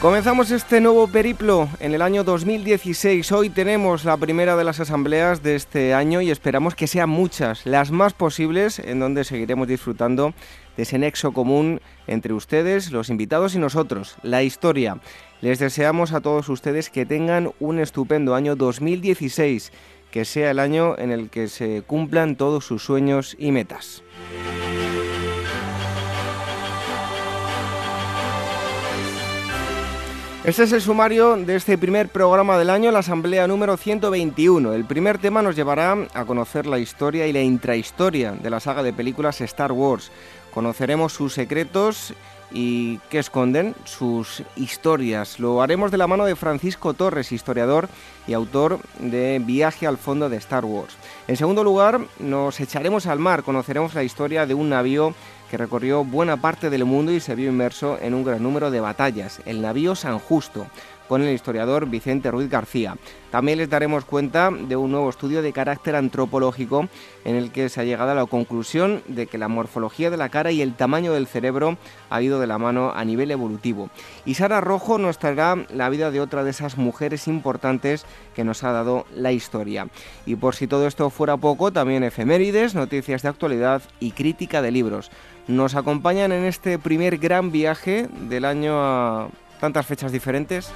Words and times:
Comenzamos 0.00 0.50
este 0.50 0.82
nuevo 0.82 1.08
periplo 1.08 1.70
en 1.80 1.94
el 1.94 2.02
año 2.02 2.22
2016. 2.22 3.32
Hoy 3.32 3.48
tenemos 3.48 4.04
la 4.04 4.18
primera 4.18 4.54
de 4.54 4.62
las 4.62 4.78
asambleas 4.78 5.42
de 5.42 5.56
este 5.56 5.94
año 5.94 6.20
y 6.20 6.30
esperamos 6.30 6.74
que 6.74 6.86
sean 6.86 7.08
muchas, 7.08 7.64
las 7.64 7.90
más 7.90 8.12
posibles, 8.12 8.78
en 8.78 9.00
donde 9.00 9.24
seguiremos 9.24 9.66
disfrutando 9.66 10.34
de 10.76 10.82
ese 10.82 10.98
nexo 10.98 11.32
común 11.32 11.80
entre 12.06 12.34
ustedes, 12.34 12.92
los 12.92 13.08
invitados 13.08 13.54
y 13.54 13.58
nosotros, 13.58 14.16
la 14.22 14.42
historia. 14.42 15.00
Les 15.40 15.58
deseamos 15.58 16.12
a 16.12 16.20
todos 16.20 16.50
ustedes 16.50 16.90
que 16.90 17.06
tengan 17.06 17.52
un 17.58 17.78
estupendo 17.78 18.34
año 18.34 18.54
2016, 18.54 19.72
que 20.10 20.26
sea 20.26 20.50
el 20.50 20.58
año 20.58 20.96
en 20.98 21.10
el 21.10 21.30
que 21.30 21.48
se 21.48 21.80
cumplan 21.80 22.36
todos 22.36 22.66
sus 22.66 22.84
sueños 22.84 23.34
y 23.38 23.50
metas. 23.50 24.02
Este 30.46 30.62
es 30.62 30.70
el 30.70 30.80
sumario 30.80 31.36
de 31.36 31.56
este 31.56 31.76
primer 31.76 32.08
programa 32.08 32.56
del 32.56 32.70
año, 32.70 32.92
la 32.92 33.00
asamblea 33.00 33.48
número 33.48 33.76
121. 33.76 34.74
El 34.74 34.84
primer 34.84 35.18
tema 35.18 35.42
nos 35.42 35.56
llevará 35.56 35.96
a 36.14 36.24
conocer 36.24 36.66
la 36.66 36.78
historia 36.78 37.26
y 37.26 37.32
la 37.32 37.42
intrahistoria 37.42 38.30
de 38.30 38.48
la 38.48 38.60
saga 38.60 38.84
de 38.84 38.92
películas 38.92 39.40
Star 39.40 39.72
Wars. 39.72 40.12
Conoceremos 40.54 41.12
sus 41.12 41.34
secretos 41.34 42.14
y 42.52 42.98
qué 43.10 43.18
esconden 43.18 43.74
sus 43.82 44.44
historias. 44.54 45.40
Lo 45.40 45.62
haremos 45.62 45.90
de 45.90 45.98
la 45.98 46.06
mano 46.06 46.24
de 46.24 46.36
Francisco 46.36 46.94
Torres, 46.94 47.32
historiador 47.32 47.88
y 48.28 48.32
autor 48.32 48.78
de 49.00 49.42
Viaje 49.44 49.88
al 49.88 49.98
fondo 49.98 50.28
de 50.28 50.36
Star 50.36 50.64
Wars. 50.64 50.96
En 51.26 51.36
segundo 51.36 51.64
lugar, 51.64 52.00
nos 52.20 52.60
echaremos 52.60 53.06
al 53.06 53.18
mar, 53.18 53.42
conoceremos 53.42 53.94
la 53.94 54.04
historia 54.04 54.46
de 54.46 54.54
un 54.54 54.68
navío 54.68 55.12
que 55.50 55.56
recorrió 55.56 56.04
buena 56.04 56.36
parte 56.36 56.70
del 56.70 56.84
mundo 56.84 57.12
y 57.12 57.20
se 57.20 57.34
vio 57.34 57.50
inmerso 57.50 57.98
en 58.00 58.14
un 58.14 58.24
gran 58.24 58.42
número 58.42 58.70
de 58.70 58.80
batallas, 58.80 59.40
el 59.46 59.62
navío 59.62 59.94
San 59.94 60.18
Justo, 60.18 60.66
con 61.08 61.22
el 61.22 61.34
historiador 61.34 61.86
Vicente 61.86 62.30
Ruiz 62.30 62.50
García. 62.50 62.96
También 63.30 63.58
les 63.58 63.68
daremos 63.68 64.04
cuenta 64.04 64.50
de 64.50 64.76
un 64.76 64.90
nuevo 64.90 65.10
estudio 65.10 65.42
de 65.42 65.52
carácter 65.52 65.94
antropológico 65.94 66.88
en 67.24 67.36
el 67.36 67.52
que 67.52 67.68
se 67.68 67.80
ha 67.80 67.84
llegado 67.84 68.12
a 68.12 68.14
la 68.14 68.26
conclusión 68.26 69.02
de 69.06 69.26
que 69.26 69.38
la 69.38 69.48
morfología 69.48 70.10
de 70.10 70.16
la 70.16 70.30
cara 70.30 70.52
y 70.52 70.62
el 70.62 70.74
tamaño 70.74 71.12
del 71.12 71.26
cerebro 71.26 71.76
ha 72.08 72.22
ido 72.22 72.40
de 72.40 72.46
la 72.46 72.58
mano 72.58 72.92
a 72.94 73.04
nivel 73.04 73.30
evolutivo. 73.30 73.90
Y 74.24 74.34
Sara 74.34 74.60
Rojo 74.60 74.98
nos 74.98 75.18
traerá 75.18 75.56
la 75.72 75.88
vida 75.88 76.10
de 76.10 76.20
otra 76.20 76.44
de 76.44 76.50
esas 76.50 76.78
mujeres 76.78 77.28
importantes 77.28 78.06
que 78.34 78.44
nos 78.44 78.64
ha 78.64 78.72
dado 78.72 79.06
la 79.14 79.32
historia. 79.32 79.88
Y 80.24 80.36
por 80.36 80.54
si 80.54 80.66
todo 80.66 80.86
esto 80.86 81.10
fuera 81.10 81.36
poco, 81.36 81.72
también 81.72 82.04
efemérides, 82.04 82.74
noticias 82.74 83.22
de 83.22 83.28
actualidad 83.28 83.82
y 84.00 84.12
crítica 84.12 84.62
de 84.62 84.70
libros 84.70 85.10
nos 85.48 85.74
acompañan 85.74 86.32
en 86.32 86.44
este 86.44 86.78
primer 86.78 87.18
gran 87.18 87.52
viaje 87.52 88.08
del 88.28 88.44
año 88.44 88.74
a 88.76 89.28
tantas 89.60 89.86
fechas 89.86 90.12
diferentes. 90.12 90.70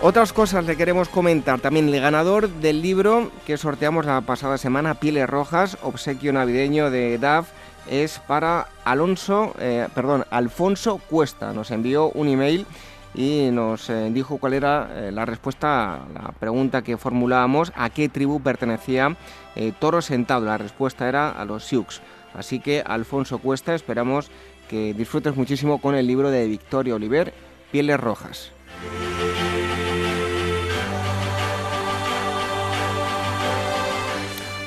Otras 0.00 0.32
cosas 0.32 0.64
le 0.64 0.76
queremos 0.76 1.08
comentar. 1.08 1.58
También 1.58 1.88
el 1.88 2.00
ganador 2.00 2.48
del 2.48 2.82
libro 2.82 3.32
que 3.44 3.56
sorteamos 3.56 4.06
la 4.06 4.20
pasada 4.20 4.56
semana, 4.56 4.94
Pieles 4.94 5.28
Rojas, 5.28 5.76
obsequio 5.82 6.32
navideño 6.32 6.90
de 6.90 7.18
DAF, 7.18 7.48
es 7.90 8.20
para 8.20 8.68
Alonso, 8.84 9.54
eh, 9.58 9.88
perdón, 9.94 10.24
Alfonso 10.30 10.98
Cuesta. 11.10 11.52
Nos 11.52 11.72
envió 11.72 12.10
un 12.10 12.28
email 12.28 12.64
y 13.12 13.48
nos 13.50 13.90
eh, 13.90 14.10
dijo 14.12 14.38
cuál 14.38 14.54
era 14.54 14.88
eh, 14.92 15.10
la 15.10 15.24
respuesta 15.24 15.94
a 15.94 15.98
la 16.14 16.32
pregunta 16.38 16.82
que 16.82 16.96
formulábamos, 16.96 17.72
a 17.74 17.90
qué 17.90 18.08
tribu 18.08 18.40
pertenecía 18.40 19.16
eh, 19.58 19.72
Toro 19.78 20.00
Sentado. 20.00 20.46
La 20.46 20.56
respuesta 20.56 21.08
era 21.08 21.30
a 21.30 21.44
los 21.44 21.64
Sioux. 21.64 22.00
Así 22.32 22.60
que 22.60 22.82
Alfonso 22.86 23.38
Cuesta, 23.38 23.74
esperamos 23.74 24.30
que 24.68 24.94
disfrutes 24.94 25.36
muchísimo 25.36 25.80
con 25.80 25.94
el 25.94 26.06
libro 26.06 26.30
de 26.30 26.46
Victoria 26.46 26.94
Oliver, 26.94 27.34
Pieles 27.72 27.98
Rojas. 27.98 28.52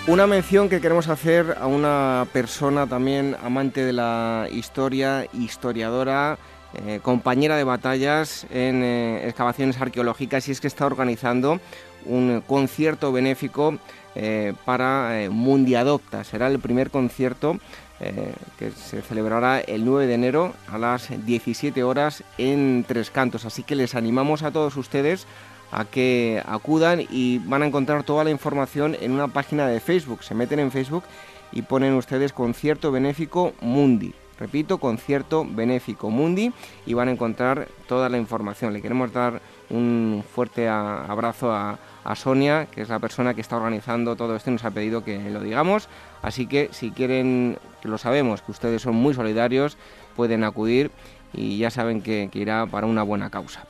Una 0.07 0.28
mención 0.28 0.68
que 0.68 0.81
queremos 0.81 1.08
hacer 1.08 1.56
a 1.59 1.68
una 1.68 2.28
persona 2.34 2.88
también 2.88 3.38
amante 3.44 3.85
de 3.85 3.94
la 3.94 4.47
historia, 4.52 5.28
historiadora, 5.31 6.38
eh, 6.73 7.00
compañera 7.02 7.56
de 7.56 7.63
batallas 7.63 8.47
en 8.50 8.81
eh, 8.84 9.28
excavaciones 9.28 9.79
arqueológicas 9.79 10.47
y 10.47 10.52
es 10.52 10.59
que 10.59 10.68
está 10.68 10.85
organizando 10.85 11.59
un 12.06 12.41
concierto 12.47 13.12
benéfico 13.12 13.78
eh, 14.16 14.54
para 14.66 15.30
Mundiadopta. 15.30 16.24
Será 16.24 16.48
el 16.48 16.60
primer 16.60 16.90
concierto 16.90 17.58
que 18.58 18.72
se 18.72 19.04
celebrará 19.04 19.60
el 19.60 19.86
9 19.86 20.08
de 20.08 20.16
enero 20.16 20.54
a 20.68 20.80
las 20.80 21.10
17 21.24 21.84
horas 21.84 22.24
en 22.40 22.84
Tres 22.88 23.12
Cantos. 23.12 23.46
Así 23.46 23.62
que 23.62 23.76
les 23.76 23.94
animamos 23.94 24.42
a 24.42 24.50
todos 24.50 24.76
ustedes 24.76 25.28
a 25.72 25.86
que 25.86 26.42
acudan 26.46 27.02
y 27.10 27.40
van 27.40 27.64
a 27.64 27.68
encontrar 27.68 28.04
toda 28.04 28.24
la 28.24 28.32
información 28.32 28.96
en 29.00 29.12
una 29.12 29.28
página 29.28 29.68
de 29.68 29.80
Facebook. 29.80 30.24
Se 30.24 30.36
meten 30.36 30.60
en 30.60 30.72
Facebook 30.72 31.04
y 31.52 31.62
ponen 31.62 31.94
ustedes 31.94 32.34
concierto 32.34 32.92
benéfico 32.92 33.54
Mundi. 33.62 34.14
Repito, 34.41 34.79
concierto 34.79 35.46
benéfico 35.47 36.09
Mundi 36.09 36.52
y 36.88 36.96
van 36.96 37.09
a 37.09 37.12
encontrar 37.12 37.68
toda 37.88 38.09
la 38.09 38.18
información. 38.18 38.74
Le 38.74 38.81
queremos 38.81 39.13
dar 39.13 39.40
un 39.69 40.24
fuerte 40.34 40.68
abrazo 40.68 41.53
a, 41.53 41.78
Sonia, 42.16 42.66
que 42.66 42.81
es 42.81 42.90
la 42.90 42.97
persona 42.97 43.35
que 43.35 43.41
está 43.41 43.57
organizando 43.57 44.16
todo 44.16 44.35
esto 44.35 44.50
y 44.50 44.53
nos 44.53 44.66
ha 44.66 44.72
pedido 44.72 45.03
que 45.03 45.29
lo 45.29 45.41
digamos. 45.41 45.90
Así 46.24 46.47
que 46.47 46.69
si 46.72 46.90
quieren, 46.90 47.59
que 47.84 47.88
lo 47.88 48.00
sabemos, 48.00 48.41
que 48.41 48.52
ustedes 48.52 48.81
son 48.81 48.96
muy 48.96 49.13
solidarios, 49.13 49.78
pueden 50.16 50.44
acudir 50.44 50.90
y 51.34 51.58
ya 51.58 51.69
saben 51.69 52.02
que, 52.02 52.30
irá 52.34 52.66
para 52.66 52.88
una 52.88 53.03
buena 53.03 53.30
causa. 53.30 53.66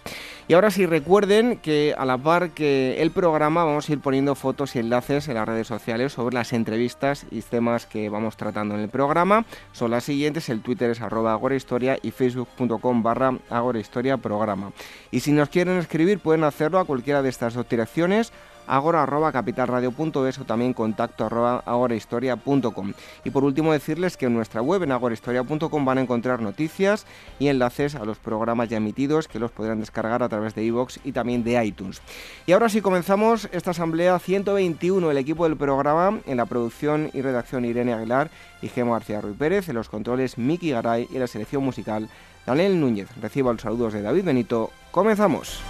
Y 0.48 0.54
ahora 0.54 0.72
sí 0.72 0.86
recuerden 0.86 1.58
que 1.58 1.96
a 1.98 2.06
la 2.06 2.18
par 2.18 2.52
que 2.52 3.02
el 3.02 3.12
programa 3.12 3.64
vamos 3.64 3.88
a 3.88 3.94
ir 3.94 4.00
poniendo 4.00 4.36
fotos 4.36 4.76
y 4.76 4.80
enlaces 4.80 5.28
en 5.28 5.36
las 5.36 5.48
redes 5.48 5.68
sociales 5.68 6.14
sobre 6.14 6.36
las 6.36 6.52
entrevistas 6.52 7.26
y 7.32 7.42
temas 7.42 7.86
que 7.86 8.10
vamos 8.10 8.36
tratando 8.38 8.76
en 8.76 8.82
el 8.82 8.90
programa. 8.90 9.46
Son 9.72 9.92
las 9.92 10.04
siguientes, 10.04 10.50
el 10.50 10.62
Twitter 10.62 10.90
es 10.90 11.02
arroba 11.02 11.34
agorahistoria 11.34 11.98
y 12.02 12.12
facebook.com 12.12 13.04
barra 13.04 13.38
agorahistoria 13.50 14.18
programa. 14.18 14.72
Y 15.12 15.22
si 15.22 15.32
nos 15.32 15.50
quieren 15.50 15.78
escribir 15.78 16.20
pueden 16.20 16.44
hacerlo 16.44 16.80
a 16.80 16.86
cualquiera 16.86 17.22
de 17.22 17.30
estas 17.30 17.54
dos 17.54 17.70
direcciones 17.70 18.34
agora 18.72 19.04
o 19.04 20.46
también 20.46 20.74
contacto 20.74 21.26
arroba 21.26 21.62
agorahistoria.com. 21.66 22.94
Y 23.26 23.30
por 23.30 23.44
último 23.44 23.74
decirles 23.74 24.16
que 24.16 24.28
en 24.28 24.34
nuestra 24.34 24.62
web 24.62 24.84
en 24.84 24.94
agorahistoria.com 24.94 25.86
van 25.86 25.98
a 25.98 26.02
encontrar 26.02 26.42
noticias 26.42 27.06
y 27.38 27.50
enlaces 27.50 27.96
a 27.96 28.06
los 28.06 28.18
programas 28.18 28.70
ya 28.70 28.78
emitidos 28.78 29.28
que 29.28 29.40
los 29.40 29.52
podrán 29.52 29.82
descargar 29.82 30.24
a 30.24 30.30
través 30.30 30.56
de 30.56 30.64
iVoox 30.64 31.00
y 31.04 31.12
también 31.12 31.44
de 31.44 31.64
iTunes. 31.64 32.02
Y 32.46 32.54
ahora 32.54 32.70
sí 32.70 32.82
comenzamos 32.82 33.50
esta 33.52 33.72
asamblea 33.72 34.18
121, 34.18 35.12
el 35.12 35.18
equipo 35.18 35.44
del 35.44 35.58
programa 35.58 36.20
en 36.26 36.38
la 36.38 36.46
producción 36.46 37.10
y 37.14 37.22
redacción 37.22 37.66
Irene 37.66 37.94
Aguilar 37.94 38.32
y 38.62 38.70
Gemo 38.70 38.94
García 38.94 39.20
Ruiz 39.20 39.36
Pérez, 39.38 39.68
en 39.68 39.76
los 39.76 39.90
controles 39.90 40.38
Miki 40.38 40.72
Garay 40.72 41.10
y 41.12 41.20
la 41.20 41.28
selección 41.28 41.62
musical 41.64 42.08
Daniel 42.46 42.80
Núñez. 42.80 43.10
Recibo 43.22 43.52
los 43.52 43.62
saludos 43.62 43.92
de 43.92 44.02
David 44.02 44.24
Benito. 44.24 44.72
Comenzamos. 44.92 45.62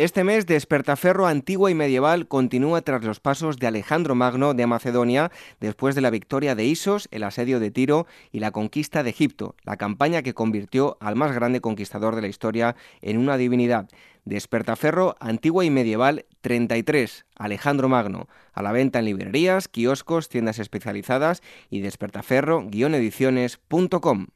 Este 0.00 0.22
mes, 0.22 0.46
Despertaferro 0.46 1.26
antigua 1.26 1.72
y 1.72 1.74
medieval 1.74 2.28
continúa 2.28 2.82
tras 2.82 3.02
los 3.02 3.18
pasos 3.18 3.56
de 3.56 3.66
Alejandro 3.66 4.14
Magno 4.14 4.54
de 4.54 4.64
Macedonia 4.64 5.32
después 5.58 5.96
de 5.96 6.02
la 6.02 6.10
victoria 6.10 6.54
de 6.54 6.66
Isos, 6.66 7.08
el 7.10 7.24
asedio 7.24 7.58
de 7.58 7.72
Tiro 7.72 8.06
y 8.30 8.38
la 8.38 8.52
conquista 8.52 9.02
de 9.02 9.10
Egipto, 9.10 9.56
la 9.64 9.76
campaña 9.76 10.22
que 10.22 10.34
convirtió 10.34 10.98
al 11.00 11.16
más 11.16 11.32
grande 11.32 11.60
conquistador 11.60 12.14
de 12.14 12.22
la 12.22 12.28
historia 12.28 12.76
en 13.02 13.18
una 13.18 13.36
divinidad. 13.36 13.88
Despertaferro 14.24 15.16
antigua 15.18 15.64
y 15.64 15.70
medieval 15.70 16.26
33, 16.42 17.26
Alejandro 17.34 17.88
Magno, 17.88 18.28
a 18.52 18.62
la 18.62 18.70
venta 18.70 19.00
en 19.00 19.06
librerías, 19.06 19.66
kioscos, 19.66 20.28
tiendas 20.28 20.60
especializadas 20.60 21.42
y 21.70 21.80
despertaferro-ediciones.com. 21.80 24.26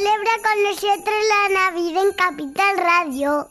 Celebra 0.00 0.30
con 0.42 0.62
nosotros 0.62 1.14
la 1.28 1.70
Navidad 1.70 2.04
en 2.06 2.12
Capital 2.14 2.78
Radio. 2.78 3.50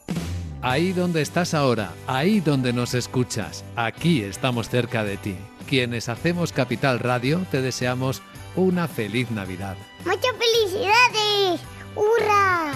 ahí 0.64 0.94
donde 0.94 1.22
estás 1.22 1.54
ahora, 1.54 1.94
ahí 2.08 2.40
donde 2.40 2.74
nos 2.74 2.96
escuchas, 2.96 3.64
aquí 3.76 4.24
estamos 4.24 4.68
cerca 4.68 5.04
de 5.04 5.18
ti. 5.18 5.36
Quienes 5.68 6.10
hacemos 6.10 6.52
Capital 6.52 6.98
Radio 6.98 7.46
te 7.52 7.62
deseamos 7.62 8.24
una 8.56 8.88
feliz 8.88 9.30
Navidad. 9.30 9.78
¡Muchas 10.06 10.32
felicidades! 10.40 11.62
¡Hurra! 11.96 12.72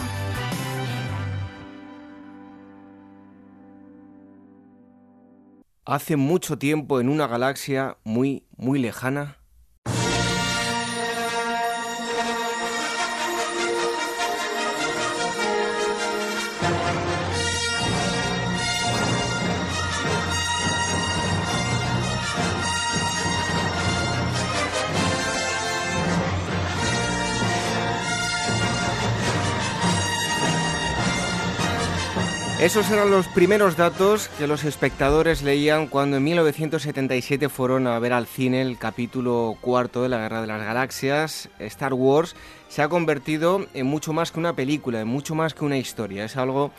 Hace 5.85 6.15
mucho 6.15 6.59
tiempo 6.59 6.99
en 6.99 7.09
una 7.09 7.25
galaxia 7.25 7.97
muy, 8.03 8.45
muy 8.55 8.77
lejana, 8.77 9.37
Esos 32.63 32.89
eran 32.91 33.11
los 33.11 33.27
primeros 33.27 33.75
datos 33.75 34.29
que 34.37 34.47
los 34.47 34.63
espectadores 34.63 35.41
leían 35.41 35.87
cuando 35.87 36.15
en 36.15 36.23
1977 36.23 37.49
fueron 37.49 37.87
a 37.87 37.99
ver 37.99 38.13
al 38.13 38.25
cine 38.25 38.61
el 38.61 38.77
capítulo 38.77 39.57
cuarto 39.59 40.01
de 40.01 40.07
la 40.07 40.19
Guerra 40.19 40.39
de 40.39 40.47
las 40.47 40.63
Galaxias. 40.63 41.49
Star 41.59 41.93
Wars 41.93 42.37
se 42.69 42.81
ha 42.81 42.87
convertido 42.87 43.67
en 43.73 43.85
mucho 43.85 44.13
más 44.13 44.31
que 44.31 44.39
una 44.39 44.55
película, 44.55 45.01
en 45.01 45.09
mucho 45.09 45.35
más 45.35 45.53
que 45.53 45.65
una 45.65 45.77
historia. 45.77 46.23
Es 46.23 46.37
algo 46.37 46.71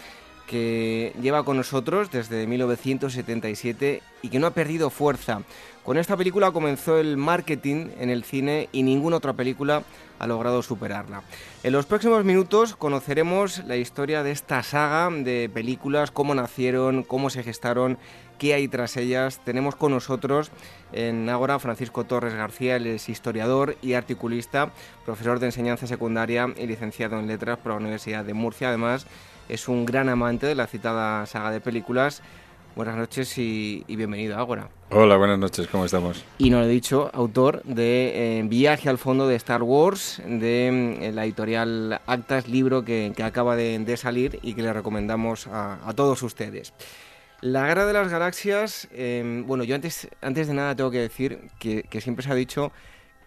que 0.47 1.13
lleva 1.21 1.45
con 1.45 1.59
nosotros 1.59 2.11
desde 2.11 2.47
1977 2.47 4.03
y 4.23 4.29
que 4.31 4.39
no 4.39 4.47
ha 4.47 4.53
perdido 4.53 4.89
fuerza. 4.89 5.43
Con 5.85 5.99
esta 5.99 6.17
película 6.17 6.51
comenzó 6.51 6.99
el 6.99 7.19
marketing 7.19 7.89
en 8.01 8.09
el 8.09 8.25
cine 8.25 8.71
y 8.73 8.83
ninguna 8.83 9.19
otra 9.19 9.35
película 9.35 9.83
ha 10.19 10.27
logrado 10.27 10.63
superarla. 10.63 11.23
En 11.63 11.75
los 11.75 11.85
próximos 11.85 12.25
minutos 12.25 12.75
conoceremos 12.75 13.63
la 13.67 13.77
historia 13.77 14.23
de 14.23 14.31
esta 14.31 14.63
saga 14.63 15.15
de 15.15 15.51
películas, 15.53 16.11
cómo 16.11 16.35
nacieron, 16.35 17.03
cómo 17.03 17.29
se 17.29 17.43
gestaron, 17.43 17.99
qué 18.39 18.55
hay 18.55 18.67
tras 18.67 18.97
ellas. 18.97 19.43
Tenemos 19.45 19.77
con 19.77 19.93
nosotros 19.93 20.51
en 20.95 21.29
Ágora 21.29 21.59
Francisco 21.59 22.05
Torres 22.05 22.33
García, 22.33 22.77
él 22.77 22.87
es 22.87 23.11
historiador 23.11 23.77
y 23.83 23.93
articulista, 23.93 24.73
profesor 25.05 25.39
de 25.39 25.47
enseñanza 25.47 25.87
secundaria 25.87 26.49
y 26.57 26.67
licenciado 26.67 27.19
en 27.19 27.27
letras 27.27 27.59
por 27.59 27.73
la 27.73 27.79
Universidad 27.79 28.25
de 28.25 28.33
Murcia. 28.33 28.69
Además, 28.69 29.07
es 29.51 29.69
un 29.69 29.85
gran 29.85 30.09
amante 30.09 30.47
de 30.47 30.55
la 30.55 30.67
citada 30.67 31.27
saga 31.27 31.51
de 31.51 31.61
películas. 31.61 32.23
Buenas 32.77 32.97
noches 32.97 33.39
y, 33.39 33.85
bienvenido, 33.87 34.37
Ágora. 34.37 34.69
Hola, 34.91 35.17
buenas 35.17 35.39
noches, 35.39 35.69
¿cómo 35.69 35.85
estamos? 35.85 36.25
Y 36.39 36.51
nos 36.51 36.63
lo 36.63 36.67
he 36.67 36.71
dicho, 36.71 37.09
autor 37.15 37.63
de 37.63 38.39
eh, 38.41 38.43
Viaje 38.43 38.89
al 38.89 38.99
fondo 38.99 39.29
de 39.29 39.37
Star 39.37 39.63
Wars, 39.63 40.21
de 40.27 40.99
eh, 41.01 41.13
la 41.13 41.25
editorial 41.25 42.01
Actas, 42.05 42.49
libro 42.49 42.85
que, 42.85 43.15
acaba 43.23 43.55
de, 43.55 43.97
salir 43.97 44.41
y 44.43 44.55
que 44.55 44.63
le 44.63 44.73
recomendamos 44.73 45.47
a, 45.47 45.93
todos 45.95 46.21
ustedes. 46.25 46.75
La 47.41 47.65
Guerra 47.69 47.87
de 47.87 47.93
las 47.93 48.09
Galaxias, 48.11 48.89
em, 48.91 49.47
bueno, 49.47 49.63
yo 49.63 49.77
antes, 49.77 50.09
antes 50.21 50.49
de 50.49 50.55
nada 50.55 50.75
tengo 50.75 50.91
que 50.91 50.99
decir 50.99 51.43
que, 51.61 51.87
siempre 52.01 52.25
se 52.25 52.33
ha 52.33 52.35
dicho 52.35 52.73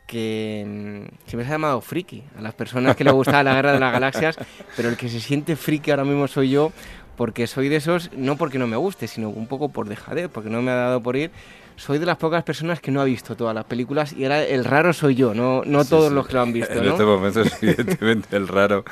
que 0.07 1.05
siempre 1.25 1.45
se 1.45 1.51
ha 1.51 1.55
llamado 1.55 1.81
friki 1.81 2.23
a 2.37 2.41
las 2.41 2.53
personas 2.53 2.95
que 2.95 3.03
le 3.03 3.11
gusta 3.11 3.43
la 3.43 3.55
Guerra 3.55 3.73
de 3.73 3.79
las 3.79 3.93
Galaxias, 3.93 4.37
pero 4.75 4.89
el 4.89 4.97
que 4.97 5.07
se 5.07 5.21
siente 5.21 5.55
friki 5.55 5.91
ahora 5.91 6.05
mismo 6.05 6.27
soy 6.27 6.49
yo 6.49 6.71
porque 7.17 7.47
soy 7.47 7.67
de 7.67 7.77
esos, 7.77 8.11
no 8.15 8.37
porque 8.37 8.59
no 8.59 8.67
me 8.67 8.77
guste, 8.77 9.07
sino 9.07 9.29
un 9.29 9.47
poco 9.47 9.69
por 9.69 9.89
dejadez, 9.89 10.29
porque 10.31 10.49
no 10.49 10.61
me 10.61 10.71
ha 10.71 10.75
dado 10.75 11.01
por 11.01 11.17
ir. 11.17 11.31
Soy 11.75 11.97
de 11.97 12.05
las 12.05 12.17
pocas 12.17 12.43
personas 12.43 12.79
que 12.79 12.91
no 12.91 13.01
ha 13.01 13.03
visto 13.03 13.35
todas 13.35 13.53
las 13.53 13.65
películas 13.65 14.13
y 14.13 14.23
ahora 14.23 14.43
el 14.43 14.63
raro 14.63 14.93
soy 14.93 15.15
yo, 15.15 15.33
no, 15.33 15.63
no 15.65 15.83
todos 15.83 16.11
los 16.11 16.27
que 16.27 16.33
lo 16.33 16.41
han 16.41 16.53
visto. 16.53 16.73
En 16.73 16.85
este 16.85 17.03
momento 17.03 17.41
evidentemente 17.61 18.37
el 18.37 18.47
raro. 18.47 18.85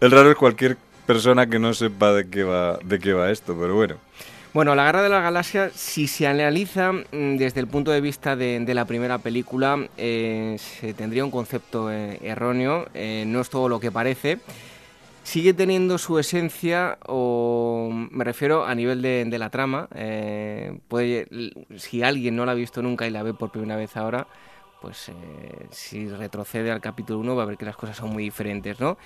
El 0.00 0.10
raro 0.10 0.30
es 0.30 0.36
cualquier 0.36 0.76
persona 1.06 1.48
que 1.48 1.58
no 1.58 1.72
sepa 1.72 2.12
de 2.12 2.28
qué 2.28 2.44
va, 2.44 2.78
de 2.84 2.98
qué 2.98 3.12
va 3.12 3.30
esto, 3.30 3.56
pero 3.58 3.74
bueno. 3.74 3.96
Bueno, 4.52 4.74
la 4.74 4.86
Guerra 4.86 5.02
de 5.02 5.08
las 5.08 5.22
Galaxias, 5.22 5.72
si 5.74 6.08
se 6.08 6.26
analiza 6.26 6.92
mm, 6.92 7.36
desde 7.36 7.60
el 7.60 7.68
punto 7.68 7.90
de 7.90 8.00
vista 8.00 8.34
de, 8.34 8.74
la 8.74 8.86
primera 8.86 9.18
película, 9.18 9.78
eh, 9.96 10.56
se 10.58 10.94
tendría 10.94 11.24
un 11.24 11.30
concepto 11.30 11.92
eh, 11.92 12.18
erróneo, 12.22 12.88
eh, 12.94 13.24
no 13.26 13.40
es 13.40 13.50
todo 13.50 13.68
lo 13.68 13.78
que 13.78 13.92
parece 13.92 14.38
sigue 15.28 15.52
teniendo 15.52 15.98
su 15.98 16.18
esencia, 16.18 16.98
o 17.06 17.90
me 17.92 18.24
refiero 18.24 18.64
a 18.64 18.74
nivel 18.74 19.02
de, 19.02 19.38
la 19.38 19.50
trama. 19.50 19.86
Eh, 19.94 20.80
puede, 20.88 21.28
si 21.76 22.02
alguien 22.02 22.34
no 22.34 22.46
la 22.46 22.52
ha 22.52 22.54
visto 22.54 22.80
nunca 22.80 23.06
y 23.06 23.10
la 23.10 23.22
ve 23.22 23.34
por 23.34 23.50
primera 23.50 23.76
vez 23.76 23.94
ahora, 23.98 24.26
pues 24.80 25.10
eh, 25.10 25.66
si 25.70 26.08
retrocede 26.08 26.70
al 26.70 26.80
capítulo 26.80 27.18
1 27.18 27.36
va 27.36 27.42
a 27.42 27.46
ver 27.46 27.58
que 27.58 27.66
las 27.66 27.76
cosas 27.76 27.96
son 27.96 28.10
muy 28.10 28.22
diferentes, 28.22 28.80
¿no? 28.80 28.96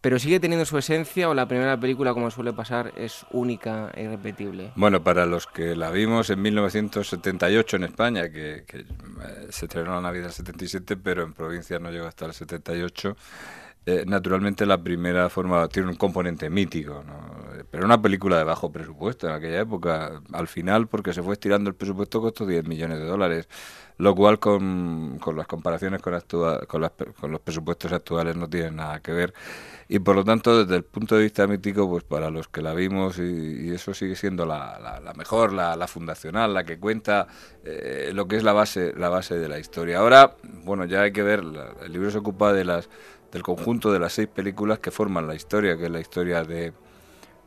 Pero 0.00 0.18
sigue 0.18 0.40
teniendo 0.40 0.64
su 0.64 0.78
esencia 0.78 1.28
o 1.28 1.34
la 1.34 1.46
primera 1.46 1.78
película, 1.78 2.12
como 2.12 2.28
suele 2.32 2.52
pasar, 2.52 2.92
es 2.96 3.24
única 3.30 3.92
e 3.94 4.02
irrepetible. 4.02 4.72
Bueno, 4.74 5.04
para 5.04 5.26
los 5.26 5.46
que 5.46 5.76
la 5.76 5.90
vimos 5.90 6.30
en 6.30 6.42
1978 6.42 7.76
en 7.76 7.84
España, 7.84 8.22
que, 8.30 8.64
que 8.66 8.78
eh, 8.78 8.84
se 9.50 9.66
estrenó 9.66 9.94
la 9.94 10.00
Navidad 10.00 10.24
del 10.24 10.32
77, 10.32 10.96
pero 10.96 11.22
en 11.22 11.34
provincia 11.34 11.78
no 11.78 11.92
llegó 11.92 12.06
hasta 12.06 12.26
el 12.26 12.32
78 12.32 13.16
eh, 13.90 14.04
naturalmente 14.06 14.66
la 14.66 14.76
primera 14.76 15.30
forma 15.30 15.66
tiene 15.66 15.88
un 15.88 15.96
componente 15.96 16.50
mítico, 16.50 17.02
pero 17.70 17.86
una 17.86 18.02
película 18.02 18.36
de 18.36 18.44
bajo 18.44 18.70
presupuesto 18.70 19.26
en 19.26 19.32
aquella 19.32 19.60
época, 19.60 20.20
al 20.30 20.46
final 20.46 20.88
porque 20.88 21.14
se 21.14 21.22
fue 21.22 21.32
estirando 21.32 21.70
el 21.70 21.74
presupuesto 21.74 22.20
costó 22.20 22.44
10 22.44 22.66
millones 22.66 22.98
de 22.98 23.06
dólares, 23.06 23.48
lo 23.96 24.14
cual 24.14 24.38
con, 24.38 25.18
las 25.34 25.46
comparaciones 25.46 26.02
con, 26.02 26.20
con, 26.66 26.82
los 27.32 27.40
presupuestos 27.40 27.90
actuales 27.90 28.36
no 28.36 28.46
tiene 28.46 28.72
nada 28.72 29.00
que 29.00 29.12
ver. 29.12 29.32
Y 29.88 30.00
por 30.00 30.16
lo 30.16 30.22
tanto, 30.22 30.64
desde 30.64 30.76
el 30.76 30.84
punto 30.84 31.16
de 31.16 31.22
vista 31.22 31.46
mítico, 31.46 31.88
pues 31.88 32.04
para 32.04 32.28
los 32.30 32.46
que 32.46 32.60
la 32.60 32.74
vimos, 32.74 33.18
y, 33.18 33.70
eso 33.70 33.94
sigue 33.94 34.16
siendo 34.16 34.44
la, 34.44 35.00
mejor, 35.16 35.54
la, 35.54 35.86
fundacional, 35.88 36.52
la 36.52 36.64
que 36.64 36.78
cuenta 36.78 37.26
eh, 37.64 38.10
lo 38.12 38.28
que 38.28 38.36
es 38.36 38.42
la 38.42 38.52
base, 38.52 38.92
la 38.98 39.08
base 39.08 39.38
de 39.38 39.48
la 39.48 39.58
historia. 39.58 40.00
Ahora, 40.00 40.36
bueno, 40.64 40.84
ya 40.84 41.00
hay 41.00 41.12
que 41.12 41.22
ver, 41.22 41.42
el 41.82 41.90
libro 41.90 42.10
se 42.10 42.18
ocupa 42.18 42.52
de 42.52 42.66
las 42.66 42.90
del 43.32 43.42
conjunto 43.42 43.92
de 43.92 43.98
las 43.98 44.12
seis 44.12 44.28
películas 44.28 44.78
que 44.78 44.90
forman 44.90 45.26
la 45.26 45.34
historia, 45.34 45.76
que 45.76 45.84
es 45.84 45.90
la 45.90 46.00
historia 46.00 46.44
de, 46.44 46.72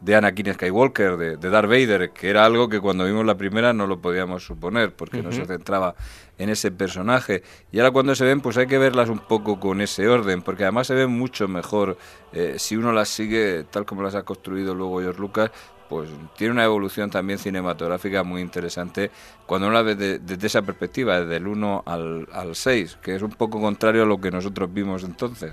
de 0.02 0.16
Anakin 0.16 0.54
Skywalker, 0.54 1.18
de, 1.18 1.38
de, 1.38 1.50
Darth 1.50 1.70
Vader, 1.70 2.12
que 2.12 2.30
era 2.30 2.46
algo 2.46 2.70
que 2.70 2.80
cuando 2.80 3.06
vimos 3.06 3.26
la 3.26 3.36
primera 3.36 3.74
no 3.74 3.88
lo 3.88 4.02
podíamos 4.02 4.46
suponer, 4.46 4.94
porque 4.94 5.22
no 5.22 5.32
se 5.32 5.46
centraba 5.46 5.96
en 6.38 6.50
ese 6.50 6.72
personaje. 6.72 7.44
Y 7.72 7.80
ahora 7.80 7.92
cuando 7.92 8.16
se 8.16 8.26
ven, 8.26 8.42
pues 8.42 8.58
hay 8.58 8.68
que 8.68 8.78
verlas 8.78 9.10
un 9.10 9.20
poco 9.20 9.60
con 9.60 9.82
ese 9.82 10.08
orden, 10.08 10.42
porque 10.42 10.64
además 10.64 10.88
se 10.88 10.96
ven 10.96 11.12
mucho 11.12 11.48
mejor 11.48 11.98
eh, 12.34 12.56
si 12.58 12.76
uno 12.76 12.92
las 12.92 13.10
sigue 13.10 13.64
tal 13.70 13.86
como 13.86 14.02
las 14.02 14.16
ha 14.16 14.24
construido 14.24 14.74
luego 14.74 15.02
George 15.02 15.20
Lucas, 15.20 15.52
pues 15.92 16.10
tiene 16.38 16.54
una 16.54 16.64
evolución 16.64 17.10
también 17.10 17.38
cinematográfica 17.38 18.24
muy 18.24 18.40
interesante 18.40 19.12
cuando 19.46 19.68
uno 19.68 19.76
la 19.76 19.82
ve 19.82 19.96
desde 19.96 20.48
esa 20.48 20.62
perspectiva, 20.62 21.20
desde 21.20 21.36
el 21.36 21.48
1 21.48 21.84
al, 21.86 22.30
al 22.32 22.56
6, 22.56 23.00
que 23.02 23.14
es 23.14 23.22
un 23.22 23.32
poco 23.32 23.60
contrario 23.60 24.04
a 24.04 24.06
lo 24.06 24.22
que 24.22 24.32
nosotros 24.32 24.74
vimos 24.74 25.04
entonces. 25.04 25.52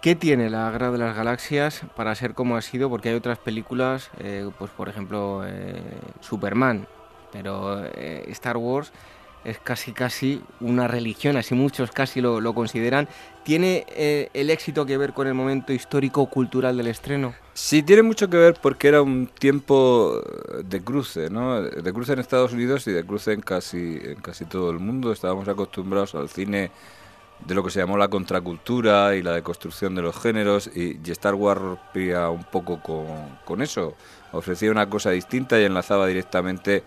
¿Qué 0.00 0.14
tiene 0.14 0.48
la 0.48 0.70
Guerra 0.70 0.90
de 0.90 0.96
las 0.96 1.14
Galaxias 1.14 1.82
para 1.94 2.14
ser 2.14 2.32
como 2.32 2.56
ha 2.56 2.62
sido? 2.62 2.88
Porque 2.88 3.10
hay 3.10 3.16
otras 3.16 3.36
películas, 3.36 4.10
eh, 4.18 4.48
pues 4.58 4.70
por 4.70 4.88
ejemplo 4.88 5.42
eh, 5.44 5.74
Superman, 6.20 6.88
pero 7.30 7.84
eh, 7.84 8.24
Star 8.28 8.56
Wars 8.56 8.92
es 9.44 9.58
casi 9.58 9.92
casi 9.92 10.42
una 10.60 10.88
religión, 10.88 11.36
así 11.36 11.54
muchos 11.54 11.90
casi 11.90 12.22
lo, 12.22 12.54
consideran. 12.54 13.10
¿Tiene 13.44 13.84
el 14.32 14.48
éxito 14.48 14.86
que 14.86 14.96
ver 14.96 15.12
con 15.12 15.26
el 15.26 15.34
momento 15.34 15.74
histórico-cultural 15.74 16.78
del 16.78 16.86
estreno? 16.86 17.34
Sí, 17.60 17.82
tiene 17.82 18.02
mucho 18.02 18.30
que 18.30 18.36
ver 18.36 18.54
porque 18.62 18.86
era 18.86 19.02
un 19.02 19.26
tiempo 19.26 20.22
de 20.64 20.80
cruce, 20.80 21.28
¿no? 21.28 21.60
De 21.60 21.92
cruce 21.92 22.12
en 22.12 22.20
Estados 22.20 22.52
Unidos 22.52 22.86
y 22.86 22.92
de 22.92 23.04
cruce 23.04 23.32
en 23.32 23.40
casi, 23.40 23.98
en 24.00 24.20
casi 24.22 24.44
todo 24.44 24.70
el 24.70 24.78
mundo. 24.78 25.10
Estábamos 25.10 25.48
acostumbrados 25.48 26.14
al 26.14 26.28
cine 26.28 26.70
de 27.44 27.54
lo 27.56 27.64
que 27.64 27.70
se 27.70 27.80
llamó 27.80 27.98
la 27.98 28.06
contracultura 28.08 29.16
y 29.16 29.22
la 29.22 29.32
deconstrucción 29.32 29.96
de 29.96 30.02
los 30.02 30.16
géneros 30.16 30.70
y, 30.72 30.98
Star 31.10 31.34
Wars 31.34 31.60
rompía 31.60 32.30
un 32.30 32.44
poco 32.44 32.80
con, 33.44 33.60
eso, 33.60 33.96
ofrecía 34.32 34.70
una 34.70 34.88
cosa 34.88 35.10
distinta 35.10 35.60
y 35.60 35.64
enlazaba 35.64 36.06
directamente 36.06 36.84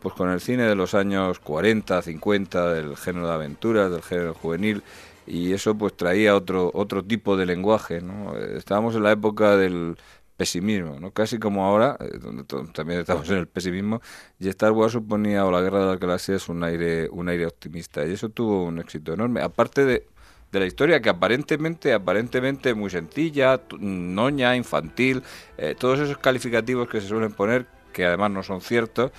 pues 0.00 0.14
con 0.14 0.30
el 0.30 0.40
cine 0.40 0.62
de 0.62 0.76
los 0.76 0.94
años 0.94 1.40
40, 1.40 2.00
50, 2.00 2.72
del 2.72 2.96
género 2.96 3.26
de 3.26 3.34
aventuras, 3.34 3.90
del 3.90 4.02
género 4.02 4.34
juvenil 4.34 4.84
y 5.26 5.52
eso 5.52 5.76
pues 5.76 5.96
traía 5.96 6.34
otro 6.34 6.70
otro 6.74 7.02
tipo 7.04 7.36
de 7.36 7.46
lenguaje, 7.46 8.00
¿no? 8.00 8.36
Estábamos 8.36 8.94
en 8.94 9.02
la 9.02 9.12
época 9.12 9.56
del 9.56 9.96
pesimismo, 10.36 10.98
¿no? 11.00 11.12
Casi 11.12 11.38
como 11.38 11.64
ahora, 11.64 11.96
eh, 12.00 12.18
donde 12.20 12.44
también 12.72 13.00
estamos 13.00 13.28
en 13.30 13.38
el 13.38 13.46
pesimismo, 13.46 14.02
y 14.38 14.48
Star 14.48 14.72
Wars 14.72 14.92
suponía, 14.92 15.46
o 15.46 15.50
la 15.50 15.60
Guerra 15.60 15.80
de 15.80 15.86
las 15.86 16.00
Galaxias, 16.00 16.48
un 16.48 16.64
aire, 16.64 17.08
un 17.10 17.28
aire 17.28 17.46
optimista, 17.46 18.04
y 18.04 18.12
eso 18.12 18.28
tuvo 18.28 18.64
un 18.64 18.78
éxito 18.78 19.12
enorme. 19.12 19.40
Aparte 19.42 19.84
de, 19.84 20.06
de 20.50 20.60
la 20.60 20.66
historia 20.66 21.00
que 21.00 21.08
aparentemente, 21.08 21.92
aparentemente 21.92 22.74
muy 22.74 22.90
sencilla, 22.90 23.60
noña, 23.78 24.56
infantil, 24.56 25.22
eh, 25.56 25.74
todos 25.78 26.00
esos 26.00 26.18
calificativos 26.18 26.88
que 26.88 27.00
se 27.00 27.08
suelen 27.08 27.32
poner, 27.32 27.66
que 27.92 28.04
además 28.04 28.32
no 28.32 28.42
son 28.42 28.60
ciertos, 28.60 29.12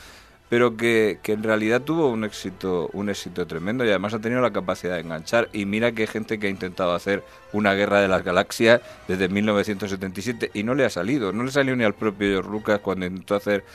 pero 0.55 0.77
que, 0.77 1.19
en 1.21 1.43
realidad 1.43 1.81
tuvo 1.81 2.07
un 2.07 2.24
éxito, 2.24 2.89
un 2.93 3.09
éxito 3.09 3.45
tremendo 3.45 3.83
y 3.83 3.89
además 3.89 4.13
ha 4.13 4.19
tenido 4.19 4.39
la 4.39 4.53
capacidad 4.53 4.93
de 4.93 5.01
enganchar. 5.01 5.50
Y 5.51 5.65
mira 5.65 5.91
que 5.91 6.07
gente 6.07 6.39
que 6.39 6.47
ha 6.47 6.50
intentado 6.50 6.93
hacer 6.93 7.25
una 7.51 7.74
guerra 7.74 8.00
de 8.00 8.07
las 8.07 8.24
galaxias 8.24 8.79
desde 9.05 9.27
1977 9.27 10.51
y 10.53 10.63
no 10.63 10.74
le 10.74 10.85
ha 10.85 10.89
salido, 10.89 11.33
no 11.33 11.43
le 11.43 11.51
salió 11.51 11.75
ni 11.75 11.83
al 11.83 11.93
propio 11.93 12.29
George 12.29 12.50
Lucas 12.50 12.79
cuando 12.79 13.05
intentó 13.05 13.35
hacer 13.35 13.65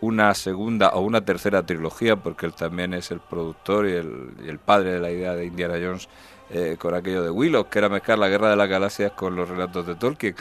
una 0.00 0.32
segunda 0.32 0.88
o 0.94 1.02
una 1.02 1.22
tercera 1.26 1.66
trilogía, 1.66 2.16
porque 2.16 2.46
él 2.46 2.54
también 2.54 2.94
es 2.94 3.10
el 3.10 3.20
productor 3.20 3.86
y 3.86 3.92
el, 3.92 4.30
y 4.42 4.48
el 4.48 4.58
padre 4.58 4.94
de 4.94 5.00
la 5.00 5.10
idea 5.10 5.34
de 5.34 5.44
Indiana 5.44 5.74
Jones 5.74 6.08
eh, 6.48 6.76
con 6.78 6.94
aquello 6.94 7.22
de 7.22 7.28
Willow, 7.28 7.68
que 7.68 7.80
era 7.80 7.90
mezclar 7.90 8.18
la 8.18 8.30
guerra 8.30 8.48
de 8.48 8.56
las 8.56 8.68
galaxias 8.70 9.12
con 9.12 9.36
los 9.36 9.46
relatos 9.46 9.86
de 9.86 9.94
Tolkien. 9.94 10.34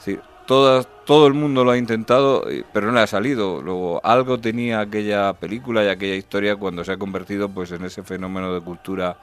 Sí, 0.00 0.18
todo 0.46 1.26
el 1.26 1.34
mundo 1.34 1.64
lo 1.64 1.70
ha 1.70 1.78
intentado, 1.78 2.44
pero 2.72 2.86
no 2.86 2.92
le 2.92 3.00
ha 3.00 3.06
salido. 3.06 3.62
Luego, 3.62 4.00
algo 4.04 4.38
tenía 4.38 4.80
aquella 4.80 5.32
película 5.34 5.84
y 5.84 5.88
aquella 5.88 6.14
historia 6.14 6.56
cuando 6.56 6.84
se 6.84 6.92
ha 6.92 6.96
convertido 6.96 7.48
pues 7.48 7.72
en 7.72 7.84
ese 7.84 8.02
fenómeno 8.02 8.54
de 8.54 8.60
cultura 8.60 9.16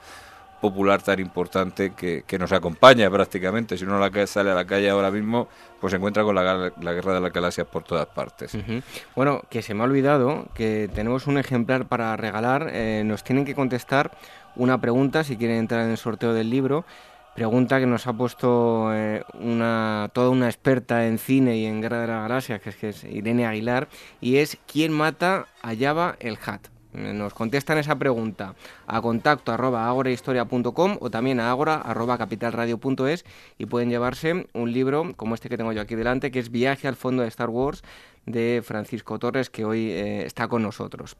popular 0.62 1.02
tan 1.02 1.18
importante 1.18 1.92
que, 1.92 2.38
nos 2.38 2.52
acompaña 2.52 3.10
prácticamente. 3.10 3.76
Si 3.76 3.84
uno 3.84 3.98
la 3.98 4.26
sale 4.28 4.52
a 4.52 4.54
la 4.54 4.64
calle 4.64 4.88
ahora 4.88 5.10
mismo, 5.10 5.48
pues 5.80 5.90
se 5.90 5.96
encuentra 5.96 6.22
con 6.22 6.36
la, 6.36 6.70
guerra 6.92 7.14
de 7.14 7.20
las 7.20 7.32
galaxias 7.32 7.66
por 7.66 7.82
todas 7.82 8.06
partes. 8.06 8.56
Bueno, 9.16 9.42
que 9.50 9.60
se 9.60 9.74
me 9.74 9.80
ha 9.80 9.84
olvidado 9.84 10.46
que 10.54 10.88
tenemos 10.94 11.26
un 11.26 11.36
ejemplar 11.36 11.86
para 11.86 12.16
regalar. 12.16 12.70
Eh, 12.72 13.02
nos 13.04 13.24
tienen 13.24 13.44
que 13.44 13.56
contestar 13.56 14.12
una 14.54 14.80
pregunta 14.80 15.24
si 15.24 15.36
quieren 15.36 15.56
entrar 15.56 15.84
en 15.84 15.90
el 15.90 15.98
sorteo 15.98 16.32
del 16.32 16.48
libro. 16.48 16.84
Pregunta 17.34 17.80
que 17.80 17.86
nos 17.86 18.06
ha 18.06 18.12
puesto 18.12 18.94
eh, 18.94 19.24
una, 19.40 20.10
toda 20.12 20.28
una 20.28 20.46
experta 20.46 21.06
en 21.06 21.18
cine 21.18 21.56
y 21.56 21.64
en 21.64 21.80
Guerra 21.80 22.02
de 22.02 22.06
las 22.08 22.22
Galaxias, 22.22 22.60
que 22.60 22.70
es, 22.70 22.76
que 22.76 22.88
es 22.90 23.04
Irene 23.04 23.46
Aguilar, 23.46 23.88
y 24.20 24.36
es 24.36 24.58
¿quién 24.70 24.92
mata 24.92 25.46
a 25.62 25.74
Java 25.74 26.16
el 26.20 26.38
Hat? 26.44 26.68
Nos 26.92 27.32
contestan 27.32 27.78
esa 27.78 27.96
pregunta 27.96 28.54
a 28.86 29.00
contacto 29.00 29.50
arroba 29.50 29.88
agorahistoria.com 29.88 30.98
o 31.00 31.10
también 31.10 31.40
a 31.40 31.50
agora 31.50 31.76
arroba 31.76 32.18
capitalradio.es 32.18 33.24
y 33.56 33.64
pueden 33.64 33.88
llevarse 33.88 34.46
un 34.52 34.72
libro 34.72 35.14
como 35.16 35.34
este 35.34 35.48
que 35.48 35.56
tengo 35.56 35.72
yo 35.72 35.80
aquí 35.80 35.94
delante, 35.94 36.30
que 36.30 36.38
es 36.38 36.50
Viaje 36.50 36.86
al 36.86 36.96
fondo 36.96 37.22
de 37.22 37.28
Star 37.28 37.48
Wars 37.48 37.82
de 38.26 38.62
Francisco 38.62 39.18
Torres, 39.18 39.48
que 39.48 39.64
hoy 39.64 39.90
eh, 39.90 40.26
está 40.26 40.48
con 40.48 40.62
nosotros. 40.62 41.16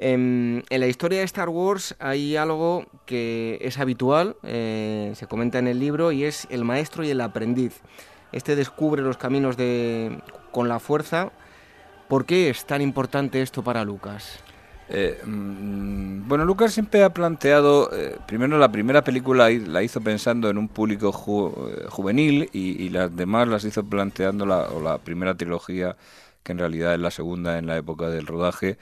Em, 0.00 0.62
en, 0.70 0.80
la 0.80 0.86
historia 0.86 1.18
de 1.18 1.24
Star 1.24 1.48
Wars 1.48 1.96
hay 1.98 2.36
algo 2.36 2.86
que 3.04 3.58
es 3.60 3.78
habitual, 3.78 4.36
eh, 4.44 5.12
se 5.16 5.26
comenta 5.26 5.58
en 5.58 5.66
el 5.66 5.80
libro, 5.80 6.12
y 6.12 6.24
es 6.24 6.46
el 6.50 6.64
maestro 6.64 7.02
y 7.02 7.10
el 7.10 7.20
aprendiz. 7.20 7.80
Este 8.30 8.54
descubre 8.54 9.02
los 9.02 9.16
caminos 9.16 9.56
de, 9.56 10.20
con 10.52 10.68
la 10.68 10.78
fuerza. 10.78 11.32
¿Por 12.08 12.26
qué 12.26 12.48
es 12.48 12.64
tan 12.64 12.80
importante 12.80 13.42
esto 13.42 13.64
para 13.64 13.84
Lucas? 13.84 14.38
Eh, 14.88 15.20
mm, 15.24 16.28
bueno, 16.28 16.44
Lucas 16.44 16.72
siempre 16.72 17.02
ha 17.02 17.12
planteado, 17.12 17.90
eh, 17.92 18.16
primero 18.26 18.56
la 18.56 18.70
primera 18.70 19.02
película 19.02 19.50
la 19.50 19.82
hizo 19.82 20.00
pensando 20.00 20.48
en 20.48 20.56
un 20.56 20.68
público 20.68 21.12
juvenil 21.12 22.48
y, 22.52 22.88
las 22.90 23.14
demás 23.14 23.48
las 23.48 23.64
hizo 23.64 23.84
planteando 23.84 24.46
la, 24.46 24.68
o 24.68 24.80
la 24.80 24.98
primera 24.98 25.34
trilogía, 25.34 25.96
que 26.42 26.52
en 26.52 26.58
realidad 26.58 26.94
es 26.94 27.00
la 27.00 27.10
segunda 27.10 27.58
en 27.58 27.66
la 27.66 27.76
época 27.76 28.08
del 28.08 28.26
rodaje, 28.26 28.78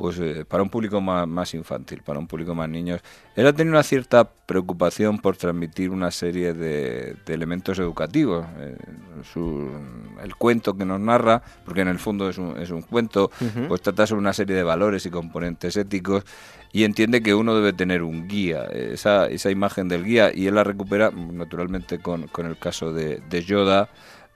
pues 0.00 0.18
eh, 0.18 0.46
para 0.48 0.62
un 0.62 0.70
público 0.70 0.98
más, 1.02 1.52
infantil, 1.52 2.00
para 2.02 2.18
un 2.18 2.26
público 2.26 2.54
más 2.54 2.70
niños. 2.70 3.02
Él 3.36 3.46
ha 3.46 3.52
tenido 3.52 3.74
una 3.74 3.82
cierta 3.82 4.24
preocupación 4.24 5.18
por 5.18 5.36
transmitir 5.36 5.90
una 5.90 6.10
serie 6.10 6.54
de, 6.54 7.16
elementos 7.26 7.78
educativos. 7.78 8.46
Eh, 8.60 8.78
el 10.24 10.34
cuento 10.36 10.74
que 10.74 10.86
nos 10.86 10.98
narra, 11.00 11.42
porque 11.66 11.82
en 11.82 11.88
el 11.88 11.98
fondo 11.98 12.30
es 12.30 12.38
un, 12.38 12.58
es 12.58 12.70
un 12.70 12.80
cuento, 12.80 13.30
pues 13.68 13.82
trata 13.82 14.06
sobre 14.06 14.20
una 14.20 14.32
serie 14.32 14.56
de 14.56 14.62
valores 14.62 15.04
y 15.04 15.10
componentes 15.10 15.76
éticos 15.76 16.24
y 16.72 16.84
entiende 16.84 17.22
que 17.22 17.34
uno 17.34 17.54
debe 17.54 17.74
tener 17.74 18.02
un 18.02 18.26
guía, 18.26 18.64
esa, 18.72 19.26
esa 19.26 19.50
imagen 19.50 19.88
del 19.88 20.04
guía, 20.04 20.30
y 20.34 20.46
él 20.46 20.54
la 20.54 20.64
recupera 20.64 21.10
naturalmente 21.10 21.98
con, 21.98 22.26
con 22.28 22.46
el 22.46 22.56
caso 22.56 22.94
de, 22.94 23.20
de 23.28 23.44
Yoda 23.44 23.90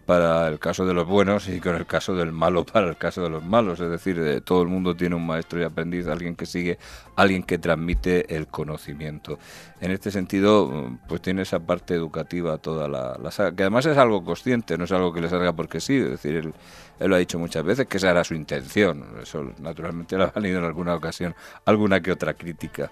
para 0.05 0.49
el 0.49 0.59
caso 0.59 0.87
de 0.87 0.95
los 0.95 1.07
buenos 1.07 1.49
y 1.49 1.61
con 1.61 1.75
el 1.77 1.87
caso 1.87 2.15
del 2.15 2.33
malo 2.33 2.65
para 2.73 2.89
el 2.89 2.97
caso 2.97 3.23
de 3.23 3.31
los 3.31 3.45
malos. 3.45 3.81
Es 3.81 3.91
decir, 3.91 4.19
eh, 4.19 4.41
todo 4.41 4.63
el 4.63 4.69
mundo 4.69 4.95
tiene 4.95 5.15
un 5.15 5.27
maestro 5.27 5.61
y 5.61 5.65
aprendiz, 5.65 6.07
alguien 6.07 6.37
que 6.37 6.47
sigue, 6.47 6.79
alguien 7.17 7.43
que 7.43 7.59
transmite 7.59 8.35
el 8.35 8.47
conocimiento. 8.47 9.39
En 9.81 9.91
este 9.91 10.11
sentido, 10.11 10.67
mm, 10.67 10.99
pues 11.09 11.23
tiene 11.23 11.43
esa 11.43 11.61
parte 11.61 11.95
educativa 11.95 12.59
toda 12.59 12.89
la, 12.89 13.31
saga, 13.31 13.55
que 13.55 13.63
además 13.63 13.87
es 13.87 13.99
algo 13.99 14.25
consciente, 14.25 14.79
no 14.79 14.85
es 14.85 14.93
algo 14.93 15.13
que 15.13 15.21
le 15.21 15.29
salga 15.29 15.53
porque 15.53 15.81
sí. 15.81 15.97
Es 15.97 16.11
decir, 16.11 16.37
él, 16.37 16.55
lo 17.01 17.17
ha 17.17 17.19
dicho 17.19 17.39
muchas 17.39 17.65
veces 17.65 17.87
que 17.87 17.97
esa 17.97 18.11
era 18.11 18.25
su 18.25 18.35
intención. 18.35 19.05
Eso 19.23 19.53
naturalmente 19.61 20.17
le 20.17 20.25
ha 20.25 20.27
valido 20.29 20.59
en 20.59 20.65
alguna 20.65 20.95
ocasión 20.95 21.35
alguna 21.65 22.01
que 22.01 22.13
otra 22.13 22.35
crítica. 22.35 22.91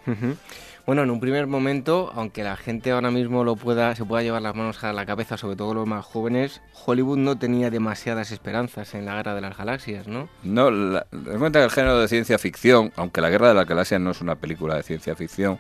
Bueno, 0.85 1.05
en 1.05 1.11
un 1.11 1.21
primer 1.21 1.47
momento, 1.47 2.11
aunque 2.15 2.43
la 2.43 2.57
gente 2.57 2.91
ahora 2.91 3.13
mismo 3.13 3.45
lo 3.45 3.55
pueda, 3.55 3.95
se 3.95 4.05
pueda 4.05 4.23
llevar 4.23 4.43
las 4.43 4.57
manos 4.57 4.83
a 4.83 4.93
la 4.93 5.07
cabeza, 5.07 5.37
sobre 5.37 5.55
todo 5.55 5.75
los 5.75 5.87
más 5.87 6.05
jóvenes, 6.05 6.61
Hollywood 6.85 7.19
no 7.19 7.39
tenía 7.39 7.71
demasiadas 7.71 8.33
esperanzas 8.33 8.95
en 8.95 9.07
la 9.07 9.15
Guerra 9.15 9.35
de 9.37 9.43
las 9.43 9.57
Galaxias, 9.57 10.09
¿no? 10.09 10.29
No, 10.43 10.73
la, 10.73 11.07
cuenta 11.39 11.61
que 11.61 11.67
el 11.67 11.71
género 11.71 12.01
de 12.01 12.09
ciencia 12.09 12.37
ficción, 12.37 12.93
aunque 12.97 13.21
la 13.21 13.31
Guerra 13.31 13.49
de 13.49 13.55
las 13.55 13.67
Galaxias 13.67 14.01
no 14.01 14.11
es 14.11 14.21
una 14.21 14.35
película 14.35 14.75
de 14.75 14.83
ciencia 14.83 15.15
ficción, 15.15 15.57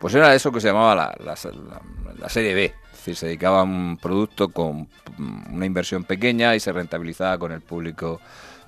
pues 0.00 0.12
era 0.14 0.34
eso 0.34 0.50
que 0.50 0.60
se 0.60 0.68
llamaba 0.68 0.94
la, 0.96 1.36
la 2.18 2.28
serie 2.28 2.54
B. 2.54 2.74
Decir, 3.04 3.16
se 3.16 3.26
dedicaba 3.26 3.60
a 3.60 3.64
un 3.64 3.98
producto 4.00 4.48
con 4.48 4.88
una 5.52 5.66
inversión 5.66 6.04
pequeña 6.04 6.56
y 6.56 6.60
se 6.60 6.72
rentabilizaba 6.72 7.36
con 7.36 7.52
el 7.52 7.60
público 7.60 8.18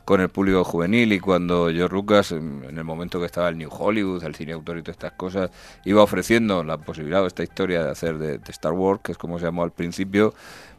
con 0.06 0.20
el 0.20 0.28
público 0.28 0.62
juvenil 0.62 1.12
y 1.12 1.18
cuando 1.18 1.68
George 1.68 1.92
Lucas, 1.92 2.30
en, 2.30 2.62
el 2.64 2.84
momento 2.84 3.18
que 3.18 3.26
estaba 3.26 3.48
el 3.48 3.58
New 3.58 3.70
Hollywood, 3.72 4.22
el 4.22 4.36
cine 4.36 4.52
autor 4.52 4.78
y 4.78 4.82
todas 4.82 4.94
estas 4.94 5.12
cosas, 5.12 5.50
iba 5.84 6.00
ofreciendo 6.00 6.62
la 6.62 6.78
posibilidad 6.78 7.24
o 7.24 7.26
esta 7.26 7.42
historia 7.42 7.82
de 7.82 7.90
hacer 7.90 8.16
de, 8.18 8.40
Star 8.50 8.72
Wars, 8.72 9.00
que 9.02 9.12
es 9.12 9.18
como 9.18 9.40
se 9.40 9.46
llamó 9.46 9.64
al 9.64 9.72
principio, 9.72 10.32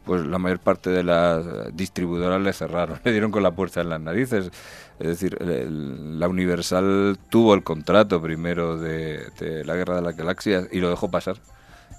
pues 0.06 0.24
la 0.24 0.38
mayor 0.38 0.60
parte 0.60 0.88
de 0.88 1.02
las 1.02 1.44
distribuidoras 1.76 2.40
le 2.40 2.54
cerraron, 2.54 3.00
le 3.04 3.12
dieron 3.12 3.30
con 3.30 3.42
la 3.42 3.50
puerta 3.50 3.82
en 3.82 3.90
las 3.90 4.00
narices. 4.00 4.50
Es 4.98 5.06
decir, 5.06 5.36
la 5.42 6.26
Universal 6.26 7.18
tuvo 7.28 7.52
el 7.52 7.62
contrato 7.62 8.22
primero 8.22 8.78
de, 8.78 9.30
la 9.66 9.74
Guerra 9.74 9.96
de 9.96 10.02
las 10.02 10.16
Galaxias 10.16 10.68
y 10.72 10.80
lo 10.80 10.88
dejó 10.88 11.10
pasar. 11.10 11.36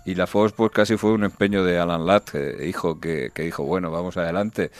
Y 0.06 0.16
la 0.16 0.28
Fox 0.28 0.54
pues 0.54 0.72
casi 0.72 0.98
fue 0.98 1.12
un 1.12 1.24
empeño 1.24 1.64
de 1.64 1.80
Alan 1.80 2.06
Ladd, 2.06 2.24
eh, 2.34 2.68
hijo 2.68 3.00
que, 3.00 3.32
que 3.34 3.44
dijo, 3.44 3.64
bueno, 3.64 3.92
vamos 3.92 4.18
adelante 4.18 4.72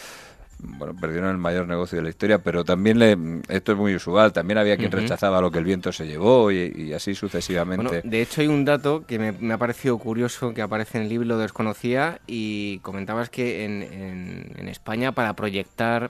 bueno, 0.62 0.94
perdieron 0.94 1.30
el 1.30 1.38
mayor 1.38 1.68
negocio 1.68 1.98
de 1.98 2.04
la 2.04 2.10
historia, 2.10 2.40
pero 2.40 2.66
también 2.66 3.00
le, 3.00 3.18
esto 3.48 3.72
es 3.72 3.78
muy 3.78 3.96
usual, 3.96 4.34
también 4.34 4.58
había 4.58 4.76
quien 4.76 4.92
rechazaba 4.92 5.40
lo 5.40 5.52
que 5.52 5.60
el 5.60 5.64
viento 5.64 5.92
se 5.92 6.06
llevó 6.06 6.52
y, 6.52 6.92
así 6.94 7.16
sucesivamente. 7.16 8.02
de 8.04 8.22
hecho 8.22 8.42
hay 8.42 8.48
un 8.48 8.66
dato 8.66 9.06
que 9.06 9.20
me, 9.20 9.54
ha 9.54 9.58
parecido 9.58 9.98
curioso, 9.98 10.54
que 10.54 10.62
aparece 10.62 10.98
en 10.98 11.06
el 11.06 11.10
libro, 11.10 11.28
lo 11.28 11.38
desconocía, 11.38 12.20
y 12.28 12.80
comentabas 12.80 13.30
que 13.30 13.64
en, 13.64 14.54
en 14.58 14.68
España 14.68 15.14
para 15.14 15.34
proyectar 15.34 16.10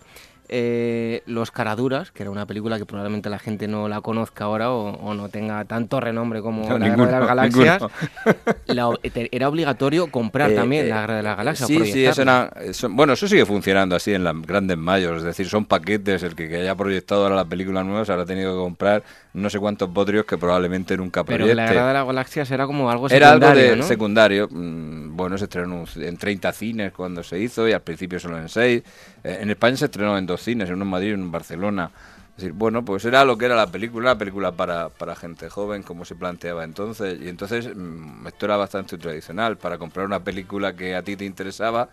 eh, 0.50 1.22
Los 1.26 1.52
Caraduras, 1.52 2.12
que 2.12 2.24
era 2.24 2.32
una 2.32 2.46
película 2.46 2.78
que 2.78 2.86
probablemente 2.86 3.30
la 3.30 3.40
gente 3.40 3.68
no 3.68 3.88
la 3.88 4.02
conozca 4.02 4.46
ahora 4.46 4.72
o, 4.72 5.14
no 5.14 5.30
tenga 5.30 5.64
tanto 5.66 6.00
renombre 6.00 6.42
como 6.42 6.78
La 6.78 6.90
Guerra 6.90 7.06
de 7.06 7.12
las 7.12 7.28
Galaxias, 7.28 7.84
era 9.32 9.50
obligatorio 9.50 10.12
comprar 10.12 10.52
eh, 10.52 10.56
también 10.56 10.90
La 10.90 11.02
Guerra 11.02 11.16
de 11.18 11.24
las 11.24 11.38
Galaxias. 11.38 11.68
Sí, 11.68 11.92
sí, 11.92 12.06
eso 12.06 12.24
bueno, 12.90 13.14
eso 13.14 13.28
sigue 13.28 13.46
funcionando 13.46 13.96
así 13.96 14.14
en 14.14 14.24
las 14.24 14.40
grandes 14.42 14.78
mayos, 14.78 15.18
es 15.18 15.24
decir, 15.24 15.48
son 15.48 15.66
paquetes, 15.66 16.24
el 16.24 16.36
que, 16.36 16.56
haya 16.56 16.76
proyectado 16.76 17.24
ahora 17.24 17.36
la 17.36 17.46
película 17.46 17.84
nueva 17.84 18.06
se 18.06 18.12
habrá 18.12 18.26
tenido 18.26 18.54
que 18.54 18.60
comprar 18.60 19.04
no 19.40 19.50
sé 19.50 19.60
cuántos 19.60 19.92
bodrios 19.92 20.26
que 20.26 20.38
probablemente 20.38 20.96
nunca 20.98 21.24
proyecte. 21.24 21.48
Pero 21.48 21.56
La 21.56 21.68
Guerra 21.68 21.88
de 21.88 21.94
las 21.94 22.06
Galaxias 22.06 22.52
era 22.52 22.66
como 22.66 22.90
algo 22.90 23.10
secundario, 23.10 23.38
Era 23.38 23.72
algo 23.72 23.82
de 23.82 23.88
secundario, 23.88 24.48
mm, 24.50 25.16
bueno, 25.16 25.38
se 25.38 25.46
estrenó 25.46 25.86
en 25.96 26.18
30 26.18 26.52
cines 26.52 26.92
cuando 26.94 27.24
se 27.24 27.40
hizo 27.40 27.68
y 27.68 27.74
al 27.74 27.82
principio 27.82 28.20
solo 28.20 28.38
en 28.38 28.50
6. 28.50 28.84
Eh, 29.24 29.40
en 29.42 29.50
España 29.50 29.78
se 29.78 29.86
estrenó 29.86 30.18
en 30.18 30.26
dos 30.26 30.42
cines, 30.42 30.70
uno 30.70 30.84
en 30.84 30.90
Madrid 30.90 31.10
y 31.10 31.14
uno 31.14 31.24
en 31.26 31.32
Barcelona. 31.32 31.92
Es 32.40 32.44
decir, 32.44 32.58
bueno, 32.58 32.86
pues 32.86 33.04
era 33.04 33.26
lo 33.26 33.38
que 33.38 33.48
era 33.48 33.56
la 33.58 33.68
película, 33.68 34.12
una 34.12 34.18
película 34.18 34.54
para, 34.54 34.88
para 34.88 35.14
gente 35.14 35.50
joven, 35.50 35.84
como 35.84 36.06
se 36.06 36.16
planteaba 36.16 36.64
entonces. 36.64 37.20
Y 37.22 37.28
entonces 37.28 37.76
mm, 37.76 38.28
esto 38.28 38.46
era 38.46 38.56
bastante 38.56 38.98
tradicional. 38.98 39.58
Para 39.58 39.78
comprar 39.78 40.06
una 40.06 40.24
película 40.24 40.74
que 40.74 40.96
a 40.96 41.04
ti 41.04 41.18
te 41.18 41.26
interesaba, 41.26 41.90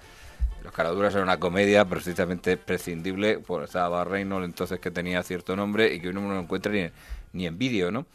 Los 0.63 0.73
Caraduras 0.73 1.13
era 1.15 1.25
una 1.25 1.41
comedia 1.41 1.85
precisamente 1.85 2.57
prescindible. 2.57 3.41
Pues 3.41 3.65
estaba 3.65 4.05
Reynolds 4.05 4.45
entonces 4.45 4.79
que 4.79 4.93
tenía 4.93 5.21
cierto 5.25 5.57
nombre 5.57 5.93
y 5.93 5.99
que 5.99 6.11
uno 6.11 6.21
no 6.21 6.35
lo 6.35 6.41
encuentra 6.41 6.71
ni, 6.71 6.91
ni 7.37 7.47
en 7.47 7.59
vídeo, 7.59 7.91
¿no? 7.91 8.07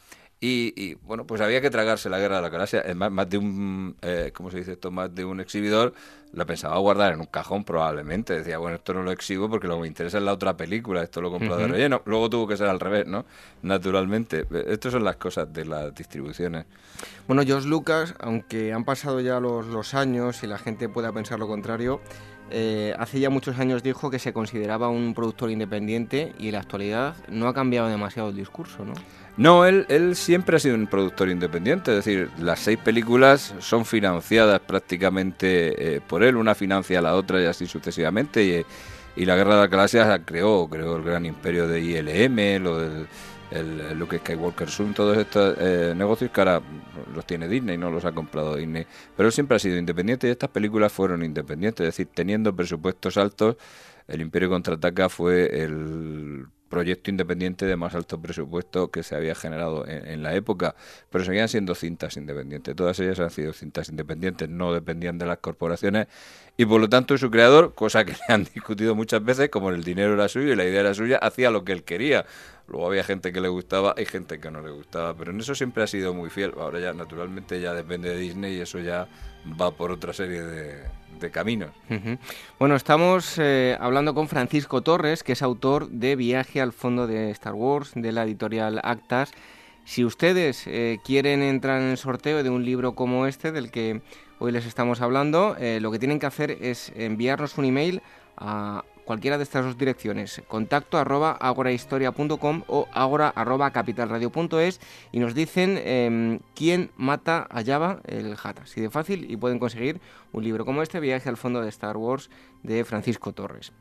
Y, 0.44 0.96
bueno, 1.04 1.28
pues 1.28 1.40
había 1.40 1.62
que 1.62 1.70
tragarse 1.70 2.10
la 2.10 2.18
guerra 2.18 2.38
de 2.38 2.42
la 2.42 2.50
galaxia. 2.50 2.84
Más, 2.96 3.12
más 3.12 3.30
de 3.30 3.38
un, 3.38 3.96
eh, 4.02 4.32
¿cómo 4.34 4.50
se 4.50 4.58
dice 4.58 4.72
esto? 4.72 4.90
Más 4.90 5.14
de 5.14 5.24
un 5.24 5.40
exhibidor 5.40 5.94
la 6.34 6.46
pensaba 6.46 6.80
guardar 6.80 7.14
en 7.14 7.20
un 7.20 7.28
cajón 7.28 7.64
probablemente. 7.64 8.34
Decía, 8.34 8.58
bueno, 8.58 8.78
esto 8.78 8.96
no 8.96 9.04
lo 9.04 9.12
exhibo 9.12 9.52
porque 9.52 9.68
lo 9.68 9.76
que 9.76 9.82
me 9.82 9.88
interesa 9.88 10.18
es 10.18 10.24
la 10.24 10.34
otra 10.34 10.58
película, 10.58 11.04
esto 11.04 11.22
lo 11.22 11.30
compro 11.30 11.58
de 11.58 11.68
relleno. 11.68 12.02
Luego 12.06 12.28
tuvo 12.28 12.48
que 12.48 12.58
ser 12.58 12.70
al 12.70 12.80
revés, 12.80 13.06
¿no? 13.06 13.24
Naturalmente. 13.62 14.48
Estas 14.66 14.94
son 14.94 15.04
las 15.04 15.18
cosas 15.18 15.54
de 15.54 15.64
las 15.66 15.94
distribuciones. 15.94 16.66
Bueno, 17.28 17.44
George 17.46 17.68
Lucas, 17.68 18.16
aunque 18.20 18.74
han 18.74 18.84
pasado 18.84 19.20
ya 19.20 19.40
los, 19.40 19.68
los 19.68 19.94
años 19.94 20.42
y 20.42 20.48
la 20.48 20.58
gente 20.58 20.90
pueda 20.90 21.12
pensar 21.12 21.38
lo 21.38 21.48
contrario, 21.48 22.02
eh, 22.52 22.94
hace 23.00 23.20
ya 23.20 23.30
muchos 23.30 23.58
años 23.60 23.84
dijo 23.84 24.12
que 24.12 24.20
se 24.20 24.34
consideraba 24.34 24.90
un 24.90 25.14
productor 25.14 25.52
independiente 25.52 26.34
y 26.38 26.48
en 26.48 26.54
la 26.54 26.60
actualidad 26.60 27.16
no 27.30 27.48
ha 27.48 27.54
cambiado 27.54 27.88
demasiado 27.88 28.30
el 28.30 28.36
discurso, 28.36 28.86
¿no? 28.86 28.94
No, 29.38 29.66
él, 29.66 29.86
él 29.90 30.16
siempre 30.16 30.58
ha 30.58 30.60
sido 30.60 30.76
un 30.76 30.88
productor 30.88 31.30
independiente, 31.30 31.92
es 31.92 32.06
decir, 32.06 32.30
las 32.38 32.60
seis 32.60 32.78
películas 32.78 33.56
son 33.60 33.86
financiadas 33.86 34.60
prácticamente 34.60 35.96
eh, 35.96 36.02
por 36.02 36.24
él, 36.24 36.36
una 36.36 36.54
financia 36.54 37.00
a 37.00 37.02
la 37.02 37.16
otra 37.16 37.42
y 37.42 37.46
así 37.46 37.66
sucesivamente, 37.66 38.44
y, 38.44 38.66
y 39.22 39.26
la 39.26 39.36
Guerra 39.36 39.56
de 39.56 39.62
las 39.62 39.70
Galaxias 39.70 40.22
creó, 40.26 40.68
creó 40.70 40.98
el 40.98 41.04
gran 41.04 41.26
imperio 41.26 41.68
de 41.68 41.80
ILM, 41.80 42.64
lo 42.64 42.80
del 42.80 43.08
el, 43.52 43.98
Luke 43.98 44.18
Skywalker 44.20 44.70
Zoom, 44.70 44.94
todos 44.94 45.18
estos 45.18 45.56
eh, 45.60 45.94
negocios 45.96 46.32
que 46.32 46.42
ahora 46.42 46.62
los 47.14 47.26
tiene 47.26 47.48
Disney, 47.48 47.78
no 47.78 47.92
los 47.92 48.06
ha 48.06 48.12
comprado 48.12 48.56
Disney. 48.56 48.86
Pero 49.16 49.32
siempre 49.32 49.58
ha 49.58 49.60
sido 49.60 49.78
independiente 49.78 50.28
y 50.28 50.32
estas 50.32 50.50
películas 50.50 50.92
fueron 50.92 51.24
independientes, 51.24 51.88
es 51.88 51.94
decir, 51.96 52.08
teniendo 52.14 52.56
presupuestos 52.56 53.18
altos, 53.18 53.58
el 54.08 54.22
Imperio 54.22 54.50
Contraataca 54.50 55.10
fue 55.10 55.64
el 55.64 56.48
proyecto 56.72 57.12
independiente 57.12 57.66
de 57.66 57.76
más 57.76 57.94
alto 57.94 58.20
presupuesto 58.20 58.90
que 58.90 59.04
se 59.04 59.14
había 59.14 59.36
generado 59.36 59.86
en, 59.88 60.24
la 60.24 60.34
época, 60.34 60.74
pero 61.12 61.24
seguían 61.24 61.50
siendo 61.50 61.76
cintas 61.76 62.16
independientes. 62.18 62.76
Todas 62.76 62.98
ellas 63.00 63.20
han 63.20 63.30
sido 63.30 63.52
cintas 63.54 63.90
independientes, 63.90 64.50
no 64.50 64.74
dependían 64.74 65.20
de 65.20 65.26
las 65.26 65.38
corporaciones 65.40 66.08
y 66.58 66.66
por 66.66 66.80
lo 66.80 66.90
tanto 66.90 67.18
su 67.18 67.30
creador, 67.30 67.76
cosa 67.76 68.06
que 68.06 68.14
le 68.28 68.34
han 68.34 68.46
discutido 68.46 68.96
muchas 68.96 69.24
veces, 69.24 69.50
como 69.50 69.70
el 69.70 69.84
dinero 69.84 70.14
era 70.14 70.30
suyo 70.30 70.54
y 70.54 70.56
la 70.56 70.64
idea 70.64 70.80
era 70.80 70.94
suya, 70.94 71.18
hacía 71.18 71.52
lo 71.52 71.64
que 71.64 71.74
él 71.74 71.84
quería. 71.84 72.26
Luego 72.68 72.88
había 72.88 73.04
gente 73.04 73.34
que 73.34 73.42
le 73.42 73.50
gustaba 73.50 73.96
y 73.98 74.06
gente 74.06 74.40
que 74.40 74.50
no 74.50 74.62
le 74.62 74.72
gustaba, 74.72 75.14
pero 75.14 75.32
en 75.32 75.40
eso 75.40 75.56
siempre 75.56 75.84
ha 75.84 75.88
sido 75.88 76.14
muy 76.14 76.30
fiel. 76.30 76.54
Ahora 76.58 76.80
ya 76.80 76.94
naturalmente 76.94 77.60
ya 77.60 77.74
depende 77.74 78.10
de 78.10 78.18
Disney 78.18 78.56
y 78.56 78.62
eso 78.62 78.80
ya 78.80 79.08
va 79.60 79.72
por 79.72 79.92
otra 79.92 80.14
serie 80.14 80.42
de, 80.44 81.32
caminos. 81.32 81.70
Bueno, 82.58 82.76
estamos 82.76 83.38
eh, 83.38 83.78
hablando 83.80 84.16
con 84.16 84.28
Francisco 84.28 84.82
Torres, 84.82 85.22
que 85.22 85.34
es 85.34 85.44
autor 85.44 85.88
de 85.90 86.16
Viaje 86.16 86.62
al 86.62 86.74
fondo 86.74 87.06
de 87.06 87.30
Star 87.30 87.54
Wars, 87.54 87.92
de 87.94 88.12
la 88.12 88.24
editorial 88.24 88.80
Actas. 88.84 89.32
Si 89.84 90.04
ustedes 90.04 90.66
eh, 90.66 91.00
quieren 91.04 91.44
entrar 91.44 91.82
en 91.82 91.90
el 91.90 91.98
sorteo 91.98 92.42
de 92.42 92.50
un 92.50 92.66
libro 92.66 92.96
como 92.96 93.28
este, 93.28 93.52
del 93.52 93.70
que 93.70 94.02
hoy 94.40 94.52
les 94.52 94.66
estamos 94.66 95.02
hablando, 95.02 95.56
eh, 95.60 95.80
lo 95.80 95.92
que 95.92 96.00
tienen 96.00 96.20
que 96.20 96.26
hacer 96.26 96.58
es 96.62 96.92
enviarnos 96.96 97.58
un 97.58 97.66
email 97.66 98.02
a 98.38 98.84
cualquiera 99.06 99.38
de 99.38 99.44
estas 99.44 99.66
dos 99.66 99.78
direcciones, 99.78 100.42
contacto 100.48 100.98
arroba 100.98 101.32
agorahistoria.com 101.32 102.64
o 102.68 102.88
agora 102.94 103.30
arroba 103.30 103.72
capitalradio.es 103.72 104.80
y 105.12 105.20
nos 105.20 105.34
dicen 105.34 105.80
em, 105.84 106.40
quién 106.56 106.92
mata 106.98 107.48
a 107.50 107.64
Java 107.64 108.02
el 108.06 108.36
Hat. 108.42 108.60
Así 108.62 108.82
de 108.82 108.90
fácil 108.90 109.30
y 109.30 109.38
pueden 109.38 109.60
conseguir 109.60 110.02
un 110.32 110.44
libro 110.44 110.66
como 110.66 110.82
este, 110.82 111.00
Viaje 111.00 111.30
al 111.30 111.38
fondo 111.38 111.62
de 111.62 111.70
Star 111.70 111.98
Wars 111.98 112.30
de 112.64 112.84
Francisco 112.86 113.34
Torres. 113.34 113.74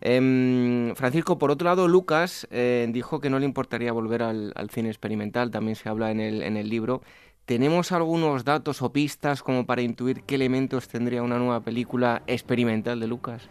Em, 0.00 0.94
Francisco, 0.94 1.38
por 1.38 1.50
otro 1.50 1.66
lado, 1.66 1.88
Lucas 1.88 2.46
eh, 2.50 2.86
dijo 2.90 3.20
que 3.20 3.30
no 3.30 3.38
le 3.38 3.46
importaría 3.46 3.92
volver 3.92 4.22
al, 4.22 4.70
cine 4.70 4.88
experimental, 4.88 5.50
también 5.50 5.74
se 5.76 5.88
habla 5.88 6.10
en 6.10 6.20
el, 6.20 6.42
en 6.42 6.56
el 6.56 6.68
libro. 6.68 7.02
¿Tenemos 7.46 7.92
algunos 7.92 8.44
datos 8.44 8.82
o 8.82 8.92
pistas 8.92 9.42
como 9.42 9.64
para 9.64 9.80
intuir 9.80 10.22
qué 10.24 10.34
elementos 10.34 10.86
tendría 10.86 11.22
una 11.22 11.38
nueva 11.38 11.60
película 11.60 12.22
experimental 12.26 13.00
de 13.00 13.06
Lucas? 13.06 13.48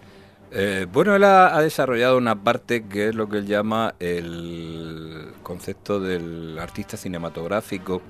Eh, 0.52 0.88
bueno, 0.92 1.16
él 1.16 1.24
ha, 1.26 1.60
desarrollado 1.62 2.18
una 2.18 2.42
parte 2.44 2.86
que 2.86 3.10
es 3.10 3.16
lo 3.16 3.28
que 3.28 3.40
él 3.40 3.48
llama 3.48 3.96
el 4.00 5.34
concepto 5.44 6.00
del 6.00 6.58
artista 6.60 6.96
cinematográfico 6.96 8.02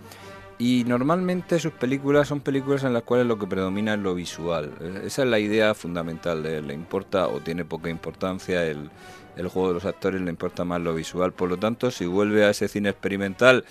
y 0.60 0.84
normalmente 0.86 1.60
sus 1.60 1.74
películas 1.74 2.28
son 2.28 2.42
películas 2.42 2.84
en 2.84 2.94
las 2.94 3.04
cuales 3.04 3.26
lo 3.26 3.40
que 3.40 3.48
predomina 3.48 3.94
es 3.94 4.00
lo 4.00 4.14
visual. 4.16 4.72
Esa 5.04 5.24
es 5.24 5.30
la 5.30 5.40
idea 5.40 5.74
fundamental. 5.74 6.44
Le 6.44 6.74
importa 6.74 7.28
o 7.28 7.40
tiene 7.40 7.66
poca 7.66 7.90
importancia 7.90 8.64
el, 8.66 8.90
el 9.36 9.48
juego 9.48 9.70
de 9.70 9.74
los 9.76 9.86
actores, 9.86 10.22
le 10.22 10.30
importa 10.30 10.64
más 10.64 10.82
lo 10.82 10.94
visual. 10.94 11.32
Por 11.34 11.50
lo 11.50 11.58
tanto, 11.58 11.92
si 11.92 12.06
vuelve 12.06 12.46
a 12.46 12.50
ese 12.50 12.68
cine 12.68 12.90
experimental 12.90 13.66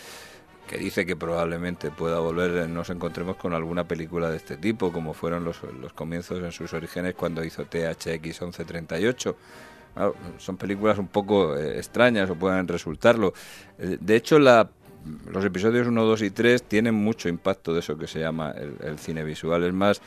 que 0.67 0.79
dice 0.79 1.07
que 1.07 1.17
probablemente 1.17 1.91
pueda 1.91 2.19
volver, 2.19 2.51
eh, 2.57 2.69
nos 2.69 2.91
encontremos 2.91 3.37
con 3.37 3.55
alguna 3.55 3.85
película 3.85 4.31
de 4.31 4.37
este 4.37 4.57
tipo, 4.57 4.93
como 4.93 5.15
fueron 5.15 5.45
los, 5.45 5.63
los 5.81 5.93
comienzos 5.93 6.43
en 6.43 6.53
sus 6.53 6.73
orígenes 6.75 7.15
cuando 7.15 7.45
hizo 7.45 7.65
THX 7.65 8.43
1138. 8.43 9.37
son 10.39 10.57
películas 10.57 10.99
un 10.99 11.09
poco 11.09 11.57
eh, 11.57 11.79
extrañas 11.79 12.29
o 12.31 12.35
pueden 12.35 12.67
resultarlo. 12.69 13.33
Eh, 13.79 13.99
de 14.01 14.17
hecho, 14.17 14.39
la, 14.39 14.69
los 15.31 15.45
episodios 15.45 15.87
1, 15.87 16.05
2 16.05 16.23
y 16.23 16.31
3 16.31 16.63
tienen 16.65 16.95
mucho 16.95 17.29
impacto 17.29 17.73
de 17.73 17.81
eso 17.81 17.97
que 17.97 18.07
se 18.07 18.21
llama 18.21 18.53
el, 18.53 18.99
cine 18.99 19.25
visual. 19.25 19.63
Es 19.65 19.73
más, 19.73 20.03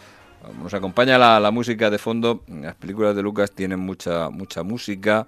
nos 0.62 0.74
acompaña 0.74 1.18
la, 1.18 1.40
la 1.40 1.52
música 1.52 1.90
de 1.90 1.98
fondo. 1.98 2.44
Las 2.48 2.76
películas 2.76 3.16
de 3.16 3.24
Lucas 3.24 3.52
tienen 3.52 3.80
mucha, 3.80 4.30
mucha 4.30 4.64
música 4.64 5.28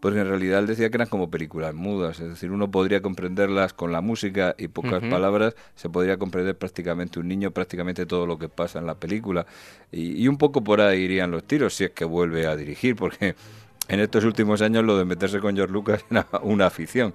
porque 0.00 0.20
en 0.20 0.28
realidad 0.28 0.60
él 0.60 0.66
decía 0.66 0.90
que 0.90 0.96
eran 0.96 1.08
como 1.08 1.30
películas 1.30 1.74
mudas, 1.74 2.20
es 2.20 2.28
decir, 2.28 2.50
uno 2.50 2.70
podría 2.70 3.02
comprenderlas 3.02 3.72
con 3.72 3.92
la 3.92 4.00
música 4.00 4.54
y 4.56 4.68
pocas 4.68 5.02
palabras, 5.02 5.54
se 5.74 5.90
podría 5.90 6.16
comprender 6.18 6.56
prácticamente 6.56 7.18
un 7.18 7.28
niño, 7.28 7.50
prácticamente 7.50 8.06
todo 8.06 8.26
lo 8.26 8.38
que 8.38 8.48
pasa 8.48 8.78
en 8.78 8.86
la 8.86 8.94
película. 8.94 9.46
Y, 9.90 10.28
un 10.28 10.36
poco 10.36 10.62
por 10.62 10.80
ahí 10.80 11.00
irían 11.00 11.30
los 11.30 11.44
tiros 11.44 11.74
si 11.74 11.84
es 11.84 11.90
que 11.90 12.04
vuelve 12.04 12.46
a 12.46 12.54
dirigir, 12.54 12.94
porque 12.94 13.34
en 13.88 14.00
estos 14.00 14.24
últimos 14.24 14.62
años 14.62 14.84
lo 14.84 14.96
de 14.96 15.04
meterse 15.04 15.40
con 15.40 15.56
George 15.56 15.72
Lucas 15.72 16.04
era 16.10 16.26
una 16.42 16.66
afición. 16.66 17.12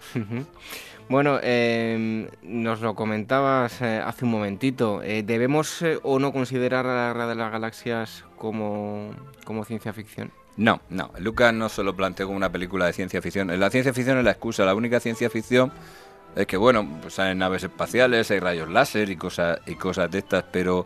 Bueno, 1.09 1.39
em, 1.41 2.27
nos 2.41 2.81
lo 2.81 2.95
comentabas 2.95 3.81
eh, 3.81 4.01
hace 4.03 4.25
un 4.25 4.31
momentito. 4.31 5.01
Eh, 5.03 5.23
¿Debemos 5.23 5.81
eh, 5.81 5.99
o 6.01 6.19
no 6.19 6.31
considerar 6.31 6.85
a 6.85 6.95
la 6.95 7.07
Guerra 7.13 7.27
de 7.27 7.35
las 7.35 7.51
Galaxias 7.51 8.25
como, 8.37 9.11
como 9.45 9.63
ciencia 9.65 9.93
ficción? 9.93 10.31
No, 10.57 10.81
no. 10.89 11.11
Lucas 11.19 11.53
no 11.53 11.69
se 11.69 11.83
lo 11.83 11.95
planteó 11.95 12.27
como 12.27 12.37
una 12.37 12.51
película 12.51 12.85
de 12.85 12.93
ciencia 12.93 13.21
ficción. 13.21 13.47
La 13.59 13.69
ciencia 13.69 13.93
ficción 13.93 14.17
es 14.19 14.23
la 14.23 14.31
excusa. 14.31 14.65
La 14.65 14.75
única 14.75 14.99
ciencia 14.99 15.29
ficción 15.29 15.71
es 16.35 16.45
que, 16.47 16.57
bueno, 16.57 16.87
pues 17.01 17.17
hay 17.19 17.35
naves 17.35 17.63
espaciales, 17.63 18.29
hay 18.31 18.39
rayos 18.39 18.69
láser 18.69 19.09
y 19.09 19.15
cosas, 19.15 19.59
y 19.65 19.75
cosas 19.75 20.09
de 20.11 20.19
estas, 20.19 20.43
pero 20.51 20.85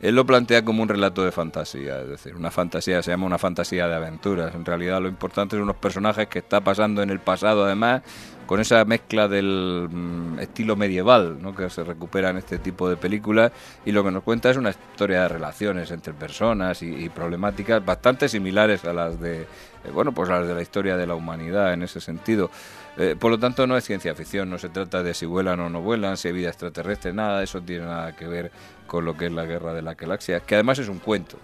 él 0.00 0.14
lo 0.14 0.24
plantea 0.24 0.64
como 0.64 0.82
un 0.82 0.88
relato 0.88 1.24
de 1.24 1.32
fantasía. 1.32 2.00
Es 2.02 2.08
decir, 2.08 2.36
una 2.36 2.50
fantasía, 2.50 3.02
se 3.02 3.10
llama 3.10 3.26
una 3.26 3.38
fantasía 3.38 3.88
de 3.88 3.94
aventuras. 3.96 4.54
En 4.54 4.64
realidad 4.64 5.00
lo 5.00 5.08
importante 5.08 5.56
son 5.56 5.64
unos 5.64 5.76
personajes 5.76 6.28
que 6.28 6.38
está 6.38 6.60
pasando 6.60 7.02
en 7.02 7.10
el 7.10 7.18
pasado, 7.18 7.64
además, 7.64 8.02
con 8.48 8.60
esa 8.60 8.82
mezcla 8.86 9.28
del 9.28 9.90
mm, 9.92 10.38
estilo 10.38 10.74
medieval 10.74 11.36
que 11.54 11.68
se 11.68 11.84
recupera 11.84 12.30
en 12.30 12.38
este 12.38 12.56
tipo 12.56 12.88
de 12.88 12.96
películas 12.96 13.52
y 13.84 13.92
lo 13.92 14.02
que 14.02 14.10
nos 14.10 14.22
cuenta 14.22 14.48
es 14.48 14.56
una 14.56 14.70
historia 14.70 15.20
de 15.22 15.28
relaciones 15.28 15.90
entre 15.90 16.14
personas 16.14 16.82
y, 16.82 17.10
problemáticas 17.10 17.84
bastante 17.84 18.26
similares 18.26 18.86
a 18.86 18.94
las 18.94 19.20
de 19.20 19.42
eh, 19.42 19.46
bueno 19.92 20.12
pues 20.12 20.30
las 20.30 20.48
de 20.48 20.54
la 20.54 20.62
historia 20.62 20.96
de 20.96 21.06
la 21.06 21.14
humanidad 21.14 21.74
en 21.74 21.82
ese 21.82 22.00
sentido. 22.00 22.50
Eh, 22.96 23.16
por 23.20 23.30
lo 23.30 23.38
tanto 23.38 23.66
no 23.66 23.76
es 23.76 23.84
ciencia 23.84 24.14
ficción 24.14 24.48
no 24.48 24.56
se 24.56 24.70
trata 24.70 25.02
de 25.02 25.12
si 25.12 25.26
vuelan 25.26 25.60
o 25.60 25.68
no 25.68 25.82
vuelan 25.82 26.16
si 26.16 26.28
hay 26.28 26.34
vida 26.34 26.48
extraterrestre 26.48 27.12
nada 27.12 27.42
eso 27.42 27.60
tiene 27.60 27.84
nada 27.84 28.16
que 28.16 28.26
ver 28.26 28.50
con 28.86 29.04
lo 29.04 29.14
que 29.14 29.26
es 29.26 29.32
la 29.32 29.44
guerra 29.44 29.74
de 29.74 29.82
la 29.82 29.92
galaxia 29.92 30.40
que 30.40 30.54
además 30.54 30.78
es 30.78 30.88
un 30.88 31.00
cuento. 31.00 31.36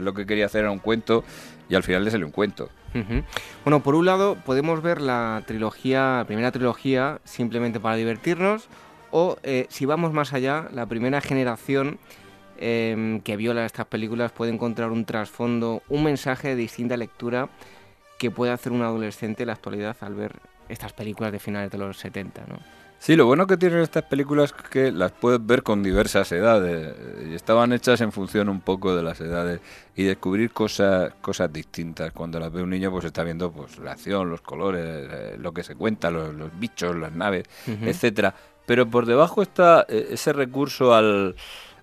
Lo 0.00 0.12
que 0.12 0.26
quería 0.26 0.46
hacer 0.46 0.62
era 0.62 0.72
un 0.72 0.80
cuento 0.80 1.22
y 1.68 1.76
al 1.76 1.84
final 1.84 2.04
le 2.04 2.10
sale 2.10 2.24
un 2.24 2.32
cuento 2.32 2.68
bueno, 3.64 3.82
por 3.82 3.94
un 3.94 4.06
lado 4.06 4.36
podemos 4.36 4.82
ver 4.82 5.00
la 5.00 5.42
trilogía, 5.46 6.18
la 6.18 6.24
primera 6.26 6.52
trilogía, 6.52 7.20
simplemente 7.24 7.80
para 7.80 7.96
divertirnos, 7.96 8.68
o 9.10 9.36
eh, 9.42 9.66
si 9.68 9.86
vamos 9.86 10.12
más 10.12 10.32
allá, 10.32 10.68
la 10.72 10.86
primera 10.86 11.20
generación 11.20 11.98
em, 12.58 13.20
que 13.20 13.36
viola 13.36 13.66
estas 13.66 13.86
películas 13.86 14.32
puede 14.32 14.52
encontrar 14.52 14.90
un 14.90 15.04
trasfondo, 15.04 15.82
un 15.88 16.04
mensaje 16.04 16.48
de 16.48 16.56
distinta 16.56 16.96
lectura 16.96 17.48
que 18.18 18.30
puede 18.30 18.52
hacer 18.52 18.72
un 18.72 18.82
adolescente 18.82 19.42
en 19.42 19.48
la 19.48 19.54
actualidad 19.54 19.96
al 20.00 20.14
ver 20.14 20.36
estas 20.68 20.92
películas 20.92 21.32
de 21.32 21.38
finales 21.38 21.70
de 21.70 21.78
los 21.78 21.98
70, 21.98 22.42
¿no? 22.48 22.81
Sí, 23.02 23.16
lo 23.16 23.26
bueno 23.26 23.48
que 23.48 23.56
tienen 23.56 23.80
estas 23.80 24.04
películas 24.04 24.54
es 24.56 24.68
que 24.68 24.92
las 24.92 25.10
puedes 25.10 25.44
ver 25.44 25.64
con 25.64 25.82
diversas 25.82 26.30
edades 26.30 26.94
y 27.28 27.34
estaban 27.34 27.72
hechas 27.72 28.00
en 28.00 28.12
función 28.12 28.48
un 28.48 28.60
poco 28.60 28.94
de 28.94 29.02
las 29.02 29.20
edades 29.20 29.58
y 29.96 30.04
descubrir 30.04 30.52
cosas 30.52 31.12
cosas 31.20 31.52
distintas. 31.52 32.12
Cuando 32.12 32.38
las 32.38 32.52
ve 32.52 32.62
un 32.62 32.70
niño 32.70 32.92
pues 32.92 33.04
está 33.04 33.24
viendo 33.24 33.50
pues 33.50 33.76
la 33.78 33.90
acción, 33.90 34.30
los 34.30 34.40
colores, 34.40 35.08
eh, 35.10 35.36
lo 35.36 35.52
que 35.52 35.64
se 35.64 35.74
cuenta, 35.74 36.12
los, 36.12 36.32
bichos, 36.60 36.94
las 36.94 37.10
naves, 37.10 37.42
etcétera. 37.66 38.36
Pero 38.66 38.88
por 38.88 39.04
debajo 39.04 39.42
está 39.42 39.84
eh, 39.88 40.10
ese 40.12 40.32
recurso 40.32 40.94
al 40.94 41.34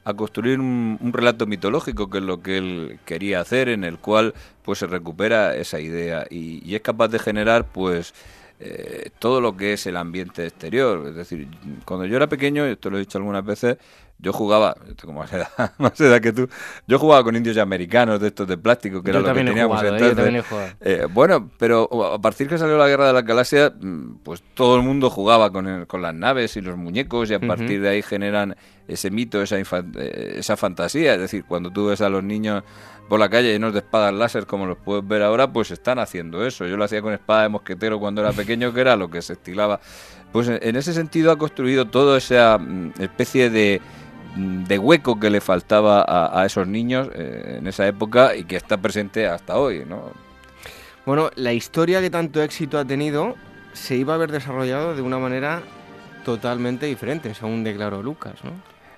a 0.05 0.13
construir 0.13 0.61
un, 0.61 1.11
relato 1.11 1.45
mitológico 1.45 2.09
que 2.09 2.19
es 2.19 2.23
lo 2.23 2.41
que 2.41 2.57
él 2.59 2.99
quería 3.03 3.41
hacer 3.41 3.67
en 3.67 3.83
el 3.83 3.97
cual 3.97 4.33
pues 4.63 4.79
se 4.79 4.87
recupera 4.87 5.53
esa 5.57 5.81
idea 5.81 6.25
y, 6.29 6.65
y 6.65 6.75
es 6.75 6.81
capaz 6.81 7.09
de 7.09 7.19
generar 7.19 7.65
pues 7.65 8.13
eh, 8.59 9.09
todo 9.19 9.39
lo 9.39 9.55
que 9.55 9.73
es 9.73 9.85
el 9.87 9.95
ambiente 9.97 10.45
exterior. 10.45 11.07
Es 11.07 11.15
decir, 11.15 11.47
cuando 11.85 12.05
yo 12.05 12.17
era 12.17 12.27
pequeño, 12.27 12.65
esto 12.65 12.89
lo 12.89 12.97
he 12.97 13.01
dicho 13.01 13.17
algunas 13.17 13.45
veces, 13.45 13.77
yo 14.19 14.33
jugaba, 14.33 14.75
como 15.01 15.19
más 15.19 15.31
edad, 15.31 15.49
más 15.77 15.99
edad 15.99 16.19
que 16.19 16.33
tú, 16.33 16.49
yo 16.87 16.99
jugaba 16.99 17.23
con 17.23 17.35
indios 17.35 17.57
americanos 17.57 18.19
de 18.19 18.27
estos 18.27 18.47
de 18.47 18.57
plástico, 18.57 19.01
que 19.01 19.11
era 19.11 19.21
lo 19.21 19.33
que 19.33 19.43
teníamos 19.43 19.81
entonces. 19.81 20.45
Eh, 20.81 21.07
bueno, 21.09 21.49
pero 21.57 22.13
a 22.13 22.19
partir 22.19 22.47
que 22.47 22.57
salió 22.57 22.77
la 22.77 22.87
guerra 22.87 23.07
de 23.07 23.13
la 23.13 23.21
galaxia, 23.21 23.71
mm, 23.79 24.17
pues 24.23 24.43
todo 24.53 24.75
el 24.75 24.83
mundo 24.83 25.09
jugaba 25.09 25.51
con, 25.51 25.85
con 25.85 26.01
las 26.01 26.13
naves 26.13 26.57
y 26.57 26.61
los 26.61 26.77
muñecos 26.77 27.31
y 27.31 27.33
a 27.33 27.39
partir 27.39 27.81
de 27.81 27.89
ahí 27.89 28.01
generan 28.01 28.55
ese 28.89 29.09
mito, 29.09 29.41
esa, 29.41 29.57
eh, 29.57 30.35
esa 30.37 30.57
fantasía. 30.57 31.13
Es 31.13 31.21
decir, 31.21 31.45
cuando 31.45 31.71
tú 31.71 31.87
ves 31.87 32.01
a 32.01 32.09
los 32.09 32.23
niños 32.23 32.63
por 33.07 33.19
la 33.19 33.29
calle 33.29 33.53
llenos 33.53 33.73
de 33.73 33.79
espadas 33.79 34.13
láser 34.13 34.45
como 34.45 34.65
los 34.65 34.77
puedes 34.77 35.07
ver 35.07 35.23
ahora, 35.23 35.51
pues 35.51 35.71
están 35.71 35.99
haciendo 35.99 36.45
eso. 36.45 36.67
Yo 36.67 36.75
lo 36.77 36.83
hacía 36.83 37.01
con 37.01 37.13
espada 37.13 37.43
de 37.43 37.49
mosquetero 37.49 37.99
cuando 37.99 38.21
era 38.21 38.33
pequeño, 38.33 38.73
que 38.73 38.81
era 38.81 38.95
lo 38.95 39.09
que 39.09 39.21
se 39.21 39.33
estilaba. 39.33 39.79
Pues 40.31 40.47
en 40.47 40.75
ese 40.75 40.93
sentido 40.93 41.31
ha 41.31 41.37
construido 41.37 41.85
toda 41.85 42.17
esa 42.17 42.57
mm, 42.57 42.93
especie 42.99 43.49
de 43.49 43.81
de 44.35 44.77
hueco 44.77 45.19
que 45.19 45.29
le 45.29 45.41
faltaba 45.41 46.05
a, 46.07 46.45
esos 46.45 46.67
niños 46.67 47.09
eh, 47.13 47.57
en 47.59 47.67
esa 47.67 47.87
época 47.87 48.35
y 48.35 48.43
que 48.43 48.55
está 48.55 48.77
presente 48.77 49.27
hasta 49.27 49.57
hoy, 49.57 49.85
¿no? 49.85 50.11
Bueno, 51.05 51.31
la 51.35 51.53
historia 51.53 52.01
que 52.01 52.09
tanto 52.09 52.41
éxito 52.41 52.77
ha 52.77 52.85
tenido 52.85 53.35
se 53.73 53.95
iba 53.95 54.13
a 54.13 54.15
haber 54.15 54.31
desarrollado 54.31 54.95
de 54.95 55.01
una 55.01 55.17
manera 55.17 55.61
totalmente 56.23 56.85
diferente, 56.85 57.33
según 57.33 57.63
declaró 57.63 58.03
Lucas, 58.03 58.43
¿no? 58.43 58.51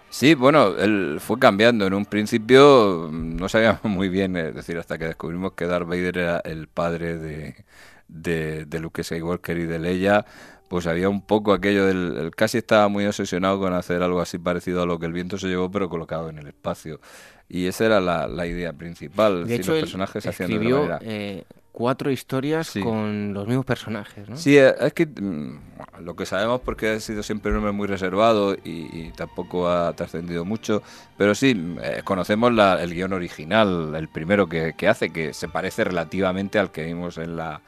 Sí, 0.09 0.35
bueno, 0.35 0.75
él 0.77 1.19
fue 1.21 1.39
cambiando. 1.39 1.87
En 1.87 1.93
un 1.93 2.05
principio 2.05 3.09
mm, 3.09 3.37
no 3.37 3.47
sabíamos 3.47 3.83
muy 3.85 4.09
bien, 4.09 4.35
es 4.35 4.53
decir, 4.53 4.77
hasta 4.77 4.97
que 4.97 5.05
descubrimos 5.05 5.53
que 5.53 5.65
Darth 5.65 5.87
Vader 5.87 6.17
era 6.17 6.39
el 6.39 6.67
padre 6.67 7.17
de, 7.17 7.65
de, 8.09 8.65
de 8.65 8.79
Luke 8.79 9.03
Skywalker 9.03 9.57
y 9.57 9.65
de 9.65 9.79
Leia, 9.79 10.25
pues 10.71 10.87
había 10.87 11.09
un 11.09 11.19
poco 11.19 11.51
aquello 11.51 11.85
del... 11.85 12.31
casi 12.33 12.59
estaba 12.59 12.87
muy 12.87 13.05
obsesionado 13.05 13.59
con 13.59 13.73
hacer 13.73 14.01
algo 14.01 14.21
así 14.21 14.37
parecido 14.37 14.81
a 14.81 14.85
lo 14.85 14.99
que 14.99 15.05
el 15.05 15.11
viento 15.11 15.37
se 15.37 15.49
llevó, 15.49 15.69
pero 15.69 15.89
colocado 15.89 16.29
en 16.29 16.37
el 16.37 16.47
espacio. 16.47 17.01
Y 17.49 17.65
esa 17.65 17.87
era 17.87 17.99
la, 17.99 18.47
idea 18.47 18.71
principal. 18.71 19.45
De 19.45 19.55
hecho, 19.55 19.73
los 19.73 19.81
personajes 19.81 20.25
escribió 20.25 20.97
eh, 21.01 21.43
cuatro 21.73 22.09
historias 22.09 22.71
con 22.81 23.33
los 23.33 23.47
mismos 23.47 23.65
personajes, 23.65 24.29
¿no? 24.29 24.37
Sí, 24.37 24.57
eh, 24.57 24.73
es 24.79 24.93
que 24.93 25.07
mm, 25.07 25.59
lo 26.05 26.15
que 26.15 26.25
sabemos 26.25 26.61
porque 26.61 26.91
ha 26.91 26.99
sido 27.01 27.21
siempre 27.21 27.51
un 27.51 27.57
hombre 27.57 27.73
muy 27.73 27.87
reservado 27.87 28.55
y, 28.63 29.11
tampoco 29.17 29.67
ha 29.67 29.91
trascendido 29.91 30.45
mucho, 30.45 30.83
pero 31.17 31.35
sí, 31.35 31.75
eh, 31.83 31.99
conocemos 32.05 32.53
el 32.79 32.93
guion 32.93 33.11
original, 33.11 33.93
el 33.93 34.07
primero 34.07 34.47
que, 34.47 34.73
que 34.77 34.87
hace, 34.87 35.09
que 35.09 35.33
se 35.33 35.49
parece 35.49 35.83
relativamente 35.83 36.59
al 36.59 36.71
que 36.71 36.85
vimos 36.85 37.17
en 37.17 37.35
la 37.35 37.59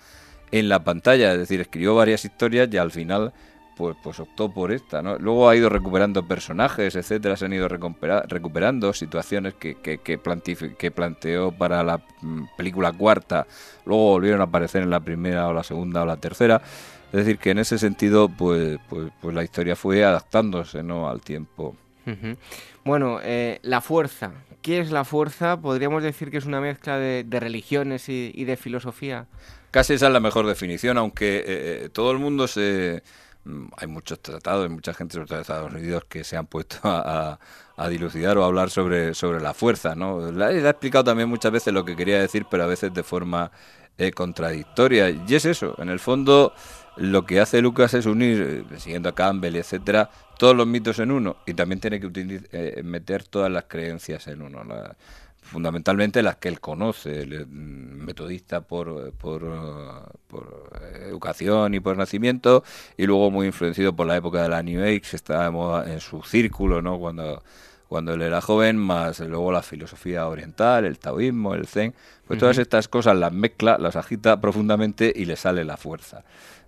en 0.54 0.70
la 0.70 0.84
pantalla, 0.84 1.34
es 1.34 1.40
decir, 1.40 1.60
escribió 1.60 1.96
varias 1.96 2.24
historias 2.26 2.70
y 2.72 2.78
al 2.78 2.92
final 2.92 3.34
pues, 3.76 3.96
pues 4.04 4.20
optó 4.20 4.54
por 4.54 4.72
esta, 4.72 5.02
¿no? 5.02 5.18
Luego 5.18 5.50
ha 5.50 5.56
ido 5.56 5.68
recuperando 5.68 6.28
personajes, 6.28 6.96
etcétera, 6.96 7.36
se 7.36 7.46
han 7.46 7.54
ido 7.54 7.68
recuperando 7.68 8.94
situaciones 8.94 9.56
que, 9.56 9.82
que, 9.82 9.98
que, 9.98 10.92
planteó 10.92 11.52
para 11.52 11.84
la 11.84 12.04
mm, 12.22 12.44
película 12.56 12.92
cuarta, 12.92 13.48
luego 13.84 14.12
volvieron 14.12 14.42
a 14.42 14.44
aparecer 14.44 14.84
en 14.84 14.92
la 14.92 15.00
primera 15.00 15.48
o 15.48 15.54
la 15.54 15.64
segunda 15.64 16.04
o 16.04 16.06
la 16.06 16.18
tercera. 16.18 16.62
Es 17.08 17.26
decir, 17.26 17.40
que 17.40 17.50
en 17.50 17.60
ese 17.60 17.80
sentido, 17.80 18.30
pues, 18.30 18.78
pues, 18.90 19.12
pues 19.22 19.36
la 19.36 19.44
historia 19.44 19.76
fue 19.76 20.04
adaptándose 20.04 20.84
¿no? 20.84 21.10
al 21.10 21.22
tiempo. 21.22 21.76
Bueno, 22.84 23.20
eh, 23.24 23.60
la 23.64 23.82
fuerza. 23.82 24.32
¿Qué 24.62 24.80
es 24.80 24.92
la 24.92 25.04
fuerza? 25.04 25.60
Podríamos 25.60 26.04
decir 26.04 26.30
que 26.30 26.38
es 26.38 26.46
una 26.46 26.62
mezcla 26.62 26.98
de, 26.98 27.26
religiones 27.40 28.08
y 28.10 28.44
de 28.44 28.58
filosofía. 28.58 29.28
Casi 29.74 29.94
esa 29.94 30.06
es 30.06 30.14
la 30.14 30.20
mejor 30.20 30.46
definición, 30.46 31.00
aunque 31.00 31.38
eh, 31.38 31.44
eh, 31.48 31.90
todo 31.92 32.12
el 32.12 32.20
mundo 32.20 32.48
se... 32.48 33.02
Mm, 33.46 33.70
hay 33.76 33.88
muchos 33.88 34.20
tratados, 34.20 34.66
hay 34.66 34.70
mucha 34.70 34.94
gente, 34.94 35.16
sobre 35.16 35.28
todo 35.28 35.40
Estados 35.40 35.74
Unidos, 35.74 36.04
que 36.08 36.24
se 36.24 36.38
han 36.38 36.46
puesto 36.46 36.78
a, 36.84 37.40
dilucidar 37.90 38.38
o 38.38 38.44
a 38.44 38.46
hablar 38.46 38.70
sobre, 38.70 39.16
sobre 39.16 39.42
la 39.42 39.56
fuerza, 39.56 39.96
¿no? 39.96 40.32
Le, 40.32 40.60
he 40.60 40.70
explicado 40.70 41.06
también 41.06 41.28
muchas 41.28 41.52
veces 41.52 41.74
lo 41.74 41.84
que 41.84 41.96
quería 41.96 42.22
decir, 42.22 42.46
pero 42.52 42.66
a 42.66 42.68
veces 42.68 42.94
de 42.94 43.02
forma 43.02 43.50
eh, 43.98 44.12
contradictoria. 44.12 45.10
Y 45.10 45.34
es 45.34 45.46
eso, 45.46 45.74
en 45.80 45.90
el 45.90 46.00
fondo 46.00 46.54
lo 46.96 47.26
que 47.26 47.40
hace 47.40 47.60
Lucas 47.60 47.96
es 47.96 48.06
unir, 48.06 48.68
siguiendo 48.78 49.10
a 49.10 49.16
Campbell, 49.16 49.56
etcétera, 49.56 50.12
todos 50.38 50.56
los 50.56 50.68
mitos 50.68 51.00
en 51.00 51.10
uno 51.10 51.38
y 51.48 51.56
también 51.56 51.80
tiene 51.80 52.00
que 52.00 52.84
meter 52.84 53.24
todas 53.24 53.52
las 53.52 53.64
creencias 53.64 54.28
en 54.28 54.44
uno 54.44 54.64
fundamentalmente 55.54 56.24
las 56.24 56.38
que 56.38 56.50
él 56.50 56.60
conoce, 56.60 57.26
mm, 57.26 58.04
metodista 58.04 58.62
por, 58.62 59.14
por, 59.14 59.42
por, 60.28 60.72
educación 61.08 61.76
y 61.76 61.80
por 61.80 61.96
nacimiento, 61.96 62.64
y 62.98 63.06
luego 63.06 63.30
muy 63.32 63.48
influenciado 63.48 63.96
por 63.96 64.08
la 64.08 64.18
época 64.18 64.42
de 64.42 64.50
la 64.50 64.64
New 64.64 64.82
Age, 64.82 65.16
estábamos 65.16 65.88
en 65.88 66.00
su 66.00 66.24
círculo, 66.24 66.82
¿no? 66.82 66.98
Cuando, 66.98 67.44
cuando 67.88 68.16
él 68.16 68.24
era 68.24 68.42
joven, 68.42 68.78
más 68.78 69.20
luego 69.20 69.52
la 69.52 69.62
filosofía 69.62 70.28
oriental, 70.28 70.86
el 70.86 70.98
taoísmo, 70.98 71.54
el 71.54 71.68
zen, 71.68 71.94
pues 72.26 72.40
todas 72.40 72.58
estas 72.58 72.88
cosas 72.88 73.16
las 73.16 73.32
mezcla, 73.32 73.78
las 73.78 73.96
agita 73.96 74.42
profundamente 74.42 75.14
y 75.16 75.26
le 75.26 75.36
sale 75.36 75.64
la 75.64 75.78
fuerza. 75.78 76.24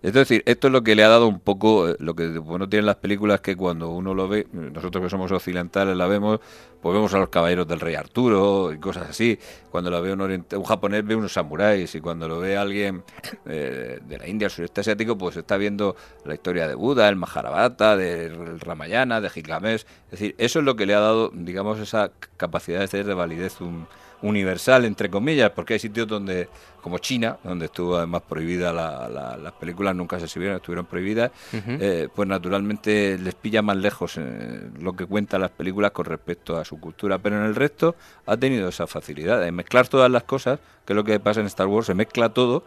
Es 0.05 0.13
decir, 0.13 0.43
esto 0.45 0.67
es 0.67 0.71
lo 0.71 0.83
que 0.83 0.93
le 0.93 1.03
ha 1.03 1.07
dado 1.09 1.27
un 1.27 1.39
poco, 1.39 1.89
eh, 1.89 1.95
lo 1.97 2.13
que 2.13 2.37
bueno 2.37 2.69
tienen 2.69 2.85
las 2.85 2.97
películas 2.97 3.41
que 3.41 3.55
cuando 3.55 3.89
uno 3.89 4.13
lo 4.13 4.27
ve, 4.27 4.45
nosotros 4.51 5.03
que 5.03 5.09
somos 5.09 5.31
occidentales 5.31 5.97
la 5.97 6.05
vemos, 6.05 6.39
pues 6.79 6.93
vemos 6.93 7.11
a 7.15 7.17
los 7.17 7.29
caballeros 7.29 7.67
del 7.67 7.79
rey 7.79 7.95
Arturo 7.95 8.71
y 8.71 8.77
cosas 8.77 9.09
así. 9.09 9.39
Cuando 9.71 9.89
lo 9.89 9.99
ve 10.03 10.13
un, 10.13 10.21
un 10.21 10.63
japonés 10.63 11.03
ve 11.03 11.15
unos 11.15 11.33
samuráis 11.33 11.95
y 11.95 12.01
cuando 12.01 12.27
lo 12.27 12.39
ve 12.39 12.55
alguien 12.55 13.03
eh, 13.47 13.99
de 14.07 14.17
la 14.19 14.27
India, 14.27 14.45
el 14.45 14.51
sureste 14.51 14.81
asiático, 14.81 15.17
pues 15.17 15.37
está 15.37 15.57
viendo 15.57 15.95
la 16.23 16.35
historia 16.35 16.67
de 16.67 16.75
Buda, 16.75 17.09
el 17.09 17.15
Maharabata, 17.15 17.97
del 17.97 18.59
Ramayana, 18.59 19.21
de 19.21 19.31
Gilgamesh. 19.31 19.85
Es 20.05 20.11
decir, 20.11 20.35
eso 20.37 20.59
es 20.59 20.65
lo 20.65 20.75
que 20.75 20.85
le 20.85 20.93
ha 20.93 20.99
dado, 20.99 21.31
digamos, 21.33 21.79
esa 21.79 22.11
capacidad 22.37 22.87
de 22.87 23.03
de 23.03 23.13
validez 23.15 23.59
un 23.59 23.87
universal, 24.21 24.85
entre 24.85 25.09
comillas, 25.09 25.51
porque 25.51 25.73
hay 25.73 25.79
sitios 25.79 26.07
donde, 26.07 26.49
como 26.81 26.97
China, 26.97 27.37
donde 27.43 27.65
estuvo 27.65 27.97
además 27.97 28.23
prohibida 28.27 28.73
la, 28.73 29.37
las 29.37 29.53
películas, 29.53 29.95
nunca 29.95 30.19
se 30.19 30.25
exhibieron, 30.25 30.57
estuvieron 30.57 30.85
prohibidas, 30.85 31.31
eh, 31.53 32.07
pues 32.13 32.27
naturalmente 32.27 33.17
les 33.17 33.35
pilla 33.35 33.61
más 33.61 33.77
lejos 33.77 34.17
eh, 34.17 34.69
lo 34.79 34.93
que 34.93 35.05
cuentan 35.05 35.41
las 35.41 35.51
películas 35.51 35.91
con 35.91 36.05
respecto 36.05 36.57
a 36.57 36.65
su 36.65 36.79
cultura, 36.79 37.17
pero 37.19 37.37
en 37.37 37.45
el 37.45 37.55
resto 37.55 37.95
ha 38.25 38.37
tenido 38.37 38.69
esa 38.69 38.87
facilidad 38.87 39.41
de 39.41 39.51
mezclar 39.51 39.87
todas 39.87 40.09
las 40.09 40.23
cosas, 40.23 40.59
que 40.85 40.93
es 40.93 40.95
lo 40.95 41.03
que 41.03 41.19
pasa 41.19 41.41
en 41.41 41.47
Star 41.47 41.67
Wars, 41.67 41.87
se 41.87 41.93
mezcla 41.93 42.29
todo. 42.29 42.63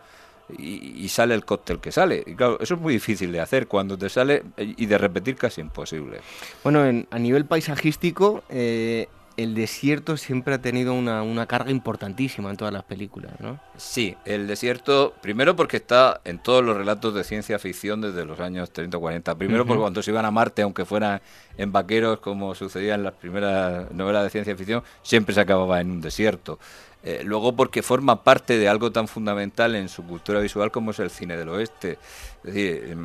Y, 0.57 1.07
sale 1.11 1.35
el 1.35 1.45
cóctel 1.45 1.79
que 1.79 1.93
sale. 1.93 2.25
Y 2.27 2.35
claro, 2.35 2.57
eso 2.59 2.77
es 2.77 2.81
muy 2.81 2.95
difícil 2.95 3.31
de 3.33 3.39
hacer 3.39 3.67
cuando 3.67 3.99
te 3.99 4.09
sale 4.09 4.45
y 4.57 4.87
de 4.87 4.97
repetir 4.97 5.37
casi 5.37 5.61
imposible. 5.61 6.21
Bueno, 6.65 7.05
a 7.11 7.19
nivel 7.19 7.45
paisajístico, 7.45 8.45
eh, 8.49 9.09
el 9.39 9.55
desierto 9.55 10.17
siempre 10.17 10.55
ha 10.55 10.61
tenido 10.61 10.93
una, 10.93 11.47
carga 11.47 11.71
importantísima 11.71 12.51
en 12.51 12.57
todas 12.57 12.75
las 12.75 12.83
películas, 12.83 13.31
¿no? 13.39 13.61
Sí, 13.77 14.17
el 14.25 14.49
desierto, 14.49 15.15
primero 15.23 15.55
porque 15.55 15.77
está 15.77 16.21
en 16.25 16.41
todos 16.41 16.65
los 16.65 16.77
relatos 16.77 17.15
de 17.15 17.23
ciencia 17.23 17.57
ficción 17.61 18.01
desde 18.01 18.25
los 18.25 18.41
años 18.41 18.73
30 18.73 18.97
o 18.97 19.01
40. 19.01 19.37
Primero 19.37 19.65
porque 19.65 19.81
cuando 19.81 20.03
se 20.03 20.11
iban 20.11 20.25
a 20.25 20.33
Marte, 20.33 20.63
aunque 20.63 20.85
fueran 20.85 21.23
en 21.57 21.71
vaqueros, 21.71 22.19
como 22.19 22.57
sucedía 22.57 22.97
en 22.97 23.05
las 23.05 23.15
primeras 23.15 23.93
novelas 23.93 24.25
de 24.25 24.31
ciencia 24.31 24.57
ficción, 24.57 24.83
siempre 25.03 25.33
se 25.33 25.41
acababa 25.41 25.81
en 25.81 25.93
un 25.93 26.01
desierto. 26.01 26.59
Eh, 27.05 27.23
luego 27.25 27.55
porque 27.55 27.85
forma 27.85 28.25
parte 28.25 28.59
de 28.59 28.69
algo 28.69 28.91
tan 28.91 29.07
fundamental 29.07 29.77
en 29.77 29.89
su 29.89 30.05
cultura 30.05 30.41
visual 30.41 30.73
como 30.73 30.91
es 30.91 30.99
el 30.99 31.11
cine 31.11 31.37
del 31.37 31.49
oeste. 31.51 31.97
Es 32.43 32.55
decir, 32.55 32.97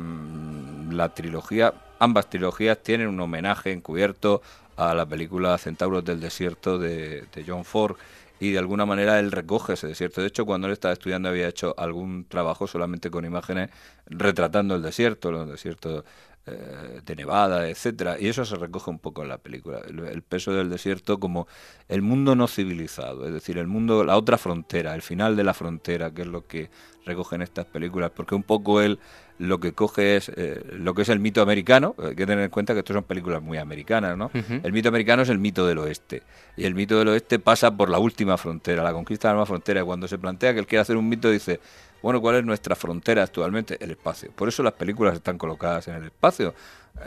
la 0.90 1.14
trilogía, 1.14 1.74
ambas 2.00 2.28
trilogías 2.28 2.82
tienen 2.82 3.06
un 3.06 3.20
homenaje 3.20 3.70
encubierto 3.70 4.42
a 4.76 4.94
la 4.94 5.06
película 5.06 5.56
Centauros 5.58 6.04
del 6.04 6.20
Desierto 6.20 6.78
de, 6.78 7.26
John 7.46 7.64
Ford 7.64 7.96
y 8.40 8.50
de 8.50 8.58
alguna 8.58 8.84
manera 8.84 9.18
él 9.20 9.30
recoge 9.30 9.74
ese 9.74 9.86
desierto. 9.86 10.20
De 10.20 10.26
hecho, 10.26 10.44
cuando 10.44 10.66
él 10.66 10.72
estaba 10.72 10.92
estudiando 10.92 11.28
había 11.28 11.48
hecho 11.48 11.74
algún 11.78 12.26
trabajo 12.28 12.66
solamente 12.66 13.10
con 13.10 13.24
imágenes 13.24 13.70
retratando 14.06 14.74
el 14.74 14.82
desierto, 14.82 15.30
los 15.30 15.48
desiertos 15.48 16.04
eh, 16.46 17.00
de 17.02 17.16
Nevada, 17.16 17.70
etcétera, 17.70 18.16
y 18.20 18.26
eso 18.28 18.44
se 18.44 18.56
recoge 18.56 18.90
un 18.90 18.98
poco 18.98 19.22
en 19.22 19.30
la 19.30 19.38
película, 19.38 19.80
el, 19.88 20.20
peso 20.20 20.52
del 20.52 20.68
desierto 20.68 21.18
como 21.18 21.46
el 21.88 22.02
mundo 22.02 22.34
no 22.34 22.48
civilizado, 22.48 23.26
es 23.26 23.32
decir, 23.32 23.56
el 23.56 23.66
mundo, 23.66 24.04
la 24.04 24.18
otra 24.18 24.36
frontera, 24.36 24.94
el 24.94 25.00
final 25.00 25.36
de 25.36 25.44
la 25.44 25.54
frontera, 25.54 26.10
que 26.10 26.20
es 26.20 26.28
lo 26.28 26.46
que 26.46 26.68
recogen 27.06 27.40
estas 27.40 27.64
películas, 27.64 28.10
porque 28.10 28.34
un 28.34 28.42
poco 28.42 28.82
él 28.82 28.98
lo 29.38 29.58
que 29.58 29.72
coge 29.72 30.16
es 30.16 30.30
eh, 30.36 30.62
lo 30.72 30.94
que 30.94 31.02
es 31.02 31.08
el 31.08 31.18
mito 31.18 31.42
americano, 31.42 31.94
hay 31.98 32.14
que 32.14 32.26
tener 32.26 32.44
en 32.44 32.50
cuenta 32.50 32.72
que 32.72 32.80
estas 32.80 32.94
son 32.94 33.04
películas 33.04 33.42
muy 33.42 33.58
americanas, 33.58 34.16
¿no? 34.16 34.30
El 34.34 34.72
mito 34.72 34.88
americano 34.88 35.22
es 35.22 35.28
el 35.28 35.38
mito 35.38 35.66
del 35.66 35.78
oeste, 35.78 36.22
y 36.56 36.64
el 36.64 36.74
mito 36.74 36.98
del 36.98 37.08
oeste 37.08 37.38
pasa 37.38 37.76
por 37.76 37.90
la 37.90 37.98
última 37.98 38.36
frontera, 38.36 38.82
la 38.82 38.92
conquista 38.92 39.28
de 39.28 39.32
la 39.32 39.34
nueva 39.34 39.46
frontera, 39.46 39.80
y 39.80 39.84
cuando 39.84 40.06
se 40.06 40.18
plantea 40.18 40.52
que 40.52 40.60
él 40.60 40.66
quiere 40.66 40.82
hacer 40.82 40.96
un 40.96 41.08
mito 41.08 41.30
dice, 41.30 41.60
bueno, 42.02 42.20
¿cuál 42.20 42.36
es 42.36 42.44
nuestra 42.44 42.76
frontera 42.76 43.22
actualmente? 43.22 43.76
El 43.82 43.92
espacio. 43.92 44.30
Por 44.32 44.48
eso 44.48 44.62
las 44.62 44.74
películas 44.74 45.14
están 45.14 45.38
colocadas 45.38 45.88
en 45.88 45.94
el 45.94 46.04
espacio. 46.04 46.54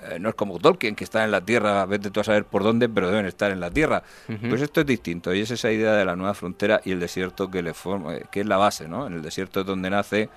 Eh, 0.10 0.18
no 0.20 0.30
es 0.30 0.36
como 0.36 0.58
Tolkien, 0.58 0.96
que 0.96 1.04
está 1.04 1.24
en 1.24 1.30
la 1.30 1.40
Tierra, 1.40 1.86
vete 1.86 2.10
tú 2.10 2.20
a 2.20 2.24
saber 2.24 2.46
por 2.46 2.64
dónde, 2.64 2.90
pero 2.90 3.10
deben 3.10 3.28
estar 3.28 3.52
en 3.52 3.60
la 3.60 3.70
Tierra. 3.70 4.04
Pues 4.50 4.62
esto 4.62 4.82
es 4.82 4.88
distinto, 4.88 5.34
y 5.34 5.42
es 5.42 5.52
esa 5.52 5.72
idea 5.72 5.94
de 5.94 6.04
la 6.04 6.16
nueva 6.16 6.34
frontera 6.34 6.82
y 6.84 6.92
el 6.92 7.00
desierto 7.00 7.50
que 7.50 7.62
le 7.62 7.74
forma, 7.74 8.18
que 8.32 8.42
es 8.42 8.48
la 8.48 8.58
base, 8.58 8.88
¿no? 8.88 9.08
En 9.08 9.14
el 9.14 9.22
desierto 9.22 9.62
es 9.62 9.66
donde 9.66 9.90
nace 9.90 10.30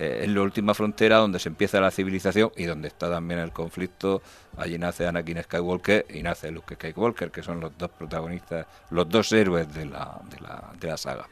eh, 0.00 0.20
en 0.22 0.34
la 0.34 0.42
última 0.42 0.74
frontera 0.74 1.16
donde 1.16 1.40
se 1.40 1.48
empieza 1.48 1.80
la 1.80 1.90
civilización 1.90 2.52
y 2.56 2.64
donde 2.64 2.86
está 2.86 3.10
también 3.10 3.40
el 3.40 3.50
conflicto. 3.50 4.22
Allí 4.56 4.78
nace 4.78 5.08
Anakin 5.08 5.42
Skywalker 5.42 6.06
y 6.14 6.22
nace 6.22 6.52
Luke 6.52 6.76
Skywalker, 6.76 7.32
que 7.32 7.42
son 7.42 7.58
los 7.58 7.76
dos 7.76 7.90
protagonistas, 7.90 8.66
los 8.90 9.08
dos 9.08 9.32
héroes 9.32 9.72
de 9.74 9.86
la, 9.86 10.20
de 10.30 10.40
la, 10.40 10.72
de 10.78 10.86
la 10.86 10.96
saga. 10.96 11.26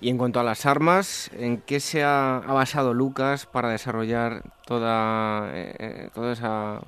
Y 0.00 0.08
en 0.08 0.16
cuanto 0.16 0.40
a 0.40 0.42
las 0.42 0.64
armas, 0.64 1.30
¿en 1.38 1.58
qué 1.58 1.78
se 1.78 2.02
ha, 2.02 2.42
basado 2.46 2.94
Lucas 2.94 3.44
para 3.44 3.68
desarrollar 3.68 4.42
toda, 4.66 5.50
eh, 5.54 5.74
eh, 5.78 6.08
todo 6.14 6.32
esa, 6.32 6.80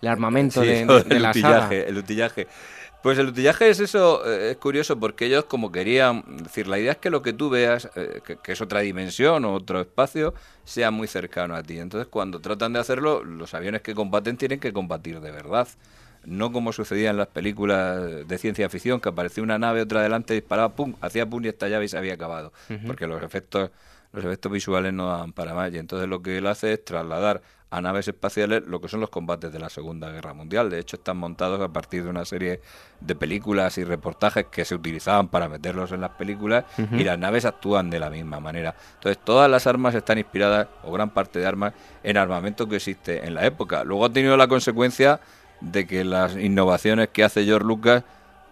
el, 0.00 0.08
armamento 0.08 0.60
de, 0.62 1.20
la 1.20 1.34
saga? 1.34 1.68
El 1.70 1.98
utillaje. 1.98 2.48
Pues 3.02 3.18
el 3.18 3.28
utillaje 3.28 3.70
es 3.70 3.78
eso, 3.78 4.26
eh, 4.26 4.50
es 4.50 4.56
curioso 4.56 4.98
porque 4.98 5.26
ellos 5.26 5.44
como 5.44 5.70
querían, 5.70 6.24
decir, 6.42 6.66
la 6.66 6.78
idea 6.78 6.92
es 6.92 6.98
que 6.98 7.10
lo 7.10 7.22
que 7.22 7.32
tú 7.32 7.50
veas, 7.50 7.88
que, 8.42 8.52
es 8.52 8.60
otra 8.60 8.80
dimensión 8.80 9.44
o 9.44 9.54
otro 9.54 9.80
espacio, 9.80 10.34
sea 10.64 10.90
muy 10.90 11.06
cercano 11.06 11.54
a 11.54 11.62
ti. 11.62 11.78
Entonces 11.78 12.08
cuando 12.08 12.40
tratan 12.40 12.72
de 12.72 12.80
hacerlo, 12.80 13.22
los 13.22 13.54
aviones 13.54 13.82
que 13.82 13.94
combaten 13.94 14.36
tienen 14.36 14.58
que 14.58 14.72
combatir 14.72 15.20
de 15.20 15.30
verdad 15.30 15.68
no 16.26 16.52
como 16.52 16.72
sucedía 16.72 17.10
en 17.10 17.16
las 17.16 17.28
películas 17.28 18.26
de 18.26 18.38
ciencia 18.38 18.68
ficción, 18.68 19.00
que 19.00 19.08
aparecía 19.08 19.42
una 19.42 19.58
nave, 19.58 19.80
otra 19.82 20.00
adelante, 20.00 20.34
disparaba, 20.34 20.74
pum, 20.74 20.94
hacía 21.00 21.24
pum 21.24 21.44
y 21.44 21.48
estallaba 21.48 21.84
y 21.84 21.88
se 21.88 21.96
había 21.96 22.14
acabado. 22.14 22.52
Porque 22.86 23.06
los 23.06 23.22
efectos, 23.22 23.70
los 24.12 24.24
efectos 24.24 24.52
visuales 24.52 24.92
no 24.92 25.08
dan 25.08 25.32
para 25.32 25.54
más. 25.54 25.72
Y 25.72 25.78
entonces 25.78 26.08
lo 26.08 26.22
que 26.22 26.38
él 26.38 26.46
hace 26.46 26.74
es 26.74 26.84
trasladar 26.84 27.42
a 27.70 27.80
naves 27.80 28.08
espaciales 28.08 28.62
lo 28.66 28.80
que 28.80 28.88
son 28.88 29.00
los 29.00 29.10
combates 29.10 29.52
de 29.52 29.58
la 29.58 29.68
Segunda 29.68 30.10
Guerra 30.10 30.34
Mundial. 30.34 30.70
De 30.70 30.78
hecho, 30.78 30.96
están 30.96 31.16
montados 31.16 31.60
a 31.60 31.72
partir 31.72 32.04
de 32.04 32.10
una 32.10 32.24
serie 32.24 32.60
de 33.00 33.14
películas 33.14 33.76
y 33.78 33.84
reportajes 33.84 34.46
que 34.46 34.64
se 34.64 34.74
utilizaban 34.74 35.28
para 35.28 35.48
meterlos 35.48 35.92
en 35.92 36.00
las 36.00 36.10
películas 36.10 36.64
y 36.92 37.02
las 37.04 37.18
naves 37.18 37.44
actúan 37.44 37.90
de 37.90 37.98
la 37.98 38.10
misma 38.10 38.40
manera. 38.40 38.74
Entonces, 38.94 39.22
todas 39.24 39.50
las 39.50 39.66
armas 39.66 39.94
están 39.94 40.18
inspiradas, 40.18 40.68
o 40.84 40.92
gran 40.92 41.10
parte 41.10 41.38
de 41.38 41.46
armas, 41.46 41.72
en 42.02 42.16
armamento 42.16 42.68
que 42.68 42.76
existe 42.76 43.26
en 43.26 43.34
la 43.34 43.44
época. 43.44 43.84
Luego 43.84 44.04
ha 44.04 44.12
tenido 44.12 44.36
la 44.36 44.48
consecuencia 44.48 45.20
de 45.60 45.86
que 45.86 46.04
las 46.04 46.36
innovaciones 46.36 47.08
que 47.08 47.24
hace 47.24 47.44
George 47.44 47.66
Lucas 47.66 48.04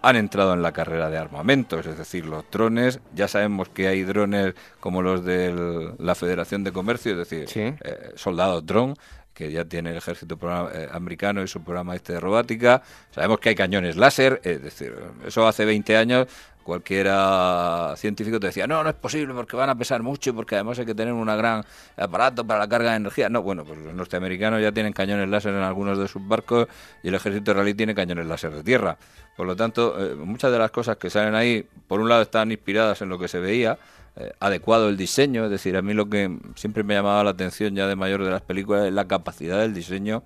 han 0.05 0.17
entrado 0.17 0.53
en 0.53 0.63
la 0.63 0.73
carrera 0.73 1.09
de 1.09 1.17
armamentos, 1.17 1.87
es 1.87 1.97
decir, 1.97 2.27
los 2.27 2.45
drones, 2.51 3.01
ya 3.15 3.27
sabemos 3.27 3.71
que 3.71 3.89
hay 3.89 4.03
drones 4.03 4.55
como 4.79 5.01
los 5.01 5.25
de 5.25 5.95
la 5.99 6.15
Federación 6.15 6.63
de 6.63 6.73
Comercio, 6.73 7.13
es 7.13 7.29
decir, 7.29 7.49
eh, 7.83 8.13
soldados 8.15 8.67
drone, 8.67 8.95
que 9.33 9.51
ya 9.51 9.65
tiene 9.65 9.91
el 9.91 9.97
ejército 9.97 10.39
eh, 10.73 10.89
americano 10.93 11.43
y 11.43 11.49
su 11.49 11.63
programa 11.63 11.97
este 11.97 12.13
de 12.13 12.21
robótica, 12.21 12.83
sabemos 13.11 13.41
que 13.41 13.49
hay 13.49 13.55
cañones 13.55 13.97
láser, 13.97 14.41
es 14.45 14.63
decir, 14.63 14.95
eso 15.27 15.47
hace 15.47 15.65
20 15.65 15.97
años 15.97 16.29
cualquiera 16.65 17.95
científico 17.97 18.41
te 18.41 18.49
decía, 18.49 18.67
no, 18.67 18.83
no 18.83 18.89
es 18.89 18.97
posible 18.97 19.33
porque 19.35 19.57
van 19.57 19.71
a 19.71 19.77
pesar 19.77 20.03
mucho 20.03 20.35
porque 20.35 20.57
además 20.57 20.79
hay 20.79 20.87
que 20.87 20.95
tener 20.95 21.13
un 21.13 21.27
gran 21.27 21.65
aparato 21.97 22.45
para 22.45 22.61
la 22.61 22.69
carga 22.69 22.91
de 22.91 22.97
energía. 22.97 23.29
No, 23.29 23.43
bueno, 23.43 23.65
pues 23.65 23.79
los 23.79 23.95
norteamericanos 23.95 24.61
ya 24.61 24.73
tienen 24.73 24.93
cañones 24.93 25.29
láser 25.29 25.55
en 25.55 25.63
algunos 25.63 25.99
de 25.99 26.09
sus 26.09 26.27
barcos 26.27 26.67
y 27.03 27.09
el 27.09 27.15
ejército 27.15 27.53
israelí 27.53 27.75
tiene 27.75 27.95
cañones 27.95 28.27
láser 28.27 28.53
de 28.53 28.65
tierra. 28.65 28.97
Por 29.37 29.47
lo 29.47 29.55
tanto, 29.55 29.95
eh, 29.99 30.15
muchas 30.17 30.51
de 30.51 30.59
las 30.59 30.71
cosas 30.71 30.97
que 30.97 31.11
salen 31.11 31.35
ahí, 31.35 31.65
por 31.87 32.01
un 32.01 32.09
lado 32.09 32.23
están 32.23 32.51
inspiradas 32.51 33.01
en 33.03 33.09
lo 33.09 33.19
que 33.19 33.29
se 33.29 33.39
veía, 33.39 33.79
eh, 34.17 34.33
adecuado 34.41 34.89
el 34.89 34.97
diseño, 34.97 35.45
es 35.45 35.51
decir, 35.51 35.77
a 35.77 35.83
mí 35.83 35.93
lo 35.93 36.09
que 36.09 36.39
siempre 36.55 36.83
me 36.83 36.95
llamaba 36.95 37.23
la 37.25 37.31
atención 37.31 37.75
ya 37.75 37.87
de 37.87 37.97
mayor 37.97 38.25
de 38.25 38.31
las 38.31 38.43
películas 38.43 38.87
es 38.87 38.93
la 38.93 39.07
capacidad 39.07 39.61
del 39.61 39.75
diseño 39.75 40.23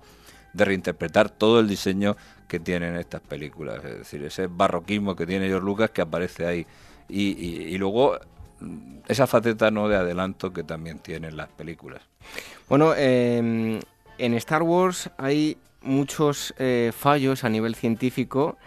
de 0.53 0.65
reinterpretar 0.65 1.29
todo 1.29 1.59
el 1.59 1.67
diseño 1.67 2.15
que 2.47 2.59
tienen 2.59 2.95
estas 2.95 3.21
películas. 3.21 3.83
Es 3.83 3.99
decir, 3.99 4.23
ese 4.23 4.47
barroquismo 4.47 5.15
que 5.15 5.25
tiene 5.25 5.47
George 5.47 5.65
Lucas 5.65 5.91
que 5.91 6.01
aparece 6.01 6.45
ahí. 6.45 6.65
Y, 7.07 7.77
luego 7.77 8.19
mm, 8.59 8.99
esa 9.07 9.25
faceta 9.27 9.71
no 9.71 9.87
de 9.87 9.95
adelanto 9.95 10.51
que 10.53 10.63
también 10.63 10.99
tienen 10.99 11.37
las 11.37 11.49
películas. 11.49 12.01
Bueno, 12.67 12.93
em, 12.95 13.79
en 14.17 14.33
Star 14.35 14.63
Wars 14.63 15.09
hay 15.17 15.57
muchos 15.81 16.53
eh, 16.59 16.91
fallos 16.95 17.43
a 17.43 17.49
nivel 17.49 17.75
científico 17.75 18.57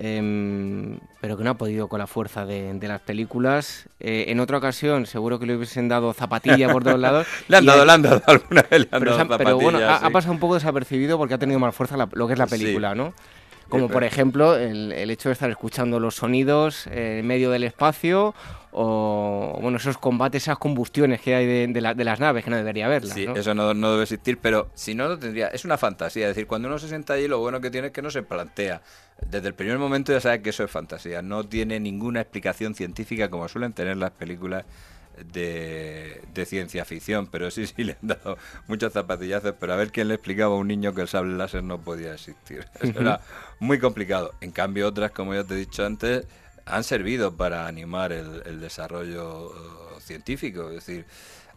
Em, 0.00 1.00
pero 1.20 1.36
que 1.36 1.42
no 1.42 1.50
ha 1.50 1.54
podido 1.54 1.88
con 1.88 1.98
la 1.98 2.06
fuerza 2.06 2.46
de, 2.46 2.78
las 2.80 3.00
películas. 3.00 3.88
Eh, 3.98 4.26
en 4.28 4.38
otra 4.38 4.58
ocasión, 4.58 5.06
seguro 5.06 5.40
que 5.40 5.46
le 5.46 5.56
hubiesen 5.56 5.88
dado 5.88 6.12
zapatilla 6.12 6.70
por 6.70 6.84
todos 6.84 7.00
lados. 7.00 7.26
le 7.48 7.56
han 7.56 7.66
dado, 7.66 7.84
le 7.84 7.92
han 7.92 8.02
dado 8.02 8.22
alguna 8.26 8.62
vez. 8.62 8.86
pero, 8.90 9.58
bueno, 9.58 9.80
ha, 9.84 10.08
pasado 10.10 10.32
un 10.32 10.38
poco 10.38 10.54
desapercibido 10.54 11.18
porque 11.18 11.34
ha 11.34 11.38
tenido 11.38 11.58
más 11.58 11.74
fuerza 11.74 11.96
lo 11.96 12.26
que 12.28 12.32
es 12.32 12.38
la 12.38 12.46
película, 12.46 12.94
¿no? 12.94 13.12
Como 13.68 13.88
por 13.88 14.02
ejemplo 14.04 14.56
el, 14.56 15.10
hecho 15.10 15.28
de 15.28 15.34
estar 15.34 15.50
escuchando 15.50 16.00
los 16.00 16.14
sonidos 16.14 16.86
en 16.86 17.26
medio 17.26 17.50
del 17.50 17.64
espacio 17.64 18.34
o 18.70 19.58
bueno 19.60 19.76
esos 19.76 19.98
combates, 19.98 20.44
esas 20.44 20.58
combustiones 20.58 21.20
que 21.20 21.34
hay 21.34 21.66
de, 21.66 21.80
las 21.80 22.20
naves 22.20 22.44
que 22.44 22.50
no 22.50 22.56
debería 22.56 22.86
haberlas. 22.86 23.12
Sí, 23.14 23.26
eso 23.34 23.54
no, 23.54 23.74
no, 23.74 23.90
debe 23.90 24.04
existir, 24.04 24.38
pero 24.40 24.70
si 24.74 24.94
no 24.94 25.08
lo 25.08 25.18
tendría. 25.18 25.48
Es 25.48 25.66
una 25.66 25.76
fantasía, 25.76 26.28
es 26.28 26.34
decir, 26.34 26.46
cuando 26.46 26.68
uno 26.68 26.78
se 26.78 26.88
sienta 26.88 27.14
allí 27.14 27.28
lo 27.28 27.40
bueno 27.40 27.60
que 27.60 27.70
tiene 27.70 27.88
es 27.88 27.92
que 27.92 28.00
no 28.00 28.10
se 28.10 28.22
plantea. 28.22 28.80
Desde 29.26 29.48
el 29.48 29.54
primer 29.54 29.78
momento 29.78 30.12
ya 30.12 30.20
sabe 30.20 30.42
que 30.42 30.50
eso 30.50 30.64
es 30.64 30.70
fantasía, 30.70 31.22
no 31.22 31.44
tiene 31.44 31.80
ninguna 31.80 32.20
explicación 32.20 32.74
científica 32.74 33.28
como 33.28 33.48
suelen 33.48 33.72
tener 33.72 33.96
las 33.96 34.12
películas 34.12 34.64
de, 35.24 36.46
ciencia 36.46 36.84
ficción, 36.84 37.26
pero 37.26 37.50
sí, 37.50 37.66
sí 37.66 37.74
le 37.84 37.92
han 38.00 38.08
dado 38.08 38.38
muchos 38.66 38.92
zapatillazos, 38.92 39.54
pero 39.58 39.72
a 39.72 39.76
ver 39.76 39.90
quién 39.90 40.08
le 40.08 40.14
explicaba 40.14 40.54
a 40.54 40.58
un 40.58 40.68
niño 40.68 40.94
que 40.94 41.02
el 41.02 41.08
sable 41.08 41.36
láser 41.36 41.62
no 41.62 41.80
podía 41.80 42.14
existir. 42.14 42.66
Eso 42.80 43.00
era 43.00 43.20
muy 43.60 43.78
complicado. 43.78 44.34
En 44.40 44.52
cambio, 44.52 44.88
otras, 44.88 45.10
como 45.10 45.34
ya 45.34 45.44
te 45.44 45.54
he 45.54 45.58
dicho 45.58 45.84
antes, 45.84 46.26
han 46.64 46.84
servido 46.84 47.36
para 47.36 47.66
animar 47.66 48.12
el, 48.12 48.60
desarrollo 48.60 49.48
uh, 49.48 50.00
científico, 50.00 50.68
es 50.68 50.86
decir, 50.86 51.06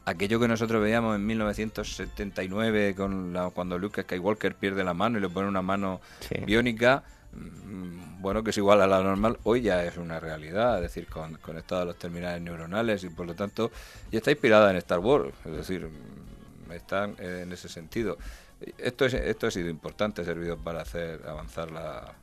aquello 0.06 0.40
que 0.40 0.48
nosotros 0.48 0.82
veíamos 0.82 1.16
en 1.16 1.26
1979 1.26 2.96
con 2.96 3.38
cuando 3.54 3.78
Luke 3.78 4.04
Skywalker 4.04 4.56
pierde 4.56 4.84
la 4.84 4.94
mano 4.94 5.18
y 5.18 5.22
le 5.22 5.30
pone 5.30 5.48
una 5.48 5.62
mano 5.62 6.02
biónica, 6.46 7.04
bueno, 7.34 8.44
que 8.44 8.52
es 8.52 8.58
igual 8.58 8.82
a 8.82 8.88
la 8.88 9.02
normal, 9.02 9.40
hoy 9.44 9.62
ya 9.62 9.84
es 9.84 9.98
una 9.98 10.20
realidad, 10.20 10.76
es 10.78 10.94
decir, 10.94 11.08
con, 11.08 11.36
conectado 11.36 11.82
a 11.82 11.86
los 11.86 11.98
terminales 11.98 12.42
neuronales 12.42 13.04
y 13.04 13.10
por 13.10 13.26
lo 13.26 13.34
tanto, 13.34 13.72
y 14.12 14.18
está 14.18 14.32
inspirada 14.32 14.70
en 14.70 14.78
Star 14.78 15.00
Wars, 15.00 15.34
es 15.46 15.52
decir, 15.52 15.88
mm, 15.88 16.72
están 16.72 17.16
en 17.20 17.52
ese 17.52 17.68
sentido. 17.70 18.18
Esto, 18.78 19.06
es, 19.06 19.16
esto 19.16 19.48
ha 19.48 19.52
sido 19.52 19.70
importante, 19.70 20.22
ha 20.22 20.26
servido 20.26 20.58
para 20.58 20.82
hacer 20.82 21.22
avanzar 21.28 21.72
la, 21.72 22.14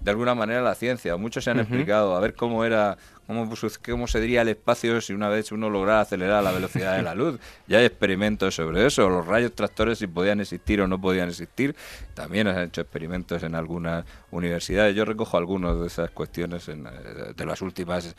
de 0.00 0.10
alguna 0.10 0.34
manera 0.34 0.60
la 0.60 0.74
ciencia. 0.74 1.16
Muchos 1.16 1.44
se 1.44 1.50
han 1.50 1.60
explicado 1.60 2.14
a 2.14 2.20
ver 2.20 2.34
cómo 2.34 2.64
era, 2.64 2.98
cómo, 3.26 3.50
cómo 3.84 4.06
se 4.06 4.20
diría 4.20 4.42
el 4.42 4.48
espacio 4.48 5.00
si 5.00 5.12
una 5.12 5.28
vez 5.28 5.50
uno 5.52 5.70
lograra 5.70 6.02
acelerar 6.02 6.44
la 6.44 6.52
velocidad 6.52 6.96
de 6.96 7.02
la 7.02 7.14
luz. 7.16 7.38
Ya 7.66 7.78
hay 7.78 7.86
experimentos 7.86 8.54
sobre 8.54 8.86
eso, 8.86 9.08
los 9.08 9.26
rayos 9.26 9.54
tractores 9.54 9.98
si 9.98 10.06
podían 10.06 10.40
existir 10.40 10.80
o 10.80 10.86
no 10.86 11.00
podían 11.00 11.28
existir. 11.28 11.74
También 12.14 12.48
han 12.48 12.58
hecho 12.58 12.82
experimentos 12.82 13.42
en 13.42 13.54
algunas 13.54 14.04
universidades. 14.30 14.94
Yo 14.94 15.04
recojo 15.04 15.38
algunas 15.38 15.80
de 15.80 15.86
esas 15.86 16.10
cuestiones 16.10 16.68
en, 16.68 16.86
eh, 16.86 17.32
de 17.34 17.46
las 17.46 17.62
últimas 17.62 18.14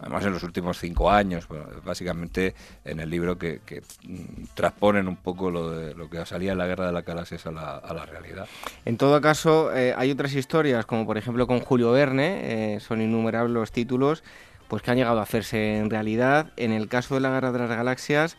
además 0.00 0.24
en 0.24 0.32
los 0.32 0.42
últimos 0.42 0.78
cinco 0.78 1.10
años, 1.10 1.46
básicamente 1.84 2.54
en 2.84 3.00
el 3.00 3.10
libro 3.10 3.38
que, 3.38 3.60
mm, 4.02 4.44
transponen 4.54 5.08
un 5.08 5.16
poco 5.16 5.50
lo, 5.50 5.70
de, 5.70 5.94
lo 5.94 6.08
que 6.08 6.24
salía 6.26 6.52
en 6.52 6.58
la 6.58 6.66
guerra 6.66 6.86
de 6.86 6.92
la 6.92 7.02
galaxias 7.02 7.46
a 7.46 7.52
la, 7.52 7.76
a 7.76 7.94
la 7.94 8.06
realidad. 8.06 8.46
En 8.84 8.96
todo 8.96 9.20
caso, 9.20 9.74
eh, 9.74 9.94
hay 9.96 10.10
otras 10.10 10.34
historias, 10.34 10.86
como 10.86 11.06
por 11.06 11.18
ejemplo 11.18 11.46
con 11.46 11.60
Julio 11.60 11.92
Verne, 11.92 12.74
eh, 12.74 12.80
son 12.80 13.00
innumerables 13.00 13.52
los 13.52 13.72
títulos, 13.72 14.22
pues 14.68 14.82
que 14.82 14.90
han 14.90 14.96
llegado 14.96 15.18
a 15.18 15.24
hacerse 15.24 15.78
en 15.78 15.90
realidad. 15.90 16.52
En 16.56 16.72
el 16.72 16.88
caso 16.88 17.14
de 17.14 17.20
la 17.20 17.30
guerra 17.30 17.52
de 17.52 17.58
las 17.58 17.68
galaxias, 17.68 18.36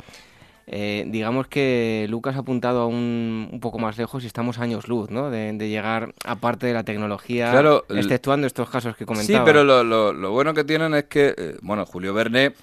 eh, 0.67 1.05
digamos 1.07 1.47
que 1.47 2.05
Lucas 2.09 2.35
ha 2.35 2.39
apuntado 2.39 2.87
un, 2.87 3.49
un 3.51 3.59
poco 3.59 3.79
más 3.79 3.97
lejos 3.97 4.23
y 4.23 4.27
estamos 4.27 4.59
años 4.59 4.87
luz, 4.87 5.09
¿no? 5.09 5.29
De, 5.29 5.51
llegar 5.69 6.13
a 6.25 6.35
parte 6.35 6.67
de 6.67 6.73
la 6.73 6.83
tecnología, 6.83 7.53
exceptuando 7.89 8.47
estos 8.47 8.69
casos 8.69 8.95
que 8.95 9.05
comentaba. 9.05 9.39
Sí, 9.39 9.45
pero 9.45 9.63
lo, 9.63 10.31
bueno 10.31 10.53
que 10.53 10.63
tienen 10.63 10.93
es 10.93 11.05
que, 11.05 11.33
eh, 11.37 11.57
bueno, 11.61 11.85
Julio 11.85 12.13
Verne 12.13 12.53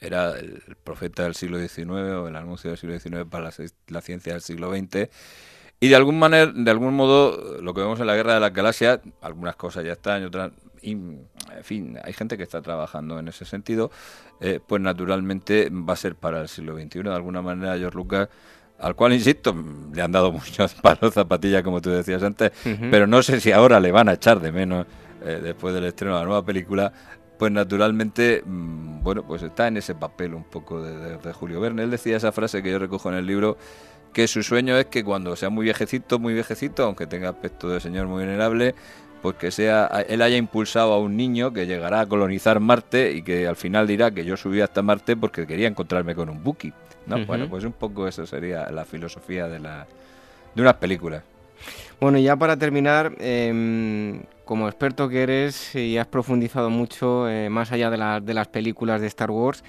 era 0.00 0.32
el 0.38 0.62
profeta 0.82 1.24
del 1.24 1.34
siglo 1.34 1.58
XIX 1.58 1.90
o 1.90 2.28
el 2.28 2.36
anuncio 2.36 2.70
del 2.70 2.78
siglo 2.78 2.98
XIX 2.98 3.24
para 3.28 3.50
la, 3.88 4.00
ciencia 4.00 4.32
del 4.32 4.42
siglo 4.42 4.74
XX. 4.74 5.08
Y 5.80 5.88
de 5.88 5.96
algún 5.96 6.18
manera, 6.18 6.52
de 6.54 6.70
algún 6.70 6.94
modo, 6.94 7.60
lo 7.62 7.72
que 7.72 7.80
vemos 7.80 8.00
en 8.00 8.06
la 8.06 8.14
guerra 8.14 8.34
de 8.34 8.40
la 8.40 8.50
galaxias, 8.50 9.00
algunas 9.22 9.56
cosas 9.56 9.84
ya 9.84 9.92
están 9.92 10.22
y 10.22 10.26
otras 10.26 10.52
y, 10.82 10.92
en 10.92 11.28
fin, 11.62 11.98
hay 12.02 12.12
gente 12.12 12.36
que 12.36 12.42
está 12.42 12.62
trabajando 12.62 13.18
en 13.18 13.28
ese 13.28 13.44
sentido, 13.44 13.90
eh, 14.40 14.60
pues 14.66 14.80
naturalmente 14.80 15.70
va 15.70 15.92
a 15.92 15.96
ser 15.96 16.14
para 16.14 16.40
el 16.40 16.48
siglo 16.48 16.74
XXI. 16.74 17.02
De 17.02 17.14
alguna 17.14 17.42
manera, 17.42 17.76
George 17.76 17.96
Lucas, 17.96 18.28
al 18.78 18.96
cual, 18.96 19.12
insisto, 19.12 19.54
le 19.92 20.02
han 20.02 20.12
dado 20.12 20.32
muchos 20.32 20.74
palos 20.74 21.14
zapatillas, 21.14 21.62
como 21.62 21.80
tú 21.80 21.90
decías 21.90 22.22
antes, 22.22 22.52
pero 22.90 23.06
no 23.06 23.22
sé 23.22 23.40
si 23.40 23.52
ahora 23.52 23.80
le 23.80 23.92
van 23.92 24.08
a 24.08 24.14
echar 24.14 24.40
de 24.40 24.50
menos 24.50 24.86
eh, 25.24 25.40
después 25.42 25.74
del 25.74 25.84
estreno 25.84 26.14
de 26.14 26.20
la 26.20 26.26
nueva 26.26 26.44
película, 26.44 26.92
pues 27.38 27.52
naturalmente, 27.52 28.42
mm, 28.44 29.02
bueno, 29.02 29.26
pues 29.26 29.42
está 29.42 29.68
en 29.68 29.76
ese 29.76 29.94
papel 29.94 30.34
un 30.34 30.44
poco 30.44 30.82
de, 30.82 31.18
de, 31.18 31.32
Julio 31.32 31.60
Verne. 31.60 31.82
Él 31.82 31.90
decía 31.90 32.16
esa 32.16 32.32
frase 32.32 32.62
que 32.62 32.70
yo 32.70 32.78
recojo 32.78 33.10
en 33.10 33.16
el 33.16 33.26
libro, 33.26 33.58
que 34.12 34.26
su 34.26 34.42
sueño 34.42 34.76
es 34.76 34.86
que 34.86 35.04
cuando 35.04 35.36
sea 35.36 35.50
muy 35.50 35.64
viejecito, 35.64 36.18
muy 36.18 36.34
viejecito, 36.34 36.84
aunque 36.84 37.06
tenga 37.06 37.28
aspecto 37.28 37.68
de 37.68 37.80
señor 37.80 38.06
muy 38.06 38.24
venerable, 38.24 38.74
pues 39.22 39.36
que 39.36 39.50
sea 39.50 39.86
él 40.08 40.22
haya 40.22 40.36
impulsado 40.36 40.92
a 40.92 40.98
un 40.98 41.16
niño 41.16 41.52
que 41.52 41.66
llegará 41.66 42.00
a 42.00 42.06
colonizar 42.06 42.60
Marte 42.60 43.12
y 43.12 43.22
que 43.22 43.46
al 43.46 43.56
final 43.56 43.86
dirá 43.86 44.10
que 44.10 44.24
yo 44.24 44.36
subí 44.36 44.60
hasta 44.60 44.82
Marte 44.82 45.16
porque 45.16 45.46
quería 45.46 45.68
encontrarme 45.68 46.14
con 46.14 46.28
un 46.28 46.42
Buki. 46.42 46.72
¿no? 47.06 47.24
Bueno, 47.26 47.48
pues 47.48 47.64
un 47.64 47.72
poco 47.72 48.06
eso 48.06 48.26
sería 48.26 48.70
la 48.70 48.84
filosofía 48.84 49.48
de, 49.48 49.58
la, 49.58 49.86
de 50.54 50.62
unas 50.62 50.74
películas. 50.74 51.22
Bueno, 52.00 52.18
ya 52.18 52.36
para 52.36 52.56
terminar, 52.56 53.14
em, 53.18 54.22
como 54.44 54.68
experto 54.68 55.08
que 55.08 55.22
eres 55.22 55.74
y 55.74 55.98
has 55.98 56.06
profundizado 56.06 56.70
mucho 56.70 57.28
eh, 57.28 57.50
más 57.50 57.72
allá 57.72 57.90
de, 57.90 58.20
de, 58.22 58.34
las 58.34 58.48
películas 58.48 59.00
de 59.00 59.06
Star 59.06 59.30
Wars, 59.30 59.62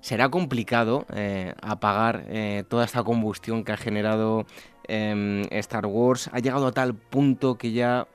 será 0.00 0.28
complicado 0.28 1.06
eh, 1.14 1.54
apagar 1.62 2.24
eh, 2.28 2.64
toda 2.68 2.84
esta 2.84 3.02
combustión 3.02 3.64
que 3.64 3.72
ha 3.72 3.76
generado 3.76 4.46
em, 4.88 5.42
Star 5.50 5.86
Wars. 5.86 6.28
Ha 6.32 6.40
llegado 6.40 6.66
a 6.66 6.72
tal 6.72 6.94
punto 6.94 7.56
que 7.56 7.72
ya 7.72 8.06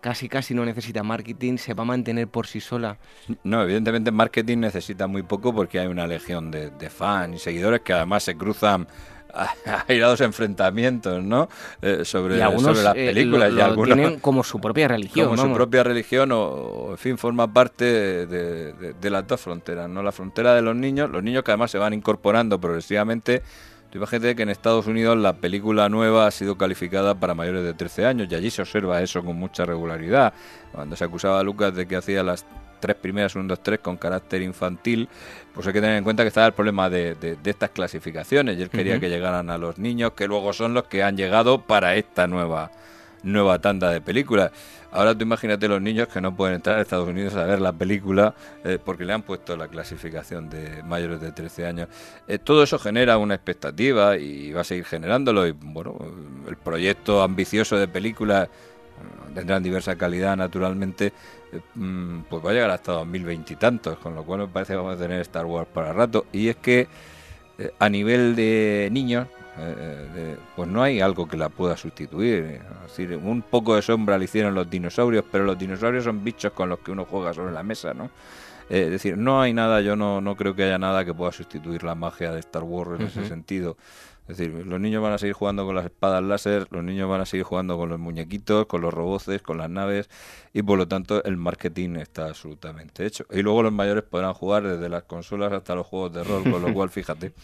casi 0.00 0.28
casi 0.28 0.54
no 0.54 0.64
necesita 0.64 1.02
marketing, 1.02 1.56
se 1.56 1.74
va 1.74 1.82
a 1.82 1.86
mantener 1.86 2.28
por 2.28 2.46
sí 2.46 2.60
sola. 2.60 2.98
No, 3.44 3.62
evidentemente 3.62 4.10
marketing 4.10 4.58
necesita 4.58 5.06
muy 5.06 5.22
poco 5.22 5.54
porque 5.54 5.78
hay 5.78 5.86
una 5.86 6.06
legión 6.06 6.50
de, 6.50 6.70
de 6.70 6.90
fans 6.90 7.36
y 7.36 7.38
seguidores 7.38 7.80
que 7.80 7.92
además 7.92 8.22
se 8.22 8.36
cruzan 8.36 8.86
airados 9.88 10.20
enfrentamientos, 10.20 11.22
¿no? 11.22 11.48
Eh, 11.82 12.04
sobre, 12.04 12.38
sobre, 12.38 12.82
las 12.82 12.96
eh, 12.96 13.12
películas. 13.12 13.52
y 13.52 13.60
algunos, 13.60 13.96
tienen 13.96 14.20
como 14.20 14.42
su 14.42 14.60
propia 14.60 14.88
religión. 14.88 15.28
Como 15.28 15.42
su 15.42 15.52
propia 15.52 15.82
religión 15.84 16.30
o, 16.32 16.88
en 16.90 16.98
fin, 16.98 17.18
forma 17.18 17.52
parte 17.52 17.84
de, 18.26 19.10
las 19.10 19.26
dos 19.26 19.40
fronteras, 19.40 19.88
¿no? 19.88 20.02
La 20.02 20.12
frontera 20.12 20.54
de 20.54 20.62
los 20.62 20.76
niños, 20.76 21.10
los 21.10 21.22
niños 21.22 21.42
que 21.42 21.50
además 21.50 21.70
se 21.70 21.78
van 21.78 21.92
incorporando 21.92 22.60
progresivamente. 22.60 23.42
Tú 23.90 23.98
imagínate 23.98 24.36
que 24.36 24.42
en 24.42 24.50
Estados 24.50 24.86
Unidos 24.86 25.16
la 25.16 25.34
película 25.34 25.88
nueva 25.88 26.26
ha 26.26 26.30
sido 26.30 26.58
calificada 26.58 27.14
para 27.14 27.34
mayores 27.34 27.64
de 27.64 27.72
13 27.72 28.04
años 28.04 28.28
y 28.30 28.34
allí 28.34 28.50
se 28.50 28.60
observa 28.60 29.00
eso 29.00 29.24
con 29.24 29.36
mucha 29.36 29.64
regularidad. 29.64 30.34
Cuando 30.72 30.94
se 30.94 31.04
acusaba 31.04 31.40
a 31.40 31.42
Lucas 31.42 31.74
de 31.74 31.86
que 31.86 31.96
hacía 31.96 32.22
las 32.22 32.44
tres 32.80 32.96
primeras, 32.96 33.34
un, 33.34 33.48
dos, 33.48 33.62
tres, 33.62 33.80
con 33.80 33.96
carácter 33.96 34.42
infantil, 34.42 35.08
pues 35.54 35.66
hay 35.66 35.72
que 35.72 35.80
tener 35.80 35.96
en 35.96 36.04
cuenta 36.04 36.22
que 36.22 36.28
estaba 36.28 36.46
el 36.46 36.52
problema 36.52 36.90
de, 36.90 37.38
estas 37.44 37.70
clasificaciones 37.70 38.58
y 38.58 38.62
él 38.62 38.70
quería 38.70 39.00
que 39.00 39.08
llegaran 39.08 39.50
a 39.50 39.58
los 39.58 39.78
niños, 39.78 40.12
que 40.12 40.26
luego 40.26 40.52
son 40.52 40.74
los 40.74 40.84
que 40.84 41.02
han 41.02 41.16
llegado 41.16 41.62
para 41.62 41.96
esta 41.96 42.26
nueva 42.26 42.70
nueva 43.32 43.58
tanda 43.58 43.90
de 43.90 44.00
películas. 44.00 44.50
Ahora 44.90 45.14
tú 45.14 45.22
imagínate 45.22 45.68
los 45.68 45.82
niños 45.82 46.08
que 46.08 46.20
no 46.20 46.34
pueden 46.34 46.56
entrar 46.56 46.78
a 46.78 46.82
Estados 46.82 47.08
Unidos 47.08 47.34
a 47.34 47.44
ver 47.44 47.60
la 47.60 47.72
película 47.72 48.34
eh, 48.64 48.78
porque 48.82 49.04
le 49.04 49.12
han 49.12 49.22
puesto 49.22 49.56
la 49.56 49.68
clasificación 49.68 50.48
de 50.48 50.82
mayores 50.82 51.20
de 51.20 51.30
13 51.30 51.66
años. 51.66 51.88
Eh, 52.26 52.38
todo 52.38 52.62
eso 52.62 52.78
genera 52.78 53.18
una 53.18 53.34
expectativa 53.34 54.16
y 54.16 54.52
va 54.52 54.62
a 54.62 54.64
seguir 54.64 54.86
generándolo. 54.86 55.46
Y 55.46 55.52
bueno, 55.52 55.96
el 56.48 56.56
proyecto 56.56 57.22
ambicioso 57.22 57.76
de 57.76 57.86
películas 57.86 58.48
tendrán 59.34 59.62
diversa 59.62 59.94
calidad 59.96 60.36
naturalmente, 60.36 61.12
eh, 61.52 61.60
mm, 61.74 62.22
pues 62.30 62.44
va 62.44 62.50
a 62.50 62.54
llegar 62.54 62.70
hasta 62.70 62.92
2020 62.92 63.52
y 63.52 63.56
tantos, 63.56 63.98
con 63.98 64.14
lo 64.14 64.24
cual 64.24 64.40
me 64.40 64.48
parece 64.48 64.72
que 64.72 64.78
vamos 64.78 64.96
a 64.96 64.98
tener 64.98 65.20
Star 65.20 65.44
Wars 65.44 65.68
para 65.72 65.92
rato. 65.92 66.26
Y 66.32 66.48
es 66.48 66.56
que 66.56 66.88
a 67.78 67.88
nivel 67.88 68.36
de 68.36 68.88
niños, 68.92 69.26
eh, 69.60 70.36
pues 70.56 70.68
no 70.68 70.82
hay 70.82 71.00
algo 71.00 71.26
que 71.28 71.36
la 71.36 71.48
pueda 71.48 71.76
sustituir. 71.76 72.60
Es 72.84 72.96
decir, 72.96 73.16
un 73.16 73.42
poco 73.42 73.76
de 73.76 73.82
sombra 73.82 74.18
le 74.18 74.24
hicieron 74.24 74.54
los 74.54 74.68
dinosaurios, 74.68 75.24
pero 75.30 75.44
los 75.44 75.58
dinosaurios 75.58 76.04
son 76.04 76.22
bichos 76.24 76.52
con 76.52 76.68
los 76.68 76.78
que 76.80 76.90
uno 76.90 77.04
juega 77.04 77.32
sobre 77.32 77.52
la 77.52 77.62
mesa, 77.62 77.94
¿no? 77.94 78.10
es 78.68 78.90
decir, 78.90 79.16
no 79.16 79.40
hay 79.40 79.54
nada, 79.54 79.80
yo 79.80 79.96
no, 79.96 80.20
no 80.20 80.36
creo 80.36 80.54
que 80.54 80.64
haya 80.64 80.78
nada 80.78 81.04
que 81.04 81.14
pueda 81.14 81.32
sustituir 81.32 81.84
la 81.84 81.94
magia 81.94 82.32
de 82.32 82.40
Star 82.40 82.62
Wars 82.62 83.00
en 83.00 83.06
ese 83.06 83.26
sentido. 83.26 83.76
Es 84.28 84.36
decir, 84.36 84.66
los 84.66 84.78
niños 84.78 85.02
van 85.02 85.14
a 85.14 85.18
seguir 85.18 85.32
jugando 85.32 85.64
con 85.64 85.74
las 85.74 85.86
espadas 85.86 86.22
láser, 86.22 86.66
los 86.70 86.84
niños 86.84 87.08
van 87.08 87.22
a 87.22 87.26
seguir 87.26 87.44
jugando 87.44 87.78
con 87.78 87.88
los 87.88 87.98
muñequitos, 87.98 88.66
con 88.66 88.82
los 88.82 88.92
roboces, 88.92 89.40
con 89.40 89.56
las 89.56 89.70
naves 89.70 90.10
y 90.52 90.62
por 90.62 90.76
lo 90.76 90.86
tanto 90.86 91.24
el 91.24 91.36
marketing 91.38 91.96
está 91.96 92.26
absolutamente 92.26 93.06
hecho. 93.06 93.24
Y 93.30 93.40
luego 93.40 93.62
los 93.62 93.72
mayores 93.72 94.04
podrán 94.04 94.34
jugar 94.34 94.64
desde 94.64 94.88
las 94.90 95.04
consolas 95.04 95.52
hasta 95.52 95.74
los 95.74 95.86
juegos 95.86 96.12
de 96.12 96.24
rol, 96.24 96.42
con 96.50 96.60
lo 96.60 96.72
cual 96.74 96.90
fíjate. 96.90 97.32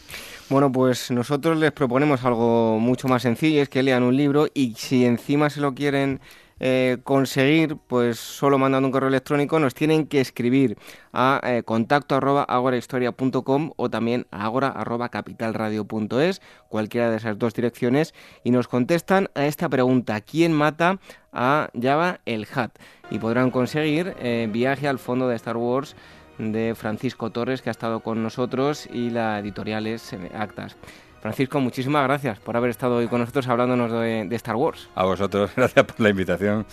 Bueno, 0.51 0.71
pues 0.71 1.11
nosotros 1.11 1.57
les 1.57 1.73
proponemos 1.73 2.23
algo 2.23 2.79
mucho 2.79 3.09
más 3.09 3.23
sencillo, 3.23 3.63
es 3.63 3.71
que 3.71 3.83
lean 3.83 4.03
un 4.03 4.15
libro 4.15 4.47
y 4.53 4.75
si 4.77 5.07
encima 5.07 5.49
se 5.49 5.63
lo 5.63 5.75
quieren 5.75 6.21
eh, 6.67 6.97
conseguir, 7.05 7.77
pues 7.77 8.19
solo 8.19 8.57
mandando 8.57 8.89
un 8.89 8.93
correo 8.93 9.11
electrónico, 9.11 9.59
nos 9.59 9.75
tienen 9.75 10.07
que 10.07 10.23
escribir 10.23 10.79
a 11.13 11.39
eh, 11.45 11.63
contacto 11.63 12.15
arroba 12.15 12.43
agorahistoria.com 12.45 13.73
o 13.77 13.91
también 13.91 14.27
a 14.31 14.47
agora 14.47 14.69
arroba 14.69 15.11
capitalradio.es, 15.11 16.41
cualquiera 16.71 17.11
de 17.11 17.19
esas 17.19 17.39
dos 17.39 17.53
direcciones, 17.53 18.15
y 18.45 18.51
nos 18.51 18.67
contestan 18.67 19.29
a 19.35 19.45
esta 19.45 19.69
pregunta, 19.69 20.23
¿quién 20.23 20.55
mata 20.55 21.01
a 21.35 21.69
Java 21.79 22.21
el 22.25 22.47
Hat? 22.55 22.71
Y 23.11 23.19
podrán 23.19 23.51
conseguir 23.51 24.17
eh, 24.19 24.49
viaje 24.51 24.89
al 24.89 24.99
fondo 24.99 25.29
de 25.29 25.37
Star 25.37 25.59
Wars 25.59 25.95
de 26.39 26.75
Francisco 26.75 27.29
Torres, 27.31 27.61
que 27.61 27.69
ha 27.69 27.73
estado 27.73 28.01
con 28.01 28.23
nosotros, 28.23 28.89
y 28.91 29.11
la 29.11 29.39
editorial 29.39 29.87
es 29.87 30.17
Actas. 30.33 30.79
Francisco, 31.25 31.59
muchísimas 31.59 32.05
gracias 32.05 32.39
por 32.39 32.55
haber 32.55 32.69
estado 32.69 32.97
hoy 32.97 33.09
con 33.09 33.19
nosotros 33.19 33.49
hablándonos 33.49 33.91
de, 33.91 34.29
Star 34.33 34.57
Wars. 34.57 34.91
A 34.95 35.07
vosotros, 35.07 35.51
gracias 35.57 35.87
por 35.87 35.99
la 35.99 36.11
invitación. 36.11 36.67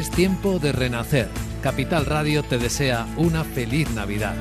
Es 0.00 0.10
tiempo 0.10 0.58
de 0.58 0.72
renacer. 0.72 1.28
Capital 1.62 2.06
Radio 2.06 2.42
te 2.42 2.56
desea 2.56 3.06
una 3.18 3.44
feliz 3.44 3.90
Navidad. 3.90 4.34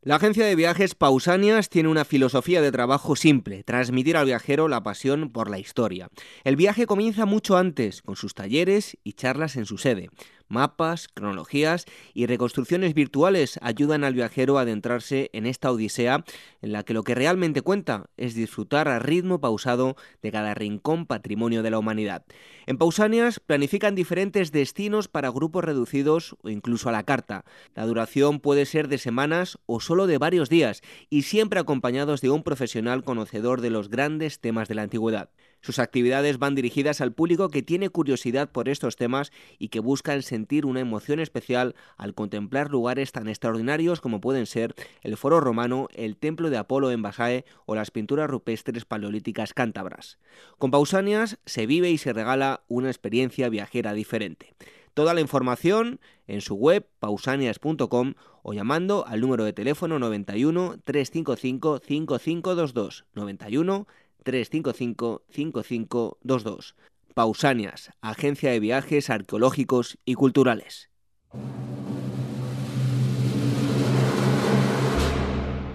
La 0.00 0.14
agencia 0.14 0.46
de 0.46 0.54
viajes 0.54 0.94
Pausanias 0.94 1.68
tiene 1.68 1.88
una 1.88 2.04
filosofía 2.04 2.62
de 2.62 2.70
trabajo 2.70 3.16
simple, 3.16 3.64
transmitir 3.64 4.16
al 4.16 4.26
viajero 4.26 4.68
la 4.68 4.84
pasión 4.84 5.32
por 5.32 5.50
la 5.50 5.58
historia. 5.58 6.08
El 6.44 6.54
viaje 6.54 6.86
comienza 6.86 7.26
mucho 7.26 7.56
antes, 7.56 8.00
con 8.00 8.14
sus 8.14 8.32
talleres 8.32 8.96
y 9.02 9.14
charlas 9.14 9.56
en 9.56 9.66
su 9.66 9.76
sede. 9.76 10.10
Mapas, 10.48 11.08
cronologías 11.08 11.86
y 12.14 12.26
reconstrucciones 12.26 12.94
virtuales 12.94 13.58
ayudan 13.62 14.04
al 14.04 14.14
viajero 14.14 14.58
a 14.58 14.62
adentrarse 14.62 15.30
en 15.32 15.46
esta 15.46 15.70
odisea 15.70 16.24
en 16.62 16.72
la 16.72 16.82
que 16.84 16.94
lo 16.94 17.02
que 17.02 17.14
realmente 17.14 17.62
cuenta 17.62 18.06
es 18.16 18.34
disfrutar 18.34 18.88
a 18.88 18.98
ritmo 18.98 19.40
pausado 19.40 19.96
de 20.22 20.32
cada 20.32 20.54
rincón 20.54 21.06
patrimonio 21.06 21.62
de 21.62 21.70
la 21.70 21.78
humanidad. 21.78 22.24
En 22.66 22.78
Pausanias 22.78 23.40
planifican 23.40 23.94
diferentes 23.94 24.52
destinos 24.52 25.08
para 25.08 25.30
grupos 25.30 25.64
reducidos 25.64 26.36
o 26.42 26.48
incluso 26.48 26.88
a 26.88 26.92
la 26.92 27.04
carta. 27.04 27.44
La 27.74 27.86
duración 27.86 28.40
puede 28.40 28.66
ser 28.66 28.88
de 28.88 28.98
semanas 28.98 29.58
o 29.66 29.80
solo 29.80 30.06
de 30.06 30.18
varios 30.18 30.48
días 30.48 30.82
y 31.10 31.22
siempre 31.22 31.60
acompañados 31.60 32.20
de 32.20 32.30
un 32.30 32.42
profesional 32.42 33.04
conocedor 33.04 33.60
de 33.60 33.70
los 33.70 33.88
grandes 33.88 34.40
temas 34.40 34.68
de 34.68 34.74
la 34.74 34.82
antigüedad. 34.82 35.30
Sus 35.66 35.80
actividades 35.80 36.38
van 36.38 36.54
dirigidas 36.54 37.00
al 37.00 37.12
público 37.12 37.48
que 37.48 37.60
tiene 37.60 37.90
curiosidad 37.90 38.48
por 38.52 38.68
estos 38.68 38.94
temas 38.94 39.32
y 39.58 39.66
que 39.66 39.80
buscan 39.80 40.22
sentir 40.22 40.64
una 40.64 40.78
emoción 40.78 41.18
especial 41.18 41.74
al 41.96 42.14
contemplar 42.14 42.70
lugares 42.70 43.10
tan 43.10 43.26
extraordinarios 43.26 44.00
como 44.00 44.20
pueden 44.20 44.46
ser 44.46 44.76
el 45.02 45.16
Foro 45.16 45.40
Romano, 45.40 45.88
el 45.92 46.16
Templo 46.18 46.50
de 46.50 46.56
Apolo 46.56 46.92
en 46.92 47.02
Basae 47.02 47.44
o 47.64 47.74
las 47.74 47.90
pinturas 47.90 48.30
rupestres 48.30 48.84
paleolíticas 48.84 49.54
cántabras. 49.54 50.18
Con 50.56 50.70
Pausanias 50.70 51.40
se 51.46 51.66
vive 51.66 51.90
y 51.90 51.98
se 51.98 52.12
regala 52.12 52.62
una 52.68 52.88
experiencia 52.88 53.48
viajera 53.48 53.92
diferente. 53.92 54.54
Toda 54.94 55.14
la 55.14 55.20
información 55.20 55.98
en 56.28 56.42
su 56.42 56.54
web 56.54 56.86
pausanias.com 57.00 58.14
o 58.44 58.52
llamando 58.52 59.04
al 59.04 59.20
número 59.20 59.44
de 59.44 59.52
teléfono 59.52 59.98
91 59.98 60.76
355 60.84 61.80
5522 61.80 63.04
91 63.14 63.88
355-5522. 64.26 66.74
Pausanias, 67.14 67.90
Agencia 68.02 68.50
de 68.50 68.60
Viajes 68.60 69.08
Arqueológicos 69.08 69.96
y 70.04 70.12
Culturales. 70.14 70.90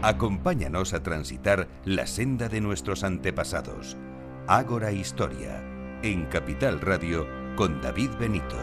Acompáñanos 0.03 0.93
a 0.93 1.03
transitar 1.03 1.67
la 1.85 2.07
senda 2.07 2.49
de 2.49 2.59
nuestros 2.61 3.03
antepasados. 3.03 3.97
Ágora 4.47 4.91
Historia, 4.91 5.63
en 6.03 6.25
Capital 6.25 6.81
Radio, 6.81 7.27
con 7.55 7.81
David 7.81 8.09
Benito. 8.19 8.57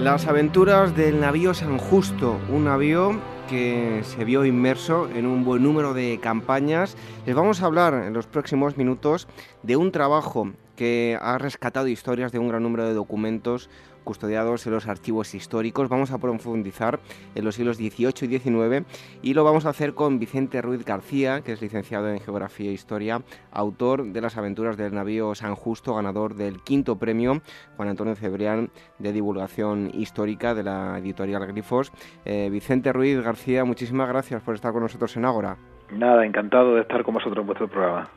Las 0.00 0.26
aventuras 0.26 0.94
del 0.94 1.20
navío 1.20 1.54
San 1.54 1.78
Justo, 1.78 2.38
un 2.50 2.64
navío 2.64 3.18
que 3.48 4.02
se 4.04 4.24
vio 4.24 4.44
inmerso 4.44 5.08
en 5.14 5.26
un 5.26 5.44
buen 5.44 5.62
número 5.62 5.94
de 5.94 6.18
campañas. 6.20 6.96
Les 7.26 7.34
vamos 7.34 7.62
a 7.62 7.66
hablar 7.66 7.94
en 7.94 8.12
los 8.12 8.26
próximos 8.26 8.76
minutos 8.76 9.28
de 9.62 9.76
un 9.76 9.92
trabajo 9.92 10.52
que 10.74 11.18
ha 11.20 11.38
rescatado 11.38 11.88
historias 11.88 12.32
de 12.32 12.38
un 12.38 12.48
gran 12.48 12.62
número 12.62 12.86
de 12.86 12.94
documentos 12.94 13.70
custodiados 14.06 14.66
en 14.66 14.72
los 14.72 14.86
archivos 14.86 15.34
históricos. 15.34 15.90
Vamos 15.90 16.12
a 16.12 16.18
profundizar 16.18 17.00
en 17.34 17.44
los 17.44 17.56
siglos 17.56 17.76
XVIII 17.76 18.14
y 18.22 18.38
XIX 18.38 18.86
y 19.20 19.34
lo 19.34 19.44
vamos 19.44 19.66
a 19.66 19.70
hacer 19.70 19.92
con 19.94 20.18
Vicente 20.18 20.62
Ruiz 20.62 20.84
García, 20.84 21.42
que 21.42 21.52
es 21.52 21.60
licenciado 21.60 22.08
en 22.08 22.20
Geografía 22.20 22.70
e 22.70 22.72
Historia, 22.72 23.20
autor 23.50 24.04
de 24.04 24.20
las 24.20 24.38
aventuras 24.38 24.76
del 24.76 24.94
navío 24.94 25.34
San 25.34 25.56
Justo, 25.56 25.96
ganador 25.96 26.36
del 26.36 26.62
quinto 26.62 26.96
premio 26.96 27.42
Juan 27.76 27.88
Antonio 27.88 28.14
Cebrián 28.14 28.70
de 28.98 29.12
Divulgación 29.12 29.90
Histórica 29.92 30.54
de 30.54 30.62
la 30.62 30.98
editorial 30.98 31.44
Grifos. 31.46 31.92
Eh, 32.24 32.48
Vicente 32.50 32.92
Ruiz 32.92 33.20
García, 33.20 33.64
muchísimas 33.64 34.08
gracias 34.08 34.40
por 34.42 34.54
estar 34.54 34.72
con 34.72 34.82
nosotros 34.82 35.16
en 35.16 35.24
Ágora. 35.24 35.56
Nada, 35.90 36.24
encantado 36.24 36.76
de 36.76 36.82
estar 36.82 37.02
con 37.02 37.14
vosotros 37.14 37.40
en 37.40 37.46
vuestro 37.46 37.68
programa. 37.68 38.08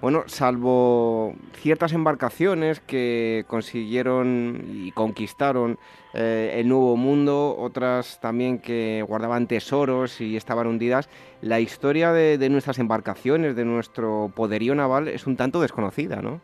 Bueno, 0.00 0.22
salvo 0.26 1.34
ciertas 1.52 1.92
embarcaciones 1.92 2.80
que 2.80 3.44
consiguieron 3.46 4.62
y 4.66 4.92
conquistaron 4.92 5.76
eh, 6.14 6.54
el 6.56 6.68
Nuevo 6.68 6.96
Mundo, 6.96 7.54
otras 7.58 8.18
también 8.18 8.62
que 8.62 9.04
guardaban 9.06 9.46
tesoros 9.46 10.22
y 10.22 10.38
estaban 10.38 10.68
hundidas, 10.68 11.10
la 11.42 11.60
historia 11.60 12.12
de, 12.12 12.48
nuestras 12.48 12.78
embarcaciones, 12.78 13.54
de 13.54 13.66
nuestro 13.66 14.32
poderío 14.34 14.74
naval, 14.74 15.06
es 15.06 15.26
un 15.26 15.36
tanto 15.36 15.60
desconocida, 15.60 16.22
¿no? 16.22 16.40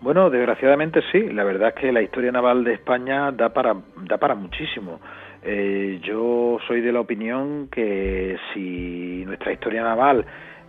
Bueno, 0.00 0.30
desgraciadamente 0.30 1.02
sí. 1.12 1.20
La 1.32 1.44
verdad 1.44 1.68
es 1.68 1.74
que 1.74 1.92
la 1.92 2.00
historia 2.00 2.32
naval 2.32 2.64
de 2.64 2.74
España 2.74 3.30
da 3.30 3.50
para, 3.50 3.76
da 4.08 4.16
para 4.16 4.34
muchísimo. 4.34 5.00
Eh, 5.42 6.00
yo 6.02 6.58
soy 6.66 6.80
de 6.80 6.92
la 6.92 7.00
opinión 7.00 7.68
que 7.70 8.38
si 8.52 9.22
nuestra 9.26 9.52
historia 9.52 9.82
naval 9.82 10.24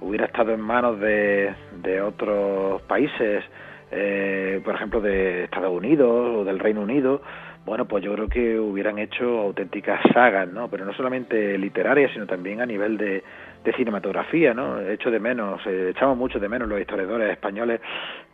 hubiera 0.05 0.25
estado 0.25 0.53
en 0.53 0.61
manos 0.61 0.99
de, 0.99 1.53
de 1.81 2.01
otros 2.01 2.81
países, 2.83 3.43
eh, 3.91 4.61
por 4.63 4.75
ejemplo 4.75 5.01
de 5.01 5.45
Estados 5.45 5.71
Unidos 5.71 6.37
o 6.37 6.43
del 6.43 6.59
Reino 6.59 6.81
Unido, 6.81 7.21
bueno, 7.65 7.85
pues 7.85 8.03
yo 8.03 8.13
creo 8.13 8.29
que 8.29 8.59
hubieran 8.59 8.99
hecho 8.99 9.39
auténticas 9.39 9.99
sagas, 10.13 10.47
¿no? 10.47 10.69
Pero 10.69 10.85
no 10.85 10.93
solamente 10.93 11.57
literarias, 11.57 12.11
sino 12.13 12.27
también 12.27 12.61
a 12.61 12.65
nivel 12.67 12.95
de, 12.95 13.23
de 13.63 13.73
cinematografía, 13.73 14.53
¿no? 14.53 14.79
Hecho 14.79 15.09
de 15.09 15.19
menos, 15.19 15.59
eh, 15.65 15.89
echamos 15.89 16.15
mucho 16.15 16.39
de 16.39 16.47
menos 16.47 16.67
los 16.67 16.79
historiadores 16.79 17.31
españoles 17.31 17.81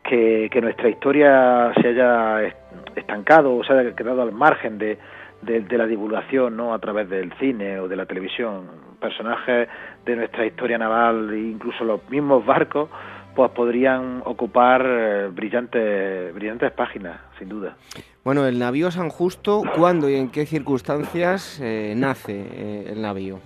que, 0.04 0.50
que 0.52 0.60
nuestra 0.60 0.90
historia 0.90 1.72
se 1.82 1.88
haya 1.88 2.54
estancado 2.98 3.56
o 3.56 3.64
se 3.64 3.72
haya 3.72 3.96
quedado 3.96 4.22
al 4.22 4.34
margen 4.34 4.78
de, 4.78 4.98
de, 5.42 5.78
la 5.78 5.86
divulgación 5.86 6.56
no 6.58 6.74
a 6.74 6.80
través 6.80 7.10
del 7.10 7.34
cine 7.40 7.80
o 7.80 7.88
de 7.88 7.96
la 7.96 8.06
televisión. 8.06 8.68
Personajes 9.00 9.68
de 10.06 10.16
nuestra 10.16 10.46
historia 10.46 10.78
naval 10.78 11.34
incluso 11.36 11.84
los 11.84 12.08
mismos 12.10 12.46
barcos 12.46 12.90
pues 13.36 13.50
podrían 13.52 14.22
ocupar 14.26 14.86
eh, 14.86 15.30
brillantes 15.32 16.34
brillantes 16.34 16.72
páginas 16.72 17.20
sin 17.40 17.50
duda. 17.50 17.76
Bueno 18.24 18.46
el 18.46 18.60
navío 18.60 18.92
San 18.92 19.10
Justo 19.10 19.64
cuándo 19.76 20.10
y 20.10 20.16
en 20.16 20.30
qué 20.30 20.46
circunstancias 20.46 21.60
eh, 21.62 21.94
nace 21.96 22.34
eh, 22.34 22.92
el 22.92 23.02
navío 23.02 23.40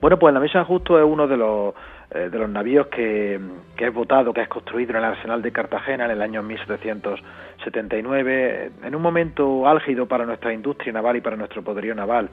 bueno 0.00 0.18
pues 0.18 0.30
el 0.30 0.34
navío 0.34 0.50
San 0.52 0.64
Justo 0.64 0.98
es 0.98 1.04
uno 1.04 1.28
de 1.28 1.36
los 1.36 1.74
de 2.12 2.38
los 2.38 2.50
navíos 2.50 2.88
que, 2.88 3.40
que 3.76 3.86
es 3.86 3.94
votado, 3.94 4.32
que 4.32 4.40
es 4.42 4.48
construido 4.48 4.90
en 4.90 4.96
el 4.98 5.04
arsenal 5.04 5.40
de 5.40 5.52
Cartagena 5.52 6.04
en 6.04 6.10
el 6.10 6.22
año 6.22 6.42
1779, 6.42 8.72
en 8.84 8.94
un 8.94 9.02
momento 9.02 9.66
álgido 9.66 10.06
para 10.06 10.26
nuestra 10.26 10.52
industria 10.52 10.92
naval 10.92 11.16
y 11.16 11.20
para 11.20 11.36
nuestro 11.36 11.62
poderío 11.62 11.94
naval. 11.94 12.28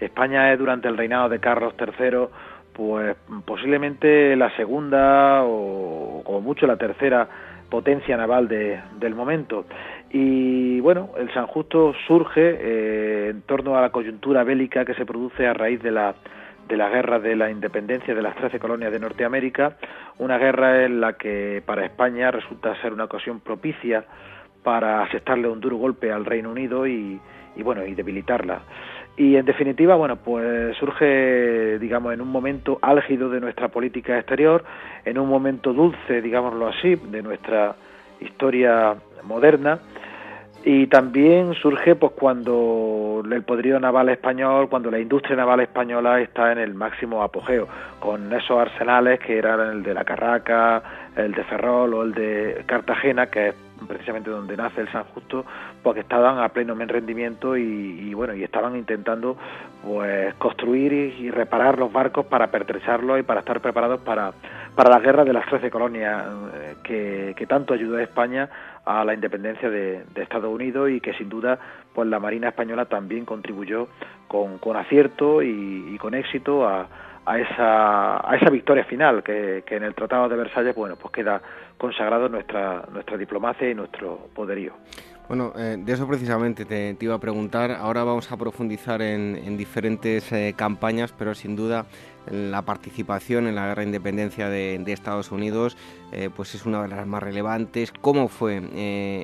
España 0.00 0.52
es 0.52 0.58
durante 0.58 0.88
el 0.88 0.96
reinado 0.96 1.28
de 1.28 1.38
Carlos 1.38 1.74
III 1.78 2.28
pues 2.72 3.16
posiblemente 3.44 4.34
la 4.36 4.54
segunda 4.56 5.42
o 5.44 6.22
como 6.24 6.40
mucho 6.40 6.66
la 6.66 6.76
tercera 6.76 7.28
potencia 7.68 8.16
naval 8.16 8.48
de, 8.48 8.80
del 8.98 9.14
momento. 9.14 9.66
Y 10.10 10.80
bueno, 10.80 11.10
el 11.18 11.32
San 11.32 11.46
Justo 11.46 11.94
surge 12.06 12.40
eh, 12.40 13.28
en 13.30 13.42
torno 13.42 13.76
a 13.76 13.80
la 13.80 13.90
coyuntura 13.90 14.44
bélica 14.44 14.84
que 14.84 14.94
se 14.94 15.06
produce 15.06 15.46
a 15.46 15.54
raíz 15.54 15.82
de 15.82 15.90
la 15.90 16.14
de 16.70 16.76
la 16.76 16.88
guerra 16.88 17.18
de 17.18 17.34
la 17.34 17.50
independencia 17.50 18.14
de 18.14 18.22
las 18.22 18.36
trece 18.36 18.60
colonias 18.60 18.92
de 18.92 19.00
Norteamérica, 19.00 19.76
una 20.18 20.38
guerra 20.38 20.84
en 20.84 21.00
la 21.00 21.14
que 21.14 21.62
para 21.66 21.84
España 21.84 22.30
resulta 22.30 22.80
ser 22.80 22.92
una 22.92 23.04
ocasión 23.04 23.40
propicia 23.40 24.04
para 24.62 25.02
asestarle 25.02 25.48
un 25.48 25.60
duro 25.60 25.76
golpe 25.76 26.12
al 26.12 26.24
Reino 26.24 26.50
Unido 26.50 26.86
y, 26.86 27.20
bueno 27.56 27.84
y 27.84 27.94
debilitarla. 27.94 28.62
Y 29.16 29.34
en 29.36 29.44
definitiva, 29.44 29.96
bueno, 29.96 30.16
pues 30.16 30.76
surge, 30.76 31.78
digamos, 31.80 32.14
en 32.14 32.20
un 32.20 32.28
momento 32.28 32.78
álgido 32.80 33.28
de 33.28 33.40
nuestra 33.40 33.68
política 33.68 34.16
exterior, 34.16 34.64
en 35.04 35.18
un 35.18 35.28
momento 35.28 35.72
dulce, 35.72 36.22
digámoslo 36.22 36.68
así, 36.68 36.94
de 36.94 37.20
nuestra 37.20 37.74
historia 38.20 38.94
moderna, 39.24 39.80
y 40.64 40.86
también 40.88 41.54
surge 41.54 41.94
pues 41.94 42.12
cuando 42.12 43.22
el 43.24 43.42
poderío 43.42 43.80
naval 43.80 44.10
español, 44.10 44.68
cuando 44.68 44.90
la 44.90 44.98
industria 44.98 45.36
naval 45.36 45.60
española 45.60 46.20
está 46.20 46.52
en 46.52 46.58
el 46.58 46.74
máximo 46.74 47.22
apogeo, 47.22 47.66
con 47.98 48.30
esos 48.32 48.58
arsenales 48.58 49.20
que 49.20 49.38
eran 49.38 49.60
el 49.70 49.82
de 49.82 49.94
la 49.94 50.04
Carraca, 50.04 50.82
el 51.16 51.32
de 51.32 51.44
Ferrol 51.44 51.94
o 51.94 52.02
el 52.02 52.12
de 52.12 52.62
Cartagena, 52.66 53.26
que 53.26 53.48
es 53.48 53.54
precisamente 53.88 54.28
donde 54.28 54.56
nace 54.56 54.82
el 54.82 54.92
San 54.92 55.04
Justo, 55.04 55.46
pues 55.82 55.94
que 55.94 56.00
estaban 56.00 56.38
a 56.38 56.50
pleno 56.50 56.74
rendimiento 56.74 57.56
y, 57.56 58.12
bueno, 58.12 58.34
y 58.34 58.42
estaban 58.42 58.76
intentando 58.76 59.36
pues 59.82 60.34
construir 60.34 60.92
y, 60.92 61.30
reparar 61.30 61.78
los 61.78 61.90
barcos 61.90 62.26
para 62.26 62.50
pertrecharlos 62.50 63.18
y 63.18 63.22
para 63.22 63.40
estar 63.40 63.60
preparados 63.60 64.00
para, 64.00 64.32
para 64.74 64.90
la 64.90 65.00
guerra 65.00 65.24
de 65.24 65.32
las 65.32 65.46
trece 65.46 65.70
colonias 65.70 66.22
eh, 66.54 66.74
que, 66.82 67.34
que 67.34 67.46
tanto 67.46 67.72
ayudó 67.72 67.96
a 67.96 68.02
España 68.02 68.50
a 68.84 69.04
la 69.04 69.14
independencia 69.14 69.68
de, 69.70 70.04
Estados 70.16 70.52
Unidos 70.52 70.90
y 70.90 71.00
que 71.00 71.14
sin 71.14 71.28
duda 71.28 71.58
pues 71.94 72.08
la 72.08 72.20
Marina 72.20 72.48
española 72.48 72.84
también 72.84 73.24
contribuyó 73.24 73.88
con, 74.28 74.58
con 74.58 74.76
acierto 74.76 75.42
y, 75.42 75.96
con 75.98 76.14
éxito 76.14 76.66
a, 76.66 76.86
a, 77.24 77.38
esa, 77.38 78.30
a 78.30 78.36
esa 78.36 78.50
victoria 78.50 78.84
final 78.84 79.22
que, 79.22 79.64
que 79.66 79.76
en 79.76 79.84
el 79.84 79.94
Tratado 79.94 80.28
de 80.28 80.36
Versalles 80.36 80.74
bueno 80.74 80.96
pues 80.96 81.12
queda 81.12 81.40
consagrado 81.78 82.28
nuestra 82.28 82.84
nuestra 82.92 83.16
diplomacia 83.16 83.70
y 83.70 83.74
nuestro 83.74 84.28
poderío. 84.34 84.72
Bueno, 85.30 85.52
eh, 85.56 85.76
de 85.78 85.92
eso 85.92 86.08
precisamente 86.08 86.64
te, 86.64 86.96
iba 86.98 87.14
a 87.14 87.20
preguntar. 87.20 87.70
Ahora 87.70 88.02
vamos 88.02 88.32
a 88.32 88.36
profundizar 88.36 89.00
en, 89.00 89.56
diferentes 89.56 90.32
eh, 90.32 90.54
campañas, 90.56 91.14
pero 91.16 91.36
sin 91.36 91.54
duda 91.54 91.86
la 92.28 92.62
participación 92.62 93.46
en 93.46 93.54
la 93.54 93.68
guerra 93.68 93.82
de 93.82 93.86
independencia 93.86 94.48
de, 94.48 94.82
Estados 94.88 95.30
Unidos 95.30 95.76
eh, 96.10 96.30
pues 96.34 96.56
es 96.56 96.66
una 96.66 96.82
de 96.82 96.88
las 96.88 97.06
más 97.06 97.22
relevantes. 97.22 97.92
¿Cómo 97.92 98.26
fue 98.26 98.60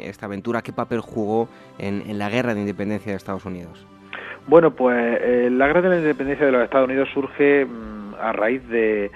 esta 0.09 0.27
aventura? 0.27 0.63
¿Qué 0.63 0.73
papel 0.73 1.01
jugó 1.01 1.49
en, 1.77 2.17
la 2.17 2.31
guerra 2.31 2.55
de 2.55 2.61
independencia 2.61 3.11
de 3.11 3.17
Estados 3.17 3.45
Unidos? 3.45 3.85
Bueno, 4.47 4.71
pues 4.77 4.95
la 5.51 5.67
guerra 5.67 5.83
de 5.83 5.89
la 5.89 5.97
independencia 5.97 6.47
de 6.47 6.53
los 6.53 6.63
Estados 6.63 6.89
Unidos 6.89 7.09
surge 7.13 7.65
mm, 7.65 8.15
a 8.21 8.31
raíz 8.31 8.65
de 8.69 9.11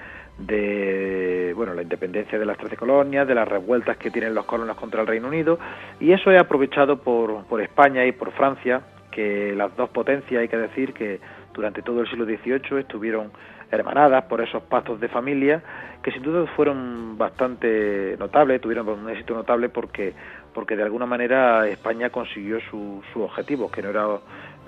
de 0.45 1.53
bueno 1.55 1.73
la 1.73 1.81
independencia 1.81 2.37
de 2.37 2.45
las 2.45 2.57
trece 2.57 2.75
colonias, 2.75 3.27
de 3.27 3.35
las 3.35 3.47
revueltas 3.47 3.97
que 3.97 4.11
tienen 4.11 4.33
los 4.33 4.45
colonos 4.45 4.75
contra 4.77 5.01
el 5.01 5.07
Reino 5.07 5.27
Unido, 5.27 5.59
y 5.99 6.11
eso 6.11 6.31
es 6.31 6.39
aprovechado 6.39 6.97
por, 6.97 7.45
por 7.45 7.61
España 7.61 8.05
y 8.05 8.11
por 8.11 8.31
Francia, 8.31 8.81
que 9.11 9.53
las 9.55 9.75
dos 9.75 9.89
potencias 9.89 10.41
hay 10.41 10.47
que 10.47 10.57
decir 10.57 10.93
que 10.93 11.19
durante 11.53 11.81
todo 11.81 12.01
el 12.01 12.09
siglo 12.09 12.25
XVIII 12.25 12.79
estuvieron 12.79 13.31
hermanadas 13.71 14.25
por 14.25 14.41
esos 14.41 14.63
pactos 14.63 14.99
de 14.99 15.07
familia 15.07 15.63
que 16.01 16.11
sin 16.11 16.23
duda 16.23 16.45
fueron 16.55 17.17
bastante 17.17 18.15
notables, 18.17 18.59
tuvieron 18.59 18.87
un 18.89 19.09
éxito 19.09 19.33
notable 19.33 19.69
porque 19.69 20.13
porque 20.53 20.75
de 20.75 20.83
alguna 20.83 21.05
manera 21.05 21.65
España 21.67 22.09
consiguió 22.09 22.59
su, 22.69 23.01
su 23.13 23.21
objetivo, 23.21 23.71
que 23.71 23.81
no 23.81 23.89
era 23.89 24.05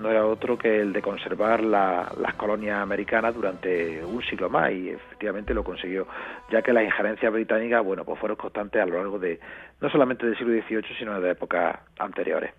no 0.00 0.10
era 0.10 0.26
otro 0.26 0.58
que 0.58 0.80
el 0.80 0.92
de 0.92 1.02
conservar 1.02 1.62
las 1.62 2.34
colonias 2.36 2.80
americanas 2.80 3.34
durante 3.34 4.04
un 4.04 4.22
siglo 4.22 4.50
más 4.50 4.72
y 4.72 4.90
efectivamente 4.90 5.54
lo 5.54 5.62
consiguió, 5.62 6.06
ya 6.50 6.62
que 6.62 6.72
las 6.72 6.84
injerencias 6.84 7.32
británicas, 7.32 7.84
bueno, 7.84 8.04
pues 8.04 8.18
fueron 8.18 8.36
constantes 8.36 8.82
a 8.82 8.86
lo 8.86 8.96
largo 8.96 9.18
de 9.18 9.38
no 9.80 9.88
solamente 9.90 10.26
del 10.26 10.36
siglo 10.36 10.52
XVIII, 10.52 10.96
sino 10.98 11.20
de 11.20 11.30
épocas 11.30 11.78
anteriores. 11.98 12.52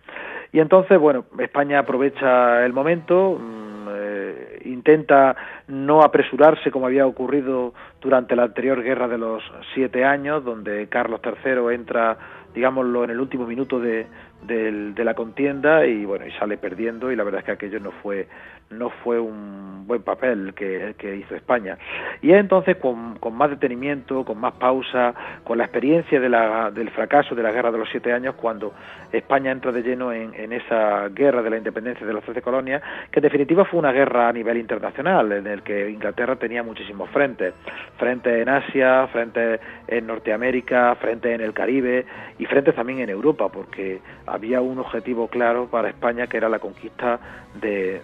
Y 0.52 0.60
entonces, 0.60 0.98
bueno, 1.00 1.26
España 1.40 1.80
aprovecha 1.80 2.66
el 2.66 2.72
momento, 2.74 3.38
mm, 3.40 3.88
eh, 3.90 4.62
intenta 4.66 5.36
no 5.68 6.02
apresurarse 6.02 6.72
como 6.72 6.86
había 6.86 7.06
ocurrido 7.06 7.74
durante 8.02 8.36
la 8.36 8.44
anterior 8.44 8.82
guerra 8.82 9.08
de 9.08 9.18
los 9.18 9.44
siete 9.74 10.06
años, 10.06 10.44
donde 10.44 10.88
Carlos 10.88 11.20
III 11.24 11.74
entra 11.74 12.18
digámoslo, 12.56 13.04
en 13.04 13.10
el 13.12 13.20
último 13.20 13.46
minuto 13.46 13.80
de, 13.80 14.08
de, 14.44 14.94
la 15.04 15.14
contienda 15.14 15.86
y 15.86 16.06
bueno, 16.06 16.26
y 16.26 16.32
sale 16.32 16.58
perdiendo 16.58 17.12
y 17.12 17.16
la 17.16 17.24
verdad 17.24 17.40
es 17.40 17.46
que 17.46 17.52
aquello 17.52 17.80
no 17.80 17.92
fue 17.92 18.28
no 18.72 18.90
fue 18.90 19.20
un 19.20 19.86
buen 19.86 20.02
papel 20.02 20.54
que, 20.56 20.96
que 20.98 21.16
hizo 21.16 21.36
España. 21.36 21.78
Y 22.24 22.32
entonces 22.32 22.78
con, 22.78 23.16
con, 23.20 23.36
más 23.36 23.52
detenimiento, 23.52 24.26
con 24.26 24.40
más 24.40 24.54
pausa, 24.56 25.14
con 25.44 25.60
la 25.60 25.66
experiencia 25.66 26.20
de 26.20 26.30
la, 26.30 26.72
del 26.72 26.90
fracaso 26.90 27.36
de 27.36 27.44
la 27.44 27.52
guerra 27.52 27.72
de 27.72 27.78
los 27.78 27.88
siete 27.90 28.12
años, 28.12 28.34
cuando 28.34 28.74
España 29.12 29.52
entra 29.52 29.72
de 29.72 29.84
lleno 29.84 30.12
en, 30.12 30.34
en 30.34 30.52
esa 30.52 31.10
guerra 31.10 31.44
de 31.44 31.52
la 31.52 31.58
independencia 31.58 32.08
de 32.08 32.14
las 32.14 32.24
trece 32.24 32.42
colonias, 32.42 32.82
que 33.12 33.20
en 33.20 33.24
definitiva 33.24 33.66
fue 33.66 33.80
una 33.80 33.92
guerra 33.92 34.30
a 34.30 34.34
nivel 34.34 34.58
internacional, 34.58 35.32
en 35.32 35.46
el 35.46 35.62
que 35.62 35.92
Inglaterra 35.92 36.36
tenía 36.36 36.64
muchísimos 36.64 37.08
frentes, 37.12 37.54
frentes 37.98 38.42
en 38.42 38.50
Asia, 38.50 39.08
frentes 39.08 39.60
en 39.88 40.08
Norteamérica, 40.08 40.96
frentes 40.96 41.36
en 41.36 41.42
el 41.42 41.54
Caribe 41.54 42.06
y 42.40 42.46
frentes 42.46 42.74
también 42.74 43.00
en 43.00 43.10
Europa, 43.10 43.50
porque 43.50 44.00
había 44.28 44.62
un 44.62 44.80
objetivo 44.80 45.28
claro 45.28 45.68
para 45.68 45.90
España 45.90 46.28
que 46.28 46.38
era 46.38 46.50
la 46.50 46.60
conquista 46.60 47.20
de, 47.62 48.02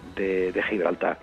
Gibraltar. 0.69 1.17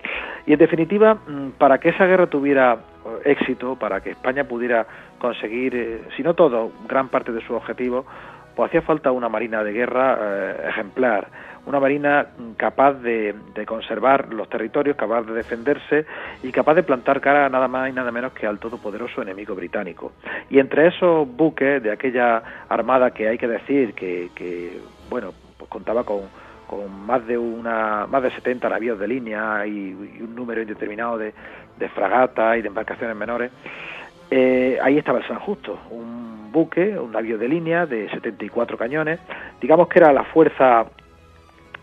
Y 0.47 0.53
en 0.53 0.59
definitiva, 0.59 1.15
mm, 1.15 1.51
para 1.59 1.79
que 1.79 1.91
esa 1.91 2.07
guerra 2.07 2.27
tuviera 2.27 2.75
eh, 2.75 3.31
éxito, 3.33 3.77
para 3.77 4.01
que 4.01 4.11
España 4.11 4.45
pudiera 4.45 4.87
conseguir, 5.19 5.75
eh, 5.75 6.03
si 6.17 6.23
no 6.23 6.35
todo, 6.35 6.73
gran 6.89 7.09
parte 7.09 7.33
de 7.33 7.41
su 7.47 7.55
objetivo, 7.55 8.05
pues 8.55 8.69
hacía 8.69 8.83
falta 8.83 9.13
una 9.13 9.29
marina 9.29 9.63
de 9.63 9.73
guerra 9.73 10.19
eh, 10.21 10.69
ejemplar, 10.69 11.29
una 11.69 11.81
marina 11.81 12.29
capaz 12.57 12.95
de, 12.95 13.35
conservar 13.67 14.33
los 14.33 14.49
territorios, 14.49 14.97
capaz 14.97 15.23
de 15.23 15.35
defenderse 15.35 16.07
y 16.43 16.51
capaz 16.51 16.75
de 16.75 16.83
plantar 16.83 17.21
cara 17.21 17.49
nada 17.51 17.69
más 17.69 17.91
y 17.91 17.93
nada 17.93 18.11
menos 18.11 18.33
que 18.33 18.47
al 18.47 18.59
todopoderoso 18.59 19.21
enemigo 19.21 19.55
británico. 19.55 20.13
Y 20.49 20.59
entre 20.61 20.87
esos 20.87 21.29
buques 21.29 21.83
de 21.83 21.93
aquella 21.93 22.43
armada 22.71 23.11
que 23.11 23.29
hay 23.29 23.37
que 23.37 23.47
decir 23.47 23.93
que, 23.93 24.81
bueno, 25.11 25.35
pues 25.59 25.69
contaba 25.69 26.05
con, 26.05 26.23
más 27.07 27.27
de 27.27 27.37
una 27.37 28.07
más 28.07 28.23
de 28.23 28.31
70 28.31 28.69
navíos 28.69 28.99
de 28.99 29.09
línea 29.09 29.67
y, 29.67 29.93
un 29.93 30.35
número 30.35 30.63
indeterminado 30.63 31.19
de, 31.19 31.35
de 31.79 31.89
fragatas 31.91 32.57
y 32.57 32.63
de 32.63 32.69
embarcaciones 32.69 33.15
menores, 33.15 33.51
eh, 34.31 34.79
ahí 34.83 34.97
estaba 34.97 35.19
el 35.19 35.29
San 35.29 35.39
Justo, 35.39 35.79
un 35.91 36.51
buque, 36.51 36.99
un 36.99 37.13
navío 37.13 37.37
de 37.37 37.49
línea 37.49 37.85
de 37.85 38.09
74 38.11 38.79
cañones, 38.79 39.21
digamos 39.61 39.89
que 39.89 39.99
era 39.99 40.13
la 40.13 40.25
fuerza 40.25 40.87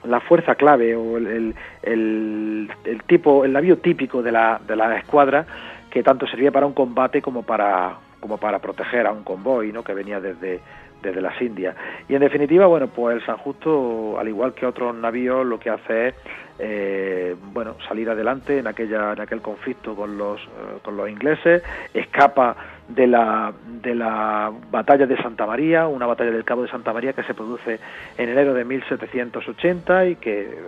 la 0.07 0.19
fuerza 0.21 0.55
clave 0.55 0.95
o 0.95 1.17
el, 1.17 1.55
el, 1.83 2.69
tipo 3.07 3.45
el 3.45 3.53
navío 3.53 3.77
típico 3.77 4.21
de 4.21 4.31
la, 4.31 4.59
de 4.65 4.75
la 4.75 4.97
escuadra 4.97 5.45
que 5.89 6.03
tanto 6.03 6.27
servía 6.27 6.51
para 6.51 6.65
un 6.65 6.73
combate 6.73 7.21
como 7.21 7.43
para 7.43 7.97
como 8.19 8.37
para 8.37 8.59
proteger 8.59 9.05
a 9.05 9.11
un 9.11 9.23
convoy 9.23 9.71
¿no? 9.71 9.83
que 9.83 9.93
venía 9.93 10.19
desde 10.19 10.59
desde 11.01 11.21
las 11.21 11.39
Indias. 11.41 11.75
Y 12.09 12.15
en 12.15 12.21
definitiva, 12.21 12.65
bueno, 12.65 12.87
pues 12.87 13.17
el 13.17 13.25
San 13.25 13.37
Justo, 13.37 14.17
al 14.19 14.27
igual 14.27 14.53
que 14.53 14.65
otros 14.65 14.95
navíos, 14.95 15.45
lo 15.45 15.59
que 15.59 15.69
hace 15.69 16.07
es 16.07 16.15
eh, 16.57 17.35
bueno, 17.53 17.75
salir 17.87 18.09
adelante 18.09 18.59
en 18.59 18.67
aquella 18.67 19.13
en 19.13 19.21
aquel 19.21 19.41
conflicto 19.41 19.95
con 19.95 20.17
los 20.17 20.41
eh, 20.41 20.79
con 20.83 20.97
los 20.97 21.09
ingleses, 21.09 21.61
escapa 21.93 22.55
de 22.87 23.07
la 23.07 23.51
de 23.65 23.95
la 23.95 24.51
batalla 24.71 25.05
de 25.05 25.17
Santa 25.17 25.45
María, 25.45 25.87
una 25.87 26.05
batalla 26.05 26.31
del 26.31 26.43
Cabo 26.43 26.63
de 26.63 26.69
Santa 26.69 26.93
María 26.93 27.13
que 27.13 27.23
se 27.23 27.33
produce 27.33 27.79
en 28.17 28.29
enero 28.29 28.53
de 28.53 28.63
1780 28.63 30.05
y 30.07 30.15
que 30.17 30.59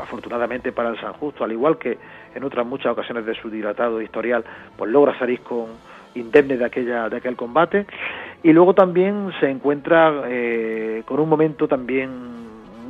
afortunadamente 0.00 0.72
para 0.72 0.90
el 0.90 1.00
San 1.00 1.14
Justo, 1.14 1.44
al 1.44 1.52
igual 1.52 1.78
que 1.78 1.98
en 2.34 2.44
otras 2.44 2.66
muchas 2.66 2.92
ocasiones 2.92 3.24
de 3.24 3.34
su 3.34 3.48
dilatado 3.48 4.00
historial, 4.02 4.44
pues 4.76 4.90
logra 4.90 5.18
salir 5.18 5.40
con 5.40 5.66
indemne 6.14 6.56
de 6.56 6.64
aquella 6.64 7.08
de 7.08 7.16
aquel 7.16 7.36
combate. 7.36 7.86
Y 8.42 8.52
luego 8.52 8.74
también 8.74 9.32
se 9.40 9.48
encuentra 9.48 10.24
eh, 10.26 11.02
con 11.06 11.18
un 11.18 11.28
momento 11.28 11.66
también 11.66 12.10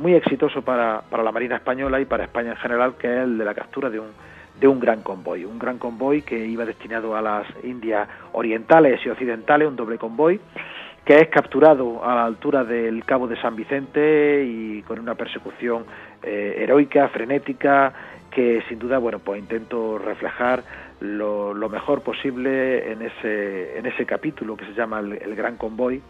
muy 0.01 0.13
exitoso 0.13 0.61
para, 0.61 1.01
para 1.09 1.23
la 1.23 1.31
Marina 1.31 1.55
Española 1.55 2.01
y 2.01 2.05
para 2.05 2.25
España 2.25 2.51
en 2.51 2.57
general, 2.57 2.95
que 2.97 3.07
es 3.07 3.23
el 3.23 3.37
de 3.37 3.45
la 3.45 3.53
captura 3.53 3.89
de 3.89 3.99
un, 3.99 4.07
de 4.59 4.67
un 4.67 4.79
gran 4.79 5.01
convoy, 5.01 5.45
un 5.45 5.59
gran 5.59 5.77
convoy 5.77 6.21
que 6.21 6.45
iba 6.45 6.65
destinado 6.65 7.15
a 7.15 7.21
las 7.21 7.45
Indias 7.63 8.07
orientales 8.33 9.05
y 9.05 9.09
occidentales, 9.09 9.67
un 9.67 9.75
doble 9.75 9.97
convoy, 9.97 10.39
que 11.03 11.19
es 11.19 11.27
capturado 11.29 12.03
a 12.03 12.15
la 12.15 12.25
altura 12.25 12.63
del 12.63 13.03
Cabo 13.05 13.27
de 13.27 13.39
San 13.41 13.55
Vicente 13.55 14.43
y 14.45 14.81
con 14.83 14.99
una 14.99 15.15
persecución 15.15 15.85
eh, 16.23 16.55
heroica, 16.59 17.09
frenética, 17.09 17.93
que 18.31 18.63
sin 18.67 18.79
duda, 18.79 18.97
bueno, 18.97 19.19
pues 19.19 19.39
intento 19.39 19.97
reflejar 19.97 20.63
lo, 20.99 21.53
mejor 21.69 22.01
posible 22.01 22.91
en 22.91 23.01
ese, 23.01 23.77
en 23.77 23.85
ese 23.85 24.05
capítulo 24.05 24.57
que 24.57 24.65
se 24.65 24.73
llama 24.73 24.99
el 24.99 25.35
Gran 25.35 25.57
Convoy 25.57 26.01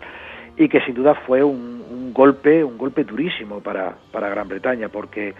y 0.57 0.69
que 0.69 0.81
sin 0.81 0.95
duda 0.95 1.15
fue 1.25 1.43
un, 1.43 1.83
un 1.89 2.13
golpe, 2.13 2.63
un 2.63 2.77
golpe 2.77 3.03
durísimo 3.03 3.59
para, 3.59 3.95
para 4.11 4.29
Gran 4.29 4.47
Bretaña, 4.47 4.89
porque, 4.89 5.33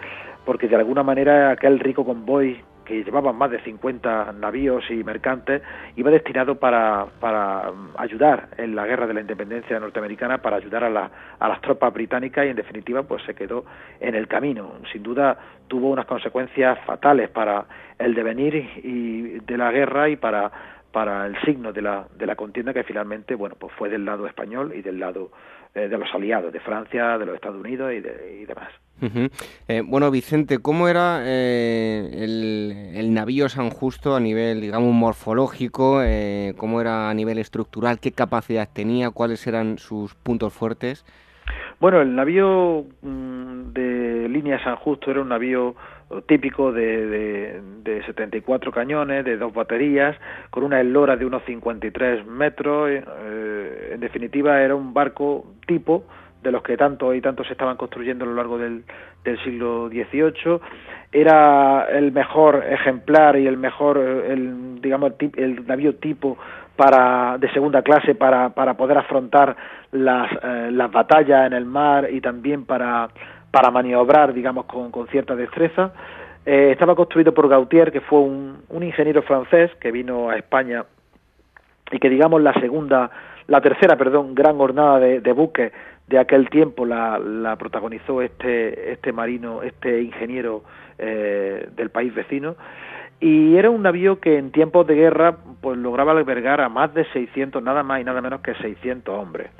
porque 0.44 0.68
de 0.68 0.76
alguna 0.76 1.02
manera 1.02 1.50
aquel 1.50 1.78
rico 1.78 2.04
convoy 2.04 2.60
que 2.86 3.04
llevaba 3.04 3.32
más 3.32 3.50
de 3.50 3.60
50 3.60 4.32
navíos 4.32 4.84
y 4.90 5.04
mercantes, 5.04 5.62
iba 5.96 6.10
destinado 6.10 6.58
para, 6.58 7.06
para 7.20 7.70
ayudar 7.98 8.48
en 8.56 8.74
la 8.74 8.86
guerra 8.86 9.06
de 9.06 9.14
la 9.14 9.20
independencia 9.20 9.78
norteamericana, 9.78 10.38
para 10.38 10.56
ayudar 10.56 10.84
a, 10.84 10.90
la, 10.90 11.10
a 11.38 11.48
las 11.48 11.60
tropas 11.60 11.92
británicas 11.92 12.46
y 12.46 12.50
en 12.50 12.56
definitiva 12.56 13.02
pues 13.02 13.22
se 13.24 13.34
quedó 13.34 13.64
en 14.00 14.14
el 14.14 14.28
camino. 14.28 14.72
Sin 14.92 15.02
duda 15.02 15.36
tuvo 15.68 15.90
unas 15.90 16.06
consecuencias 16.06 16.78
fatales 16.86 17.28
para 17.28 17.66
el 17.98 18.14
devenir 18.14 18.54
y 18.54 19.40
de 19.40 19.58
la 19.58 19.70
guerra 19.70 20.08
y 20.08 20.16
para 20.16 20.50
para 20.96 21.26
el 21.26 21.38
signo 21.42 21.74
de 21.74 21.82
la, 21.82 22.06
de 22.16 22.24
la 22.24 22.36
contienda 22.36 22.72
que 22.72 22.82
finalmente 22.82 23.34
bueno 23.34 23.54
pues 23.58 23.70
fue 23.74 23.90
del 23.90 24.06
lado 24.06 24.26
español 24.26 24.72
y 24.74 24.80
del 24.80 24.98
lado 24.98 25.30
eh, 25.74 25.88
de 25.88 25.98
los 25.98 26.08
aliados 26.14 26.52
de 26.52 26.60
Francia 26.60 27.18
de 27.18 27.26
los 27.26 27.34
Estados 27.34 27.60
Unidos 27.60 27.92
y, 27.92 28.00
de, 28.00 28.46
demás. 28.46 28.68
Eh, 29.68 29.82
bueno 29.84 30.10
Vicente 30.10 30.58
cómo 30.58 30.88
era 30.88 31.20
eh, 31.22 32.08
el, 32.14 32.92
el, 32.94 33.12
navío 33.12 33.50
San 33.50 33.68
Justo 33.68 34.16
a 34.16 34.20
nivel 34.20 34.62
digamos 34.62 34.94
morfológico 34.94 36.00
cómo 36.56 36.80
era 36.80 37.10
a 37.10 37.14
nivel 37.14 37.36
estructural 37.36 38.00
qué 38.00 38.12
capacidad 38.12 38.66
tenía 38.72 39.10
cuáles 39.10 39.46
eran 39.46 39.76
sus 39.76 40.14
puntos 40.14 40.54
fuertes 40.54 41.04
bueno 41.78 42.00
el 42.00 42.14
navío 42.16 42.86
mm, 43.02 43.72
de 43.74 44.28
línea 44.30 44.64
San 44.64 44.76
Justo 44.76 45.10
era 45.10 45.20
un 45.20 45.28
navío 45.28 45.74
típico 46.26 46.72
de, 46.72 47.06
de, 47.06 47.60
de, 47.82 48.06
74 48.06 48.70
cañones, 48.70 49.24
de 49.24 49.36
dos 49.36 49.52
baterías, 49.52 50.16
con 50.50 50.62
una 50.62 50.80
eslora 50.80 51.16
de 51.16 51.24
unos 51.24 51.42
53 51.44 52.26
metros. 52.26 52.90
Eh, 52.90 53.90
en 53.94 54.00
definitiva, 54.00 54.60
era 54.62 54.74
un 54.74 54.94
barco 54.94 55.54
tipo 55.66 56.04
de 56.42 56.52
los 56.52 56.62
que 56.62 56.76
tanto 56.76 57.12
y 57.12 57.20
tanto 57.20 57.42
se 57.44 57.52
estaban 57.52 57.76
construyendo 57.76 58.24
a 58.24 58.28
lo 58.28 58.34
largo 58.34 58.56
del, 58.56 58.84
del 59.24 59.42
siglo 59.42 59.88
XVIII. 59.88 60.60
Era 61.10 61.86
el 61.90 62.12
mejor 62.12 62.64
ejemplar 62.68 63.36
y 63.36 63.46
el 63.46 63.56
mejor, 63.56 63.98
el, 63.98 64.80
digamos, 64.80 65.12
el 65.36 65.66
navío 65.66 65.96
tipo 65.96 66.38
para 66.76 67.38
de 67.38 67.50
segunda 67.52 67.82
clase 67.82 68.14
para, 68.14 68.50
para 68.50 68.74
poder 68.74 68.98
afrontar 68.98 69.56
las, 69.92 70.30
eh, 70.42 70.68
las 70.72 70.90
batallas 70.92 71.46
en 71.46 71.54
el 71.54 71.64
mar 71.64 72.08
y 72.12 72.20
también 72.20 72.64
para 72.64 73.08
para 73.56 73.70
maniobrar, 73.70 74.34
digamos, 74.34 74.66
con, 74.66 74.90
con 74.90 75.08
cierta 75.08 75.34
destreza. 75.34 75.90
Eh, 76.44 76.72
estaba 76.72 76.94
construido 76.94 77.32
por 77.32 77.48
Gautier, 77.48 77.90
que 77.90 78.02
fue 78.02 78.18
un, 78.18 78.58
un, 78.68 78.82
ingeniero 78.82 79.22
francés 79.22 79.70
que 79.80 79.90
vino 79.90 80.28
a 80.28 80.36
España 80.36 80.84
y 81.90 81.98
que, 81.98 82.10
digamos, 82.10 82.42
la 82.42 82.52
segunda, 82.60 83.10
la 83.46 83.62
tercera, 83.62 83.96
perdón, 83.96 84.34
gran 84.34 84.58
jornada 84.58 84.98
de, 84.98 85.22
de 85.22 85.32
buques 85.32 85.72
de 86.06 86.18
aquel 86.18 86.50
tiempo 86.50 86.84
la, 86.84 87.18
la, 87.18 87.56
protagonizó 87.56 88.20
este, 88.20 88.92
este 88.92 89.10
marino, 89.10 89.62
este 89.62 90.02
ingeniero 90.02 90.62
eh, 90.98 91.66
del 91.74 91.88
país 91.88 92.14
vecino. 92.14 92.56
Y 93.18 93.56
era 93.56 93.70
un 93.70 93.82
navío 93.82 94.20
que 94.20 94.36
en 94.38 94.52
tiempos 94.52 94.86
de 94.86 94.94
guerra 94.94 95.36
pues 95.60 95.78
lograba 95.78 96.12
albergar 96.12 96.60
a 96.60 96.68
más 96.68 96.92
de 96.92 97.04
600, 97.12 97.62
nada 97.62 97.82
más 97.82 98.00
y 98.00 98.04
nada 98.04 98.20
menos 98.20 98.40
que 98.40 98.54
600 98.54 99.14
hombres. 99.14 99.50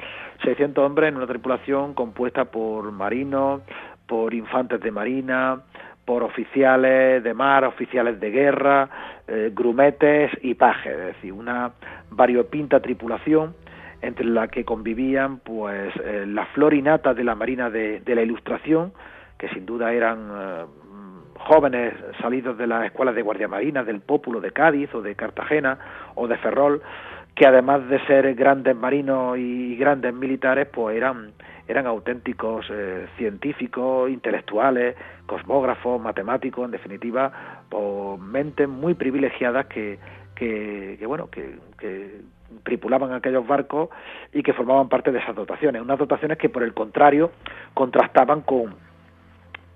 600 0.44 0.84
hombres 0.84 1.08
en 1.08 1.16
una 1.16 1.26
tripulación 1.26 1.94
compuesta 1.94 2.44
por 2.44 2.92
marinos, 2.92 3.62
por 4.06 4.34
infantes 4.34 4.80
de 4.80 4.90
marina, 4.90 5.62
por 6.04 6.22
oficiales 6.22 7.22
de 7.22 7.34
mar, 7.34 7.64
oficiales 7.64 8.20
de 8.20 8.30
guerra, 8.30 8.88
eh, 9.26 9.50
grumetes 9.52 10.30
y 10.40 10.54
pajes, 10.54 10.92
es 10.92 11.06
decir, 11.06 11.32
una 11.32 11.72
variopinta 12.10 12.80
tripulación 12.80 13.54
entre 14.02 14.26
la 14.26 14.46
que 14.48 14.64
convivían 14.64 15.38
pues 15.38 15.92
eh, 16.04 16.24
la 16.28 16.46
florinata 16.46 17.12
de 17.12 17.24
la 17.24 17.34
marina 17.34 17.70
de, 17.70 18.02
la 18.06 18.22
ilustración, 18.22 18.92
que 19.36 19.48
sin 19.48 19.66
duda 19.66 19.92
eran 19.92 20.30
eh, 20.30 20.64
jóvenes 21.46 21.94
salidos 22.20 22.58
de 22.58 22.66
las 22.66 22.84
escuelas 22.84 23.14
de 23.14 23.22
guardia 23.22 23.46
marina 23.46 23.84
del 23.84 24.00
Pópulo 24.00 24.40
de 24.40 24.50
Cádiz 24.50 24.92
o 24.94 25.00
de 25.00 25.14
Cartagena 25.14 25.78
o 26.16 26.26
de 26.26 26.36
Ferrol, 26.38 26.82
que 27.36 27.46
además 27.46 27.88
de 27.88 28.04
ser 28.06 28.34
grandes 28.34 28.74
marinos 28.74 29.38
y 29.38 29.76
grandes 29.76 30.12
militares, 30.12 30.66
pues 30.72 30.96
eran, 30.96 31.32
eran 31.68 31.86
auténticos 31.86 32.66
eh, 32.70 33.06
científicos, 33.16 34.10
intelectuales, 34.10 34.96
cosmógrafos, 35.26 36.00
matemáticos, 36.00 36.64
en 36.64 36.72
definitiva, 36.72 37.30
pues, 37.68 38.20
mentes 38.20 38.68
muy 38.68 38.94
privilegiadas 38.94 39.66
que, 39.66 39.98
que, 40.34 40.98
bueno, 41.06 41.30
que, 41.30 41.58
que 41.78 42.22
tripulaban 42.64 43.12
aquellos 43.12 43.46
barcos 43.46 43.90
y 44.32 44.42
que 44.42 44.52
formaban 44.52 44.88
parte 44.88 45.12
de 45.12 45.20
esas 45.20 45.36
dotaciones, 45.36 45.80
unas 45.80 45.98
dotaciones 45.98 46.38
que 46.38 46.48
por 46.48 46.64
el 46.64 46.74
contrario 46.74 47.30
contrastaban 47.74 48.40
con, 48.40 48.74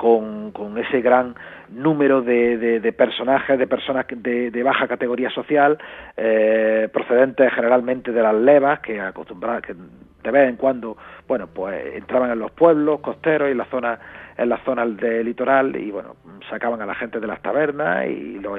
con, 0.01 0.51
con 0.53 0.79
ese 0.79 1.03
gran 1.03 1.35
número 1.69 2.23
de, 2.23 2.81
de, 2.81 2.93
personajes, 2.95 3.59
de 3.59 3.67
personas 3.67 4.07
de, 4.09 4.51
de 4.51 4.63
baja 4.63 4.89
categoría 4.89 5.29
social, 5.29 5.77
eh, 6.17 6.89
procedentes 6.91 7.53
generalmente 7.53 8.11
de 8.11 8.23
las 8.23 8.35
levas, 8.35 8.81
que 8.81 8.99
acostumbraban, 8.99 9.61
que 9.61 9.75
de 9.75 10.31
vez 10.31 10.49
en 10.49 10.57
cuando, 10.57 10.97
bueno, 11.29 11.49
pues 11.49 11.97
entraban 11.97 12.31
en 12.31 12.39
los 12.39 12.51
pueblos 12.51 13.01
costeros 13.01 13.49
y 13.49 13.53
en 13.53 13.59
las 13.59 13.69
zonas 13.69 14.01
en 14.41 14.49
las 14.49 14.63
zonas 14.65 14.97
del 14.97 15.27
litoral 15.27 15.77
y 15.77 15.91
bueno, 15.91 16.17
sacaban 16.49 16.81
a 16.81 16.87
la 16.87 16.95
gente 16.95 17.21
de 17.21 17.27
las 17.27 17.43
tabernas 17.43 18.07
y 18.07 18.39
lo 18.39 18.57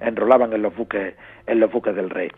enrolaban 0.00 0.52
en 0.52 0.62
los 0.62 0.74
buques 0.76 1.14
en 1.46 1.60
los 1.60 1.70
buques 1.72 1.94
del 1.94 2.08
rey. 2.08 2.30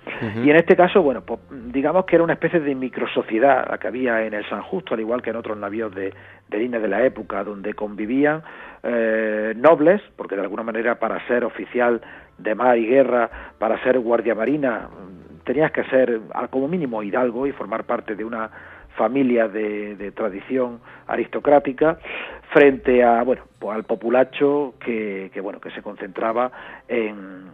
Y 0.42 0.50
en 0.50 0.56
este 0.56 0.74
caso, 0.74 1.02
bueno, 1.02 1.20
pues 1.20 1.38
digamos 1.50 2.06
que 2.06 2.16
era 2.16 2.24
una 2.24 2.32
especie 2.32 2.58
de 2.58 2.74
microsociedad 2.74 3.68
la 3.70 3.78
que 3.78 3.88
había 3.88 4.24
en 4.24 4.32
el 4.32 4.48
San 4.48 4.62
Justo, 4.62 4.94
al 4.94 5.00
igual 5.00 5.20
que 5.20 5.30
en 5.30 5.36
otros 5.36 5.58
navíos 5.58 5.94
de, 5.94 6.12
de 6.48 6.58
línea 6.58 6.80
de 6.80 6.88
la 6.88 7.04
época, 7.04 7.44
donde 7.44 7.74
convivían 7.74 8.42
eh, 8.82 9.52
nobles, 9.56 10.00
porque 10.16 10.34
de 10.34 10.42
alguna 10.42 10.62
manera 10.62 10.98
para 10.98 11.24
ser 11.28 11.44
oficial 11.44 12.00
de 12.38 12.54
mar 12.54 12.78
y 12.78 12.86
guerra, 12.86 13.30
para 13.58 13.80
ser 13.84 13.98
guardia 14.00 14.34
marina, 14.34 14.88
tenías 15.44 15.70
que 15.70 15.84
ser 15.84 16.20
como 16.50 16.66
mínimo 16.66 17.02
hidalgo 17.02 17.46
y 17.46 17.52
formar 17.52 17.84
parte 17.84 18.16
de 18.16 18.24
una 18.24 18.50
familia 18.96 19.48
de, 19.48 20.12
tradición 20.14 20.80
aristocrática 21.06 21.98
frente 22.52 23.04
a 23.04 23.22
bueno 23.22 23.42
pues 23.58 23.76
al 23.76 23.84
populacho 23.84 24.74
que, 24.80 25.30
que 25.32 25.40
bueno 25.40 25.60
que 25.60 25.70
se 25.70 25.82
concentraba 25.82 26.50
en, 26.88 27.50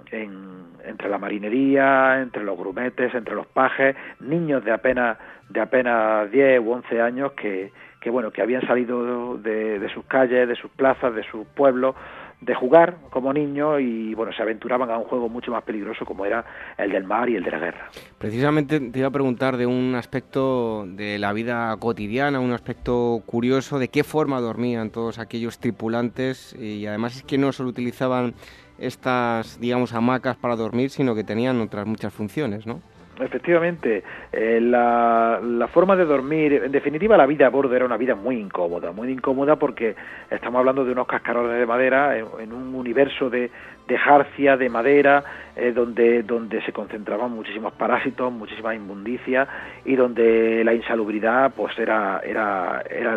entre 0.85 1.09
la 1.09 1.19
marinería 1.19 2.21
entre 2.21 2.45
los 2.45 2.57
grumetes 2.59 3.15
entre 3.15 3.35
los 3.35 3.47
pajes 3.47 3.97
niños 4.21 4.65
de 4.65 4.73
apenas 4.73 5.19
de 5.49 5.61
apenas 5.61 6.31
10 6.31 6.61
u 6.61 6.73
11 6.73 7.01
años 7.01 7.33
que, 7.33 7.73
que 8.01 8.11
bueno 8.11 8.31
que 8.31 8.43
habían 8.43 8.67
salido 8.67 9.37
de, 9.39 9.79
de 9.79 9.89
sus 9.91 10.05
calles 10.05 10.49
de 10.49 10.57
sus 10.57 10.71
plazas 10.71 11.15
de 11.15 11.25
sus 11.25 11.47
pueblos 11.49 11.95
de 12.43 12.55
jugar 12.55 12.97
como 13.11 13.33
niño 13.33 13.79
y 13.79 14.15
bueno 14.15 14.33
se 14.33 14.43
aventuraban 14.43 14.91
a 14.91 14.99
un 14.99 15.05
juego 15.05 15.29
mucho 15.29 15.53
más 15.53 15.63
peligroso 15.63 16.05
como 16.05 16.27
era 16.27 16.45
el 16.77 16.91
del 16.91 17.05
mar 17.05 17.29
y 17.29 17.37
el 17.37 17.45
de 17.45 17.51
la 17.53 17.59
guerra. 17.59 17.91
Precisamente 18.19 18.81
te 18.81 18.99
iba 18.99 19.09
a 19.09 19.13
preguntar 19.13 19.57
de 19.57 19.67
un 19.67 19.95
aspecto 19.95 20.85
de 20.87 21.19
la 21.21 21.33
vida 21.33 21.77
cotidiana, 21.79 22.41
un 22.41 22.53
aspecto 22.53 23.23
curioso 23.27 23.79
de 23.79 23.89
qué 23.89 24.03
forma 24.03 24.41
dormían 24.41 24.91
todos 24.91 25.21
aquellos 25.21 25.61
tripulantes 25.61 26.55
y 26.59 26.85
además 26.87 27.17
es 27.17 27.23
que 27.23 27.39
no 27.39 27.53
solo 27.53 27.69
utilizaban 27.69 28.35
estas 28.79 29.61
digamos 29.61 29.95
hamacas 29.95 30.37
para 30.37 30.57
dormir, 30.57 30.91
sino 30.91 31.15
que 31.15 31.23
tenían 31.23 31.61
otras 31.61 31.87
muchas 31.87 32.13
funciones, 32.13 32.67
¿no? 32.67 32.81
Efectivamente, 33.21 34.03
eh, 34.33 34.59
la, 34.61 35.39
forma 35.71 35.95
de 35.97 36.07
dormir, 36.07 36.63
en 36.65 36.73
definitiva 36.73 37.17
la 37.17 37.27
vida 37.27 37.47
a 37.47 37.51
bordo 37.51 37.75
era 37.77 37.85
una 37.85 37.99
vida 37.99 38.15
muy 38.15 38.37
incómoda, 38.37 38.91
muy 38.91 39.11
incómoda 39.11 39.57
porque 39.57 39.95
estamos 40.31 40.59
hablando 40.61 40.85
de 40.85 40.93
unos 40.93 41.07
cascarones 41.07 41.59
de 41.59 41.67
madera 41.67 42.17
en, 42.17 42.53
un 42.53 42.75
universo 42.75 43.29
de, 43.29 43.51
de 43.87 43.99
jarcia, 43.99 44.57
de 44.57 44.69
madera, 44.71 45.23
eh, 45.55 45.73
donde, 45.73 46.23
donde 46.23 46.63
se 46.63 46.73
concentraban 46.73 47.31
muchísimos 47.33 47.75
parásitos, 47.75 48.33
muchísimas 48.33 48.77
inmundicias 48.77 49.47
y 49.85 49.95
donde 49.95 50.65
la 50.65 50.73
insalubridad 50.73 51.53
pues 51.55 51.79
era, 51.79 52.21
era, 52.25 52.83
era 52.89 53.15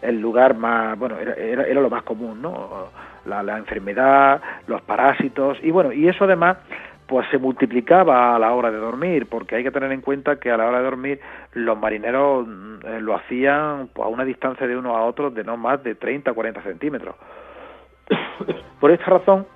el, 0.00 0.20
lugar 0.20 0.56
más, 0.56 0.98
bueno, 0.98 1.18
era, 1.18 1.64
era, 1.64 1.80
lo 1.80 1.90
más 1.90 2.02
común, 2.02 2.40
¿no? 2.40 2.88
La, 3.26 3.42
la 3.42 3.58
enfermedad, 3.58 4.40
los 4.66 4.80
parásitos 4.82 5.58
y 5.62 5.70
bueno, 5.70 5.92
y 5.92 6.08
eso 6.08 6.24
además 6.24 6.56
pues 7.06 7.26
se 7.30 7.38
multiplicaba 7.38 8.34
a 8.34 8.38
la 8.38 8.52
hora 8.52 8.70
de 8.70 8.78
dormir, 8.78 9.26
porque 9.28 9.56
hay 9.56 9.62
que 9.62 9.70
tener 9.70 9.92
en 9.92 10.00
cuenta 10.00 10.36
que 10.36 10.50
a 10.50 10.56
la 10.56 10.66
hora 10.66 10.78
de 10.78 10.84
dormir 10.84 11.20
los 11.52 11.78
marineros 11.78 12.46
eh, 12.84 13.00
lo 13.00 13.14
hacían 13.14 13.88
pues, 13.92 14.06
a 14.06 14.08
una 14.08 14.24
distancia 14.24 14.66
de 14.66 14.76
uno 14.76 14.96
a 14.96 15.04
otro 15.04 15.30
de 15.30 15.44
no 15.44 15.56
más 15.56 15.82
de 15.82 15.94
30 15.94 16.30
o 16.30 16.34
40 16.34 16.62
centímetros. 16.62 17.14
Por 18.80 18.90
esta 18.90 19.04
razón, 19.06 19.46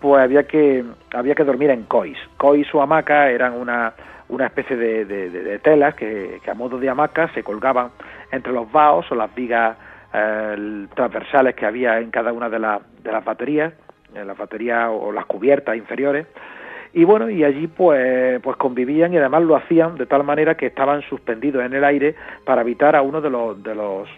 pues 0.00 0.22
había 0.22 0.46
que, 0.46 0.84
había 1.14 1.34
que 1.34 1.44
dormir 1.44 1.70
en 1.70 1.84
cois. 1.84 2.18
Cois 2.36 2.66
o 2.74 2.82
hamacas 2.82 3.30
eran 3.30 3.54
una, 3.54 3.94
una 4.28 4.46
especie 4.46 4.76
de, 4.76 5.04
de, 5.04 5.58
telas 5.60 5.94
que, 5.94 6.40
a 6.46 6.54
modo 6.54 6.78
de 6.78 6.88
hamacas 6.88 7.30
se 7.32 7.42
colgaban 7.42 7.90
entre 8.32 8.52
los 8.52 8.70
vaos 8.70 9.10
o 9.10 9.14
las 9.14 9.34
vigas 9.34 9.76
eh, 10.12 10.86
transversales 10.94 11.54
que 11.54 11.66
había 11.66 11.98
en 12.00 12.10
cada 12.10 12.32
una 12.32 12.48
de, 12.48 12.58
de 12.58 13.12
las 13.12 13.24
baterías, 13.24 13.72
en 14.14 14.26
las 14.26 14.36
baterías 14.36 14.88
o 14.90 15.12
las 15.12 15.26
cubiertas 15.26 15.76
inferiores, 15.76 16.26
y 16.96 17.04
bueno 17.04 17.28
y 17.28 17.44
allí 17.44 17.66
pues 17.66 18.40
pues 18.40 18.56
convivían 18.56 19.12
y 19.12 19.18
además 19.18 19.42
lo 19.42 19.54
hacían 19.54 19.96
de 19.96 20.06
tal 20.06 20.24
manera 20.24 20.56
que 20.56 20.64
estaban 20.64 21.02
suspendidos 21.02 21.62
en 21.62 21.74
el 21.74 21.84
aire 21.84 22.14
para 22.46 22.62
evitar 22.62 22.96
a 22.96 23.02
uno 23.02 23.20
de 23.20 23.28
los 23.28 23.62
de 23.62 23.74
los 23.74 24.08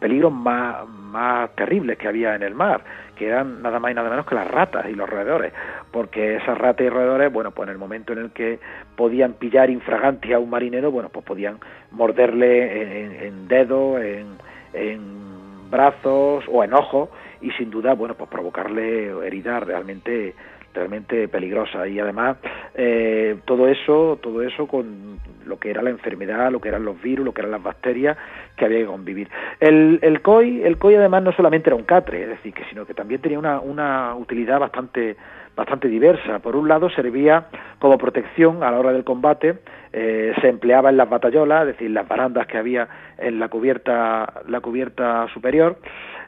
peligros 0.00 0.32
más, 0.32 0.88
más 0.88 1.54
terribles 1.54 1.98
que 1.98 2.08
había 2.08 2.34
en 2.34 2.42
el 2.42 2.54
mar, 2.54 2.82
que 3.14 3.28
eran 3.28 3.60
nada 3.62 3.78
más 3.78 3.90
y 3.90 3.94
nada 3.94 4.08
menos 4.08 4.24
que 4.24 4.34
las 4.34 4.50
ratas 4.50 4.86
y 4.88 4.94
los 4.94 5.08
roedores, 5.08 5.52
porque 5.90 6.36
esas 6.36 6.56
ratas 6.56 6.86
y 6.86 6.90
roedores, 6.90 7.32
bueno, 7.32 7.50
pues 7.50 7.68
en 7.68 7.72
el 7.72 7.78
momento 7.78 8.12
en 8.12 8.20
el 8.20 8.30
que 8.30 8.58
podían 8.96 9.34
pillar 9.34 9.70
infraganti 9.70 10.32
a 10.32 10.38
un 10.38 10.50
marinero, 10.50 10.90
bueno, 10.90 11.08
pues 11.10 11.24
podían 11.24 11.58
morderle 11.90 13.04
en, 13.04 13.12
en 13.22 13.48
dedos, 13.48 14.02
en, 14.02 14.26
en 14.74 15.70
brazos 15.70 16.44
o 16.50 16.62
en 16.62 16.74
ojos 16.74 17.08
y 17.40 17.50
sin 17.52 17.70
duda, 17.70 17.94
bueno, 17.94 18.14
pues 18.14 18.30
provocarle 18.30 19.08
heridas 19.26 19.62
realmente 19.62 20.34
realmente 20.76 21.28
peligrosa. 21.28 21.86
Y 21.88 21.98
además 21.98 22.36
eh, 22.74 23.36
todo 23.44 23.68
eso 23.68 24.18
todo 24.22 24.42
eso 24.42 24.66
con 24.66 25.18
lo 25.46 25.58
que 25.58 25.70
era 25.70 25.82
la 25.82 25.90
enfermedad 25.90 26.50
lo 26.50 26.60
que 26.60 26.68
eran 26.68 26.84
los 26.84 27.00
virus 27.00 27.24
lo 27.24 27.32
que 27.32 27.40
eran 27.40 27.52
las 27.52 27.62
bacterias 27.62 28.16
que 28.56 28.64
había 28.64 28.78
que 28.78 28.86
convivir. 28.86 29.28
El, 29.60 29.98
el 30.02 30.22
COI 30.22 30.62
el 30.62 30.78
COI 30.78 30.96
además 30.96 31.22
no 31.22 31.32
solamente 31.32 31.70
era 31.70 31.76
un 31.76 31.84
catre 31.84 32.22
es 32.22 32.28
decir 32.28 32.52
que 32.52 32.64
sino 32.66 32.86
que 32.86 32.94
también 32.94 33.20
tenía 33.20 33.38
una, 33.38 33.60
una 33.60 34.14
utilidad 34.14 34.60
bastante 34.60 35.16
bastante 35.56 35.88
diversa. 35.88 36.38
Por 36.40 36.54
un 36.54 36.68
lado 36.68 36.90
servía 36.90 37.46
como 37.78 37.96
protección 37.96 38.62
a 38.62 38.70
la 38.70 38.78
hora 38.78 38.92
del 38.92 39.04
combate 39.04 39.56
eh, 39.92 40.34
se 40.42 40.48
empleaba 40.48 40.90
en 40.90 40.98
las 40.98 41.08
batallolas 41.08 41.62
es 41.62 41.68
decir 41.68 41.90
las 41.90 42.06
barandas 42.06 42.46
que 42.46 42.58
había 42.58 42.86
en 43.16 43.38
la 43.38 43.48
cubierta 43.48 44.42
la 44.46 44.60
cubierta 44.60 45.26
superior 45.32 45.78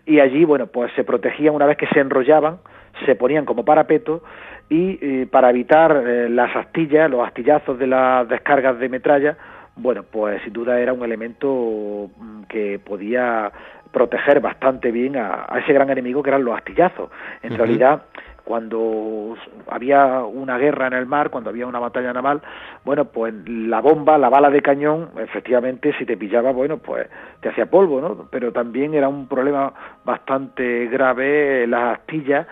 y 0.06 0.20
allí 0.20 0.44
bueno 0.44 0.68
pues 0.68 0.90
se 0.96 1.04
protegían 1.04 1.54
una 1.54 1.66
vez 1.66 1.76
que 1.76 1.86
se 1.88 2.00
enrollaban 2.00 2.60
se 3.06 3.14
ponían 3.14 3.44
como 3.44 3.64
parapeto 3.64 4.22
y 4.68 4.98
eh, 5.00 5.26
para 5.30 5.50
evitar 5.50 6.04
eh, 6.06 6.28
las 6.28 6.54
astillas, 6.54 7.10
los 7.10 7.26
astillazos 7.26 7.78
de 7.78 7.86
las 7.86 8.28
descargas 8.28 8.78
de 8.78 8.88
metralla, 8.88 9.36
bueno, 9.76 10.02
pues 10.02 10.42
sin 10.42 10.52
duda 10.52 10.78
era 10.80 10.92
un 10.92 11.02
elemento 11.02 12.10
mm, 12.16 12.42
que 12.44 12.78
podía 12.78 13.50
proteger 13.92 14.40
bastante 14.40 14.90
bien 14.90 15.16
a, 15.16 15.46
ese 15.62 15.72
gran 15.72 15.88
enemigo 15.90 16.22
que 16.22 16.30
eran 16.30 16.44
los 16.44 16.56
astillazos. 16.56 17.10
En 17.42 17.56
realidad, 17.56 18.02
cuando 18.44 19.36
había 19.68 20.22
una 20.24 20.58
guerra 20.58 20.88
en 20.88 20.94
el 20.94 21.06
mar, 21.06 21.30
cuando 21.30 21.50
había 21.50 21.66
una 21.66 21.78
batalla 21.78 22.12
naval, 22.12 22.42
bueno, 22.84 23.06
pues 23.06 23.32
la 23.46 23.80
bomba, 23.80 24.18
la 24.18 24.28
bala 24.28 24.50
de 24.50 24.60
cañón, 24.62 25.10
efectivamente, 25.18 25.94
si 25.98 26.04
te 26.04 26.16
pillaba, 26.16 26.52
bueno, 26.52 26.78
pues 26.78 27.08
te 27.40 27.48
hacía 27.48 27.66
polvo, 27.66 28.00
¿no? 28.00 28.28
Pero 28.30 28.52
también 28.52 28.94
era 28.94 29.08
un 29.08 29.28
problema 29.28 29.72
bastante 30.04 30.86
grave 30.86 31.66
las 31.66 31.98
astillas 31.98 32.46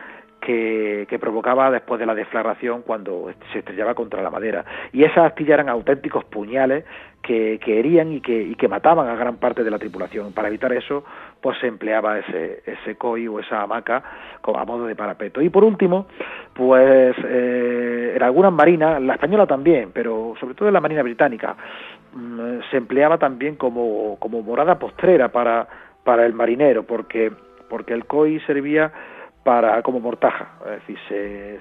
que, 0.46 1.18
provocaba 1.20 1.70
después 1.70 1.98
de 1.98 2.06
la 2.06 2.14
deflagración 2.14 2.82
cuando 2.82 3.32
se 3.52 3.58
estrellaba 3.58 3.94
contra 3.94 4.22
la 4.22 4.30
madera. 4.30 4.64
Y 4.92 5.02
esas 5.02 5.26
astillas 5.26 5.54
eran 5.54 5.68
auténticos 5.68 6.24
puñales 6.24 6.84
que, 7.22 7.58
herían 7.66 8.12
y 8.12 8.20
que, 8.20 8.40
y 8.40 8.54
que 8.54 8.68
mataban 8.68 9.08
a 9.08 9.16
gran 9.16 9.38
parte 9.38 9.64
de 9.64 9.70
la 9.70 9.78
tripulación. 9.78 10.32
Para 10.32 10.48
evitar 10.48 10.72
eso, 10.72 11.04
pues 11.40 11.58
se 11.58 11.66
empleaba 11.66 12.18
ese, 12.20 12.62
ese 12.64 12.94
coi 12.94 13.26
o 13.26 13.40
esa 13.40 13.62
hamaca 13.62 14.02
a 14.42 14.64
modo 14.64 14.86
de 14.86 14.94
parapeto. 14.94 15.42
Y 15.42 15.48
por 15.48 15.64
último, 15.64 16.06
pues 16.54 17.16
eh, 17.24 18.12
en 18.14 18.22
algunas 18.22 18.52
marinas, 18.52 19.02
la 19.02 19.14
española 19.14 19.46
también, 19.46 19.90
pero 19.92 20.34
sobre 20.38 20.54
todo 20.54 20.68
en 20.68 20.74
la 20.74 20.80
marina 20.80 21.02
británica, 21.02 21.56
mm, 22.14 22.60
se 22.70 22.76
empleaba 22.76 23.18
también 23.18 23.56
como, 23.56 24.16
como 24.20 24.42
morada 24.42 24.78
postrera 24.78 25.32
para, 25.32 25.66
para 26.04 26.24
el 26.24 26.34
marinero, 26.34 26.84
porque, 26.84 27.32
porque 27.68 27.94
el 27.94 28.04
coi 28.04 28.38
servía 28.46 28.92
para 29.46 29.80
como 29.82 30.00
mortaja, 30.00 30.48
es 30.64 30.84
decir, 30.88 30.98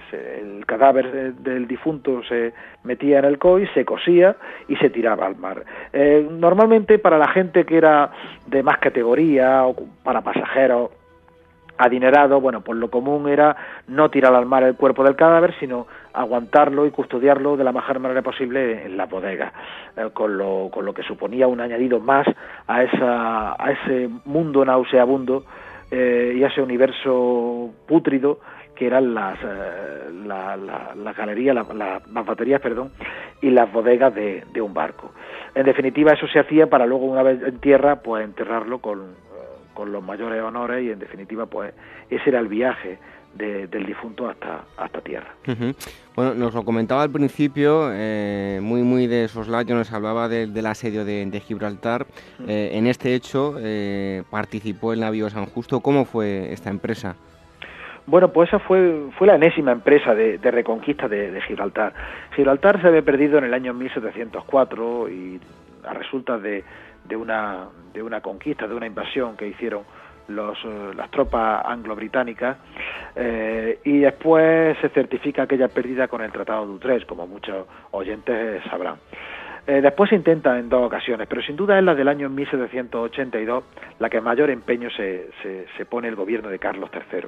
se, 0.09 0.39
el 0.39 0.65
cadáver 0.65 1.35
del 1.35 1.67
difunto 1.67 2.23
se 2.23 2.51
metía 2.83 3.19
en 3.19 3.25
el 3.25 3.37
COI, 3.37 3.67
se 3.75 3.85
cosía 3.85 4.37
y 4.67 4.75
se 4.77 4.89
tiraba 4.89 5.27
al 5.27 5.35
mar. 5.35 5.63
Eh, 5.93 6.27
normalmente 6.31 6.97
para 6.97 7.19
la 7.19 7.27
gente 7.27 7.63
que 7.63 7.77
era 7.77 8.09
de 8.47 8.63
más 8.63 8.79
categoría 8.79 9.67
o 9.67 9.75
para 10.03 10.21
pasajeros 10.21 10.89
adinerados, 11.77 12.41
bueno, 12.41 12.61
pues 12.61 12.79
lo 12.79 12.89
común 12.89 13.29
era 13.29 13.55
no 13.87 14.09
tirar 14.09 14.33
al 14.33 14.47
mar 14.47 14.63
el 14.63 14.75
cuerpo 14.75 15.03
del 15.03 15.15
cadáver, 15.15 15.53
sino 15.59 15.85
aguantarlo 16.11 16.87
y 16.87 16.89
custodiarlo 16.89 17.55
de 17.55 17.65
la 17.65 17.71
mejor 17.71 17.99
manera 17.99 18.23
posible 18.23 18.87
en 18.87 18.97
la 18.97 19.05
bodega, 19.05 19.53
eh, 19.95 20.09
con, 20.11 20.39
lo, 20.39 20.71
con 20.73 20.85
lo 20.85 20.93
que 20.95 21.03
suponía 21.03 21.47
un 21.47 21.61
añadido 21.61 21.99
más 21.99 22.25
a, 22.65 22.81
esa, 22.81 23.63
a 23.63 23.71
ese 23.73 24.09
mundo 24.25 24.65
nauseabundo 24.65 25.45
eh, 25.91 26.33
y 26.35 26.43
ese 26.43 26.61
universo 26.61 27.71
pútrido 27.87 28.39
que 28.75 28.87
eran 28.87 29.13
las, 29.13 29.37
eh, 29.41 30.09
la, 30.25 30.57
la, 30.57 30.93
las 30.95 32.25
baterías, 32.25 32.61
perdón, 32.61 32.91
y 33.41 33.49
las 33.49 33.71
bodegas 33.71 34.13
de, 34.13 34.43
de, 34.51 34.61
un 34.61 34.73
barco. 34.73 35.11
En 35.55 35.65
definitiva, 35.65 36.11
eso 36.11 36.27
se 36.27 36.39
hacía 36.39 36.67
para 36.67 36.85
luego, 36.85 37.05
una 37.05 37.23
vez 37.23 37.41
en 37.41 37.59
tierra, 37.59 38.01
pues 38.01 38.25
enterrarlo 38.25 38.79
con, 38.79 39.15
con 39.75 39.91
los 39.91 40.03
mayores 40.03 40.41
honores 40.41 40.83
y, 40.83 40.89
en 40.89 40.97
definitiva, 40.97 41.45
pues 41.45 41.71
ese 42.09 42.29
era 42.29 42.39
el 42.39 42.47
viaje 42.47 42.97
del 43.35 43.85
difunto 43.85 44.29
hasta, 44.29 44.63
hasta 44.77 45.01
tierra. 45.01 45.27
Bueno, 46.15 46.33
nos 46.35 46.53
lo 46.53 46.63
comentaba 46.63 47.03
al 47.03 47.11
principio, 47.11 47.89
eh, 47.91 48.59
muy 48.61 48.81
muy 48.81 49.07
de 49.07 49.27
soslayo, 49.27 49.75
nos 49.75 49.91
hablaba 49.91 50.29
del 50.29 50.65
asedio 50.65 51.03
de, 51.03 51.41
Gibraltar. 51.45 52.05
Eh, 52.47 52.71
en 52.73 52.87
este 52.87 53.13
hecho 53.13 53.55
eh, 53.59 54.23
participó 54.31 54.93
el 54.93 55.01
navío 55.01 55.29
San 55.29 55.45
Justo. 55.47 55.81
¿Cómo 55.81 56.05
fue 56.05 56.53
esta 56.53 56.69
empresa? 56.69 57.17
Bueno, 58.07 58.31
pues 58.31 58.49
esa 58.49 58.59
fue, 58.59 59.07
fue 59.17 59.27
la 59.27 59.35
enésima 59.35 59.71
empresa 59.71 60.13
de, 60.13 60.37
reconquista 60.37 61.09
de, 61.09 61.41
Gibraltar. 61.41 61.93
Gibraltar 62.35 62.81
se 62.81 62.87
había 62.87 63.01
perdido 63.01 63.39
en 63.39 63.45
el 63.45 63.53
año 63.53 63.73
1704 63.73 65.09
y 65.09 65.41
a 65.83 65.93
resultas 65.93 66.41
de, 66.41 66.63
de, 67.07 67.15
una, 67.15 67.67
de 67.93 68.01
una 68.01 68.21
conquista, 68.21 68.67
de 68.67 68.75
una 68.75 68.87
invasión 68.87 69.35
que 69.35 69.47
hicieron 69.47 69.83
los, 70.27 70.57
eh, 70.65 70.91
las 70.95 71.09
tropas 71.11 71.63
anglo-británicas 71.65 72.57
eh, 73.15 73.79
y 73.83 73.99
después 73.99 74.77
se 74.81 74.89
certifica 74.89 75.43
aquella 75.43 75.67
pérdida 75.67 76.07
con 76.07 76.21
el 76.21 76.31
Tratado 76.31 76.65
de 76.65 76.73
Utrecht, 76.73 77.07
como 77.07 77.27
muchos 77.27 77.67
oyentes 77.91 78.63
sabrán. 78.69 78.95
Eh, 79.67 79.81
después 79.81 80.09
se 80.09 80.15
intenta 80.15 80.57
en 80.59 80.69
dos 80.69 80.85
ocasiones, 80.85 81.27
pero 81.27 81.41
sin 81.41 81.55
duda 81.55 81.77
es 81.77 81.83
la 81.83 81.95
del 81.95 82.07
año 82.07 82.29
1782 82.29 83.63
la 83.99 84.09
que 84.09 84.21
mayor 84.21 84.49
empeño 84.49 84.89
se, 84.91 85.29
se, 85.41 85.65
se 85.75 85.85
pone 85.85 86.07
el 86.07 86.15
gobierno 86.15 86.49
de 86.49 86.59
Carlos 86.59 86.89
III. 86.93 87.27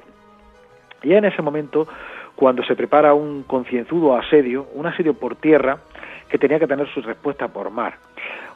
Y 1.02 1.14
en 1.14 1.24
ese 1.24 1.42
momento 1.42 1.86
cuando 2.38 2.62
se 2.62 2.76
prepara 2.76 3.14
un 3.14 3.42
concienzudo 3.42 4.16
asedio, 4.16 4.68
un 4.74 4.86
asedio 4.86 5.14
por 5.14 5.34
tierra, 5.34 5.78
que 6.28 6.38
tenía 6.38 6.60
que 6.60 6.68
tener 6.68 6.86
su 6.94 7.02
respuesta 7.02 7.48
por 7.48 7.68
mar. 7.70 7.94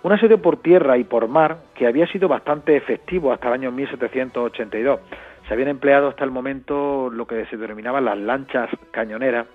Un 0.02 0.10
asedio 0.10 0.42
por 0.42 0.56
tierra 0.56 0.98
y 0.98 1.04
por 1.04 1.28
mar 1.28 1.58
que 1.74 1.86
había 1.86 2.08
sido 2.08 2.26
bastante 2.26 2.76
efectivo 2.76 3.32
hasta 3.32 3.46
el 3.48 3.54
año 3.54 3.70
1782. 3.70 5.00
Se 5.46 5.54
habían 5.54 5.68
empleado 5.68 6.08
hasta 6.08 6.24
el 6.24 6.32
momento 6.32 7.08
lo 7.08 7.24
que 7.24 7.46
se 7.46 7.56
denominaban 7.56 8.04
las 8.04 8.18
lanchas 8.18 8.68
cañoneras. 8.90 9.46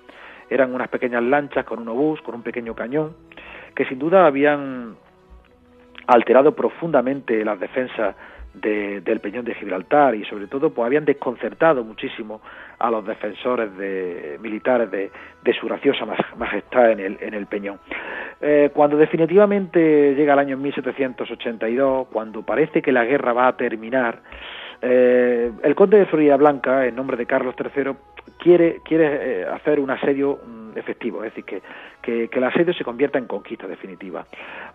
Eran 0.49 0.73
unas 0.73 0.87
pequeñas 0.87 1.23
lanchas 1.23 1.65
con 1.65 1.79
un 1.79 1.89
obús, 1.89 2.21
con 2.21 2.35
un 2.35 2.43
pequeño 2.43 2.73
cañón, 2.75 3.13
que 3.75 3.83
sin 3.85 3.99
duda 3.99 4.25
habían 4.25 4.95
alterado 6.07 6.55
profundamente 6.55 7.43
las 7.43 7.59
defensas 7.59 8.15
del 8.61 9.19
Peñón 9.19 9.45
de 9.45 9.55
Gibraltar 9.55 10.15
y 10.15 10.25
sobre 10.25 10.47
todo 10.47 10.71
pues 10.71 10.85
habían 10.85 11.05
desconcertado 11.05 11.83
muchísimo 11.83 12.41
a 12.79 12.91
los 12.91 13.05
defensores 13.05 13.75
de, 13.77 14.37
militares 14.41 14.91
de, 14.91 15.11
su 15.59 15.65
graciosa 15.65 16.05
majestad 16.37 16.91
en 16.91 16.99
el, 16.99 17.17
en 17.21 17.33
el 17.33 17.47
Peñón. 17.47 17.79
Eh, 18.41 18.69
cuando 18.73 18.97
definitivamente 18.97 20.13
llega 20.13 20.33
el 20.33 20.39
año 20.39 20.57
1782, 20.57 22.07
cuando 22.11 22.43
parece 22.43 22.81
que 22.81 22.91
la 22.91 23.05
guerra 23.05 23.33
va 23.33 23.47
a 23.47 23.57
terminar, 23.57 24.19
eh, 24.81 25.51
el 25.63 25.75
conde 25.75 25.97
de 25.97 26.05
Florida 26.05 26.37
Blanca, 26.37 26.85
en 26.85 26.95
nombre 26.95 27.17
de 27.17 27.25
Carlos 27.25 27.55
III, 27.57 27.91
quiere, 28.37 28.81
quiere 28.83 29.41
eh, 29.41 29.45
hacer 29.45 29.79
un 29.79 29.89
asedio 29.89 30.39
mm, 30.45 30.77
efectivo, 30.77 31.23
es 31.23 31.31
decir, 31.31 31.45
que, 31.45 31.61
que, 32.01 32.29
que, 32.29 32.39
el 32.39 32.45
asedio 32.45 32.73
se 32.73 32.83
convierta 32.83 33.17
en 33.17 33.25
conquista 33.25 33.67
definitiva. 33.67 34.25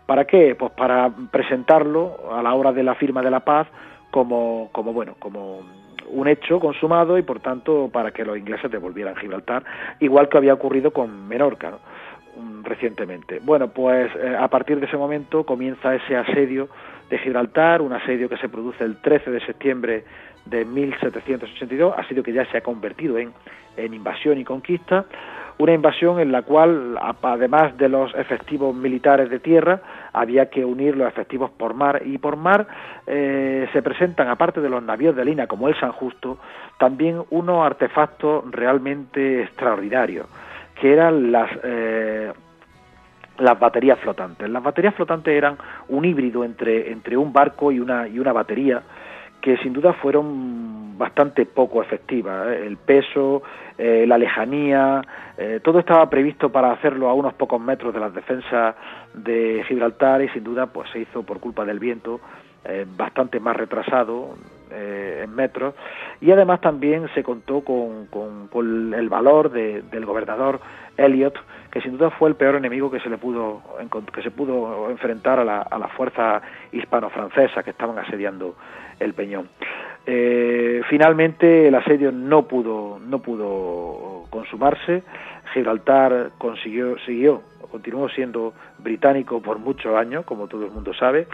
¿Para 0.06 0.24
qué? 0.24 0.54
Pues 0.54 0.72
para 0.72 1.10
presentarlo 1.30 2.32
a 2.32 2.42
la 2.42 2.54
hora 2.54 2.72
de 2.72 2.82
la 2.82 2.94
firma 2.94 3.22
de 3.22 3.30
la 3.30 3.40
paz 3.40 3.68
como, 4.10 4.68
como 4.72 4.92
bueno, 4.92 5.14
como 5.18 5.60
un 6.08 6.28
hecho 6.28 6.60
consumado 6.60 7.18
y 7.18 7.22
por 7.22 7.40
tanto 7.40 7.88
para 7.92 8.10
que 8.10 8.24
los 8.24 8.36
ingleses 8.36 8.70
devolvieran 8.70 9.16
Gibraltar, 9.16 9.64
igual 10.00 10.28
que 10.28 10.38
había 10.38 10.54
ocurrido 10.54 10.92
con 10.92 11.26
Menorca 11.28 11.72
mm, 12.36 12.64
recientemente. 12.64 13.40
Bueno, 13.42 13.68
pues 13.68 14.10
eh, 14.16 14.36
a 14.38 14.48
partir 14.48 14.78
de 14.78 14.86
ese 14.86 14.96
momento 14.96 15.44
comienza 15.44 15.94
ese 15.94 16.16
asedio 16.16 16.68
de 17.12 17.18
Gibraltar, 17.18 17.82
un 17.82 17.92
asedio 17.92 18.26
que 18.26 18.38
se 18.38 18.48
produce 18.48 18.82
el 18.84 18.96
13 18.96 19.30
de 19.30 19.40
septiembre 19.44 20.04
de 20.46 20.64
1782, 20.64 21.94
asedio 21.98 22.22
que 22.22 22.32
ya 22.32 22.46
se 22.46 22.56
ha 22.56 22.62
convertido 22.62 23.18
en, 23.18 23.34
en 23.76 23.92
invasión 23.92 24.38
y 24.38 24.44
conquista, 24.44 25.04
una 25.58 25.74
invasión 25.74 26.20
en 26.20 26.32
la 26.32 26.40
cual, 26.40 26.98
además 27.20 27.76
de 27.76 27.90
los 27.90 28.14
efectivos 28.14 28.74
militares 28.74 29.28
de 29.28 29.40
tierra, 29.40 29.82
había 30.14 30.48
que 30.48 30.64
unir 30.64 30.96
los 30.96 31.06
efectivos 31.06 31.50
por 31.50 31.74
mar 31.74 32.00
y 32.02 32.16
por 32.16 32.36
mar 32.36 32.66
eh, 33.06 33.68
se 33.74 33.82
presentan, 33.82 34.28
aparte 34.28 34.62
de 34.62 34.70
los 34.70 34.82
navíos 34.82 35.14
de 35.14 35.26
línea 35.26 35.46
como 35.46 35.68
el 35.68 35.78
San 35.78 35.92
Justo, 35.92 36.38
también 36.78 37.22
unos 37.28 37.66
artefactos 37.66 38.50
realmente 38.50 39.42
extraordinarios, 39.42 40.26
que 40.80 40.94
eran 40.94 41.30
las 41.30 41.50
eh, 41.62 42.32
las 43.38 43.58
baterías 43.58 43.98
flotantes. 43.98 44.48
Las 44.48 44.62
baterías 44.62 44.94
flotantes 44.94 45.34
eran 45.34 45.56
un 45.88 46.04
híbrido 46.04 46.44
entre, 46.44 46.90
entre 46.90 47.16
un 47.16 47.32
barco 47.32 47.72
y 47.72 47.80
una, 47.80 48.08
y 48.08 48.18
una 48.18 48.32
batería 48.32 48.82
que 49.42 49.56
sin 49.58 49.72
duda 49.72 49.92
fueron 49.94 50.96
bastante 50.96 51.44
poco 51.46 51.82
efectivas. 51.82 52.48
¿eh? 52.48 52.64
El 52.64 52.76
peso, 52.76 53.42
eh, 53.76 54.04
la 54.06 54.16
lejanía, 54.16 55.02
eh, 55.36 55.60
todo 55.62 55.80
estaba 55.80 56.08
previsto 56.08 56.50
para 56.50 56.70
hacerlo 56.72 57.08
a 57.08 57.14
unos 57.14 57.34
pocos 57.34 57.60
metros 57.60 57.92
de 57.92 58.00
las 58.00 58.14
defensas 58.14 58.76
de 59.12 59.64
Gibraltar 59.66 60.22
y 60.22 60.28
sin 60.28 60.44
duda 60.44 60.66
pues 60.66 60.88
se 60.90 61.00
hizo 61.00 61.24
por 61.24 61.40
culpa 61.40 61.64
del 61.64 61.78
viento 61.78 62.20
bastante 62.96 63.40
más 63.40 63.56
retrasado 63.56 64.36
en 64.70 65.34
metros 65.34 65.74
y 66.20 66.30
además 66.30 66.60
también 66.60 67.08
se 67.12 67.24
contó 67.24 67.62
con, 67.62 68.06
con, 68.06 68.94
el 68.94 69.08
valor 69.08 69.50
del 69.50 70.06
gobernador 70.06 70.60
Elliot 70.96 71.34
que 71.70 71.80
sin 71.80 71.96
duda 71.96 72.10
fue 72.10 72.28
el 72.28 72.36
peor 72.36 72.56
enemigo 72.56 72.90
que 72.90 73.00
se 73.00 73.08
le 73.08 73.16
pudo 73.16 73.62
que 74.12 74.22
se 74.22 74.30
pudo 74.30 74.90
enfrentar 74.90 75.40
a 75.40 75.44
la, 75.44 75.62
a 75.62 75.78
la 75.78 75.88
fuerza 75.88 76.42
hispano-francesa 76.70 77.62
que 77.62 77.70
estaban 77.70 77.98
asediando 77.98 78.54
el 79.00 79.14
Peñón. 79.14 79.48
Eh, 80.04 80.82
finalmente 80.90 81.68
el 81.68 81.74
asedio 81.74 82.12
no 82.12 82.42
pudo 82.46 82.98
no 83.00 83.20
pudo 83.20 84.26
consumarse. 84.30 85.02
Gibraltar 85.54 86.32
consiguió 86.38 86.98
siguió 87.06 87.42
continuó 87.72 88.10
siendo 88.10 88.52
británico 88.82 89.40
por 89.40 89.58
muchos 89.58 89.94
años, 89.96 90.24
como 90.24 90.48
todo 90.48 90.66
el 90.66 90.72
mundo 90.72 90.92
sabe. 90.94 91.26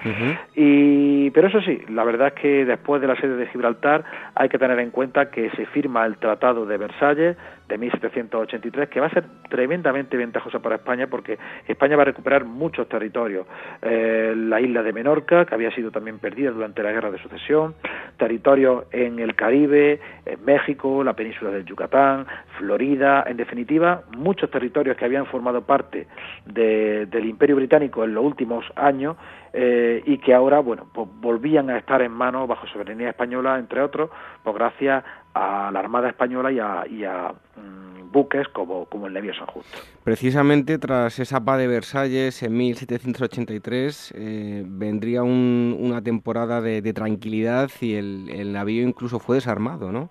y, 0.54 1.30
pero 1.30 1.48
eso 1.48 1.60
sí, 1.60 1.80
la 1.88 2.04
verdad 2.04 2.28
es 2.28 2.34
que 2.34 2.64
después 2.64 3.00
de 3.00 3.08
la 3.08 3.16
sede 3.16 3.36
de 3.36 3.46
Gibraltar 3.48 4.04
hay 4.34 4.48
que 4.48 4.58
tener 4.58 4.78
en 4.78 4.90
cuenta 4.90 5.30
que 5.30 5.50
se 5.50 5.66
firma 5.66 6.06
el 6.06 6.16
Tratado 6.18 6.66
de 6.66 6.76
Versalles 6.76 7.36
de 7.68 7.76
1783, 7.76 8.88
que 8.88 9.00
va 9.00 9.06
a 9.06 9.10
ser 9.10 9.24
tremendamente 9.50 10.16
ventajosa 10.16 10.60
para 10.60 10.76
España 10.76 11.06
porque 11.06 11.38
España 11.66 11.96
va 11.96 12.02
a 12.02 12.06
recuperar 12.06 12.44
muchos 12.44 12.88
territorios. 12.88 13.46
Eh, 13.82 14.34
la 14.36 14.60
isla 14.60 14.82
de 14.82 14.92
Menorca, 14.92 15.44
que 15.44 15.54
había 15.54 15.70
sido 15.72 15.90
también 15.90 16.18
perdida 16.18 16.50
durante 16.50 16.82
la 16.82 16.92
Guerra 16.92 17.10
de 17.10 17.18
Sucesión, 17.18 17.74
territorios 18.16 18.84
en 18.90 19.18
el 19.18 19.34
Caribe, 19.34 20.00
en 20.24 20.44
México, 20.44 21.04
la 21.04 21.12
península 21.12 21.50
del 21.50 21.66
Yucatán, 21.66 22.26
Florida, 22.58 23.24
en 23.26 23.36
definitiva, 23.36 24.02
muchos 24.16 24.50
territorios 24.50 24.96
que 24.96 25.04
habían 25.04 25.26
formado 25.26 25.62
parte 25.62 26.06
del 26.46 27.24
Imperio 27.24 27.37
Británico 27.38 28.04
en 28.04 28.14
los 28.14 28.24
últimos 28.24 28.64
años 28.76 29.16
eh, 29.52 30.02
y 30.04 30.18
que 30.18 30.34
ahora, 30.34 30.60
bueno, 30.60 30.86
pues 30.92 31.08
volvían 31.20 31.70
a 31.70 31.78
estar 31.78 32.02
en 32.02 32.12
manos 32.12 32.46
bajo 32.46 32.66
soberanía 32.66 33.10
española, 33.10 33.58
entre 33.58 33.80
otros, 33.80 34.10
pues 34.42 34.54
gracias 34.54 35.04
a 35.34 35.70
la 35.72 35.80
Armada 35.80 36.08
Española 36.08 36.52
y 36.52 37.04
a, 37.04 37.32
mm, 37.56 38.10
buques 38.10 38.48
como, 38.48 38.86
como 38.86 39.06
el 39.06 39.12
Nevio 39.12 39.34
San 39.34 39.46
Justo. 39.46 39.78
Precisamente 40.04 40.78
tras 40.78 41.18
esa 41.18 41.44
paz 41.44 41.58
de 41.58 41.68
Versalles 41.68 42.42
en 42.42 42.56
1783 42.56 44.14
eh, 44.16 44.62
vendría 44.66 45.22
una 45.22 46.02
temporada 46.02 46.60
de, 46.60 46.92
tranquilidad 46.92 47.70
y 47.80 47.94
el, 47.94 48.52
navío 48.52 48.82
incluso 48.82 49.18
fue 49.18 49.36
desarmado, 49.36 49.92
¿no? 49.92 50.10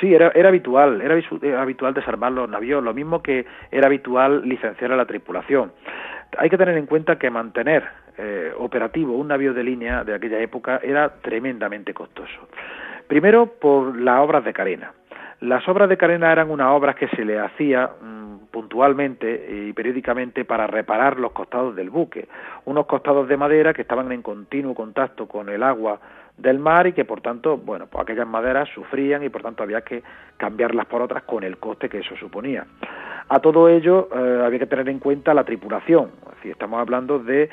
Sí, 0.00 0.12
era, 0.12 0.32
era 0.34 0.48
habitual, 0.48 1.00
era, 1.00 1.62
habitual 1.62 1.94
desarmar 1.94 2.32
los 2.32 2.48
navíos, 2.48 2.82
lo 2.82 2.92
mismo 2.92 3.22
que 3.22 3.46
era 3.70 3.86
habitual 3.86 4.42
licenciar 4.48 4.90
a 4.90 4.96
la 4.96 5.06
tripulación. 5.06 5.72
Hay 6.38 6.48
que 6.48 6.58
tener 6.58 6.76
en 6.76 6.86
cuenta 6.86 7.18
que 7.18 7.30
mantener 7.30 7.84
eh, 8.16 8.52
operativo 8.58 9.16
un 9.16 9.28
navío 9.28 9.52
de 9.54 9.64
línea 9.64 10.04
de 10.04 10.14
aquella 10.14 10.38
época 10.40 10.80
era 10.82 11.08
tremendamente 11.20 11.92
costoso. 11.92 12.48
Primero 13.06 13.46
por 13.46 13.96
las 13.96 14.20
obras 14.20 14.44
de 14.44 14.52
carena. 14.52 14.92
Las 15.40 15.66
obras 15.68 15.88
de 15.88 15.96
carena 15.96 16.30
eran 16.30 16.50
unas 16.50 16.68
obras 16.68 16.96
que 16.96 17.08
se 17.08 17.24
le 17.24 17.38
hacía 17.38 17.90
mm, 18.00 18.46
puntualmente 18.50 19.68
y 19.68 19.72
periódicamente 19.72 20.44
para 20.44 20.66
reparar 20.66 21.18
los 21.18 21.32
costados 21.32 21.74
del 21.74 21.90
buque, 21.90 22.28
unos 22.64 22.86
costados 22.86 23.26
de 23.28 23.36
madera 23.36 23.74
que 23.74 23.82
estaban 23.82 24.12
en 24.12 24.22
continuo 24.22 24.74
contacto 24.74 25.26
con 25.26 25.48
el 25.48 25.62
agua 25.62 25.98
del 26.42 26.58
mar 26.58 26.88
y 26.88 26.92
que 26.92 27.04
por 27.04 27.20
tanto, 27.20 27.56
bueno, 27.56 27.86
pues 27.86 28.02
aquellas 28.02 28.26
maderas 28.26 28.68
sufrían 28.74 29.22
y 29.22 29.28
por 29.28 29.42
tanto 29.42 29.62
había 29.62 29.82
que 29.82 30.02
cambiarlas 30.36 30.86
por 30.86 31.00
otras 31.00 31.22
con 31.22 31.44
el 31.44 31.58
coste 31.58 31.88
que 31.88 31.98
eso 31.98 32.16
suponía. 32.16 32.66
A 33.28 33.38
todo 33.38 33.68
ello 33.68 34.08
eh, 34.12 34.42
había 34.44 34.58
que 34.58 34.66
tener 34.66 34.88
en 34.88 34.98
cuenta 34.98 35.32
la 35.32 35.44
tripulación, 35.44 36.10
es 36.44 36.50
estamos 36.50 36.80
hablando 36.80 37.20
de 37.20 37.48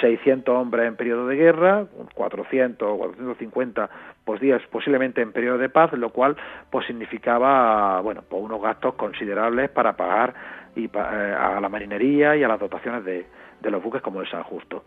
600 0.00 0.52
eh, 0.52 0.58
hombres 0.58 0.88
en 0.88 0.96
periodo 0.96 1.28
de 1.28 1.36
guerra, 1.36 1.86
400 2.14 2.88
o 2.88 2.98
450 2.98 3.88
pues 4.24 4.40
días 4.40 4.60
posiblemente 4.70 5.22
en 5.22 5.32
periodo 5.32 5.58
de 5.58 5.68
paz, 5.68 5.92
lo 5.92 6.10
cual 6.10 6.36
pues 6.68 6.86
significaba, 6.86 8.00
bueno, 8.00 8.22
pues 8.28 8.42
unos 8.42 8.60
gastos 8.60 8.94
considerables 8.94 9.70
para 9.70 9.96
pagar 9.96 10.34
y, 10.74 10.86
eh, 10.86 10.90
a 10.98 11.60
la 11.60 11.68
marinería 11.68 12.36
y 12.36 12.42
a 12.42 12.48
las 12.48 12.58
dotaciones 12.58 13.04
de, 13.04 13.24
de 13.62 13.70
los 13.70 13.82
buques 13.82 14.02
como 14.02 14.20
el 14.20 14.28
San 14.28 14.42
Justo. 14.42 14.84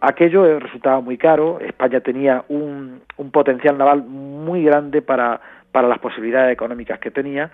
Aquello 0.00 0.58
resultaba 0.58 1.00
muy 1.00 1.16
caro, 1.16 1.58
España 1.60 2.00
tenía 2.00 2.44
un, 2.48 3.02
un 3.16 3.30
potencial 3.30 3.78
naval 3.78 4.02
muy 4.02 4.64
grande 4.64 5.02
para, 5.02 5.40
para 5.72 5.88
las 5.88 5.98
posibilidades 5.98 6.52
económicas 6.52 6.98
que 6.98 7.10
tenía, 7.10 7.50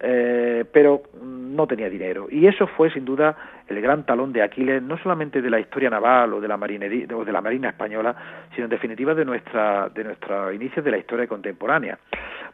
eh, 0.00 0.64
pero 0.72 1.02
no 1.22 1.66
tenía 1.66 1.88
dinero. 1.88 2.26
Y 2.30 2.46
eso 2.46 2.66
fue 2.66 2.90
sin 2.90 3.04
duda 3.04 3.36
el 3.66 3.80
gran 3.80 4.04
talón 4.04 4.32
de 4.32 4.42
Aquiles, 4.42 4.82
no 4.82 4.98
solamente 4.98 5.40
de 5.40 5.50
la 5.50 5.58
historia 5.58 5.88
naval 5.88 6.34
o 6.34 6.40
de 6.40 6.48
la 6.48 6.56
marinería 6.56 7.06
o 7.16 7.24
de 7.24 7.32
la 7.32 7.40
marina 7.40 7.70
española, 7.70 8.14
sino 8.54 8.64
en 8.64 8.70
definitiva 8.70 9.14
de 9.14 9.24
nuestra 9.24 9.88
de 9.88 10.04
nuestros 10.04 10.54
inicios 10.54 10.84
de 10.84 10.90
la 10.90 10.98
historia 10.98 11.26
contemporánea, 11.26 11.98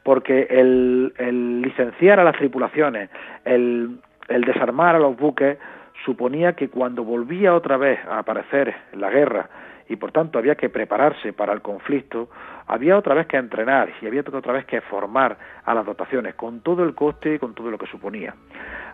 porque 0.02 0.46
el, 0.48 1.12
el 1.18 1.62
licenciar 1.62 2.20
a 2.20 2.24
las 2.24 2.36
tripulaciones, 2.36 3.10
el, 3.44 3.98
el 4.28 4.42
desarmar 4.42 4.94
a 4.94 4.98
los 4.98 5.16
buques 5.16 5.58
suponía 6.04 6.54
que 6.54 6.68
cuando 6.68 7.04
volvía 7.04 7.54
otra 7.54 7.76
vez 7.76 7.98
a 8.06 8.18
aparecer 8.18 8.74
la 8.94 9.10
guerra 9.10 9.48
y 9.88 9.96
por 9.96 10.12
tanto 10.12 10.38
había 10.38 10.54
que 10.54 10.68
prepararse 10.68 11.32
para 11.32 11.52
el 11.52 11.60
conflicto, 11.60 12.28
había 12.66 12.96
otra 12.96 13.14
vez 13.14 13.26
que 13.26 13.36
entrenar 13.36 13.90
y 14.00 14.06
había 14.06 14.20
otra 14.20 14.52
vez 14.52 14.64
que 14.64 14.80
formar 14.80 15.36
a 15.64 15.74
las 15.74 15.84
dotaciones 15.84 16.34
con 16.34 16.60
todo 16.60 16.84
el 16.84 16.94
coste 16.94 17.34
y 17.34 17.38
con 17.38 17.54
todo 17.54 17.70
lo 17.70 17.78
que 17.78 17.86
suponía. 17.86 18.34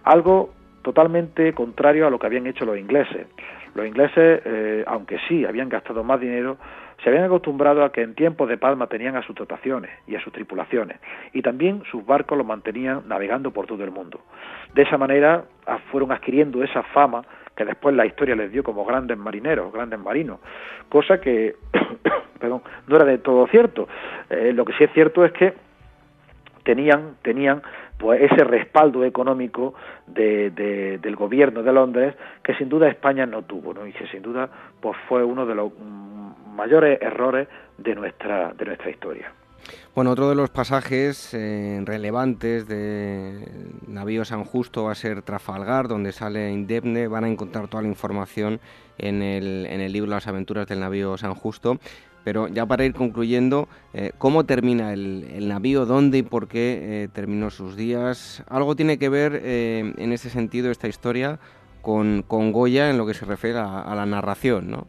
Algo 0.04 0.50
totalmente 0.82 1.52
contrario 1.52 2.06
a 2.06 2.10
lo 2.10 2.18
que 2.18 2.26
habían 2.26 2.46
hecho 2.46 2.64
los 2.64 2.78
ingleses. 2.78 3.26
Los 3.74 3.86
ingleses, 3.86 4.42
eh, 4.44 4.84
aunque 4.86 5.18
sí 5.28 5.44
habían 5.44 5.68
gastado 5.68 6.02
más 6.02 6.20
dinero, 6.20 6.56
se 7.08 7.14
habían 7.14 7.24
acostumbrado 7.24 7.84
a 7.84 7.90
que 7.90 8.02
en 8.02 8.14
tiempos 8.14 8.50
de 8.50 8.58
paz 8.58 8.76
mantenían 8.76 9.16
a 9.16 9.22
sus 9.22 9.34
dotaciones 9.34 9.90
y 10.06 10.14
a 10.14 10.20
sus 10.20 10.30
tripulaciones, 10.30 10.98
y 11.32 11.40
también 11.40 11.82
sus 11.90 12.04
barcos 12.04 12.36
los 12.36 12.46
mantenían 12.46 13.08
navegando 13.08 13.50
por 13.50 13.66
todo 13.66 13.82
el 13.82 13.90
mundo. 13.90 14.20
De 14.74 14.82
esa 14.82 14.98
manera 14.98 15.44
ah, 15.66 15.78
fueron 15.90 16.12
adquiriendo 16.12 16.62
esa 16.62 16.82
fama 16.82 17.22
que 17.56 17.64
después 17.64 17.96
la 17.96 18.04
historia 18.04 18.36
les 18.36 18.52
dio 18.52 18.62
como 18.62 18.84
grandes 18.84 19.16
marineros, 19.16 19.72
grandes 19.72 19.98
marinos, 19.98 20.40
cosa 20.90 21.18
que 21.18 21.56
perdón, 22.38 22.60
no 22.86 22.96
era 22.96 23.06
de 23.06 23.16
todo 23.16 23.46
cierto. 23.46 23.88
Eh, 24.28 24.52
lo 24.52 24.66
que 24.66 24.74
sí 24.74 24.84
es 24.84 24.92
cierto 24.92 25.24
es 25.24 25.32
que 25.32 25.54
tenían, 26.68 27.14
tenían 27.22 27.62
pues 27.96 28.20
ese 28.20 28.44
respaldo 28.44 29.02
económico 29.02 29.72
de, 30.06 30.50
del 31.00 31.16
gobierno 31.16 31.62
de 31.62 31.72
Londres 31.72 32.14
que 32.42 32.54
sin 32.56 32.68
duda 32.68 32.88
España 32.88 33.24
no 33.24 33.40
tuvo, 33.40 33.72
¿no? 33.72 33.86
y 33.86 33.92
que 33.94 34.06
sin 34.08 34.20
duda 34.20 34.50
pues 34.78 34.94
fue 35.08 35.24
uno 35.24 35.46
de 35.46 35.54
los 35.54 35.72
mayores 36.54 37.00
errores 37.00 37.48
de 37.78 37.94
nuestra, 37.94 38.52
de 38.52 38.66
nuestra 38.66 38.90
historia. 38.90 39.32
Bueno, 39.94 40.10
otro 40.10 40.28
de 40.28 40.34
los 40.34 40.50
pasajes 40.50 41.32
eh, 41.32 41.80
relevantes 41.84 42.68
de 42.68 43.46
Navío 43.86 44.26
San 44.26 44.44
Justo 44.44 44.84
va 44.84 44.92
a 44.92 44.94
ser 44.94 45.22
Trafalgar, 45.22 45.88
donde 45.88 46.12
sale 46.12 46.52
Indemne. 46.52 47.08
Van 47.08 47.24
a 47.24 47.28
encontrar 47.28 47.68
toda 47.68 47.82
la 47.82 47.88
información 47.88 48.60
en 48.98 49.22
el, 49.22 49.66
en 49.66 49.80
el 49.80 49.92
libro 49.92 50.10
Las 50.10 50.28
aventuras 50.28 50.66
del 50.68 50.80
navío 50.80 51.16
San 51.16 51.34
Justo. 51.34 51.78
Pero 52.28 52.46
ya 52.46 52.66
para 52.66 52.84
ir 52.84 52.92
concluyendo, 52.92 53.68
eh, 53.94 54.10
¿cómo 54.18 54.44
termina 54.44 54.92
el, 54.92 55.48
navío? 55.48 55.86
¿Dónde 55.86 56.18
y 56.18 56.22
por 56.22 56.46
qué 56.46 56.78
eh, 56.82 57.08
terminó 57.10 57.48
sus 57.48 57.74
días? 57.74 58.44
¿Algo 58.50 58.76
tiene 58.76 58.98
que 58.98 59.08
ver 59.08 59.40
en 59.42 60.12
ese 60.12 60.28
sentido 60.28 60.70
esta 60.70 60.88
historia 60.88 61.38
con, 61.80 62.22
con, 62.28 62.52
Goya 62.52 62.90
en 62.90 62.98
lo 62.98 63.06
que 63.06 63.14
se 63.14 63.24
refiere 63.24 63.60
a, 63.60 63.94
la 63.96 64.04
narración, 64.04 64.70
¿no? 64.70 64.86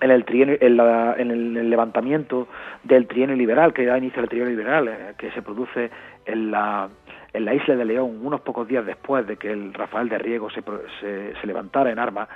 en 0.01 0.09
el, 0.09 0.25
trienio, 0.25 0.57
en, 0.59 0.77
la, 0.77 1.13
en, 1.15 1.29
el, 1.29 1.69
levantamiento 1.69 2.47
del 2.83 3.07
trienio 3.07 3.35
liberal, 3.35 3.71
que 3.71 3.85
da 3.85 3.99
inicio 3.99 4.21
al 4.21 4.29
trienio 4.29 4.49
liberal, 4.49 4.87
eh, 4.87 5.13
que 5.15 5.31
se 5.31 5.43
produce 5.43 5.91
en 6.25 6.49
la, 6.49 6.89
en 7.33 7.45
la 7.45 7.53
isla 7.53 7.75
de 7.75 7.85
León, 7.85 8.19
unos 8.23 8.41
pocos 8.41 8.67
días 8.67 8.83
después 8.83 9.27
de 9.27 9.37
que 9.37 9.51
el 9.51 9.73
Rafael 9.73 10.09
de 10.09 10.17
Riego 10.17 10.49
se, 10.49 10.63
se, 10.99 11.33
se 11.39 11.47
levantara 11.47 11.91
en 11.91 11.99
armas 11.99 12.27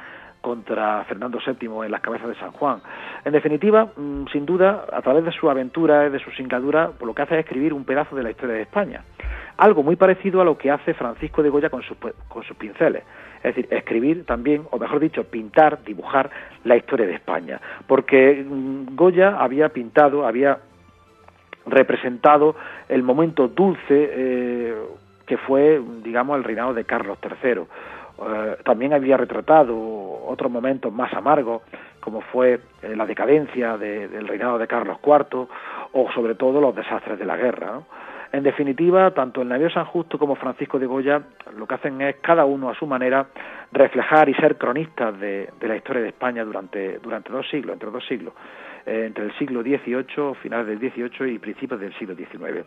contra 0.46 1.04
Fernando 1.06 1.40
VII 1.44 1.86
en 1.86 1.90
las 1.90 2.02
cabezas 2.02 2.28
de 2.28 2.36
San 2.36 2.52
Juan. 2.52 2.80
En 3.26 3.34
definitiva, 3.34 3.86
mm, 3.86 4.28
sin 4.32 4.46
duda, 4.46 4.86
a 4.94 5.02
través 5.02 5.26
de 5.26 5.32
su 5.32 5.50
aventura, 5.50 6.08
de 6.08 6.20
su 6.20 6.30
singladura, 6.34 6.92
lo 7.04 7.16
que 7.16 7.24
hace 7.24 7.34
es 7.34 7.40
escribir 7.40 7.74
un 7.74 7.84
pedazo 7.84 8.16
de 8.16 8.22
la 8.22 8.30
historia 8.30 8.54
de 8.54 8.62
España. 8.62 9.04
Algo 9.58 9.82
muy 9.82 9.96
parecido 9.96 10.42
a 10.42 10.46
lo 10.46 10.56
que 10.56 10.70
hace 10.70 10.94
Francisco 10.94 11.42
de 11.42 11.50
Goya 11.50 11.72
con 11.72 11.82
sus, 11.82 11.98
con 12.28 12.44
sus 12.44 12.56
pinceles. 12.58 13.02
Es 13.38 13.56
decir, 13.56 13.68
escribir 13.72 14.24
también, 14.28 14.68
o 14.70 14.78
mejor 14.78 15.00
dicho, 15.00 15.24
pintar, 15.24 15.84
dibujar 15.84 16.30
la 16.64 16.78
historia 16.78 17.08
de 17.08 17.16
España. 17.16 17.60
Porque 17.88 18.46
mm, 18.48 18.96
Goya 18.96 19.38
había 19.40 19.70
pintado, 19.70 20.28
había 20.28 20.60
representado 21.66 22.56
el 22.88 23.02
momento 23.02 23.48
dulce 23.48 23.80
eh, 23.90 24.76
que 25.26 25.38
fue, 25.38 25.82
digamos, 26.04 26.38
el 26.38 26.44
reinado 26.44 26.76
de 26.76 26.84
Carlos 26.84 27.18
III. 27.24 27.62
Eh, 28.18 28.58
también 28.64 28.94
había 28.94 29.18
retratado 29.18 29.76
otros 30.28 30.52
momentos 30.52 30.92
más 30.92 31.14
amargos, 31.14 31.64
como 32.00 32.22
fue 32.22 32.60
eh, 32.82 32.96
la 32.96 33.06
decadencia 33.06 33.78
del 33.78 34.28
reinado 34.28 34.58
de 34.58 34.68
Carlos 34.68 34.98
IV 35.04 35.48
o 35.94 36.12
sobre 36.14 36.36
todo 36.36 36.62
los 36.62 36.76
desastres 36.76 37.20
de 37.20 37.26
la 37.26 37.36
guerra. 37.36 37.82
En 38.32 38.44
definitiva, 38.44 39.12
tanto 39.12 39.42
el 39.42 39.48
navío 39.48 39.70
San 39.70 39.86
Justo 39.86 40.20
como 40.20 40.36
Francisco 40.36 40.78
de 40.78 40.86
Goya 40.86 41.22
lo 41.58 41.66
que 41.68 41.76
hacen 41.76 42.02
es, 42.02 42.18
cada 42.18 42.44
uno 42.46 42.70
a 42.70 42.76
su 42.76 42.86
manera, 42.86 43.28
reflejar 43.72 44.28
y 44.28 44.34
ser 44.34 44.58
cronistas 44.58 45.18
de, 45.20 45.50
la 45.62 45.76
historia 45.76 46.02
de 46.02 46.10
España 46.10 46.44
durante, 46.44 47.00
durante 47.00 47.32
dos 47.32 47.48
siglos, 47.50 47.74
entre 47.74 47.92
dos 47.92 48.06
siglos, 48.06 48.34
eh, 48.86 49.06
entre 49.08 49.26
el 49.26 49.38
siglo 49.38 49.62
XVIII, 49.62 50.36
finales 50.42 50.68
del 50.68 50.80
XVIII 50.80 51.34
y 51.34 51.40
principios 51.40 51.80
del 51.80 51.94
siglo 51.98 52.14
XIX. 52.14 52.66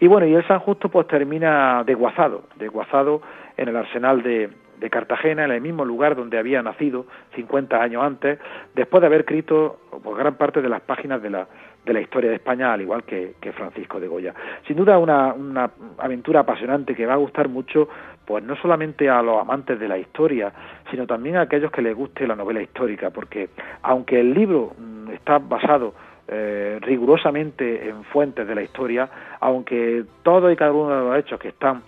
Y 0.00 0.08
bueno, 0.08 0.26
y 0.26 0.34
el 0.34 0.46
San 0.48 0.58
Justo 0.58 0.88
pues 0.88 1.06
termina 1.06 1.84
desguazado, 1.84 2.44
desguazado 2.56 3.22
en 3.56 3.68
el 3.68 3.76
arsenal 3.76 4.20
de, 4.22 4.50
de 4.84 4.90
Cartagena, 4.90 5.46
en 5.46 5.50
el 5.50 5.62
mismo 5.62 5.82
lugar 5.82 6.14
donde 6.14 6.38
había 6.38 6.62
nacido 6.62 7.06
50 7.36 7.82
años 7.82 8.04
antes, 8.04 8.38
después 8.74 9.00
de 9.00 9.06
haber 9.06 9.20
escrito 9.20 9.78
pues, 10.02 10.14
gran 10.18 10.34
parte 10.34 10.60
de 10.60 10.68
las 10.68 10.82
páginas 10.82 11.22
de 11.22 11.30
la, 11.30 11.48
de 11.86 11.94
la 11.94 12.02
historia 12.02 12.28
de 12.28 12.36
España, 12.36 12.70
al 12.70 12.82
igual 12.82 13.02
que, 13.04 13.34
Francisco 13.54 13.98
de 13.98 14.08
Goya. 14.08 14.34
Sin 14.66 14.76
duda 14.76 14.98
una, 14.98 15.32
una, 15.32 15.70
aventura 15.96 16.40
apasionante 16.40 16.94
que 16.94 17.06
va 17.06 17.14
a 17.14 17.16
gustar 17.16 17.48
mucho, 17.48 17.88
pues 18.26 18.44
no 18.44 18.56
solamente 18.56 19.08
a 19.08 19.22
los 19.22 19.40
amantes 19.40 19.80
de 19.80 19.88
la 19.88 19.96
historia, 19.96 20.52
sino 20.90 21.06
también 21.06 21.36
a 21.36 21.42
aquellos 21.42 21.72
que 21.72 21.80
les 21.80 21.96
guste 21.96 22.26
la 22.26 22.36
novela 22.36 22.60
histórica, 22.60 23.08
porque 23.08 23.48
aunque 23.80 24.20
el 24.20 24.34
libro 24.34 24.74
mm, 24.76 25.12
está 25.12 25.38
basado 25.38 25.94
eh, 26.28 26.78
rigurosamente 26.82 27.88
en 27.88 28.04
fuentes 28.04 28.46
de 28.46 28.54
la 28.54 28.60
historia, 28.60 29.08
aunque 29.40 30.04
todo 30.22 30.50
y 30.50 30.56
cada 30.56 30.72
uno 30.72 30.90
de 30.90 31.08
los 31.08 31.18
hechos 31.20 31.40
que 31.40 31.48
están 31.48 31.82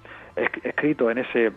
escritos 0.65 1.13
en 1.13 1.19
ese 1.19 1.53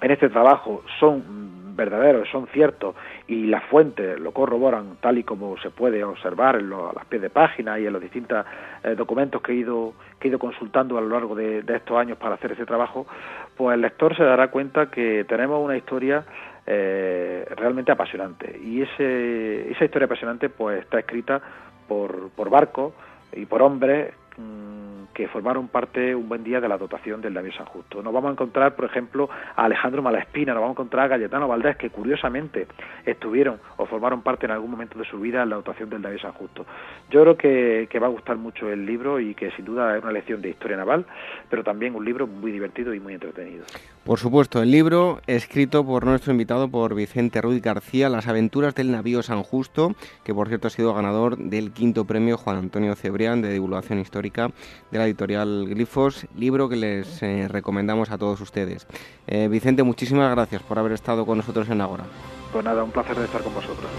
en 0.00 0.10
este 0.10 0.28
trabajo 0.28 0.82
son 0.98 1.44
verdaderos, 1.74 2.28
son 2.30 2.46
ciertos 2.48 2.94
y 3.26 3.46
las 3.46 3.64
fuentes 3.64 4.18
lo 4.20 4.32
corroboran 4.32 4.96
tal 5.00 5.18
y 5.18 5.24
como 5.24 5.56
se 5.58 5.70
puede 5.70 6.04
observar 6.04 6.56
en 6.56 6.70
los, 6.70 6.90
a 6.90 6.92
las 6.94 7.04
pies 7.06 7.22
de 7.22 7.30
página 7.30 7.78
y 7.78 7.86
en 7.86 7.92
los 7.92 8.02
distintos 8.02 8.44
eh, 8.82 8.94
documentos 8.94 9.42
que 9.42 9.52
he 9.52 9.56
ido 9.56 9.94
que 10.18 10.28
he 10.28 10.30
ido 10.30 10.38
consultando 10.38 10.96
a 10.98 11.00
lo 11.00 11.08
largo 11.08 11.34
de, 11.34 11.64
estos 11.66 11.98
años 11.98 12.16
para 12.18 12.36
hacer 12.36 12.52
ese 12.52 12.64
trabajo, 12.64 13.06
pues 13.56 13.74
el 13.74 13.80
lector 13.80 14.16
se 14.16 14.24
dará 14.24 14.48
cuenta 14.48 14.90
que 14.90 15.24
tenemos 15.24 15.62
una 15.62 15.76
historia 15.76 16.24
eh, 16.66 17.46
realmente 17.56 17.92
apasionante. 17.92 18.58
Y 18.62 18.82
ese, 18.82 19.70
esa 19.70 19.84
historia 19.84 20.06
apasionante 20.06 20.48
pues 20.48 20.80
está 20.80 20.98
escrita 21.00 21.42
por, 21.88 22.30
por 22.30 22.48
barcos 22.48 22.94
y 23.32 23.44
por 23.44 23.60
hombres 23.62 24.14
mm, 24.38 24.83
que 25.14 25.28
formaron 25.28 25.68
parte 25.68 26.14
un 26.14 26.28
buen 26.28 26.44
día 26.44 26.60
de 26.60 26.68
la 26.68 26.76
dotación 26.76 27.22
del 27.22 27.32
navío 27.32 27.52
San 27.52 27.66
Justo. 27.66 28.02
Nos 28.02 28.12
vamos 28.12 28.30
a 28.30 28.32
encontrar, 28.32 28.74
por 28.74 28.84
ejemplo, 28.84 29.30
a 29.56 29.64
Alejandro 29.64 30.02
Malaspina, 30.02 30.52
nos 30.52 30.60
vamos 30.60 30.76
a 30.76 30.80
encontrar 30.80 31.04
a 31.06 31.08
Galletano 31.08 31.48
Valdés, 31.48 31.76
que 31.76 31.90
curiosamente 31.90 32.66
estuvieron 33.06 33.60
o 33.76 33.86
formaron 33.86 34.22
parte 34.22 34.46
en 34.46 34.52
algún 34.52 34.70
momento 34.70 34.98
de 34.98 35.04
su 35.04 35.18
vida 35.20 35.42
en 35.42 35.50
la 35.50 35.56
dotación 35.56 35.88
del 35.88 36.02
navío 36.02 36.18
San 36.18 36.32
Justo. 36.32 36.66
Yo 37.10 37.22
creo 37.22 37.36
que 37.36 37.98
va 37.98 38.08
a 38.08 38.10
gustar 38.10 38.36
mucho 38.36 38.70
el 38.70 38.84
libro 38.84 39.20
y 39.20 39.34
que 39.34 39.50
sin 39.52 39.64
duda 39.64 39.96
es 39.96 40.02
una 40.02 40.12
lección 40.12 40.42
de 40.42 40.50
historia 40.50 40.76
naval, 40.76 41.06
pero 41.48 41.62
también 41.62 41.94
un 41.94 42.04
libro 42.04 42.26
muy 42.26 42.50
divertido 42.50 42.92
y 42.92 43.00
muy 43.00 43.14
entretenido. 43.14 43.64
Por 44.04 44.18
supuesto, 44.18 44.60
el 44.60 44.70
libro 44.70 45.22
escrito 45.26 45.82
por 45.82 46.04
nuestro 46.04 46.30
invitado, 46.32 46.68
por 46.68 46.94
Vicente 46.94 47.40
Ruiz 47.40 47.62
García, 47.62 48.10
Las 48.10 48.26
aventuras 48.28 48.74
del 48.74 48.92
navío 48.92 49.22
San 49.22 49.42
Justo, 49.42 49.94
que 50.24 50.34
por 50.34 50.48
cierto 50.48 50.68
ha 50.68 50.70
sido 50.70 50.92
ganador 50.92 51.38
del 51.38 51.72
quinto 51.72 52.04
premio 52.04 52.36
Juan 52.36 52.58
Antonio 52.58 52.94
Cebrián 52.96 53.40
de 53.40 53.50
divulgación 53.50 53.98
histórica 54.00 54.50
de 54.90 54.98
la 54.98 55.06
editorial 55.06 55.64
Glifos, 55.70 56.26
libro 56.36 56.68
que 56.68 56.76
les 56.76 57.22
eh, 57.22 57.48
recomendamos 57.48 58.10
a 58.10 58.18
todos 58.18 58.42
ustedes. 58.42 58.86
Eh, 59.26 59.48
Vicente, 59.48 59.82
muchísimas 59.82 60.30
gracias 60.32 60.62
por 60.62 60.78
haber 60.78 60.92
estado 60.92 61.24
con 61.24 61.38
nosotros 61.38 61.70
en 61.70 61.80
Agora. 61.80 62.04
Pues 62.52 62.62
nada, 62.62 62.84
un 62.84 62.90
placer 62.90 63.16
de 63.16 63.24
estar 63.24 63.42
con 63.42 63.54
vosotros. 63.54 63.90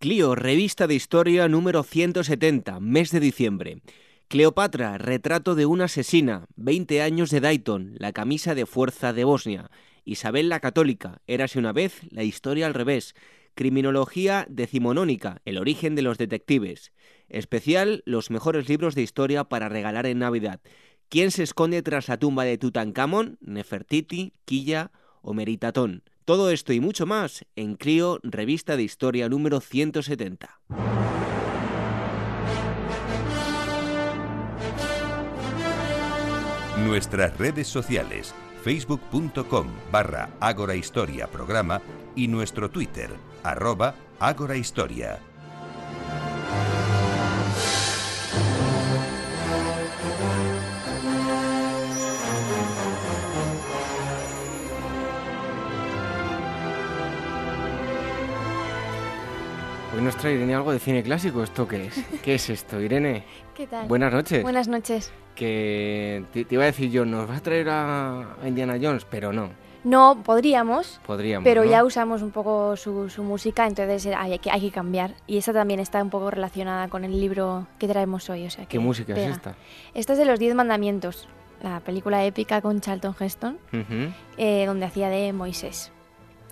Clio, 0.00 0.34
revista 0.34 0.86
de 0.86 0.94
historia 0.94 1.46
número 1.46 1.82
170, 1.82 2.80
mes 2.80 3.10
de 3.10 3.20
diciembre. 3.20 3.82
Cleopatra, 4.28 4.96
retrato 4.96 5.54
de 5.54 5.66
una 5.66 5.84
asesina, 5.84 6.46
20 6.56 7.02
años 7.02 7.28
de 7.28 7.40
Dayton, 7.40 7.96
la 7.98 8.14
camisa 8.14 8.54
de 8.54 8.64
fuerza 8.64 9.12
de 9.12 9.24
Bosnia. 9.24 9.70
Isabel 10.06 10.48
la 10.48 10.60
Católica, 10.60 11.20
érase 11.26 11.58
una 11.58 11.74
vez 11.74 12.00
la 12.08 12.22
historia 12.22 12.64
al 12.64 12.72
revés. 12.72 13.14
Criminología 13.54 14.46
decimonónica, 14.48 15.42
el 15.44 15.58
origen 15.58 15.94
de 15.96 16.00
los 16.00 16.16
detectives. 16.16 16.92
Especial, 17.28 18.02
los 18.06 18.30
mejores 18.30 18.70
libros 18.70 18.94
de 18.94 19.02
historia 19.02 19.44
para 19.44 19.68
regalar 19.68 20.06
en 20.06 20.20
Navidad. 20.20 20.62
¿Quién 21.10 21.30
se 21.30 21.42
esconde 21.42 21.82
tras 21.82 22.08
la 22.08 22.18
tumba 22.18 22.44
de 22.44 22.56
Tutankamón? 22.56 23.36
Nefertiti, 23.42 24.32
Quilla 24.46 24.92
o 25.20 25.34
Meritatón. 25.34 26.04
Todo 26.24 26.50
esto 26.50 26.72
y 26.72 26.80
mucho 26.80 27.06
más 27.06 27.44
en 27.56 27.76
Clio, 27.76 28.20
revista 28.22 28.76
de 28.76 28.82
historia 28.82 29.28
número 29.28 29.60
170. 29.60 30.60
Nuestras 36.84 37.36
redes 37.36 37.68
sociales, 37.68 38.34
facebook.com 38.62 39.66
barra 39.92 40.30
Ágora 40.40 40.74
Historia 40.74 41.26
Programa 41.26 41.82
y 42.16 42.28
nuestro 42.28 42.70
Twitter, 42.70 43.10
arroba 43.42 43.94
Ágora 44.18 44.56
Historia. 44.56 45.20
Hoy 60.00 60.06
nos 60.06 60.16
trae 60.16 60.32
Irene 60.32 60.54
algo 60.54 60.72
de 60.72 60.78
cine 60.78 61.02
clásico. 61.02 61.42
¿Esto 61.42 61.68
qué 61.68 61.88
es? 61.88 61.94
¿Qué 62.22 62.36
es 62.36 62.48
esto, 62.48 62.80
Irene? 62.80 63.22
¿Qué 63.54 63.66
tal? 63.66 63.86
Buenas 63.86 64.10
noches. 64.10 64.42
Buenas 64.42 64.66
noches. 64.66 65.12
Que 65.34 66.24
te, 66.32 66.46
te 66.46 66.54
iba 66.54 66.62
a 66.62 66.66
decir 66.68 66.90
yo, 66.90 67.04
nos 67.04 67.28
vas 67.28 67.40
a 67.40 67.42
traer 67.42 67.68
a, 67.68 68.20
a 68.42 68.48
Indiana 68.48 68.78
Jones, 68.80 69.04
pero 69.04 69.30
no. 69.30 69.50
No, 69.84 70.22
podríamos, 70.24 71.02
Podríamos. 71.06 71.44
pero 71.44 71.64
¿no? 71.66 71.70
ya 71.70 71.84
usamos 71.84 72.22
un 72.22 72.30
poco 72.30 72.76
su, 72.78 73.10
su 73.10 73.22
música, 73.22 73.66
entonces 73.66 74.06
hay 74.16 74.38
que, 74.38 74.50
hay 74.50 74.62
que 74.62 74.70
cambiar. 74.70 75.12
Y 75.26 75.36
esta 75.36 75.52
también 75.52 75.80
está 75.80 76.02
un 76.02 76.08
poco 76.08 76.30
relacionada 76.30 76.88
con 76.88 77.04
el 77.04 77.20
libro 77.20 77.66
que 77.78 77.86
traemos 77.86 78.30
hoy. 78.30 78.46
O 78.46 78.50
sea, 78.50 78.64
¿Qué 78.64 78.78
música 78.78 79.12
pega. 79.14 79.26
es 79.28 79.32
esta? 79.36 79.54
Esta 79.92 80.14
es 80.14 80.18
de 80.18 80.24
los 80.24 80.38
Diez 80.38 80.54
Mandamientos, 80.54 81.28
la 81.62 81.80
película 81.80 82.24
épica 82.24 82.62
con 82.62 82.80
Charlton 82.80 83.14
Heston, 83.20 83.58
eh, 84.38 84.64
donde 84.64 84.86
hacía 84.86 85.10
de 85.10 85.34
Moisés. 85.34 85.92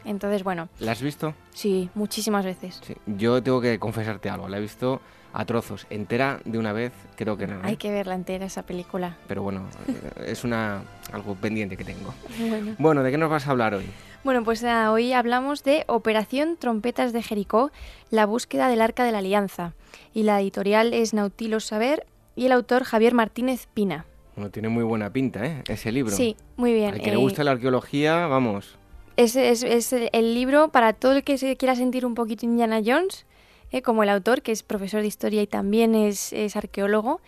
Entonces, 0.09 0.43
bueno, 0.43 0.69
¿La 0.81 0.93
has 0.93 1.03
visto? 1.03 1.35
sí, 1.53 1.91
muchísimas 1.95 2.45
veces. 2.45 2.81
Sí. 2.83 2.95
Yo 3.07 3.43
tengo 3.43 3.61
que 3.61 3.79
confesarte 3.79 4.31
algo. 4.31 4.49
La 4.49 4.57
he 4.57 4.61
visto 4.61 5.03
a 5.35 5.45
trozos. 5.45 5.87
Entera 5.91 6.41
de 6.47 6.59
una 6.59 6.73
vez, 6.73 6.93
creo 7.15 7.37
que 7.37 7.47
no. 7.47 7.57
¿eh? 7.57 7.63
Hay 7.63 7.77
que 7.77 7.91
verla 7.91 8.15
entera 8.15 8.47
esa 8.47 8.63
película. 8.63 9.19
Pero 9.27 9.43
bueno, 9.43 9.67
eh, 9.87 10.25
es 10.29 10.45
una 10.45 10.83
algo 11.13 11.35
pendiente 11.35 11.77
que 11.77 11.85
tengo. 11.85 12.15
Bueno. 12.39 12.75
Bueno, 12.79 13.03
¿de 13.03 13.11
qué 13.11 13.19
nos 13.19 13.31
vas 13.31 13.47
a 13.47 13.51
hablar 13.51 13.75
hoy? 13.75 13.85
Bueno, 14.25 14.43
pues 14.45 14.65
ah, 14.65 14.91
hoy 14.91 15.13
hablamos 15.13 15.63
de 15.63 15.85
Operación 15.87 16.57
Trompetas 16.59 17.13
de 17.13 17.23
Jericó, 17.23 17.71
la 18.11 18.25
búsqueda 18.25 18.69
del 18.69 18.81
Arca 18.81 19.05
de 19.05 19.13
la 19.13 19.19
Alianza. 19.19 19.75
Y 20.15 20.23
la 20.23 20.41
editorial 20.41 20.95
es 20.95 21.13
Nautilus 21.13 21.67
Saber 21.67 22.07
y 22.35 22.47
el 22.47 22.53
autor 22.53 22.85
Javier 22.85 23.13
Martínez 23.13 23.67
Pina. 23.75 24.07
Bueno, 24.35 24.51
tiene 24.51 24.69
muy 24.69 24.85
buena 24.85 25.13
pinta, 25.13 25.45
¿eh? 25.45 25.63
Ese 25.69 25.93
libro. 25.93 26.17
Sí, 26.17 26.37
muy 26.57 26.73
bien. 26.73 26.95
Al 26.95 27.01
que 27.01 27.11
le 27.11 27.15
eh, 27.15 27.17
gusta 27.17 27.45
la 27.45 27.51
arqueología, 27.51 28.27
vamos. 28.27 28.79
Es, 29.19 29.37
es- 29.37 29.63
es 29.63 29.93
el 29.93 30.35
libro 30.35 30.69
para 30.69 30.93
todo 30.93 31.13
el 31.13 31.25
que 31.25 31.37
se 31.39 31.57
quiera 31.57 31.75
sentir 31.75 32.07
un 32.07 32.15
poquito 32.15 32.47
Indiana 32.47 32.81
Jones, 32.85 33.27
eh, 33.71 33.83
como 33.83 34.03
el 34.03 34.09
autor, 34.09 34.41
que 34.41 34.51
es 34.53 34.63
profesor 34.63 35.03
de 35.03 35.09
historia 35.09 35.43
y 35.43 35.47
también 35.47 35.95
es, 35.95 36.33
es 36.33 36.57
arqueólogo, 36.57 37.21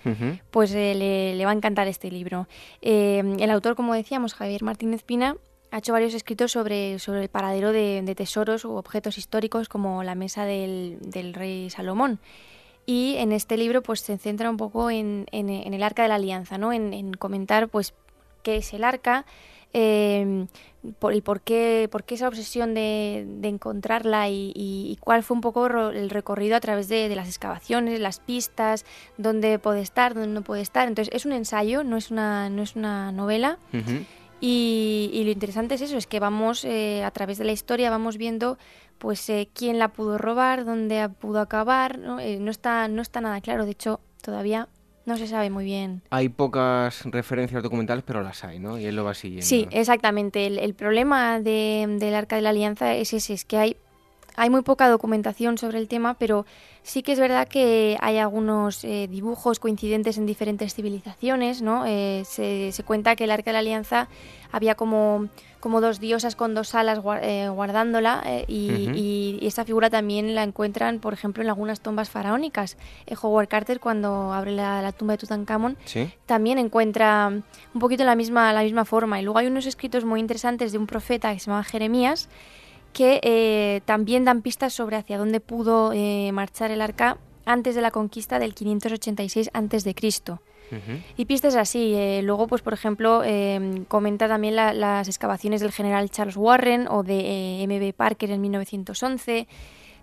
pues 0.50 0.72
eh, 0.74 0.94
le, 0.94 1.34
le 1.34 1.44
va 1.44 1.50
a 1.50 1.54
encantar 1.54 1.86
este 1.88 2.10
libro. 2.10 2.48
Eh, 2.80 3.22
el 3.38 3.50
autor, 3.50 3.74
como 3.76 3.92
decíamos, 3.94 4.32
Javier 4.34 4.62
Martínez 4.62 5.02
Pina, 5.02 5.36
ha 5.70 5.78
hecho 5.78 5.92
varios 5.92 6.14
escritos 6.14 6.50
sobre, 6.52 6.98
sobre 6.98 7.22
el 7.22 7.28
paradero 7.28 7.72
de, 7.72 8.02
de 8.02 8.14
tesoros 8.14 8.64
u 8.64 8.72
objetos 8.76 9.18
históricos 9.18 9.68
como 9.68 10.02
la 10.02 10.14
mesa 10.14 10.44
del, 10.46 10.96
del 11.02 11.34
rey 11.34 11.68
Salomón. 11.70 12.18
Y 12.86 13.16
en 13.18 13.30
este 13.32 13.56
libro 13.56 13.82
pues 13.82 14.00
se 14.00 14.16
centra 14.18 14.50
un 14.50 14.56
poco 14.56 14.90
en, 14.90 15.26
en- 15.30 15.50
en 15.50 15.74
el 15.74 15.82
arca 15.82 16.02
de 16.02 16.08
la 16.08 16.14
alianza, 16.16 16.56
¿no? 16.58 16.72
en, 16.72 16.92
en 16.94 17.12
comentar 17.12 17.68
pues 17.68 17.94
qué 18.42 18.56
es 18.56 18.72
el 18.72 18.82
arca, 18.84 19.26
eh, 19.72 20.46
por, 20.98 21.14
y 21.14 21.20
por 21.20 21.42
qué, 21.42 21.88
por 21.92 22.04
qué 22.04 22.14
esa 22.14 22.26
obsesión 22.28 22.72
de, 22.74 23.24
de 23.26 23.48
encontrarla 23.48 24.28
y, 24.30 24.52
y- 24.54 24.90
y 24.92 24.96
cuál 25.00 25.22
fue 25.22 25.34
un 25.36 25.40
poco 25.42 25.66
el 25.90 26.08
recorrido 26.10 26.56
a 26.56 26.60
través 26.60 26.88
de, 26.88 27.08
de 27.08 27.14
las 27.16 27.28
excavaciones, 27.28 28.00
las 28.00 28.18
pistas, 28.20 28.84
dónde 29.18 29.58
puede 29.58 29.80
estar, 29.82 30.14
dónde 30.14 30.28
no 30.30 30.42
puede 30.42 30.62
estar. 30.62 30.88
Entonces 30.88 31.14
es 31.14 31.26
un 31.26 31.32
ensayo, 31.32 31.84
no 31.84 31.96
es 31.96 32.10
una, 32.10 32.48
no 32.50 32.62
es 32.62 32.76
una 32.76 33.12
novela. 33.12 33.58
Y 34.42 35.20
lo 35.24 35.30
interesante 35.30 35.74
es 35.74 35.82
eso, 35.82 35.98
es 35.98 36.06
que 36.06 36.18
vamos 36.18 36.64
eh, 36.64 37.04
a 37.04 37.10
través 37.10 37.36
de 37.38 37.44
la 37.44 37.52
historia, 37.52 37.90
vamos 37.90 38.16
viendo 38.16 38.56
pues 38.98 39.28
eh, 39.30 39.48
quién 39.52 39.78
la 39.78 39.88
pudo 39.88 40.16
robar, 40.18 40.64
dónde 40.64 41.06
pudo 41.10 41.40
acabar, 41.40 41.98
¿no? 41.98 42.20
Eh, 42.20 42.38
no 42.40 42.50
está, 42.50 42.88
no 42.88 43.02
está 43.02 43.20
nada 43.20 43.40
claro, 43.42 43.64
de 43.66 43.72
hecho 43.72 44.00
todavía 44.22 44.68
no 45.10 45.18
se 45.18 45.26
sabe 45.26 45.50
muy 45.50 45.64
bien. 45.64 46.00
Hay 46.10 46.28
pocas 46.30 47.04
referencias 47.04 47.62
documentales, 47.62 48.04
pero 48.06 48.22
las 48.22 48.42
hay, 48.44 48.58
¿no? 48.58 48.78
Y 48.78 48.86
él 48.86 48.96
lo 48.96 49.04
va 49.04 49.12
siguiendo. 49.14 49.44
Sí, 49.46 49.66
exactamente. 49.70 50.46
El, 50.46 50.58
el 50.58 50.72
problema 50.74 51.40
de- 51.40 51.86
del 51.98 52.14
Arca 52.14 52.36
de 52.36 52.42
la 52.42 52.50
Alianza 52.50 52.94
es 52.94 53.12
ese, 53.12 53.34
es 53.34 53.44
que 53.44 53.58
hay, 53.58 53.76
hay 54.36 54.50
muy 54.50 54.62
poca 54.62 54.88
documentación 54.88 55.58
sobre 55.58 55.78
el 55.78 55.88
tema, 55.88 56.14
pero 56.14 56.46
sí 56.82 57.02
que 57.02 57.12
es 57.12 57.18
verdad 57.20 57.46
que 57.48 57.98
hay 58.00 58.18
algunos 58.18 58.84
eh, 58.84 59.06
dibujos 59.10 59.58
coincidentes 59.58 60.16
en 60.18 60.26
diferentes 60.26 60.74
civilizaciones, 60.74 61.62
¿no? 61.62 61.84
Eh, 61.86 62.22
se, 62.26 62.72
se 62.72 62.82
cuenta 62.84 63.16
que 63.16 63.24
el 63.24 63.30
Arca 63.30 63.50
de 63.50 63.52
la 63.54 63.58
Alianza 63.58 64.08
había 64.52 64.74
como, 64.74 65.28
como 65.60 65.80
dos 65.80 66.00
diosas 66.00 66.34
con 66.36 66.54
dos 66.54 66.74
alas 66.74 67.00
eh, 67.22 67.48
guardándola 67.48 68.22
eh, 68.26 68.44
y, 68.48 68.70
Ujú. 68.88 68.90
y- 68.96 69.38
y 69.42 69.46
esa 69.46 69.64
figura 69.64 69.90
también 69.90 70.34
la 70.34 70.42
encuentran, 70.42 70.98
por 71.00 71.12
ejemplo, 71.12 71.42
en 71.42 71.48
algunas 71.50 71.80
tumbas 71.80 72.08
faraónicas. 72.10 72.76
Eh, 73.06 73.14
Howard 73.20 73.48
Carter, 73.48 73.78
cuando 73.78 74.32
abre 74.32 74.52
la, 74.52 74.80
la 74.82 74.92
tumba 74.92 75.12
de 75.14 75.18
Tutankamón, 75.18 75.76
Sí. 75.84 76.10
también 76.26 76.58
encuentra 76.58 77.28
un 77.28 77.80
poquito 77.80 78.04
la 78.04 78.16
misma, 78.16 78.52
la 78.52 78.62
misma 78.62 78.84
forma. 78.84 79.20
Y 79.20 79.24
luego 79.24 79.38
hay 79.38 79.46
unos 79.46 79.66
escritos 79.66 80.04
muy 80.04 80.18
interesantes 80.18 80.72
de 80.72 80.78
un 80.78 80.86
profeta 80.86 81.32
que 81.32 81.38
se 81.40 81.46
llama 81.50 81.62
Jeremías, 81.62 82.28
que 82.92 83.20
eh, 83.22 83.80
también 83.84 84.24
dan 84.24 84.42
pistas 84.42 84.72
sobre 84.72 84.96
hacia 84.96 85.18
dónde 85.18 85.40
pudo 85.40 85.92
eh, 85.92 86.30
marchar 86.32 86.70
el 86.70 86.80
arca 86.80 87.18
antes 87.44 87.74
de 87.74 87.80
la 87.80 87.90
conquista 87.90 88.38
del 88.38 88.54
586 88.54 89.50
antes 89.52 89.84
de 89.84 89.94
Cristo. 89.94 90.40
Y 91.16 91.24
pistas 91.24 91.56
así. 91.56 91.94
Eh, 91.96 92.20
luego, 92.22 92.46
pues 92.46 92.62
por 92.62 92.72
ejemplo, 92.72 93.24
em, 93.24 93.84
comenta 93.86 94.28
también 94.28 94.54
las 94.54 95.08
excavaciones 95.08 95.60
del 95.60 95.72
general 95.72 96.10
Charles 96.10 96.36
Warren 96.36 96.86
o 96.86 97.02
de 97.02 97.62
M.B. 97.64 97.92
Parker 97.92 98.30
en 98.30 98.40
1911. 98.40 99.48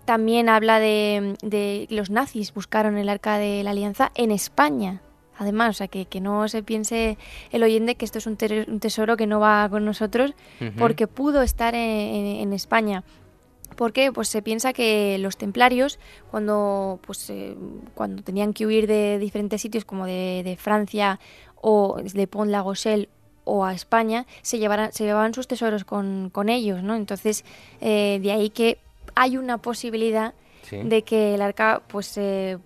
También 0.04 0.50
habla 0.50 0.78
de, 0.78 1.36
de 1.42 1.86
los 1.88 2.10
nazis 2.10 2.52
buscaron 2.52 2.98
el 2.98 3.08
arca 3.08 3.38
de 3.38 3.62
la 3.62 3.70
alianza 3.70 4.12
en 4.14 4.30
España. 4.30 5.00
Además, 5.38 5.70
o 5.70 5.72
sea, 5.72 5.88
que, 5.88 6.04
que, 6.06 6.20
no 6.20 6.48
se 6.48 6.64
piense 6.64 7.16
el 7.52 7.62
oyente 7.62 7.94
que 7.94 8.04
esto 8.04 8.18
es 8.18 8.26
un, 8.26 8.36
tesoro 8.36 9.16
que 9.16 9.26
no 9.26 9.38
va 9.38 9.68
con 9.70 9.84
nosotros, 9.84 10.34
porque 10.76 11.06
pudo 11.06 11.42
estar 11.42 11.74
en, 11.74 12.52
España. 12.52 13.04
¿Por 13.76 13.92
qué? 13.92 14.10
Pues 14.12 14.28
se 14.28 14.42
piensa 14.42 14.72
que 14.72 15.16
los 15.18 15.36
templarios, 15.36 16.00
cuando, 16.32 16.98
pues, 17.06 17.30
eh, 17.30 17.54
cuando 17.94 18.22
tenían 18.24 18.52
que 18.52 18.66
huir 18.66 18.88
de 18.88 19.18
diferentes 19.18 19.62
sitios 19.62 19.84
como 19.84 20.06
de, 20.06 20.56
Francia 20.58 21.20
o 21.54 22.00
de 22.02 22.26
Pont 22.26 22.50
la 22.50 22.64
o 23.44 23.64
a 23.64 23.72
España, 23.72 24.26
se, 24.42 24.58
llevaran, 24.58 24.92
se 24.92 25.04
llevaban 25.04 25.32
sus 25.32 25.46
tesoros 25.46 25.84
con, 25.84 26.30
con 26.30 26.48
ellos, 26.48 26.82
¿no? 26.82 26.96
Entonces, 26.96 27.44
eh, 27.80 28.18
de 28.20 28.32
ahí 28.32 28.50
que 28.50 28.78
hay 29.14 29.36
una 29.36 29.58
posibilidad 29.58 30.34
de 30.70 31.02
que 31.02 31.34
el 31.34 31.42
arca 31.42 31.82
pues 31.86 32.18
eh, 32.18 32.58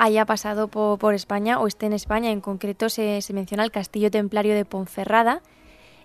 haya 0.00 0.24
pasado 0.24 0.68
por, 0.68 1.14
España 1.14 1.60
o 1.60 1.66
esté 1.66 1.86
en 1.86 1.92
España. 1.92 2.30
En 2.30 2.40
concreto 2.40 2.88
se, 2.88 3.20
menciona 3.34 3.64
el 3.64 3.70
castillo 3.70 4.10
templario 4.10 4.54
de 4.54 4.64
Ponferrada. 4.64 5.42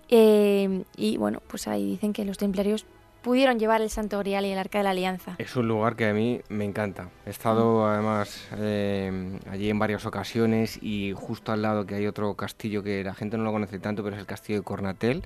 Eh, 0.08 0.84
y 0.96 1.16
bueno, 1.16 1.40
pues 1.48 1.66
ahí 1.66 1.84
dicen 1.84 2.12
que 2.12 2.24
los 2.24 2.36
templarios 2.36 2.84
pudieron 3.22 3.58
llevar 3.58 3.80
el 3.80 3.88
Santo 3.88 4.18
Grial 4.18 4.44
y 4.44 4.50
el 4.50 4.58
Arca 4.58 4.78
de 4.78 4.84
la 4.84 4.90
Alianza. 4.90 5.34
Es 5.38 5.56
un 5.56 5.66
lugar 5.66 5.96
que 5.96 6.06
a 6.06 6.12
mí 6.12 6.42
me 6.50 6.64
encanta. 6.64 7.08
He 7.24 7.30
estado 7.30 7.80
mm. 7.80 7.88
además 7.88 8.48
eh, 8.58 9.40
allí 9.50 9.70
en 9.70 9.78
varias 9.78 10.04
ocasiones 10.04 10.78
y 10.82 11.14
justo 11.16 11.50
al 11.50 11.62
lado 11.62 11.86
que 11.86 11.94
hay 11.94 12.06
otro 12.06 12.34
castillo 12.34 12.82
que 12.82 13.02
la 13.02 13.14
gente 13.14 13.38
no 13.38 13.44
lo 13.44 13.52
conoce 13.52 13.78
tanto, 13.78 14.04
pero 14.04 14.14
es 14.14 14.20
el 14.20 14.26
castillo 14.26 14.58
de 14.58 14.64
Cornatel. 14.64 15.24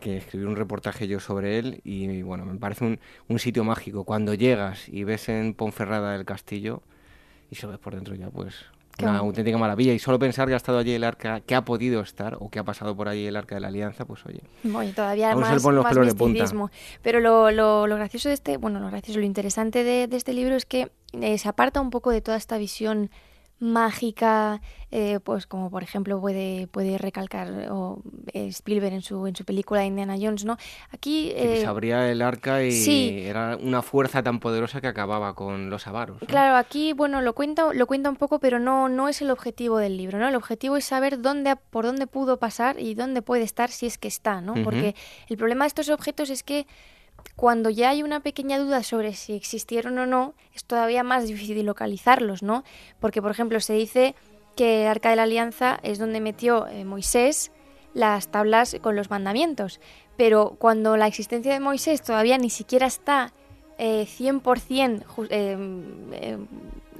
que 0.00 0.18
escribí 0.18 0.44
un 0.44 0.56
reportaje 0.56 1.08
yo 1.08 1.18
sobre 1.18 1.58
él 1.58 1.80
y 1.82 2.20
bueno, 2.20 2.44
me 2.44 2.58
parece 2.58 2.84
un, 2.84 3.00
un 3.28 3.38
sitio 3.38 3.64
mágico. 3.64 4.04
Cuando 4.04 4.34
llegas 4.34 4.86
y 4.90 5.04
ves 5.04 5.30
en 5.30 5.54
Ponferrada 5.54 6.14
el 6.14 6.26
castillo, 6.26 6.82
y 7.50 7.54
se 7.54 7.66
ves 7.66 7.78
por 7.78 7.94
dentro 7.94 8.14
ya, 8.14 8.28
pues 8.30 8.54
una 9.04 9.18
auténtica 9.18 9.58
maravilla. 9.58 9.92
Y 9.92 9.98
solo 9.98 10.18
pensar 10.18 10.48
que 10.48 10.54
ha 10.54 10.56
estado 10.56 10.78
allí 10.78 10.92
el 10.92 11.04
arca, 11.04 11.40
que 11.40 11.54
ha 11.54 11.64
podido 11.64 12.00
estar 12.00 12.36
o 12.40 12.48
que 12.48 12.58
ha 12.58 12.64
pasado 12.64 12.96
por 12.96 13.08
allí 13.08 13.26
el 13.26 13.36
arca 13.36 13.54
de 13.54 13.60
la 13.60 13.68
alianza, 13.68 14.04
pues 14.04 14.24
oye. 14.26 14.40
Bueno, 14.62 14.92
todavía 14.94 15.34
más, 15.34 15.62
más 15.62 15.98
misticismo. 15.98 16.70
Pero 17.02 17.20
lo, 17.20 17.50
lo, 17.50 17.86
lo, 17.86 17.96
gracioso 17.96 18.28
de 18.28 18.34
este, 18.34 18.56
bueno, 18.56 18.80
lo 18.80 18.88
gracioso, 18.88 19.20
lo 19.20 19.26
interesante 19.26 19.84
de, 19.84 20.06
de 20.06 20.16
este 20.16 20.32
libro 20.32 20.56
es 20.56 20.64
que 20.64 20.90
eh, 21.20 21.38
se 21.38 21.48
aparta 21.48 21.80
un 21.80 21.90
poco 21.90 22.10
de 22.10 22.20
toda 22.20 22.36
esta 22.36 22.58
visión 22.58 23.10
mágica, 23.58 24.60
eh, 24.90 25.18
pues 25.24 25.46
como 25.46 25.70
por 25.70 25.82
ejemplo 25.82 26.20
puede, 26.20 26.66
puede 26.66 26.98
recalcar 26.98 27.68
o, 27.70 28.02
eh, 28.32 28.48
Spielberg 28.48 28.94
en 28.94 29.02
su, 29.02 29.26
en 29.26 29.34
su 29.34 29.44
película 29.44 29.84
Indiana 29.84 30.16
Jones, 30.20 30.44
¿no? 30.44 30.58
Aquí... 30.90 31.32
Eh, 31.34 31.60
se 31.60 31.66
abría 31.66 32.10
el 32.10 32.20
arca 32.20 32.62
y 32.62 33.26
era 33.26 33.56
una 33.56 33.82
fuerza 33.82 34.22
tan 34.22 34.40
poderosa 34.40 34.80
que 34.80 34.88
acababa 34.88 35.34
con 35.34 35.70
los 35.70 35.86
avaros. 35.86 36.18
Claro, 36.26 36.56
aquí, 36.56 36.92
bueno, 36.92 37.22
lo 37.22 37.34
cuenta, 37.34 37.72
lo 37.72 37.86
cuenta 37.86 38.10
un 38.10 38.16
poco, 38.16 38.40
pero 38.40 38.58
no, 38.58 38.88
no 38.88 39.08
es 39.08 39.22
el 39.22 39.30
objetivo 39.30 39.78
del 39.78 39.96
libro, 39.96 40.18
¿no? 40.18 40.28
El 40.28 40.34
objetivo 40.34 40.76
es 40.76 40.84
saber 40.84 41.22
dónde, 41.22 41.56
por 41.56 41.86
dónde 41.86 42.06
pudo 42.06 42.38
pasar 42.38 42.78
y 42.78 42.94
dónde 42.94 43.22
puede 43.22 43.42
estar 43.42 43.70
si 43.70 43.86
es 43.86 43.96
que 43.96 44.08
está, 44.08 44.40
¿no? 44.40 44.54
Porque 44.62 44.94
el 45.28 45.36
problema 45.36 45.64
de 45.64 45.68
estos 45.68 45.88
objetos 45.88 46.30
es 46.30 46.42
que 46.42 46.66
cuando 47.34 47.70
ya 47.70 47.90
hay 47.90 48.02
una 48.02 48.20
pequeña 48.20 48.58
duda 48.58 48.82
sobre 48.82 49.14
si 49.14 49.34
existieron 49.34 49.98
o 49.98 50.06
no, 50.06 50.34
es 50.54 50.64
todavía 50.64 51.02
más 51.02 51.26
difícil 51.26 51.64
localizarlos, 51.66 52.42
¿no? 52.42 52.64
Porque, 53.00 53.20
por 53.20 53.30
ejemplo, 53.30 53.60
se 53.60 53.74
dice 53.74 54.14
que 54.56 54.82
el 54.82 54.88
Arca 54.88 55.10
de 55.10 55.16
la 55.16 55.24
Alianza 55.24 55.78
es 55.82 55.98
donde 55.98 56.20
metió 56.20 56.66
eh, 56.66 56.84
Moisés 56.84 57.52
las 57.94 58.28
tablas 58.28 58.76
con 58.80 58.96
los 58.96 59.10
mandamientos, 59.10 59.80
pero 60.16 60.56
cuando 60.58 60.96
la 60.96 61.06
existencia 61.06 61.52
de 61.52 61.60
Moisés 61.60 62.02
todavía 62.02 62.38
ni 62.38 62.50
siquiera 62.50 62.86
está 62.86 63.32
eh, 63.78 64.06
100% 64.06 65.04
eh, 65.30 66.38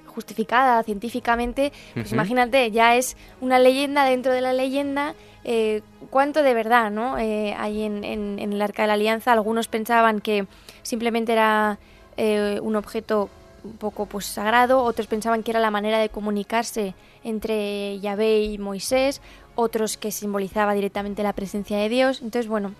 justificada 0.06 0.82
científicamente, 0.82 1.72
pues 1.92 2.12
imagínate, 2.12 2.70
ya 2.70 2.96
es 2.96 3.16
una 3.40 3.58
leyenda 3.58 4.04
dentro 4.04 4.32
de 4.32 4.40
la 4.40 4.52
leyenda 4.52 5.14
eh, 5.48 5.82
cuánto 6.10 6.42
de 6.42 6.54
verdad 6.54 6.90
¿no? 6.90 7.18
Eh, 7.18 7.54
hay 7.56 7.84
en, 7.84 8.02
el 8.40 8.60
Arca 8.60 8.82
de 8.82 8.88
la 8.88 8.94
Alianza. 8.94 9.32
Algunos 9.32 9.68
pensaban 9.68 10.20
que 10.20 10.48
simplemente 10.82 11.32
era 11.32 11.78
eh, 12.16 12.58
un 12.62 12.74
objeto 12.74 13.30
un 13.62 13.76
poco 13.76 14.06
pues 14.06 14.26
sagrado, 14.26 14.82
otros 14.82 15.06
pensaban 15.06 15.44
que 15.44 15.52
era 15.52 15.60
la 15.60 15.70
manera 15.70 16.00
de 16.00 16.08
comunicarse 16.08 16.94
entre 17.22 18.00
Yahvé 18.00 18.42
y 18.42 18.58
Moisés, 18.58 19.20
otros 19.54 19.96
que 19.96 20.10
simbolizaba 20.10 20.74
directamente 20.74 21.22
la 21.22 21.32
presencia 21.32 21.78
de 21.78 21.88
Dios. 21.88 22.22
Entonces, 22.22 22.48
bueno, 22.48 22.72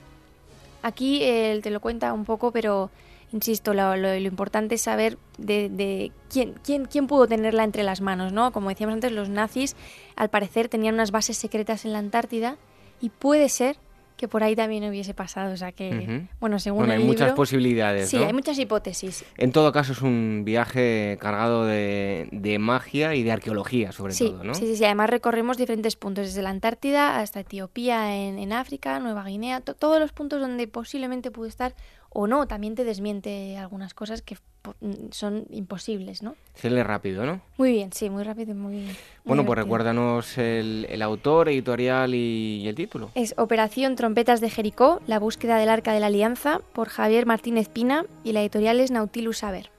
aquí 0.82 1.22
él 1.22 1.62
te 1.62 1.70
lo 1.70 1.78
cuenta 1.78 2.12
un 2.12 2.24
poco, 2.24 2.51
pero 2.51 2.90
insisto, 3.37 3.74
lo, 3.74 4.14
importante 4.16 4.74
es 4.74 4.82
saber 4.82 5.18
de, 5.39 6.11
quién, 6.28 6.55
quién, 6.64 6.87
quién, 6.87 7.07
pudo 7.07 7.26
tenerla 7.26 7.64
entre 7.64 7.82
las 7.82 8.01
manos, 8.01 8.32
¿no? 8.32 8.53
Como 8.53 8.70
decíamos 8.70 8.95
antes, 8.95 9.12
los 9.12 9.28
nazis 9.28 9.76
al 10.16 10.30
parecer 10.30 10.68
tenían 10.68 10.95
unas 10.95 11.11
bases 11.11 11.37
secretas 11.37 11.84
en 11.84 11.93
la 11.93 11.99
Antártida 11.99 12.57
y 13.01 13.11
puede 13.11 13.49
ser 13.49 13.76
que 14.16 14.28
por 14.28 14.43
ahí 14.43 14.57
también 14.57 14.84
hubiese 14.89 15.14
pasado. 15.14 15.53
O 15.53 15.57
sea 15.57 15.72
que, 15.72 16.26
bueno, 16.41 16.59
según 16.59 16.87
bueno, 16.87 16.95
hay 16.95 17.05
muchas 17.05 17.32
posibilidades. 17.32 18.09
Sí, 18.09 18.16
hay 18.16 18.32
muchas 18.32 18.59
hipótesis. 18.59 19.24
En 19.37 19.53
todo 19.53 19.72
caso, 19.72 19.93
es 19.93 20.01
un 20.01 20.43
viaje 20.45 21.18
cargado 21.20 21.64
de, 21.66 22.28
de 22.32 22.59
magia 22.59 23.14
y 23.14 23.22
de 23.22 23.32
arqueología, 23.32 23.93
sobre 23.93 24.14
todo, 24.14 24.43
¿no? 24.43 24.55
Sí, 24.55 24.66
sí, 24.66 24.76
sí. 24.76 24.84
Además, 24.84 25.11
recorremos 25.11 25.57
diferentes 25.59 25.97
puntos, 25.97 26.26
desde 26.26 26.43
la 26.43 26.51
Antártida 26.51 27.20
hasta 27.20 27.41
Etiopía, 27.41 28.16
en, 28.16 28.39
en 28.39 28.53
África, 28.53 28.99
Nueva 29.01 29.24
Guinea, 29.24 29.61
todos 29.61 30.01
los 30.01 30.12
puntos 30.12 30.41
donde 30.41 30.66
posiblemente 30.66 31.30
pudo 31.30 31.47
estar 31.47 31.74
o 32.18 32.26
no, 32.26 32.46
también 32.46 32.74
te 32.74 32.82
desmiente 32.82 33.58
algunas 33.58 33.92
cosas 33.92 34.22
que 34.22 34.36
mm, 34.80 35.10
son 35.10 35.44
imposibles, 35.50 36.22
¿no? 36.22 36.34
Se 36.54 36.70
lee 36.70 36.82
rápido, 36.82 37.26
¿no? 37.26 37.42
Muy 37.58 37.72
bien, 37.72 37.92
sí, 37.92 38.08
muy 38.08 38.24
rápido 38.24 38.52
y 38.52 38.54
muy 38.54 38.88
bueno, 39.26 39.44
pues 39.44 39.58
recuérdanos 39.58 40.38
el, 40.38 41.02
autor, 41.02 41.50
editorial 41.50 42.14
y, 42.14 42.66
el 42.66 42.74
título. 42.74 43.10
Es 43.14 43.34
Operación 43.36 43.96
Trompetas 43.96 44.40
de 44.40 44.48
Jericó, 44.48 45.02
la 45.06 45.18
búsqueda 45.18 45.58
del 45.58 45.68
Arca 45.68 45.92
de 45.92 46.00
la 46.00 46.06
Alianza, 46.06 46.60
por 46.72 46.88
Javier 46.88 47.26
Martínez 47.26 47.68
Pina, 47.68 48.06
y 48.24 48.32
la 48.32 48.40
editorial 48.40 48.80
es 48.80 48.90
Nautilus 48.90 49.38
Saber. 49.38 49.70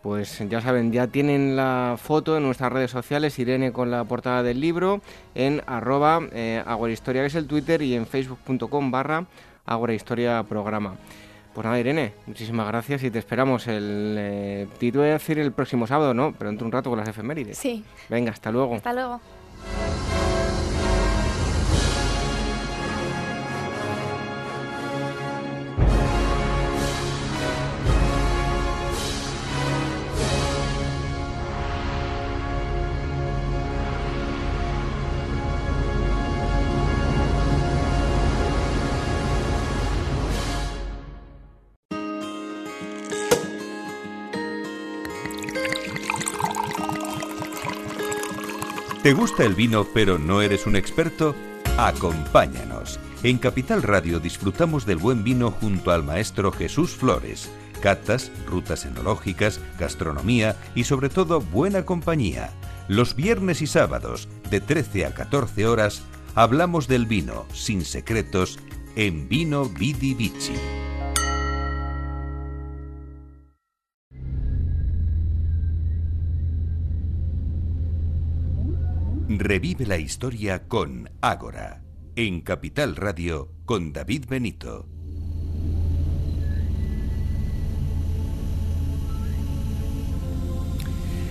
Pues 0.00 0.38
ya 0.48 0.60
saben, 0.60 0.92
ya 0.92 1.08
tienen 1.08 1.56
la 1.56 1.96
foto 2.00 2.36
en 2.36 2.44
nuestras 2.44 2.72
redes 2.72 2.92
sociales, 2.92 3.36
Irene 3.40 3.72
con 3.72 3.90
la 3.90 4.04
portada 4.04 4.44
del 4.44 4.60
libro, 4.60 5.00
en 5.34 5.60
arroba 5.66 6.20
eh, 6.32 6.62
agorahistoria, 6.64 7.22
que 7.22 7.26
es 7.26 7.34
el 7.34 7.48
Twitter, 7.48 7.82
y 7.82 7.96
en 7.96 8.06
facebook.com 8.06 8.92
barra 8.92 9.26
programa. 10.48 10.96
Pues 11.54 11.64
nada, 11.64 11.80
Irene, 11.80 12.12
muchísimas 12.26 12.66
gracias 12.68 13.02
y 13.02 13.10
te 13.10 13.18
esperamos 13.18 13.66
el 13.66 14.14
eh, 14.18 14.68
título 14.78 15.02
de 15.04 15.10
decir 15.10 15.38
el 15.38 15.52
próximo 15.52 15.86
sábado, 15.86 16.14
¿no? 16.14 16.32
Pero 16.38 16.50
entre 16.50 16.64
un 16.64 16.70
rato 16.70 16.90
con 16.90 16.98
las 16.98 17.08
efemérides. 17.08 17.58
Sí. 17.58 17.84
Venga, 18.08 18.30
hasta 18.30 18.52
luego. 18.52 18.76
Hasta 18.76 18.92
luego. 18.92 19.20
¿Te 49.10 49.14
gusta 49.14 49.44
el 49.44 49.56
vino 49.56 49.88
pero 49.92 50.20
no 50.20 50.40
eres 50.40 50.68
un 50.68 50.76
experto? 50.76 51.34
Acompáñanos. 51.76 53.00
En 53.24 53.38
Capital 53.38 53.82
Radio 53.82 54.20
disfrutamos 54.20 54.86
del 54.86 54.98
buen 54.98 55.24
vino 55.24 55.50
junto 55.50 55.90
al 55.90 56.04
maestro 56.04 56.52
Jesús 56.52 56.92
Flores. 56.92 57.50
Catas, 57.82 58.30
rutas 58.46 58.84
enológicas, 58.84 59.60
gastronomía 59.80 60.54
y 60.76 60.84
sobre 60.84 61.08
todo 61.08 61.40
buena 61.40 61.84
compañía. 61.84 62.52
Los 62.86 63.16
viernes 63.16 63.62
y 63.62 63.66
sábados, 63.66 64.28
de 64.48 64.60
13 64.60 65.06
a 65.06 65.12
14 65.12 65.66
horas, 65.66 66.04
hablamos 66.36 66.86
del 66.86 67.06
vino 67.06 67.46
sin 67.52 67.84
secretos 67.84 68.60
en 68.94 69.28
Vino 69.28 69.64
Vidi 69.64 70.14
Vici. 70.14 70.54
Revive 79.42 79.86
la 79.86 79.96
historia 79.96 80.68
con 80.68 81.08
Ágora, 81.22 81.80
en 82.14 82.42
Capital 82.42 82.94
Radio 82.94 83.48
con 83.64 83.94
David 83.94 84.26
Benito. 84.28 84.86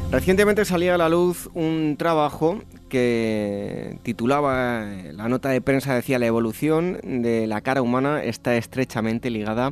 Recientemente 0.10 0.66
salía 0.66 0.96
a 0.96 0.98
la 0.98 1.08
luz 1.08 1.52
un 1.54 1.98
trabajo 2.00 2.64
que 2.90 4.00
titulaba, 4.02 4.88
la 5.14 5.30
nota 5.30 5.50
de 5.50 5.62
prensa 5.62 5.94
decía, 5.94 6.18
la 6.18 6.26
evolución 6.26 6.98
de 7.04 7.46
la 7.46 7.62
cara 7.62 7.84
humana 7.84 8.24
está 8.24 8.58
estrechamente 8.58 9.30
ligada 9.30 9.72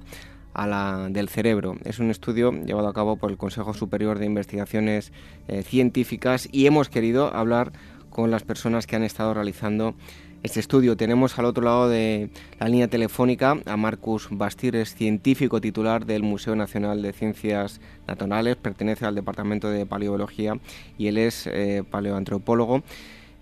a 0.54 0.68
la 0.68 1.08
del 1.10 1.30
cerebro. 1.30 1.78
Es 1.86 1.98
un 1.98 2.12
estudio 2.12 2.52
llevado 2.52 2.88
a 2.88 2.94
cabo 2.94 3.16
por 3.18 3.32
el 3.32 3.38
Consejo 3.38 3.74
Superior 3.74 4.20
de 4.20 4.28
Investigaciones 4.28 5.12
eh, 5.48 5.64
Científicas 5.64 6.48
y 6.52 6.68
hemos 6.68 6.90
querido 6.90 7.34
hablar 7.34 7.72
con 8.18 8.32
las 8.32 8.44
personas 8.44 8.88
que 8.88 8.96
han 8.96 9.04
estado 9.04 9.36
realizando 9.36 9.94
este 10.42 10.60
estudio. 10.60 10.98
Tenemos 10.98 11.38
al 11.38 11.46
otro 11.46 11.64
lado 11.64 11.88
de 11.88 12.30
la 12.60 12.68
línea 12.68 12.88
telefónica 12.88 13.58
a 13.68 13.78
Marcus 13.78 14.30
Bastires, 14.32 14.96
científico 14.96 15.62
titular 15.62 16.04
del 16.04 16.24
Museo 16.24 16.56
Nacional 16.56 17.04
de 17.04 17.14
Ciencias 17.14 17.80
Naturales, 18.08 18.56
pertenece 18.56 19.06
al 19.06 19.14
Departamento 19.14 19.70
de 19.70 19.86
Paleobiología 19.86 20.56
y 20.98 21.10
él 21.10 21.20
es 21.20 21.46
eh, 21.46 21.84
paleoantropólogo. 21.92 22.82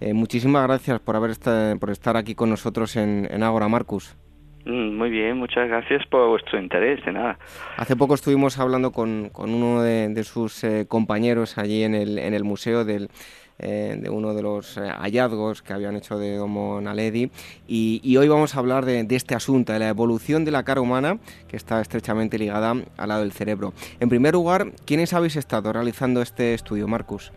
Eh, 0.02 0.14
muchísimas 0.14 0.68
gracias 0.68 0.99
por, 0.99 1.15
haber 1.15 1.38
por 1.80 1.89
estar 1.89 2.18
aquí 2.18 2.35
con 2.35 2.49
nosotros 2.49 2.97
en, 2.97 3.30
en 3.31 3.43
Ágora, 3.43 3.69
Marcus. 3.69 4.18
Mm, 4.65 4.97
muy 4.97 5.10
bien, 5.10 5.38
muchas 5.38 5.69
gracias 5.69 6.06
por 6.07 6.27
vuestro 6.27 6.60
interés, 6.60 6.99
de 7.06 7.14
nada. 7.14 7.39
Hace 7.77 7.95
poco 7.95 8.15
estuvimos 8.15 8.60
hablando 8.60 8.91
con, 8.91 9.30
con 9.30 9.53
uno 9.53 9.81
de, 9.81 10.22
sus 10.26 10.65
eh, 10.65 10.85
compañeros 10.85 11.57
allí 11.57 11.84
en 11.84 11.95
el, 11.95 12.18
en 12.18 12.34
el 12.34 12.43
museo 12.43 12.84
del, 12.84 13.10
eh, 13.57 13.95
de 13.98 14.10
uno 14.10 14.34
de 14.34 14.41
los 14.41 14.76
eh, 14.76 14.82
hallazgos 14.82 15.61
que 15.61 15.72
habían 15.72 15.95
hecho 15.95 16.19
de 16.19 16.40
Homo 16.40 16.82
naledi 16.82 17.32
y, 17.68 18.18
hoy 18.18 18.27
vamos 18.27 18.53
a 18.56 18.60
hablar 18.60 18.84
de, 18.84 19.06
este 19.11 19.34
asunto, 19.34 19.72
de 19.72 19.80
la 19.80 19.88
evolución 19.88 20.44
de 20.44 20.52
la 20.52 20.64
cara 20.64 20.82
humana 20.82 21.19
que 21.48 21.56
está 21.56 21.80
estrechamente 21.80 22.38
ligada 22.38 22.76
al 22.98 23.07
lado 23.07 23.22
del 23.22 23.32
cerebro. 23.32 23.73
En 24.02 24.10
primer 24.10 24.34
lugar, 24.34 24.73
¿quiénes 24.86 25.14
habéis 25.14 25.38
estado 25.38 25.72
realizando 25.72 26.22
este 26.22 26.53
estudio, 26.53 26.88
Marcus? 26.90 27.32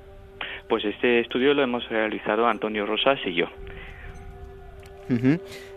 Pues 0.69 0.85
este 0.85 1.21
estudio 1.21 1.55
lo 1.55 1.63
hemos 1.63 1.89
realizado 1.89 2.49
Antonio 2.49 2.85
Rosas 2.85 3.21
y 3.25 3.35
yo. 3.35 3.47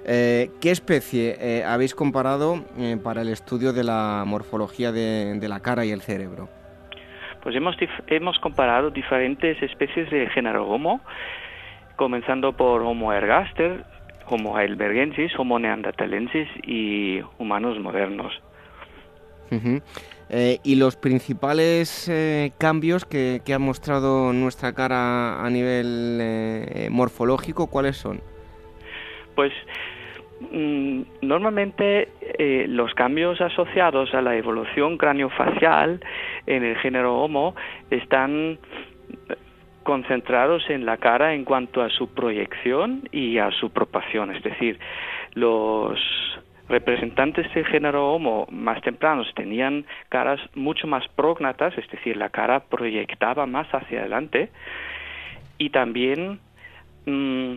Eh, 0.06 0.50
¿Qué 0.60 0.72
especie 0.72 1.64
habéis 1.66 1.94
comparado 1.94 2.66
para 3.04 3.22
el 3.22 3.30
estudio 3.30 3.74
de 3.74 3.84
la 3.84 4.24
morfología 4.26 4.92
de 4.92 5.48
la 5.48 5.60
cara 5.60 5.86
y 5.86 5.92
el 5.92 6.02
cerebro? 6.02 6.50
Pues 7.44 7.56
hemos, 7.56 7.76
hemos 8.08 8.40
comparado 8.40 8.92
diferentes 8.92 9.62
especies 9.62 10.10
de 10.10 10.30
género 10.30 10.68
Homo, 10.68 11.02
comenzando 11.96 12.54
por 12.54 12.82
Homo 12.82 13.14
ergaster, 13.14 13.84
Homo 14.28 14.58
heidelbergensis, 14.58 15.38
Homo 15.38 15.60
neanderthalensis 15.60 16.48
y 16.64 17.22
humanos 17.40 17.80
modernos. 17.80 18.34
Eh, 20.30 20.60
¿Y 20.64 20.76
los 20.76 20.96
principales 20.96 22.08
eh, 22.08 22.54
cambios 22.58 23.06
que, 23.06 23.42
ha 23.54 23.60
mostrado 23.60 24.32
nuestra 24.32 24.74
cara 24.74 25.46
a 25.46 25.50
nivel 25.50 26.20
eh, 26.22 26.88
morfológico, 26.90 27.68
cuáles 27.68 27.98
son? 27.98 28.22
Pues 29.36 29.52
normalmente 31.22 32.10
eh, 32.22 32.66
los 32.68 32.94
cambios 32.96 33.40
asociados 33.42 34.14
a 34.14 34.22
la 34.22 34.36
evolución 34.36 34.98
craniofacial 34.98 36.04
en 36.48 36.64
el 36.64 36.78
género 36.78 37.20
Homo 37.20 37.56
están 37.90 38.58
concentrados 39.84 40.70
en 40.70 40.86
la 40.86 40.98
cara 40.98 41.34
en 41.34 41.44
cuanto 41.44 41.82
a 41.82 41.90
su 41.90 42.14
proyección 42.14 43.08
y 43.12 43.38
a 43.38 43.52
su 43.52 43.72
proporción, 43.72 44.34
es 44.36 44.44
decir, 44.44 44.80
los 45.34 46.00
representantes 46.70 47.52
del 47.54 47.66
género 47.66 48.14
Homo 48.14 48.48
más 48.50 48.82
tempranos 48.82 49.32
tenían 49.36 49.86
caras 50.10 50.40
mucho 50.56 50.88
más 50.88 51.08
prógnatas, 51.10 51.78
es 51.78 51.90
decir, 51.90 52.16
la 52.16 52.30
cara 52.30 52.62
proyectaba 52.62 53.46
más 53.46 53.68
hacia 53.74 54.00
adelante 54.02 54.50
y 55.58 55.70
también 55.70 56.40
mm, 57.06 57.54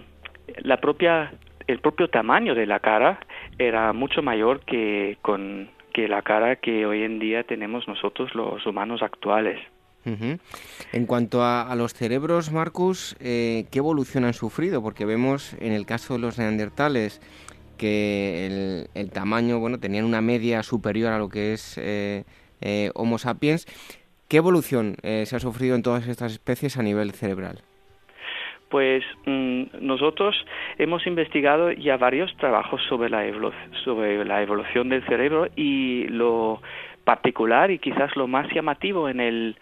la 0.64 0.78
propia 0.78 1.32
el 1.66 1.80
propio 1.80 2.08
tamaño 2.08 2.54
de 2.54 2.66
la 2.66 2.80
cara 2.80 3.20
era 3.58 3.92
mucho 3.92 4.22
mayor 4.22 4.60
que 4.60 5.18
con 5.22 5.68
que 5.92 6.08
la 6.08 6.22
cara 6.22 6.56
que 6.56 6.86
hoy 6.86 7.04
en 7.04 7.20
día 7.20 7.44
tenemos 7.44 7.86
nosotros 7.86 8.34
los 8.34 8.66
humanos 8.66 9.00
actuales. 9.02 9.60
En 10.04 11.06
cuanto 11.06 11.42
a, 11.42 11.72
los 11.76 11.94
cerebros, 11.94 12.52
Marcus, 12.52 13.16
eh, 13.20 13.64
¿qué 13.70 13.78
evolución 13.78 14.24
han 14.24 14.34
sufrido? 14.34 14.82
Porque 14.82 15.06
vemos 15.06 15.54
en 15.60 15.72
el 15.72 15.86
caso 15.86 16.14
de 16.14 16.20
los 16.20 16.38
neandertales 16.38 17.22
que 17.78 18.86
el, 18.94 19.10
tamaño, 19.12 19.60
bueno, 19.60 19.78
tenían 19.78 20.04
una 20.04 20.20
media 20.20 20.62
superior 20.62 21.12
a 21.12 21.18
lo 21.18 21.30
que 21.30 21.54
es 21.54 21.78
eh, 21.78 22.24
eh, 22.60 22.90
Homo 22.94 23.16
sapiens. 23.16 23.66
¿Qué 24.28 24.38
evolución 24.38 24.96
se 25.02 25.36
ha 25.36 25.40
sufrido 25.40 25.74
en 25.76 25.82
todas 25.82 26.06
estas 26.08 26.32
especies 26.32 26.76
a 26.76 26.82
nivel 26.82 27.12
cerebral? 27.12 27.62
Pues 28.74 29.04
mm, 29.24 29.66
nosotros 29.82 30.34
hemos 30.78 31.06
investigado 31.06 31.70
ya 31.70 31.96
varios 31.96 32.36
trabajos 32.38 32.82
sobre 32.88 33.08
la, 33.08 33.24
sobre 33.84 34.24
la 34.24 34.42
evolución 34.42 34.88
del 34.88 35.06
cerebro 35.06 35.46
y 35.54 36.08
lo 36.08 36.60
particular 37.04 37.70
y 37.70 37.78
quizás 37.78 38.16
lo 38.16 38.26
más 38.26 38.52
llamativo 38.52 39.08
en 39.08 39.20
el 39.20 39.56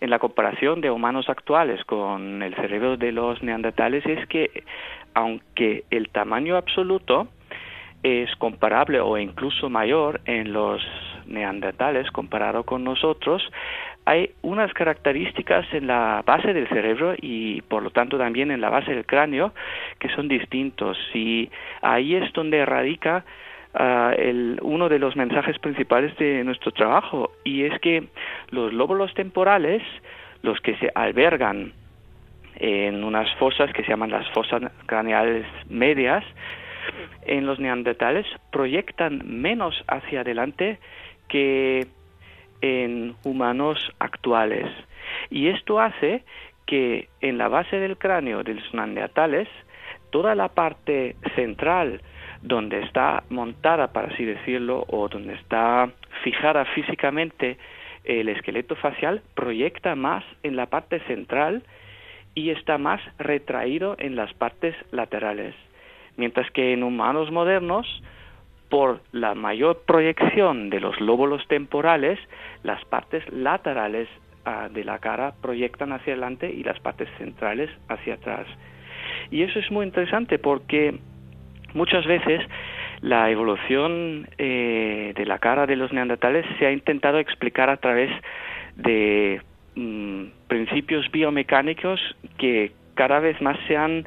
en 0.00 0.10
la 0.10 0.18
comparación 0.18 0.82
de 0.82 0.90
humanos 0.90 1.30
actuales 1.30 1.82
con 1.86 2.42
el 2.42 2.54
cerebro 2.56 2.98
de 2.98 3.10
los 3.10 3.42
neandertales 3.42 4.04
es 4.04 4.28
que 4.28 4.64
aunque 5.14 5.84
el 5.90 6.10
tamaño 6.10 6.58
absoluto 6.58 7.28
es 8.02 8.28
comparable 8.36 9.00
o 9.00 9.16
incluso 9.16 9.70
mayor 9.70 10.20
en 10.26 10.52
los 10.52 10.82
neandertales 11.26 12.10
comparado 12.10 12.64
con 12.64 12.84
nosotros, 12.84 13.42
hay 14.08 14.30
unas 14.40 14.72
características 14.72 15.66
en 15.74 15.86
la 15.86 16.22
base 16.24 16.54
del 16.54 16.66
cerebro 16.68 17.14
y 17.20 17.60
por 17.60 17.82
lo 17.82 17.90
tanto 17.90 18.16
también 18.16 18.50
en 18.50 18.62
la 18.62 18.70
base 18.70 18.94
del 18.94 19.04
cráneo 19.04 19.52
que 19.98 20.08
son 20.08 20.28
distintos. 20.28 20.96
Y 21.12 21.50
ahí 21.82 22.14
es 22.14 22.32
donde 22.32 22.64
radica 22.64 23.26
ah, 23.74 24.14
el, 24.16 24.60
uno 24.62 24.88
de 24.88 24.98
los 24.98 25.14
mensajes 25.14 25.58
principales 25.58 26.16
de 26.16 26.42
nuestro 26.42 26.72
trabajo 26.72 27.32
y 27.44 27.64
es 27.64 27.78
que 27.80 28.04
los 28.48 28.72
lóbulos 28.72 29.12
temporales, 29.12 29.82
los 30.40 30.58
que 30.62 30.74
se 30.78 30.90
albergan 30.94 31.74
en 32.56 33.04
unas 33.04 33.30
fosas 33.34 33.70
que 33.74 33.82
se 33.82 33.90
llaman 33.90 34.10
las 34.10 34.26
fosas 34.30 34.62
craneales 34.86 35.44
medias, 35.68 36.24
en 37.26 37.44
los 37.44 37.58
neandertales 37.58 38.24
proyectan 38.50 39.20
menos 39.26 39.84
hacia 39.86 40.22
adelante 40.22 40.78
que 41.28 41.86
en 42.60 43.14
humanos 43.24 43.78
actuales. 43.98 44.66
Y 45.30 45.48
esto 45.48 45.80
hace 45.80 46.24
que 46.66 47.08
en 47.20 47.38
la 47.38 47.48
base 47.48 47.78
del 47.78 47.96
cráneo 47.96 48.42
de 48.42 48.54
los 48.54 48.74
neandertales, 48.74 49.48
toda 50.10 50.34
la 50.34 50.48
parte 50.48 51.16
central 51.34 52.02
donde 52.42 52.80
está 52.80 53.24
montada, 53.30 53.92
para 53.92 54.08
así 54.08 54.24
decirlo, 54.24 54.84
o 54.88 55.08
donde 55.08 55.34
está 55.34 55.90
fijada 56.22 56.64
físicamente 56.66 57.58
el 58.04 58.28
esqueleto 58.28 58.76
facial, 58.76 59.22
proyecta 59.34 59.94
más 59.94 60.24
en 60.42 60.56
la 60.56 60.66
parte 60.66 61.00
central 61.00 61.62
y 62.34 62.50
está 62.50 62.78
más 62.78 63.00
retraído 63.18 63.96
en 63.98 64.16
las 64.16 64.32
partes 64.34 64.74
laterales. 64.92 65.54
Mientras 66.16 66.50
que 66.50 66.72
en 66.72 66.82
humanos 66.82 67.30
modernos 67.30 67.86
por 68.68 69.00
la 69.12 69.34
mayor 69.34 69.82
proyección 69.86 70.70
de 70.70 70.80
los 70.80 71.00
lóbulos 71.00 71.46
temporales, 71.48 72.18
las 72.62 72.84
partes 72.84 73.22
laterales 73.32 74.08
ah, 74.44 74.68
de 74.70 74.84
la 74.84 74.98
cara 74.98 75.32
proyectan 75.40 75.92
hacia 75.92 76.12
adelante 76.12 76.50
y 76.50 76.62
las 76.62 76.78
partes 76.80 77.08
centrales 77.18 77.70
hacia 77.88 78.14
atrás. 78.14 78.46
Y 79.30 79.42
eso 79.42 79.58
es 79.58 79.70
muy 79.70 79.86
interesante 79.86 80.38
porque 80.38 80.98
muchas 81.74 82.06
veces 82.06 82.42
la 83.00 83.30
evolución 83.30 84.28
eh, 84.38 85.12
de 85.14 85.26
la 85.26 85.38
cara 85.38 85.66
de 85.66 85.76
los 85.76 85.92
neandertales 85.92 86.44
se 86.58 86.66
ha 86.66 86.72
intentado 86.72 87.18
explicar 87.18 87.70
a 87.70 87.76
través 87.76 88.10
de 88.76 89.40
mm, 89.76 90.24
principios 90.48 91.10
biomecánicos 91.10 92.00
que 92.38 92.72
cada 92.94 93.20
vez 93.20 93.40
más 93.40 93.56
se 93.68 93.76
han 93.76 94.04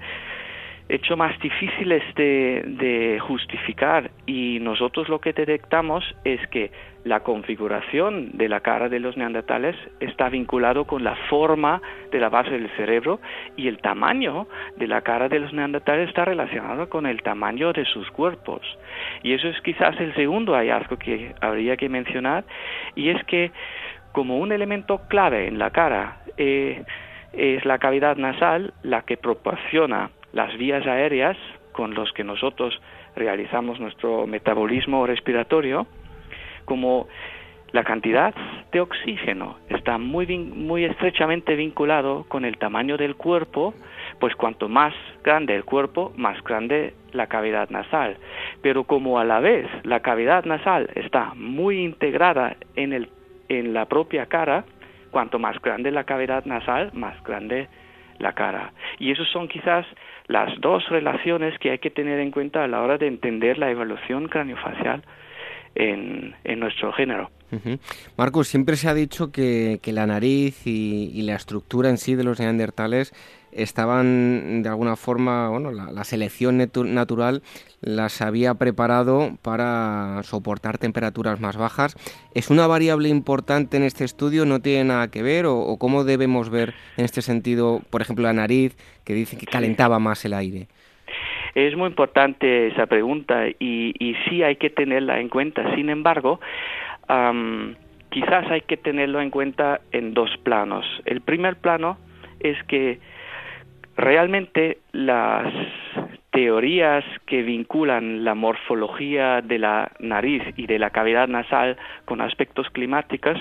hecho 0.91 1.15
más 1.15 1.39
difíciles 1.39 2.03
de, 2.15 3.18
justificar 3.22 4.11
y 4.26 4.59
nosotros 4.61 5.07
lo 5.07 5.19
que 5.19 5.31
detectamos 5.31 6.03
es 6.26 6.45
que 6.47 6.72
la 7.05 7.22
configuración 7.22 8.38
de 8.38 8.49
la 8.49 8.59
cara 8.59 8.89
de 8.89 8.99
los 8.99 9.15
neandertales 9.15 9.76
está 9.99 10.27
vinculado 10.30 10.85
con 10.85 11.03
la 11.03 11.15
forma 11.30 11.81
de 12.11 12.19
la 12.19 12.30
base 12.30 12.51
del 12.51 12.69
cerebro 12.76 13.22
y 13.55 13.68
el 13.68 13.77
tamaño 13.77 14.47
de 14.77 14.88
la 14.88 15.01
cara 15.01 15.30
de 15.30 15.39
los 15.39 15.53
neandertales 15.53 16.09
está 16.09 16.26
relacionado 16.26 16.89
con 16.89 17.05
el 17.05 17.22
tamaño 17.22 17.72
de 17.72 17.85
sus 17.85 18.09
cuerpos. 18.11 18.61
Y 19.23 19.34
eso 19.34 19.47
es 19.47 19.61
quizás 19.61 19.99
el 19.99 20.13
segundo 20.13 20.53
hallazgo 20.53 20.97
que 20.97 21.34
habría 21.39 21.77
que 21.77 21.88
mencionar 21.89 22.43
y 22.95 23.09
es 23.09 23.23
que 23.26 23.51
como 24.11 24.39
un 24.39 24.51
elemento 24.51 25.01
clave 25.07 25.47
en 25.47 25.57
la 25.57 25.69
cara 25.69 26.18
eh, 26.38 26.84
es 27.31 27.63
la 27.63 27.80
cavidad 27.80 28.18
nasal 28.18 28.73
la 28.84 29.03
que 29.03 29.15
proporciona 29.15 30.09
las 30.34 30.58
vías 30.58 30.86
aéreas 30.86 31.38
con 31.72 31.94
los 31.94 32.12
que 32.14 32.24
nosotros 32.24 32.80
realizamos 33.16 33.80
nuestro 33.80 34.28
metabolismo 34.28 35.06
respiratorio, 35.06 35.88
como 36.66 37.08
la 37.72 37.84
cantidad 37.86 38.34
de 38.72 38.82
oxígeno 38.82 39.58
está 39.70 39.98
muy, 39.98 40.28
muy 40.38 40.84
estrechamente 40.84 41.56
vinculado 41.56 42.26
con 42.28 42.44
el 42.44 42.58
tamaño 42.58 42.98
del 42.98 43.16
cuerpo, 43.16 43.74
pues 44.20 44.36
cuanto 44.36 44.68
más 44.68 44.94
grande 45.24 45.56
el 45.56 45.64
cuerpo, 45.64 46.12
más 46.18 46.44
grande 46.44 46.94
la 47.14 47.28
cavidad 47.28 47.70
nasal. 47.70 48.18
Pero 48.62 48.84
como 48.84 49.20
a 49.20 49.26
la 49.26 49.40
vez 49.40 49.68
la 49.84 50.02
cavidad 50.02 50.44
nasal 50.44 50.90
está 50.95 51.34
muy 51.36 51.84
integrada 51.84 52.58
en, 52.76 52.91
el, 52.91 53.10
en 53.48 53.74
la 53.74 53.86
propia 53.86 54.26
cara, 54.26 54.66
cuanto 55.10 55.40
más 55.40 55.62
grande 55.62 55.91
la 55.91 56.03
cavidad 56.03 56.44
nasal, 56.45 56.91
más 56.94 57.24
grande 57.24 57.70
la 58.20 58.34
cara. 58.34 58.74
Y 58.99 59.12
esas 59.12 59.28
son 59.30 59.48
quizás 59.48 59.86
las 60.32 60.60
dos 60.62 60.88
relaciones 60.90 61.58
que 61.60 61.72
hay 61.72 61.80
que 61.80 61.90
tener 61.90 62.20
en 62.20 62.32
cuenta 62.32 62.64
a 62.64 62.68
la 62.68 62.82
hora 62.82 62.98
de 62.98 63.08
entender 63.08 63.58
la 63.58 63.70
evaluación 63.70 64.28
craniofacial 64.30 65.03
en, 65.76 66.36
en 66.44 66.60
nuestro 66.60 66.94
género. 66.94 67.30
Marcos, 68.18 68.48
siempre 68.48 68.78
se 68.78 68.88
ha 68.88 68.94
dicho 68.94 69.32
que, 69.32 69.80
la 69.86 70.08
nariz 70.08 70.66
y, 70.66 71.22
la 71.24 71.36
estructura 71.36 71.90
en 71.90 71.98
sí 71.98 72.16
de 72.16 72.24
los 72.24 72.40
neandertales 72.40 73.14
estaban 73.52 74.64
de 74.64 74.69
alguna 74.69 74.95
forma, 74.95 75.49
bueno, 75.49 75.72
la, 75.72 76.03
selección 76.03 76.57
natural 76.57 77.41
las 77.82 78.22
había 78.22 78.53
preparado 78.56 79.38
para 79.41 80.22
soportar 80.23 80.78
temperaturas 80.78 81.40
más 81.40 81.57
bajas. 81.57 81.95
¿Es 82.34 82.49
una 82.49 82.68
variable 82.68 83.10
importante 83.10 83.78
en 83.78 83.84
este 83.84 84.03
estudio? 84.03 84.45
¿No 84.45 84.60
tiene 84.61 84.86
nada 84.86 85.10
que 85.10 85.23
ver? 85.23 85.45
¿O, 85.45 85.78
cómo 85.78 86.03
debemos 86.03 86.49
ver 86.49 86.73
en 86.98 87.06
este 87.06 87.22
sentido, 87.22 87.82
por 87.90 88.02
ejemplo, 88.02 88.23
la 88.23 88.34
nariz, 88.34 88.76
que 89.03 89.14
dice 89.14 89.38
que 89.38 89.45
calentaba 89.45 89.99
más 89.99 90.23
el 90.26 90.34
aire? 90.34 90.68
Es 91.56 91.76
muy 91.76 91.88
importante 91.88 92.68
esa 92.68 92.86
pregunta 92.86 93.48
y, 93.60 94.15
sí 94.30 94.44
hay 94.44 94.56
que 94.56 94.69
tenerla 94.69 95.19
en 95.19 95.30
cuenta. 95.30 95.76
Sin 95.76 95.90
embargo, 95.90 96.40
quizás 98.10 98.49
hay 98.49 98.61
que 98.61 98.78
tenerlo 98.78 99.22
en 99.22 99.30
cuenta 99.30 99.82
en 99.91 100.14
dos 100.14 100.30
planos. 100.44 100.86
El 101.06 101.22
primer 101.22 101.57
plano 101.57 101.98
es 102.40 102.61
que 102.64 102.99
realmente 103.95 104.80
las 104.91 105.53
teorías 106.31 107.03
que 107.26 107.43
vinculan 107.43 108.23
la 108.23 108.35
morfología 108.35 109.41
de 109.41 109.59
la 109.59 109.91
nariz 109.99 110.41
y 110.55 110.65
de 110.65 110.80
la 110.80 110.89
cavidad 110.89 111.27
nasal 111.27 111.77
con 112.05 112.22
aspectos 112.22 112.69
climáticos 112.69 113.38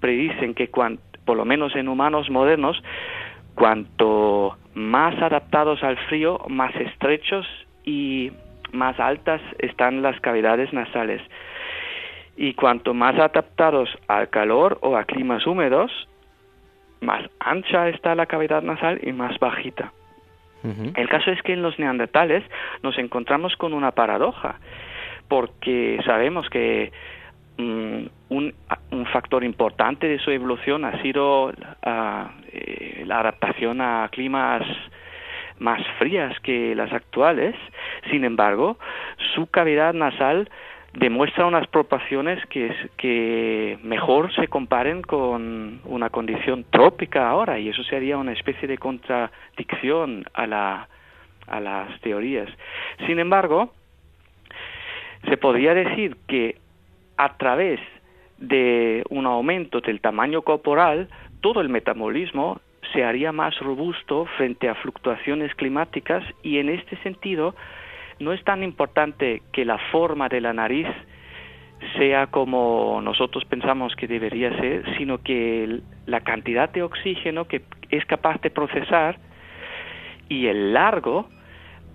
predicen 0.00 0.54
que 0.54 0.70
por 1.24 1.36
lo 1.36 1.44
menos 1.44 1.76
en 1.76 1.88
humanos 1.88 2.30
modernos 2.30 2.82
cuanto 3.54 4.56
más 4.74 5.20
adaptados 5.20 5.82
al 5.82 5.98
frío, 6.08 6.40
más 6.48 6.74
estrechos 6.76 7.46
y 7.84 8.32
más 8.72 8.98
altas 8.98 9.42
están 9.58 10.00
las 10.00 10.18
cavidades 10.20 10.72
nasales. 10.72 11.20
Y 12.36 12.54
cuanto 12.54 12.94
más 12.94 13.16
adaptados 13.16 13.90
al 14.08 14.30
calor 14.30 14.78
o 14.80 14.96
a 14.96 15.04
climas 15.04 15.46
húmedos, 15.46 15.92
más 17.00 17.28
ancha 17.38 17.88
está 17.88 18.14
la 18.14 18.26
cavidad 18.26 18.62
nasal 18.62 19.00
y 19.02 19.12
más 19.12 19.38
bajita. 19.38 19.92
El 20.94 21.08
caso 21.08 21.30
es 21.30 21.40
que 21.40 21.54
en 21.54 21.62
los 21.62 21.78
neandertales 21.78 22.44
nos 22.82 22.98
encontramos 22.98 23.56
con 23.56 23.72
una 23.72 23.92
paradoja, 23.92 24.56
porque 25.26 25.98
sabemos 26.04 26.50
que 26.50 26.92
mm, 27.56 28.04
un, 28.28 28.54
factor 29.10 29.42
importante 29.42 30.06
de 30.06 30.18
su 30.18 30.30
evolución 30.30 30.84
ha 30.84 31.00
sido 31.00 31.50
eh, 31.50 33.04
la 33.06 33.20
adaptación 33.20 33.80
a 33.80 34.08
climas 34.12 34.62
más 35.58 35.80
frías 35.98 36.38
que 36.40 36.74
las 36.74 36.92
actuales. 36.92 37.54
Sin 38.10 38.24
embargo, 38.24 38.76
su 39.34 39.46
cavidad 39.46 39.94
nasal 39.94 40.50
demuestra 40.92 41.46
unas 41.46 41.66
proporciones 41.68 42.44
que, 42.46 42.74
que 42.96 43.78
mejor 43.82 44.34
se 44.34 44.48
comparen 44.48 45.02
con 45.02 45.80
una 45.84 46.10
condición 46.10 46.64
trópica 46.70 47.28
ahora 47.28 47.58
y 47.58 47.68
eso 47.68 47.82
sería 47.84 48.18
una 48.18 48.32
especie 48.32 48.66
de 48.66 48.78
contradicción 48.78 50.24
a, 50.34 50.46
la, 50.46 50.88
a 51.46 51.60
las 51.60 52.00
teorías. 52.00 52.48
Sin 53.06 53.18
embargo, 53.20 53.72
se 55.28 55.36
podría 55.36 55.74
decir 55.74 56.16
que 56.26 56.56
a 57.16 57.36
través 57.36 57.80
de 58.38 59.04
un 59.10 59.26
aumento 59.26 59.80
del 59.80 60.00
tamaño 60.00 60.42
corporal, 60.42 61.08
todo 61.40 61.60
el 61.60 61.68
metabolismo 61.68 62.60
se 62.92 63.04
haría 63.04 63.30
más 63.30 63.56
robusto 63.58 64.26
frente 64.36 64.68
a 64.68 64.74
fluctuaciones 64.74 65.54
climáticas 65.54 66.24
y 66.42 66.58
en 66.58 66.70
este 66.70 66.96
sentido 67.02 67.54
no 68.20 68.32
es 68.32 68.44
tan 68.44 68.62
importante 68.62 69.42
que 69.52 69.64
la 69.64 69.78
forma 69.90 70.28
de 70.28 70.40
la 70.40 70.52
nariz 70.52 70.86
sea 71.96 72.26
como 72.26 73.00
nosotros 73.02 73.44
pensamos 73.46 73.96
que 73.96 74.06
debería 74.06 74.54
ser, 74.58 74.84
sino 74.98 75.22
que 75.22 75.80
la 76.06 76.20
cantidad 76.20 76.68
de 76.70 76.82
oxígeno 76.82 77.46
que 77.46 77.62
es 77.88 78.04
capaz 78.04 78.40
de 78.42 78.50
procesar 78.50 79.18
y 80.28 80.46
el 80.46 80.74
largo 80.74 81.28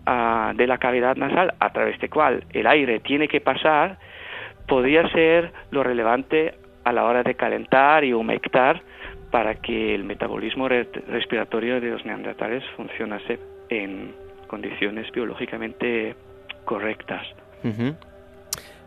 ah, 0.08 0.54
de 0.56 0.66
la 0.66 0.80
cavidad 0.80 1.16
nasal 1.16 1.54
a 1.60 1.72
través 1.72 2.00
de 2.00 2.10
cual 2.10 2.44
el 2.52 2.66
aire 2.66 3.00
tiene 3.00 3.28
que 3.28 3.42
pasar 3.42 4.00
podría 4.68 5.08
ser 5.10 5.54
lo 5.70 5.84
relevante 5.84 6.56
a 6.84 6.92
la 6.92 7.04
hora 7.04 7.22
de 7.22 7.36
calentar 7.36 8.04
y 8.04 8.14
humectar 8.14 8.82
para 9.32 9.56
que 9.56 9.94
el 9.94 10.04
metabolismo 10.04 10.68
respiratorio 10.68 11.80
de 11.80 11.92
los 11.92 12.06
neandertales 12.06 12.64
funcionase 12.76 13.40
en 13.70 14.25
condiciones 14.48 15.12
biológicamente 15.12 16.16
correctas. 16.66 17.26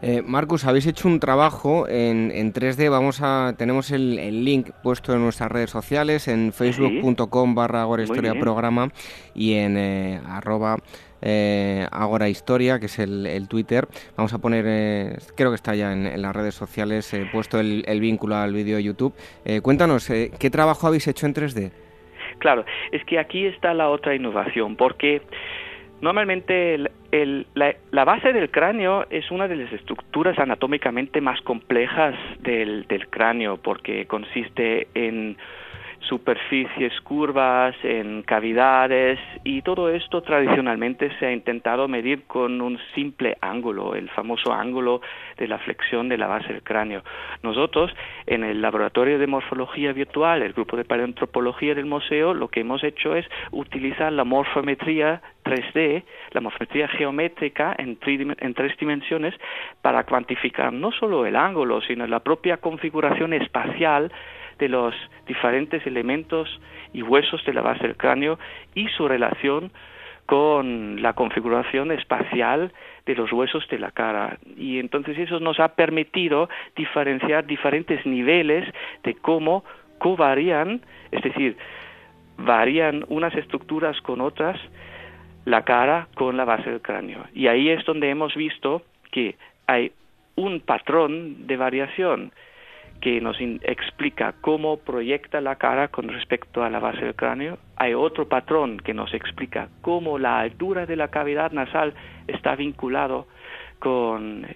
Eh, 0.01 0.23
Marcus, 0.25 0.65
habéis 0.65 0.87
hecho 0.87 1.09
un 1.09 1.19
trabajo 1.19 1.89
en, 1.89 2.31
en 2.33 2.53
3D. 2.53 2.89
Vamos 2.91 3.21
a 3.21 3.55
tenemos 3.57 3.91
el, 3.91 4.45
link 4.45 4.71
puesto 4.83 5.13
en 5.13 5.21
nuestras 5.23 5.51
redes 5.51 5.71
sociales, 5.71 6.29
en 6.29 6.53
facebook.com 6.53 7.55
barra 7.55 7.83
Agora 7.83 8.05
Historia 8.05 8.39
Programa 8.39 8.91
y 9.35 9.55
en 9.55 9.77
eh, 9.77 10.21
arroba 10.25 10.79
eh, 11.21 11.85
Agora 11.91 12.29
Historia, 12.29 12.79
que 12.79 12.87
es 12.87 12.99
el, 13.01 13.47
Twitter. 13.49 13.89
Vamos 14.17 14.33
a 14.33 14.39
poner, 14.39 14.65
eh, 14.69 15.19
creo 15.35 15.51
que 15.51 15.57
está 15.57 15.75
ya 15.75 15.93
en, 15.93 16.23
las 16.23 16.35
redes 16.35 16.55
sociales, 16.55 17.11
puesto 17.33 17.59
el, 17.59 17.85
el, 17.89 18.01
vínculo 18.01 18.37
al 18.37 18.53
vídeo 18.53 18.77
de 18.77 18.85
YouTube. 18.85 19.15
cuéntanos, 19.63 20.07
¿qué 20.07 20.51
trabajo 20.51 20.87
habéis 20.87 21.09
hecho 21.09 21.27
en 21.27 21.35
3D? 21.35 21.73
Claro, 22.39 22.65
es 22.93 23.05
que 23.05 23.19
aquí 23.19 23.47
está 23.47 23.75
la 23.75 23.89
otra 23.89 24.15
innovación, 24.15 24.77
porque 24.77 25.23
normalmente 26.01 26.79
la, 26.79 28.05
base 28.05 28.33
del 28.33 28.51
cráneo 28.51 29.07
es 29.11 29.31
una 29.31 29.49
de 29.49 29.57
las 29.57 29.73
estructuras 29.73 30.39
anatómicamente 30.39 31.21
más 31.21 31.41
complejas 31.43 32.15
del 32.41 32.87
cráneo, 33.11 33.57
porque 33.57 34.07
consiste 34.07 34.89
en 34.95 35.37
superficies 36.09 36.99
curvas, 37.03 37.75
en 37.83 38.23
cavidades 38.23 39.19
y 39.45 39.63
todo 39.63 39.91
esto 39.91 40.23
tradicionalmente 40.23 41.11
se 41.19 41.27
ha 41.27 41.33
intentado 41.33 41.87
medir 41.87 42.25
con 42.27 42.61
un 42.61 42.79
simple 42.95 43.37
ángulo, 43.41 43.95
el 43.95 44.09
famoso 44.11 44.53
ángulo 44.53 45.01
de 45.37 45.49
la 45.49 45.59
flexión 45.59 46.09
de 46.09 46.19
la 46.19 46.27
base 46.27 46.53
del 46.53 46.63
cráneo. 46.63 47.03
Nosotros 47.43 47.93
en 48.27 48.43
el 48.45 48.63
laboratorio 48.63 49.19
de 49.19 49.27
morfología 49.27 49.93
virtual, 49.93 50.43
el 50.43 50.53
grupo 50.53 50.77
de 50.77 50.85
paleoantropología 50.85 51.75
del 51.75 51.87
museo, 51.87 52.35
lo 52.35 52.49
que 52.49 52.61
hemos 52.61 52.83
hecho 52.83 53.15
es 53.15 53.27
utilizar 53.53 54.13
la 54.13 54.25
morfometría 54.25 55.21
3D, 55.45 56.05
la 56.33 56.41
morfometría 56.41 56.89
geométrica 56.89 57.75
en, 57.79 57.99
en 58.07 58.55
tres 58.55 58.77
dimensiones 58.79 59.35
para 59.83 60.05
cuantificar 60.05 60.73
no 60.73 60.91
solo 60.93 61.27
el 61.27 61.37
ángulo, 61.37 61.81
sino 61.83 62.07
la 62.07 62.21
propia 62.21 62.59
configuración 62.59 63.33
espacial 63.33 64.11
de 64.59 64.69
los 64.69 64.95
diferentes 65.27 65.87
elementos 65.87 66.61
y 66.93 67.03
huesos 67.03 67.45
de 67.45 67.53
la 67.53 67.63
base 67.63 67.87
del 67.87 67.97
cráneo 67.97 68.39
y 68.75 68.89
su 68.89 69.09
relación 69.09 69.71
con 70.27 71.01
la 71.01 71.15
configuración 71.15 71.91
espacial 71.91 72.73
de 73.07 73.15
los 73.15 73.33
huesos 73.33 73.67
de 73.71 73.79
la 73.79 73.91
cara. 73.91 74.39
Y 74.57 74.79
entonces 74.79 75.19
eso 75.19 75.41
nos 75.41 75.59
ha 75.59 75.69
permitido 75.69 76.51
diferenciar 76.77 77.47
diferentes 77.47 78.05
niveles 78.05 78.69
de 79.05 79.15
cómo 79.15 79.65
covarían, 79.99 80.83
es 81.13 81.23
decir, 81.23 81.57
varían 82.37 83.05
unas 83.09 83.35
estructuras 83.35 84.01
con 84.03 84.21
otras 84.21 84.61
la 85.47 85.65
cara 85.65 86.09
con 86.15 86.37
la 86.37 86.45
base 86.45 86.69
del 86.69 86.83
cráneo. 86.83 87.25
Y 87.35 87.47
ahí 87.47 87.71
es 87.71 87.85
donde 87.87 88.11
hemos 88.11 88.35
visto 88.35 88.83
que 89.11 89.37
hay 89.67 89.93
un 90.37 90.61
patrón 90.61 91.47
de 91.47 91.57
variación 91.57 92.33
que 93.01 93.21
nos 93.21 93.37
explica 93.41 94.35
cómo 94.41 94.79
proyecta 94.79 95.41
la 95.41 95.57
cara 95.57 95.89
con 95.89 96.09
respecto 96.09 96.63
a 96.63 96.71
la 96.71 96.81
base 96.81 97.05
del 97.05 97.15
cráneo. 97.15 97.59
Hay 97.77 97.95
otro 97.95 98.29
patrón 98.29 98.79
que 98.79 98.95
nos 98.95 99.15
explica 99.15 99.69
cómo 99.83 100.19
la 100.19 100.41
altura 100.41 100.87
de 100.87 100.97
la 100.97 101.09
cavidad 101.09 101.53
nasal 101.53 101.95
está 102.27 102.57
vinculado 102.57 103.27
con 103.79 104.47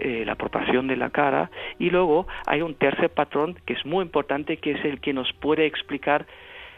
eh, 0.00 0.24
la 0.24 0.36
proporción 0.36 0.86
de 0.86 0.96
la 0.96 1.10
cara. 1.10 1.50
Y 1.78 1.90
luego 1.90 2.26
hay 2.46 2.62
un 2.62 2.74
tercer 2.74 3.10
patrón 3.10 3.58
que 3.66 3.74
es 3.74 3.84
muy 3.84 4.04
importante, 4.04 4.58
que 4.58 4.72
es 4.72 4.84
el 4.84 5.00
que 5.00 5.12
nos 5.12 5.32
puede 5.32 5.66
explicar 5.66 6.26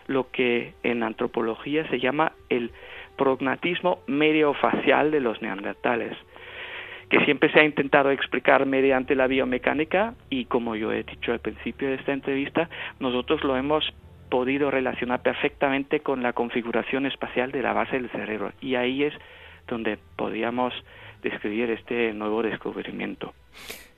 lo 0.07 0.31
que 0.31 0.75
en 0.83 1.03
antropología 1.03 1.87
se 1.89 2.01
llama 2.01 2.33
el 2.49 2.73
prognatismo 3.17 4.01
medio 4.07 4.55
facial 4.55 5.11
de 5.11 5.21
los 5.21 5.41
neandertales 5.43 6.17
que 7.11 7.25
siempre 7.25 7.53
se 7.53 7.61
ha 7.61 7.65
intentado 7.65 8.11
explicar 8.13 8.65
mediante 8.67 9.15
la 9.17 9.27
biomecánica 9.27 10.15
y 10.31 10.45
como 10.45 10.77
yo 10.77 10.93
he 10.93 11.03
dicho 11.03 11.33
al 11.33 11.41
principio 11.41 11.89
de 11.89 11.97
esta 11.97 12.13
entrevista, 12.13 12.71
nosotros 13.01 13.43
lo 13.43 13.57
hemos 13.57 13.93
podido 14.31 14.71
relacionar 14.71 15.21
perfectamente 15.21 16.01
con 16.01 16.23
la 16.23 16.33
configuración 16.33 17.07
espacial 17.07 17.51
de 17.51 17.63
la 17.63 17.73
base 17.73 17.97
del 17.97 18.11
cerebro 18.11 18.53
y 18.61 18.77
ahí 18.77 19.03
es 19.03 19.15
donde 19.67 19.99
podíamos 20.17 20.73
describir 21.23 21.71
este 21.71 22.13
nuevo 22.13 22.43
descubrimiento. 22.43 23.35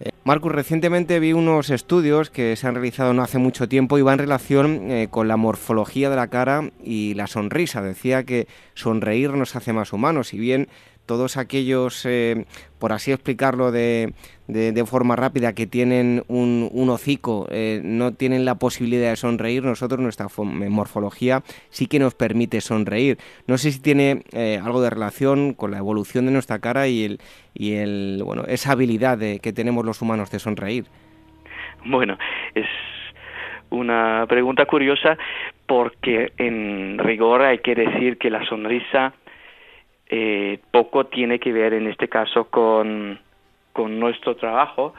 Eh, 0.00 0.10
Marcus, 0.24 0.52
recientemente 0.52 1.20
vi 1.20 1.32
unos 1.32 1.70
estudios 1.70 2.30
que 2.30 2.56
se 2.56 2.66
han 2.66 2.74
realizado 2.74 3.12
no 3.12 3.22
hace 3.22 3.38
mucho 3.38 3.68
tiempo 3.68 3.98
y 3.98 4.02
van 4.02 4.14
en 4.14 4.18
relación 4.20 4.90
eh, 4.90 5.08
con 5.10 5.28
la 5.28 5.36
morfología 5.36 6.10
de 6.10 6.16
la 6.16 6.28
cara 6.28 6.70
y 6.82 7.14
la 7.14 7.26
sonrisa. 7.26 7.82
Decía 7.82 8.24
que 8.24 8.46
sonreír 8.74 9.30
nos 9.34 9.54
hace 9.54 9.72
más 9.72 9.92
humanos, 9.92 10.28
si 10.28 10.38
bien 10.38 10.68
todos 11.06 11.36
aquellos, 11.36 12.06
eh, 12.06 12.46
por 12.78 12.92
así 12.92 13.12
explicarlo 13.12 13.70
de, 13.70 14.12
de, 14.46 14.86
forma 14.86 15.16
rápida, 15.16 15.54
que 15.54 15.66
tienen 15.66 16.22
un, 16.28 16.68
un 16.72 16.90
hocico, 16.90 17.46
eh, 17.50 17.80
no 17.84 18.12
tienen 18.12 18.44
la 18.44 18.56
posibilidad 18.56 19.10
de 19.10 19.16
sonreír, 19.16 19.64
nosotros 19.64 20.00
nuestra 20.00 20.26
morfología 20.36 21.42
sí 21.70 21.86
que 21.86 21.98
nos 21.98 22.14
permite 22.14 22.60
sonreír. 22.60 23.18
No 23.46 23.58
sé 23.58 23.72
si 23.72 23.82
tiene 23.82 24.22
eh, 24.32 24.60
algo 24.62 24.80
de 24.82 24.90
relación 24.90 25.54
con 25.54 25.70
la 25.70 25.78
evolución 25.78 26.26
de 26.26 26.32
nuestra 26.32 26.58
cara 26.60 26.88
y, 26.88 27.04
el, 27.04 27.18
y 27.54 27.74
el, 27.74 28.22
bueno, 28.24 28.44
esa 28.46 28.72
habilidad 28.72 29.18
que 29.18 29.52
tenemos 29.52 29.84
los 29.84 30.00
humanos 30.02 30.30
de 30.30 30.38
sonreír. 30.38 30.84
Bueno, 31.84 32.16
es 32.54 32.66
una 33.70 34.26
pregunta 34.28 34.66
curiosa 34.66 35.16
porque 35.66 36.32
en 36.36 36.98
rigor 36.98 37.42
hay 37.42 37.58
que 37.58 37.74
decir 37.74 38.18
que 38.18 38.30
la 38.30 38.44
sonrisa 38.46 39.14
eh, 40.14 40.58
poco 40.70 41.06
tiene 41.06 41.38
que 41.38 41.54
ver 41.54 41.72
en 41.72 41.86
este 41.86 42.06
caso 42.06 42.44
con, 42.44 43.18
con 43.72 43.98
nuestro 43.98 44.36
trabajo. 44.36 44.92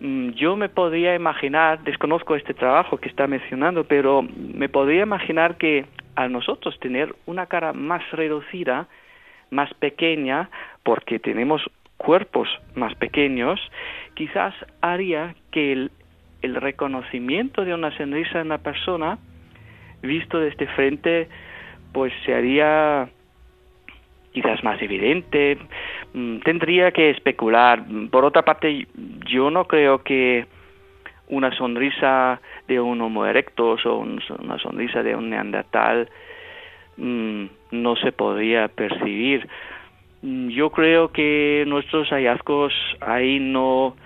Mm, 0.00 0.30
yo 0.30 0.56
me 0.56 0.70
podría 0.70 1.14
imaginar, 1.14 1.84
desconozco 1.84 2.34
este 2.34 2.54
trabajo 2.54 2.96
que 2.96 3.10
está 3.10 3.26
mencionando, 3.26 3.84
pero 3.84 4.22
me 4.22 4.70
podría 4.70 5.02
imaginar 5.02 5.58
que 5.58 5.84
a 6.14 6.28
nosotros 6.28 6.80
tener 6.80 7.14
una 7.26 7.44
cara 7.44 7.74
más 7.74 8.02
reducida, 8.12 8.88
más 9.50 9.74
pequeña, 9.74 10.48
porque 10.84 11.18
tenemos 11.18 11.60
cuerpos 11.98 12.48
más 12.74 12.94
pequeños, 12.94 13.60
quizás 14.14 14.54
haría 14.80 15.34
que 15.50 15.72
el, 15.72 15.90
el 16.40 16.54
reconocimiento 16.54 17.66
de 17.66 17.74
una 17.74 17.94
sonrisa 17.98 18.40
en 18.40 18.46
una 18.46 18.58
persona, 18.58 19.18
visto 20.00 20.38
desde 20.38 20.66
frente, 20.68 21.28
pues 21.92 22.14
se 22.24 22.34
haría 22.34 23.10
quizás 24.36 24.62
más 24.62 24.80
evidente. 24.82 25.56
Mm, 26.12 26.40
tendría 26.40 26.90
que 26.92 27.08
especular. 27.08 27.82
Por 28.10 28.26
otra 28.26 28.42
parte, 28.42 28.86
yo 29.26 29.50
no 29.50 29.64
creo 29.64 30.02
que 30.02 30.44
una 31.28 31.56
sonrisa 31.56 32.38
de 32.68 32.78
un 32.78 33.00
Homo 33.00 33.24
erectus 33.24 33.86
o 33.86 33.96
una 33.96 34.58
sonrisa 34.58 35.02
de 35.02 35.16
un 35.16 35.30
neandertal 35.30 36.10
mm, 36.98 37.44
no 37.70 37.96
se 37.96 38.12
podría 38.12 38.68
percibir. 38.68 39.48
Mm, 40.20 40.48
yo 40.48 40.68
creo 40.68 41.12
que 41.12 41.64
nuestros 41.66 42.10
hallazgos 42.10 42.74
ahí 43.00 43.40
no 43.40 43.96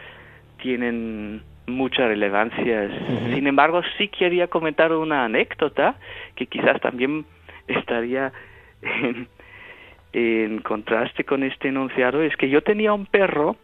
tienen 0.63 1.43
mucha 1.67 2.07
relevancia. 2.07 2.89
Sin 3.35 3.49
embargo, 3.49 3.83
sí 3.99 4.07
quería 4.07 4.47
comentar 4.47 4.93
una 4.93 5.25
anécdota 5.25 5.97
que 6.37 6.47
quizás 6.47 6.81
también 6.81 7.25
estaría 7.67 8.33
en, 8.83 9.27
en 10.13 10.61
contraste 10.61 11.25
con 11.25 11.43
este 11.43 11.69
enunciado 11.69 12.23
es 12.23 12.37
que 12.37 12.49
yo 12.49 12.63
tenía 12.63 12.93
un 12.93 13.07
perro 13.07 13.57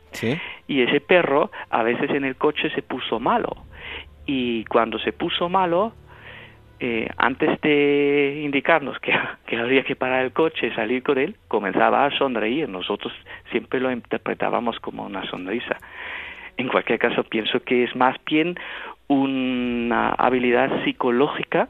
y 0.68 0.82
ese 0.82 1.00
perro 1.00 1.50
a 1.70 1.82
veces 1.82 2.10
en 2.10 2.24
el 2.24 2.36
coche 2.36 2.70
se 2.70 2.82
puso 2.82 3.18
malo. 3.18 3.56
Y 4.26 4.64
cuando 4.64 4.98
se 4.98 5.12
puso 5.12 5.48
malo 5.48 5.92
eh, 6.78 7.08
antes 7.16 7.60
de 7.62 8.42
indicarnos 8.44 8.98
que, 8.98 9.12
que 9.46 9.56
habría 9.56 9.82
que 9.82 9.96
parar 9.96 10.24
el 10.24 10.32
coche 10.32 10.68
y 10.68 10.70
salir 10.72 11.02
con 11.02 11.18
él 11.18 11.36
comenzaba 11.48 12.04
a 12.04 12.16
sonreír. 12.16 12.68
Nosotros 12.68 13.12
siempre 13.50 13.80
lo 13.80 13.90
interpretábamos 13.90 14.78
como 14.80 15.04
una 15.04 15.28
sonrisa. 15.30 15.76
En 16.56 16.68
cualquier 16.68 16.98
caso 16.98 17.24
pienso 17.24 17.60
que 17.60 17.84
es 17.84 17.94
más 17.96 18.16
bien 18.24 18.58
una 19.08 20.10
habilidad 20.10 20.84
psicológica 20.84 21.68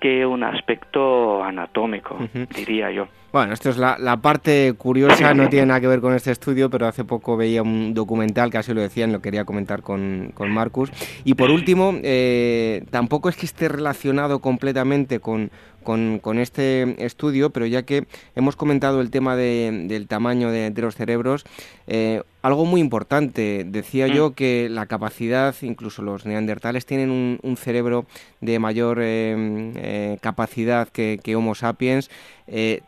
que 0.00 0.24
un 0.24 0.44
aspecto 0.44 1.42
anatómico, 1.42 2.16
diría 2.54 2.90
yo. 2.92 3.08
Bueno, 3.30 3.52
esto 3.52 3.68
es 3.68 3.76
la, 3.76 4.16
parte 4.22 4.72
curiosa, 4.78 5.34
no 5.34 5.50
tiene 5.50 5.66
nada 5.66 5.80
que 5.80 5.86
ver 5.86 6.00
con 6.00 6.14
este 6.14 6.30
estudio, 6.30 6.70
pero 6.70 6.86
hace 6.86 7.04
poco 7.04 7.36
veía 7.36 7.62
un 7.62 7.92
documental 7.92 8.50
así 8.54 8.72
lo 8.72 8.80
decían, 8.80 9.12
lo 9.12 9.20
quería 9.20 9.44
comentar 9.44 9.82
con, 9.82 10.32
con 10.34 10.50
Marcus. 10.50 10.90
Y 11.24 11.34
por 11.34 11.50
último, 11.50 11.92
eh, 12.02 12.84
tampoco 12.90 13.28
es 13.28 13.36
que 13.36 13.44
esté 13.44 13.68
relacionado 13.68 14.38
completamente 14.38 15.20
con, 15.20 15.50
con, 15.82 16.38
este 16.38 17.04
estudio, 17.04 17.50
pero 17.50 17.66
ya 17.66 17.84
que 17.84 18.04
hemos 18.34 18.56
comentado 18.56 19.00
el 19.00 19.10
tema 19.10 19.36
del 19.36 20.06
tamaño 20.06 20.50
de, 20.50 20.72
los 20.76 20.94
cerebros, 20.94 21.44
eh, 21.86 22.22
algo 22.42 22.64
muy 22.64 22.80
importante, 22.80 23.64
decía 23.66 24.06
yo 24.06 24.30
mm. 24.30 24.32
que 24.34 24.68
la 24.70 24.86
capacidad, 24.86 25.54
incluso 25.62 26.02
los 26.02 26.26
neandertales 26.26 26.84
tienen 26.86 27.10
un, 27.10 27.56
cerebro 27.56 28.06
de 28.40 28.58
mayor 28.58 28.98
eh, 29.00 29.72
eh, 29.76 30.18
capacidad 30.20 30.88
que, 30.88 31.18
Homo 31.34 31.54
sapiens. 31.54 32.10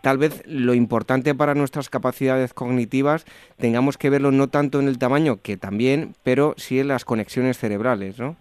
tal 0.02 0.18
vez 0.18 0.42
lo 0.46 0.74
importante 0.74 1.34
para 1.34 1.54
nuestras 1.54 1.88
capacidades 1.88 2.52
cognitivas 2.54 3.24
tengamos 3.58 3.96
que 3.96 4.10
verlo 4.10 4.30
no 4.30 4.48
tanto 4.48 4.80
en 4.80 4.88
el 4.88 4.98
tamaño, 4.98 5.38
que 5.42 5.56
también, 5.56 6.14
pero 6.22 6.54
sí 6.56 6.80
en 6.80 6.88
las 6.88 7.04
conexiones 7.04 7.58
cerebrales, 7.58 8.18
¿no? 8.18 8.36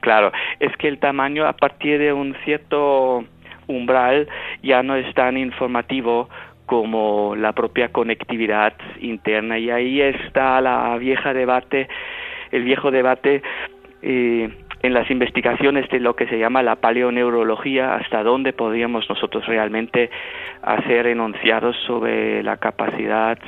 Claro, 0.00 0.32
es 0.58 0.76
que 0.76 0.88
el 0.88 0.98
tamaño 0.98 1.46
a 1.46 1.52
partir 1.52 1.98
de 1.98 2.12
un 2.12 2.34
cierto 2.44 3.24
umbral 3.72 4.28
ya 4.62 4.82
no 4.82 4.94
es 4.96 5.12
tan 5.14 5.36
informativo 5.36 6.28
como 6.66 7.34
la 7.36 7.52
propia 7.52 7.90
conectividad 7.90 8.74
interna 9.00 9.58
y 9.58 9.70
ahí 9.70 10.00
está 10.00 10.60
la 10.60 10.96
vieja 10.98 11.34
debate 11.34 11.88
el 12.52 12.64
viejo 12.64 12.90
debate 12.90 13.42
eh, 14.02 14.50
en 14.82 14.94
las 14.94 15.10
investigaciones 15.10 15.88
de 15.90 16.00
lo 16.00 16.16
que 16.16 16.26
se 16.26 16.38
llama 16.38 16.62
la 16.62 16.76
paleoneurología, 16.76 17.94
hasta 17.94 18.22
dónde 18.22 18.52
podríamos 18.52 19.08
nosotros 19.08 19.46
realmente 19.46 20.10
hacer 20.60 21.06
enunciados 21.06 21.76
sobre 21.86 22.42
la 22.42 22.56
capacidad 22.56 23.38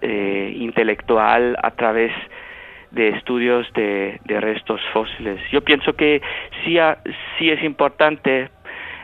eh, 0.00 0.52
intelectual 0.56 1.56
a 1.60 1.72
través 1.72 2.12
de 2.92 3.08
estudios 3.08 3.70
de, 3.74 4.20
restos 4.26 4.80
fósiles. 4.92 5.40
Yo 5.50 5.60
pienso 5.62 5.92
que 5.94 6.22
sí, 6.64 6.78
sí 7.38 7.50
es 7.50 7.62
importante 7.64 8.48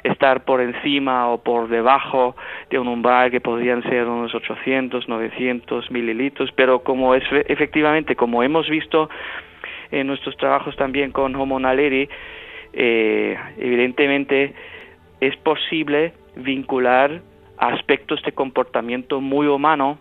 estar 0.06 0.44
por 0.44 0.60
encima 0.60 1.28
o 1.28 1.42
por 1.42 1.68
debajo 1.68 2.36
de 2.70 2.78
un 2.78 2.88
umbral 2.88 3.30
que 3.30 3.40
podrían 3.40 3.82
ser 3.82 4.06
unos 4.06 4.34
800, 4.34 5.08
900 5.08 5.90
mililitros, 5.90 6.50
pero 6.54 6.80
como 6.80 7.14
es 7.14 7.24
efectivamente, 7.48 8.16
como 8.16 8.42
hemos 8.42 8.68
visto 8.68 9.08
en 9.90 10.06
nuestros 10.06 10.36
trabajos 10.36 10.76
también 10.76 11.12
con 11.12 11.34
Homo 11.34 11.58
naledi, 11.58 12.08
eh, 12.72 13.36
evidentemente 13.58 14.54
es 15.20 15.36
posible 15.36 16.12
vincular 16.36 17.22
aspectos 17.58 18.22
de 18.22 18.32
comportamiento 18.32 19.20
muy 19.20 19.46
humano, 19.46 19.98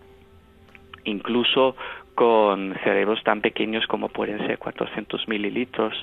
incluso 1.05 1.75
con 2.15 2.75
cerebros 2.83 3.23
tan 3.23 3.41
pequeños 3.41 3.85
como 3.87 4.09
pueden 4.09 4.45
ser 4.47 4.57
400 4.57 5.27
mililitros, 5.27 5.93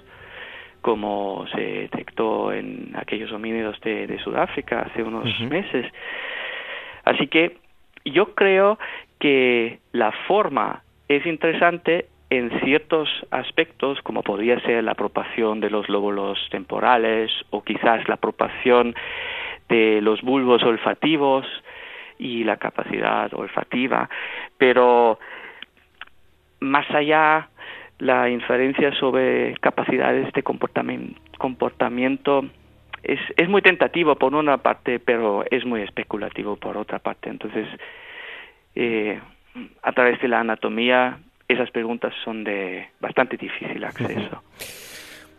como 0.82 1.46
se 1.54 1.60
detectó 1.60 2.52
en 2.52 2.92
aquellos 2.96 3.32
homínidos 3.32 3.80
de, 3.80 4.18
Sudáfrica 4.22 4.80
hace 4.80 5.02
unos 5.02 5.28
meses. 5.40 5.86
Así 7.04 7.28
que 7.28 7.56
yo 8.04 8.34
creo 8.34 8.78
que 9.18 9.78
la 9.92 10.12
forma 10.26 10.82
es 11.09 11.24
interesante 11.24 12.06
en 12.30 12.50
ciertos 12.60 13.09
aspectos, 13.30 14.00
como 14.02 14.22
podría 14.22 14.59
ser 14.60 14.82
la 14.84 14.92
apropiación 14.92 15.60
de 15.60 15.70
los 15.70 15.88
lóbulos 15.88 16.38
temporales 16.50 17.30
o 17.50 17.62
quizás 17.62 18.09
la 18.09 18.14
apropiación 18.14 18.94
de 19.68 20.00
los 20.00 20.22
bulbos 20.22 20.62
olfativos 20.62 21.46
y 22.18 22.44
la 22.44 22.56
capacidad 22.56 23.32
olfativa, 23.34 24.09
pero 24.59 25.18
más 26.60 26.88
allá 26.90 27.48
la 27.98 28.28
inferencia 28.28 28.93
sobre 28.94 29.55
capacidades 29.60 30.32
de 30.32 30.43
comportamiento, 30.43 32.44
es, 33.02 33.20
es 33.36 33.48
muy 33.48 33.62
tentativo 33.62 34.16
por 34.16 34.35
una 34.35 34.59
parte, 34.59 34.98
pero 34.98 35.44
es 35.51 35.64
muy 35.64 35.82
especulativo 35.82 36.56
por 36.56 36.77
otra 36.77 36.98
parte. 36.98 37.31
Entonces, 37.31 37.66
eh, 38.74 39.20
a 39.82 39.93
través 39.93 40.20
de 40.20 40.28
la 40.28 40.40
anatomía, 40.40 41.19
esas 41.48 41.70
preguntas 41.70 42.14
son 42.24 42.44
de 42.44 42.89
bastante 43.01 43.36
difícil 43.36 43.85
acceso. 43.85 44.43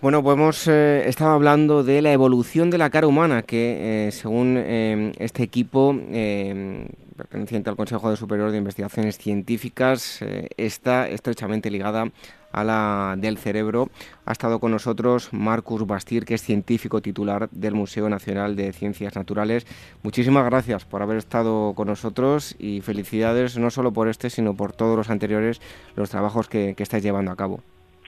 Bueno, 0.03 0.21
pues 0.21 0.35
hemos 0.35 0.67
eh, 0.67 1.07
estado 1.07 1.31
hablando 1.31 1.81
de 1.81 2.01
la 2.01 2.11
evolución 2.11 2.69
de 2.69 2.77
la 2.77 2.89
cara 2.89 3.07
humana, 3.07 3.43
que 3.43 4.07
eh, 4.07 4.11
según 4.11 4.57
eh, 4.57 5.13
este 5.17 5.43
equipo 5.43 5.95
perteneciente 7.15 7.69
al 7.69 7.77
Consejo 7.77 8.13
Superior 8.17 8.51
de 8.51 8.57
Investigaciones 8.57 9.17
Científicas 9.17 10.19
está 10.57 11.07
estrechamente 11.07 11.71
ligada 11.71 12.11
a 12.51 12.65
la 12.65 13.15
del 13.17 13.37
cerebro. 13.37 13.91
Ha 14.25 14.33
estado 14.33 14.59
con 14.59 14.71
nosotros 14.71 15.29
Marcus 15.31 15.87
Bastir, 15.87 16.25
que 16.25 16.33
es 16.33 16.41
científico 16.41 17.01
titular 17.01 17.49
del 17.51 17.73
Museo 17.73 18.09
Nacional 18.09 18.57
de 18.57 18.73
Ciencias 18.73 19.15
Naturales. 19.15 19.65
Muchísimas 20.01 20.43
gracias 20.43 20.83
por 20.83 21.01
haber 21.01 21.15
estado 21.15 21.75
con 21.75 21.87
nosotros 21.87 22.57
y 22.59 22.81
felicidades 22.81 23.57
no 23.57 23.69
solo 23.69 23.93
por 23.93 24.09
este, 24.09 24.29
sino 24.29 24.53
por 24.53 24.73
todos 24.73 24.97
los 24.97 25.09
anteriores, 25.09 25.61
los 25.95 26.09
trabajos 26.09 26.49
que, 26.49 26.73
que 26.75 26.83
estáis 26.83 27.03
llevando 27.03 27.31
a 27.31 27.37
cabo. 27.37 27.61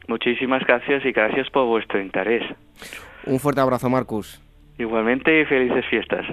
Muchísimas 0.08 0.64
gracias 0.66 1.06
y 1.06 1.12
gracias 1.12 1.50
por 1.50 1.66
vuestro 1.66 2.00
interés. 2.02 2.44
Un 3.26 3.40
fuerte 3.40 3.62
abrazo, 3.62 3.90
Marcus. 3.90 4.42
Igualmente 4.78 5.42
y 5.42 5.46
felices 5.46 5.86
fiestas. 5.90 6.26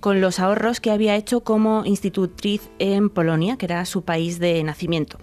con 0.00 0.20
los 0.20 0.38
ahorros 0.38 0.80
que 0.80 0.90
había 0.90 1.16
hecho 1.16 1.40
como 1.40 1.86
institutriz 1.86 2.68
en 2.78 3.08
Polonia, 3.08 3.56
que 3.56 3.64
era 3.64 3.86
su 3.86 4.02
país 4.02 4.38
de 4.38 4.62
nacimiento. 4.62 5.18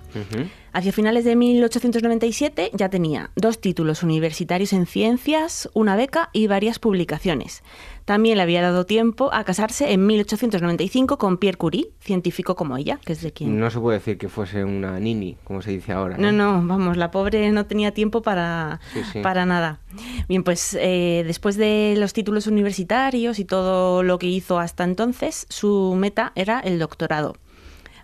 Hacia 0.74 0.94
finales 0.94 1.26
de 1.26 1.36
1897 1.36 2.72
ya 2.74 2.90
tenía 2.90 3.32
dos 3.36 3.60
títulos 3.60 4.04
universitarios 4.04 4.72
en 4.72 4.86
ciencias, 4.86 5.70
una 5.74 5.98
beca 5.98 6.30
y 6.32 6.48
varias 6.48 6.80
publicaciones. 6.80 7.62
También 8.06 8.38
le 8.38 8.44
había 8.44 8.62
dado 8.62 8.86
tiempo 8.86 9.34
a 9.34 9.44
casarse 9.44 9.92
en 9.92 10.06
1895 10.08 11.18
con 11.18 11.38
Pierre 11.38 11.58
Curie, 11.58 11.90
científico 12.00 12.56
como 12.56 12.78
ella, 12.78 13.00
que 13.04 13.14
es 13.14 13.22
de 13.22 13.34
quien... 13.34 13.60
No 13.60 13.70
se 13.70 13.80
puede 13.80 14.00
decir 14.00 14.18
que 14.18 14.30
fuese 14.30 14.64
una 14.64 14.98
nini, 15.00 15.38
como 15.44 15.62
se 15.62 15.72
dice 15.72 15.92
ahora. 15.92 16.18
No, 16.18 16.32
no, 16.32 16.66
vamos, 16.66 16.96
la 16.96 17.12
pobre 17.12 17.52
no 17.52 17.66
tenía 17.66 17.92
tiempo 17.92 18.22
para, 18.22 18.80
para 19.22 19.46
nada. 19.46 19.82
Bien, 20.30 20.44
pues 20.44 20.78
eh, 20.80 21.24
después 21.28 21.58
de 21.58 21.96
los 21.98 22.14
títulos 22.14 22.48
universitarios 22.48 23.40
y 23.40 23.46
todo 23.46 24.04
lo 24.04 24.18
que 24.20 24.28
hizo 24.28 24.58
hasta 24.58 24.86
entonces, 24.86 25.46
su 25.50 25.96
meta 25.98 26.32
era 26.36 26.60
el 26.62 26.80
doctorado. 26.80 27.36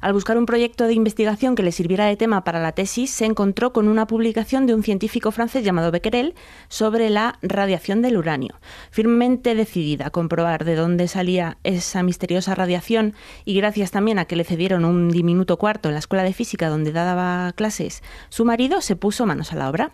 Al 0.01 0.13
buscar 0.13 0.37
un 0.37 0.45
proyecto 0.45 0.85
de 0.85 0.93
investigación 0.93 1.55
que 1.55 1.63
le 1.63 1.71
sirviera 1.71 2.05
de 2.05 2.17
tema 2.17 2.43
para 2.43 2.61
la 2.61 2.71
tesis, 2.71 3.09
se 3.11 3.25
encontró 3.25 3.73
con 3.73 3.87
una 3.87 4.07
publicación 4.07 4.65
de 4.65 4.73
un 4.73 4.83
científico 4.83 5.31
francés 5.31 5.63
llamado 5.63 5.91
Becquerel 5.91 6.35
sobre 6.67 7.09
la 7.09 7.39
radiación 7.41 8.01
del 8.01 8.17
uranio. 8.17 8.55
Firmemente 8.91 9.55
decidida 9.55 10.07
a 10.07 10.11
comprobar 10.11 10.65
de 10.65 10.75
dónde 10.75 11.07
salía 11.07 11.57
esa 11.63 12.03
misteriosa 12.03 12.55
radiación 12.55 13.13
y 13.45 13.55
gracias 13.55 13.91
también 13.91 14.19
a 14.19 14.25
que 14.25 14.35
le 14.35 14.43
cedieron 14.43 14.85
un 14.85 15.09
diminuto 15.09 15.57
cuarto 15.57 15.89
en 15.89 15.95
la 15.95 15.99
escuela 15.99 16.23
de 16.23 16.33
física 16.33 16.69
donde 16.69 16.91
daba 16.91 17.51
clases, 17.53 18.03
su 18.29 18.45
marido 18.45 18.81
se 18.81 18.95
puso 18.95 19.25
manos 19.25 19.51
a 19.51 19.55
la 19.55 19.69
obra 19.69 19.91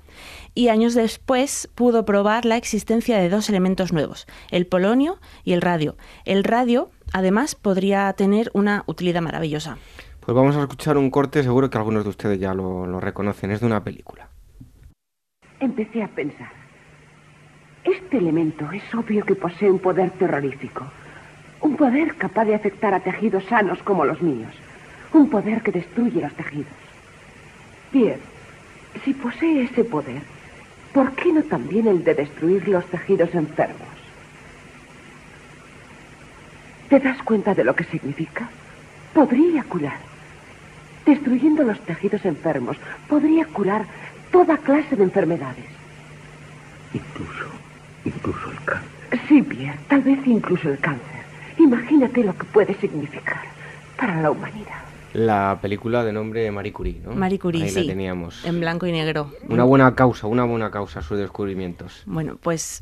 y 0.55 0.67
años 0.67 0.93
después 0.93 1.69
pudo 1.75 2.05
probar 2.05 2.45
la 2.45 2.57
existencia 2.57 3.17
de 3.17 3.29
dos 3.29 3.49
elementos 3.49 3.93
nuevos, 3.93 4.27
el 4.51 4.67
polonio 4.67 5.19
y 5.43 5.53
el 5.53 5.61
radio. 5.61 5.97
El 6.25 6.43
radio 6.43 6.91
además 7.13 7.55
podría 7.55 8.11
tener 8.13 8.51
una 8.53 8.83
utilidad 8.87 9.21
maravillosa. 9.21 9.77
Pues 10.19 10.35
vamos 10.35 10.55
a 10.55 10.61
escuchar 10.61 10.97
un 10.97 11.09
corte, 11.09 11.43
seguro 11.43 11.69
que 11.69 11.77
algunos 11.77 12.03
de 12.03 12.09
ustedes 12.09 12.39
ya 12.39 12.53
lo, 12.53 12.99
reconocen, 12.99 13.51
es 13.51 13.61
de 13.61 13.67
una 13.67 13.83
película. 13.83 14.29
Empecé 15.59 16.03
a 16.03 16.07
pensar. 16.07 16.51
Este 17.83 18.17
elemento 18.17 18.69
es 18.71 18.83
obvio 18.95 19.25
que 19.25 19.35
posee 19.35 19.69
un 19.69 19.79
poder 19.79 20.11
terrorífico. 20.11 20.85
Un 21.61 21.75
poder 21.75 22.15
capaz 22.15 22.45
de 22.45 22.55
afectar 22.55 22.93
a 22.93 23.01
tejidos 23.01 23.43
sanos 23.45 23.81
como 23.83 24.05
los 24.05 24.21
míos. 24.21 24.53
Un 25.13 25.29
poder 25.29 25.61
que 25.61 25.71
destruye 25.71 26.21
los 26.21 26.33
tejidos. 26.33 26.73
Bien, 27.91 28.17
si 29.03 29.13
posee 29.13 29.63
ese 29.63 29.83
poder, 29.83 30.21
¿por 30.93 31.11
qué 31.13 31.33
no 31.33 31.43
también 31.43 31.87
el 31.87 32.03
de 32.03 32.15
destruir 32.15 32.67
los 32.67 32.85
tejidos 32.85 33.33
enfermos? 33.35 33.92
¿Te 36.89 36.99
das 36.99 37.21
cuenta 37.23 37.53
de 37.53 37.63
lo 37.63 37.75
que 37.75 37.83
significa? 37.85 38.49
Podría 39.13 39.63
curar. 39.63 39.97
Destruyendo 41.05 41.63
los 41.63 41.79
tejidos 41.81 42.23
enfermos, 42.25 42.77
podría 43.07 43.45
curar 43.45 43.85
toda 44.31 44.57
clase 44.57 44.95
de 44.95 45.03
enfermedades. 45.03 45.65
Incluso, 46.93 47.45
incluso 48.05 48.51
el 48.51 48.57
cáncer. 48.65 48.89
Sí, 49.27 49.41
Pierre, 49.41 49.79
tal 49.87 50.01
vez 50.01 50.19
incluso 50.25 50.69
el 50.69 50.79
cáncer. 50.79 51.23
Imagínate 51.59 52.23
lo 52.23 52.35
que 52.37 52.45
puede 52.45 52.73
significar 52.75 53.41
para 53.97 54.21
la 54.21 54.31
humanidad. 54.31 54.81
La 55.13 55.59
película 55.61 56.03
de 56.03 56.11
nombre 56.11 56.49
Marie 56.49 56.73
Curie, 56.73 56.99
¿no? 57.03 57.11
Marie 57.11 57.37
Curie, 57.37 57.63
Ahí 57.63 57.69
sí. 57.69 57.81
La 57.81 57.93
teníamos. 57.93 58.43
En 58.45 58.59
blanco 58.59 58.87
y 58.87 58.91
negro. 58.91 59.31
Una 59.47 59.63
buena 59.63 59.93
causa, 59.93 60.25
una 60.25 60.43
buena 60.43 60.71
causa 60.71 61.03
sus 61.03 61.19
descubrimientos. 61.19 62.01
Bueno, 62.07 62.37
pues 62.41 62.81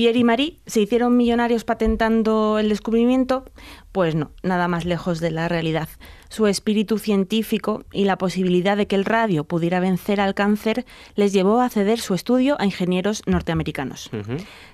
Pierre 0.00 0.18
y 0.18 0.24
Marie 0.24 0.60
se 0.64 0.80
hicieron 0.80 1.14
millonarios 1.18 1.64
patentando 1.64 2.58
el 2.58 2.70
descubrimiento, 2.70 3.44
pues 3.92 4.14
no, 4.14 4.30
nada 4.42 4.66
más 4.66 4.86
lejos 4.86 5.20
de 5.20 5.30
la 5.30 5.46
realidad. 5.46 5.90
Su 6.30 6.46
espíritu 6.46 6.98
científico 6.98 7.84
y 7.92 8.04
la 8.04 8.16
posibilidad 8.16 8.76
de 8.76 8.86
que 8.86 8.94
el 8.94 9.04
radio 9.04 9.42
pudiera 9.42 9.80
vencer 9.80 10.20
al 10.20 10.34
cáncer 10.34 10.86
les 11.16 11.32
llevó 11.32 11.60
a 11.60 11.68
ceder 11.68 11.98
su 11.98 12.14
estudio 12.14 12.56
a 12.60 12.64
ingenieros 12.64 13.22
norteamericanos. 13.26 14.10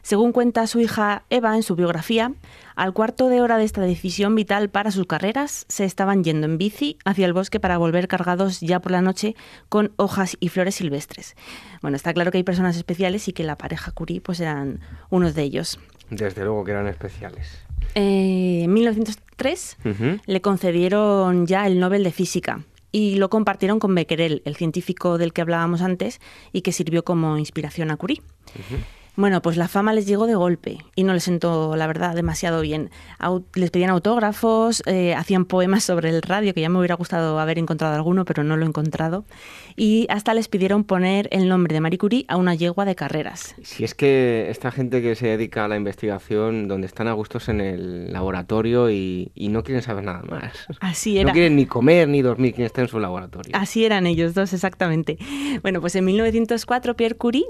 Según 0.02 0.32
cuenta 0.32 0.66
su 0.66 0.80
hija 0.80 1.24
Eva 1.30 1.56
en 1.56 1.62
su 1.62 1.74
biografía, 1.74 2.32
al 2.74 2.92
cuarto 2.92 3.28
de 3.28 3.40
hora 3.40 3.56
de 3.56 3.64
esta 3.64 3.80
decisión 3.80 4.34
vital 4.34 4.68
para 4.68 4.90
sus 4.90 5.06
carreras, 5.06 5.64
se 5.68 5.86
estaban 5.86 6.22
yendo 6.24 6.46
en 6.46 6.58
bici 6.58 6.98
hacia 7.06 7.24
el 7.24 7.32
bosque 7.32 7.58
para 7.58 7.78
volver 7.78 8.06
cargados 8.06 8.60
ya 8.60 8.80
por 8.80 8.92
la 8.92 9.00
noche 9.00 9.34
con 9.70 9.92
hojas 9.96 10.36
y 10.38 10.50
flores 10.50 10.74
silvestres. 10.74 11.36
Bueno, 11.80 11.96
está 11.96 12.12
claro 12.12 12.30
que 12.30 12.36
hay 12.36 12.44
personas 12.44 12.76
especiales 12.76 13.28
y 13.28 13.32
que 13.32 13.44
la 13.44 13.56
pareja 13.56 13.92
Curie 13.92 14.20
pues 14.20 14.40
eran 14.40 14.80
unos 15.08 15.34
de 15.34 15.44
ellos. 15.44 15.80
Desde 16.10 16.44
luego 16.44 16.64
que 16.64 16.72
eran 16.72 16.86
especiales. 16.86 17.65
Eh, 17.96 18.64
en 18.64 18.74
1903 18.74 19.78
le 20.26 20.40
concedieron 20.42 21.46
ya 21.46 21.66
el 21.66 21.80
Nobel 21.80 22.04
de 22.04 22.12
Física 22.12 22.62
y 22.92 23.16
lo 23.16 23.30
compartieron 23.30 23.78
con 23.78 23.94
Becquerel, 23.94 24.42
el 24.44 24.54
científico 24.54 25.16
del 25.16 25.32
que 25.32 25.40
hablábamos 25.40 25.80
antes 25.80 26.20
y 26.52 26.60
que 26.60 26.72
sirvió 26.72 27.04
como 27.04 27.38
inspiración 27.38 27.90
a 27.90 27.96
Curie. 27.96 28.20
Bueno, 29.16 29.40
pues 29.40 29.56
la 29.56 29.66
fama 29.66 29.94
les 29.94 30.06
llegó 30.06 30.26
de 30.26 30.34
golpe 30.34 30.78
y 30.94 31.04
no 31.04 31.14
les 31.14 31.24
sentó, 31.24 31.74
la 31.74 31.86
verdad, 31.86 32.14
demasiado 32.14 32.60
bien. 32.60 32.90
les 33.54 33.70
pedían 33.70 33.90
autógrafos, 33.90 34.82
eh, 34.86 35.14
hacían 35.14 35.46
poemas 35.46 35.84
sobre 35.84 36.10
el 36.10 36.20
radio, 36.20 36.52
que 36.52 36.60
ya 36.60 36.68
me 36.68 36.78
hubiera 36.78 36.96
gustado 36.96 37.38
haber 37.38 37.58
encontrado 37.58 37.94
alguno, 37.94 38.26
pero 38.26 38.44
no 38.44 38.56
lo 38.58 38.64
he 38.64 38.68
encontrado. 38.68 39.24
Y 39.74 40.06
hasta 40.10 40.34
les 40.34 40.48
pidieron 40.48 40.84
poner 40.84 41.28
el 41.32 41.48
nombre 41.48 41.72
de 41.72 41.80
Marie 41.80 41.98
Curie 41.98 42.24
a 42.28 42.36
una 42.36 42.54
yegua 42.54 42.84
de 42.84 42.94
carreras. 42.94 43.54
Si 43.62 43.84
es 43.84 43.94
que 43.94 44.48
esta 44.50 44.70
gente 44.70 45.00
que 45.00 45.14
se 45.14 45.28
dedica 45.28 45.64
a 45.64 45.68
la 45.68 45.76
investigación, 45.76 46.68
donde 46.68 46.86
están 46.86 47.08
a 47.08 47.12
gustos 47.12 47.48
en 47.48 47.62
el 47.62 48.12
laboratorio 48.12 48.90
y, 48.90 49.32
no 49.56 49.62
quieren 49.62 49.82
saber 49.82 50.04
nada 50.04 50.22
más. 50.28 50.52
Así 50.80 51.18
era. 51.18 51.28
No 51.28 51.32
quieren 51.32 51.56
ni 51.56 51.64
comer 51.64 52.08
ni 52.08 52.20
dormir, 52.20 52.52
quien 52.52 52.66
está 52.66 52.82
en 52.82 52.88
su 52.88 52.98
laboratorio. 52.98 53.52
Así 53.56 53.84
eran 53.86 54.06
ellos 54.06 54.34
dos, 54.34 54.52
exactamente. 54.52 55.16
Bueno, 55.62 55.80
pues 55.80 55.94
en 55.96 56.04
1904 56.04 56.96
Pierre 56.96 57.14
Curie 57.14 57.46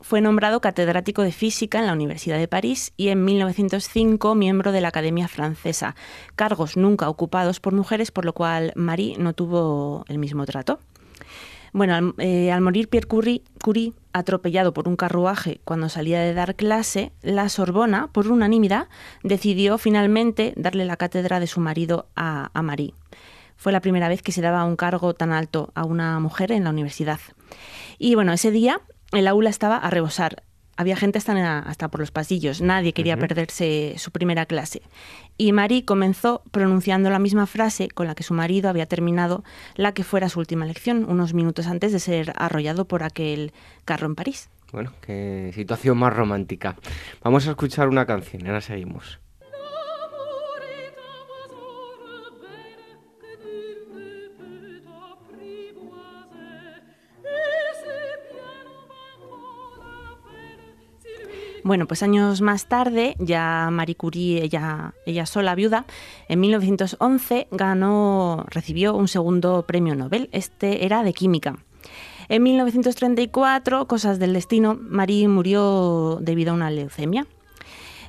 fue 0.00 0.20
nombrado 0.20 0.60
catedrático 0.60 1.22
de 1.22 1.32
física 1.32 1.78
en 1.78 1.86
la 1.86 1.92
Universidad 1.92 2.38
de 2.38 2.48
París 2.48 2.92
y 2.96 3.08
en 3.08 3.24
1905 3.24 4.34
miembro 4.34 4.72
de 4.72 4.80
la 4.80 4.88
Academia 4.88 5.28
Francesa, 5.28 5.96
cargos 6.36 6.76
nunca 6.76 7.08
ocupados 7.08 7.60
por 7.60 7.72
mujeres, 7.72 8.10
por 8.10 8.24
lo 8.24 8.32
cual 8.32 8.72
Marie 8.76 9.16
no 9.18 9.32
tuvo 9.32 10.04
el 10.08 10.18
mismo 10.18 10.46
trato. 10.46 10.78
Bueno, 11.72 11.94
al, 11.94 12.14
eh, 12.18 12.58
morir 12.60 12.88
Pierre 12.88 13.06
Curie, 13.06 13.42
Curie, 13.62 13.92
atropellado 14.12 14.72
por 14.72 14.88
un 14.88 14.96
carruaje 14.96 15.60
cuando 15.64 15.88
salía 15.88 16.20
de 16.20 16.32
dar 16.32 16.54
clase, 16.54 17.12
la 17.22 17.48
Sorbona, 17.48 18.08
por 18.12 18.30
unanimidad, 18.30 18.88
decidió 19.22 19.78
finalmente 19.78 20.54
darle 20.56 20.86
la 20.86 20.96
cátedra 20.96 21.40
de 21.40 21.46
su 21.46 21.60
marido 21.60 22.06
a, 22.16 22.50
a 22.54 22.62
Marie. 22.62 22.94
Fue 23.56 23.72
la 23.72 23.80
primera 23.80 24.08
vez 24.08 24.22
que 24.22 24.32
se 24.32 24.40
daba 24.40 24.64
un 24.64 24.76
cargo 24.76 25.14
tan 25.14 25.32
alto 25.32 25.70
a 25.74 25.84
una 25.84 26.18
mujer 26.20 26.52
en 26.52 26.64
la 26.64 26.70
universidad. 26.70 27.18
Y 27.98 28.14
bueno, 28.14 28.32
ese 28.32 28.50
día 28.50 28.80
el 29.12 29.26
aula 29.26 29.50
estaba 29.50 29.76
a 29.76 29.90
rebosar. 29.90 30.42
Había 30.76 30.96
gente 30.96 31.18
hasta, 31.18 31.58
hasta 31.58 31.88
por 31.88 31.98
los 31.98 32.12
pasillos. 32.12 32.60
Nadie 32.60 32.92
quería 32.92 33.16
perderse 33.16 33.94
su 33.98 34.12
primera 34.12 34.46
clase. 34.46 34.82
Y 35.36 35.52
Marie 35.52 35.84
comenzó 35.84 36.42
pronunciando 36.52 37.10
la 37.10 37.18
misma 37.18 37.46
frase 37.46 37.88
con 37.88 38.06
la 38.06 38.14
que 38.14 38.22
su 38.22 38.32
marido 38.32 38.68
había 38.68 38.86
terminado 38.86 39.42
la 39.74 39.92
que 39.92 40.04
fuera 40.04 40.28
su 40.28 40.38
última 40.38 40.66
lección, 40.66 41.04
unos 41.08 41.34
minutos 41.34 41.66
antes 41.66 41.92
de 41.92 41.98
ser 41.98 42.32
arrollado 42.36 42.86
por 42.86 43.02
aquel 43.02 43.52
carro 43.84 44.06
en 44.06 44.14
París. 44.14 44.50
Bueno, 44.70 44.92
qué 45.00 45.50
situación 45.52 45.98
más 45.98 46.14
romántica. 46.14 46.76
Vamos 47.24 47.48
a 47.48 47.50
escuchar 47.50 47.88
una 47.88 48.06
canción, 48.06 48.46
ahora 48.46 48.60
seguimos. 48.60 49.18
Bueno, 61.64 61.86
pues 61.86 62.02
años 62.02 62.40
más 62.40 62.66
tarde, 62.66 63.16
ya 63.18 63.68
Marie 63.70 63.96
Curie, 63.96 64.42
ella, 64.42 64.94
ella 65.06 65.26
sola 65.26 65.54
viuda, 65.54 65.84
en 66.28 66.40
1911 66.40 67.48
ganó, 67.50 68.44
recibió 68.48 68.94
un 68.94 69.08
segundo 69.08 69.64
premio 69.66 69.94
Nobel. 69.94 70.28
Este 70.32 70.84
era 70.84 71.02
de 71.02 71.12
química. 71.12 71.58
En 72.28 72.42
1934, 72.42 73.86
cosas 73.86 74.18
del 74.18 74.34
destino, 74.34 74.78
Marie 74.80 75.28
murió 75.28 76.18
debido 76.20 76.52
a 76.52 76.54
una 76.54 76.70
leucemia. 76.70 77.26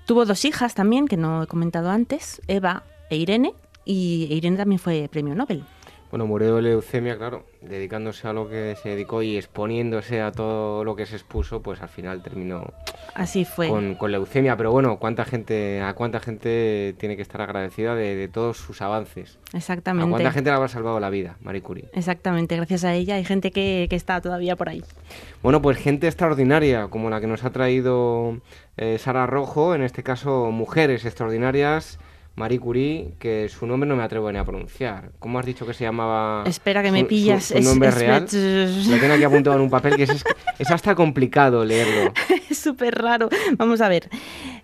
Tuvo 0.06 0.26
dos 0.26 0.44
hijas 0.46 0.76
también, 0.76 1.08
que 1.08 1.18
no 1.18 1.44
he 1.44 1.48
comentado 1.48 1.90
antes, 1.90 2.42
Eva 2.48 2.84
e 3.10 3.18
Irene, 3.18 3.54
y 3.86 4.28
Irene 4.32 4.58
también 4.58 4.80
fue 4.80 5.08
premio 5.10 5.36
Nobel. 5.36 5.64
Bueno, 6.10 6.26
murió 6.26 6.56
de 6.56 6.64
leucemia, 6.64 7.18
claro, 7.18 7.46
dedicándose 7.62 8.28
a 8.28 8.34
lo 8.34 8.50
que 8.50 8.76
se 8.82 8.90
dedicó 8.90 9.22
y 9.22 9.38
exponiéndose 9.38 10.22
a 10.22 10.32
todo 10.32 10.84
lo 10.84 10.96
que 10.96 11.06
se 11.06 11.16
expuso, 11.16 11.62
pues 11.62 11.82
al 11.82 11.90
final 11.90 12.24
terminó 12.24 12.74
Así 13.14 13.46
fue. 13.46 13.68
Con, 13.68 14.12
leucemia. 14.12 14.58
Pero 14.58 14.72
bueno, 14.72 14.98
¿cuánta 14.98 15.26
gente, 15.26 15.82
¿a 15.82 15.94
cuánta 15.94 16.20
gente 16.20 16.96
tiene 16.98 17.16
que 17.16 17.22
estar 17.22 17.42
agradecida 17.42 17.96
de, 17.96 18.28
todos 18.28 18.58
sus 18.58 18.82
avances? 18.82 19.38
Exactamente. 19.54 20.08
¿A 20.08 20.10
cuánta 20.10 20.32
gente 20.32 20.50
le 20.50 20.56
habrá 20.56 20.68
salvado 20.68 21.00
la 21.00 21.10
vida, 21.10 21.38
Marie 21.42 21.62
Curie? 21.62 21.90
Exactamente, 21.94 22.56
gracias 22.56 22.84
a 22.84 22.94
ella 22.94 23.16
hay 23.16 23.26
gente 23.26 23.52
que, 23.52 23.88
está 23.92 24.22
todavía 24.22 24.56
por 24.56 24.70
ahí. 24.70 24.84
Bueno, 25.44 25.62
pues 25.62 25.78
gente 25.78 26.08
extraordinaria, 26.08 26.88
como 26.88 27.10
la 27.10 27.20
que 27.20 27.28
nos 27.28 27.44
ha 27.44 27.52
traído 27.52 28.40
eh, 28.78 28.98
Sara 28.98 29.28
Rojo, 29.28 29.76
en 29.76 29.82
este 29.82 30.04
caso 30.04 30.52
mujeres 30.52 31.06
extraordinarias 31.06 32.00
Marie 32.40 32.58
Curie, 32.58 33.16
que 33.20 33.50
su 33.50 33.68
nombre 33.68 33.88
no 33.88 33.98
me 33.98 34.04
atrevo 34.04 34.32
ni 34.32 34.38
a 34.38 34.46
pronunciar. 34.46 35.12
¿Cómo 35.20 35.40
has 35.40 35.46
dicho 35.46 35.68
que 35.68 35.74
se 35.74 35.84
llamaba? 35.84 36.44
Espera 36.46 36.82
que 36.82 36.90
me 36.90 37.04
pillas. 37.04 37.44
Su, 37.44 37.60
nombre 37.60 37.92
real. 37.92 38.22
Lo 38.32 38.98
tengo 38.98 39.14
aquí 39.14 39.24
apuntado 39.26 39.58
en 39.58 39.64
un 39.64 39.70
papel 39.70 39.98
que 39.98 40.04
es, 40.04 40.24
es 40.58 40.72
hasta 40.72 40.96
complicado 40.96 41.66
leerlo. 41.66 42.14
es 42.50 42.58
súper 42.58 42.96
raro. 42.96 43.28
Vamos 43.58 43.82
a 43.82 43.90
ver. 43.90 44.10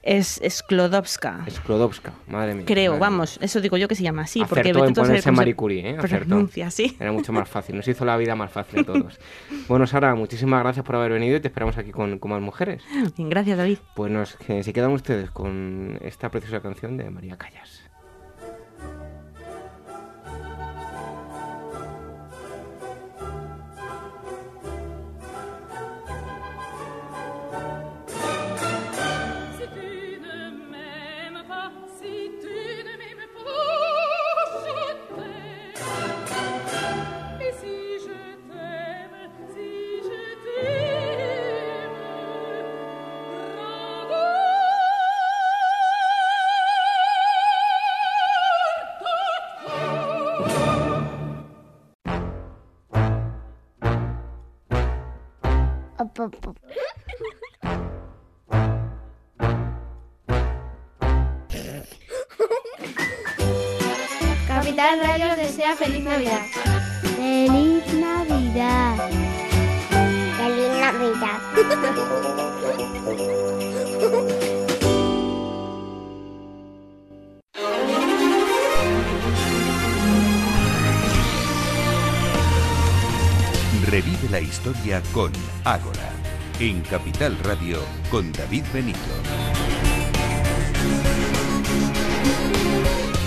Es 0.05 0.39
Sklodowska. 0.47 1.45
Sklodowska, 1.49 2.13
madre 2.27 2.53
mía. 2.53 2.65
Creo, 2.67 2.99
vamos, 2.99 3.39
eso 3.41 3.59
digo 3.59 3.75
yo 3.75 3.87
que 3.87 3.95
se 3.95 4.03
llama 4.03 4.21
así. 4.21 4.39
Acertó 4.39 4.71
porque 4.79 4.89
en 4.89 4.93
ponerse 4.93 5.31
Marie 5.31 5.55
Curie, 5.55 5.89
¿eh? 5.89 5.95
Pronuncia, 5.95 6.69
sí. 6.69 6.95
Era 6.99 7.11
mucho 7.11 7.33
más 7.33 7.49
fácil, 7.49 7.75
nos 7.75 7.87
hizo 7.87 8.05
la 8.05 8.15
vida 8.15 8.35
más 8.35 8.51
fácil 8.51 8.81
a 8.81 8.83
todos. 8.85 9.19
bueno, 9.67 9.87
Sara, 9.87 10.13
muchísimas 10.13 10.61
gracias 10.61 10.85
por 10.85 10.95
haber 10.95 11.13
venido 11.13 11.37
y 11.37 11.39
te 11.39 11.47
esperamos 11.47 11.75
aquí 11.79 11.89
con, 11.91 12.19
con 12.19 12.29
más 12.29 12.41
mujeres. 12.41 12.83
Bien, 13.17 13.29
gracias, 13.29 13.57
David. 13.57 13.79
Pues 13.95 14.11
nos, 14.11 14.35
que 14.35 14.61
se 14.61 14.73
quedan 14.73 14.91
ustedes 14.91 15.31
con 15.31 15.97
esta 16.03 16.29
preciosa 16.29 16.61
canción 16.61 16.97
de 16.97 17.09
María 17.09 17.35
Callas. 17.35 17.84
Feliz 65.95 66.03
Navidad. 66.03 66.45
Feliz 67.15 67.93
Navidad. 67.93 68.97
Feliz 70.37 70.69
Navidad. 70.79 71.39
Revive 83.87 84.29
la 84.29 84.39
historia 84.41 85.01
con 85.13 85.31
Ágora, 85.63 86.11
en 86.59 86.81
Capital 86.81 87.37
Radio 87.43 87.79
con 88.09 88.31
David 88.33 88.65
Benito. 88.73 89.54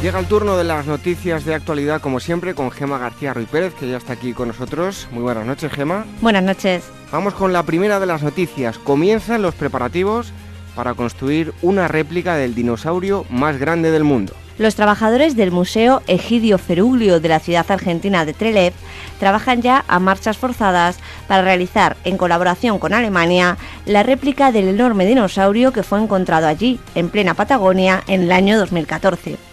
Llega 0.02 0.20
el 0.20 0.26
turno 0.26 0.56
de 0.56 0.62
las 0.62 0.86
noticias 0.86 1.44
de 1.44 1.56
actualidad, 1.56 2.00
como 2.00 2.20
siempre, 2.20 2.54
con 2.54 2.70
Gema 2.70 2.98
García 2.98 3.34
Ruiz 3.34 3.48
Pérez, 3.48 3.74
que 3.74 3.88
ya 3.88 3.96
está 3.96 4.12
aquí 4.12 4.32
con 4.32 4.46
nosotros. 4.46 5.08
Muy 5.10 5.24
buenas 5.24 5.44
noches, 5.44 5.72
Gema. 5.72 6.04
Buenas 6.20 6.44
noches. 6.44 6.84
Vamos 7.10 7.34
con 7.34 7.52
la 7.52 7.64
primera 7.64 7.98
de 7.98 8.06
las 8.06 8.22
noticias. 8.22 8.78
Comienzan 8.78 9.42
los 9.42 9.56
preparativos 9.56 10.32
para 10.76 10.94
construir 10.94 11.52
una 11.62 11.88
réplica 11.88 12.36
del 12.36 12.54
dinosaurio 12.54 13.26
más 13.28 13.58
grande 13.58 13.90
del 13.90 14.04
mundo. 14.04 14.34
Los 14.56 14.76
trabajadores 14.76 15.34
del 15.34 15.50
Museo 15.50 16.00
Egidio 16.06 16.58
Feruglio 16.58 17.18
de 17.18 17.28
la 17.28 17.40
ciudad 17.40 17.68
argentina 17.68 18.24
de 18.24 18.34
Trelew 18.34 18.72
trabajan 19.18 19.62
ya 19.62 19.84
a 19.88 19.98
marchas 19.98 20.36
forzadas 20.36 20.98
para 21.26 21.42
realizar, 21.42 21.96
en 22.04 22.18
colaboración 22.18 22.78
con 22.78 22.94
Alemania, 22.94 23.56
la 23.84 24.04
réplica 24.04 24.52
del 24.52 24.68
enorme 24.68 25.06
dinosaurio 25.06 25.72
que 25.72 25.82
fue 25.82 26.00
encontrado 26.00 26.46
allí, 26.46 26.78
en 26.94 27.08
plena 27.08 27.34
Patagonia, 27.34 28.04
en 28.06 28.22
el 28.22 28.32
año 28.32 28.58
2014. 28.58 29.47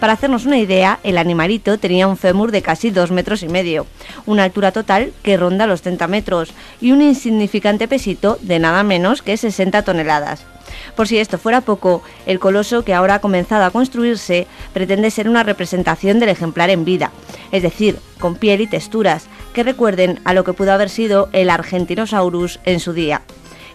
Para 0.00 0.14
hacernos 0.14 0.46
una 0.46 0.56
idea, 0.56 0.98
el 1.02 1.18
animalito 1.18 1.78
tenía 1.78 2.08
un 2.08 2.16
fémur 2.16 2.52
de 2.52 2.62
casi 2.62 2.90
2 2.90 3.10
metros 3.10 3.42
y 3.42 3.48
medio, 3.48 3.86
una 4.24 4.44
altura 4.44 4.72
total 4.72 5.12
que 5.22 5.36
ronda 5.36 5.66
los 5.66 5.82
30 5.82 6.08
metros 6.08 6.54
y 6.80 6.92
un 6.92 7.02
insignificante 7.02 7.86
pesito 7.86 8.38
de 8.40 8.58
nada 8.58 8.82
menos 8.82 9.20
que 9.20 9.36
60 9.36 9.82
toneladas. 9.82 10.46
Por 10.96 11.06
si 11.06 11.18
esto 11.18 11.36
fuera 11.36 11.60
poco, 11.60 12.02
el 12.24 12.40
coloso 12.40 12.82
que 12.82 12.94
ahora 12.94 13.16
ha 13.16 13.20
comenzado 13.20 13.64
a 13.66 13.70
construirse 13.70 14.46
pretende 14.72 15.10
ser 15.10 15.28
una 15.28 15.42
representación 15.42 16.18
del 16.18 16.30
ejemplar 16.30 16.70
en 16.70 16.86
vida, 16.86 17.10
es 17.52 17.62
decir, 17.62 17.98
con 18.18 18.36
piel 18.36 18.62
y 18.62 18.66
texturas 18.66 19.26
que 19.52 19.64
recuerden 19.64 20.18
a 20.24 20.32
lo 20.32 20.44
que 20.44 20.54
pudo 20.54 20.72
haber 20.72 20.88
sido 20.88 21.28
el 21.32 21.50
Argentinosaurus 21.50 22.58
en 22.64 22.80
su 22.80 22.94
día. 22.94 23.20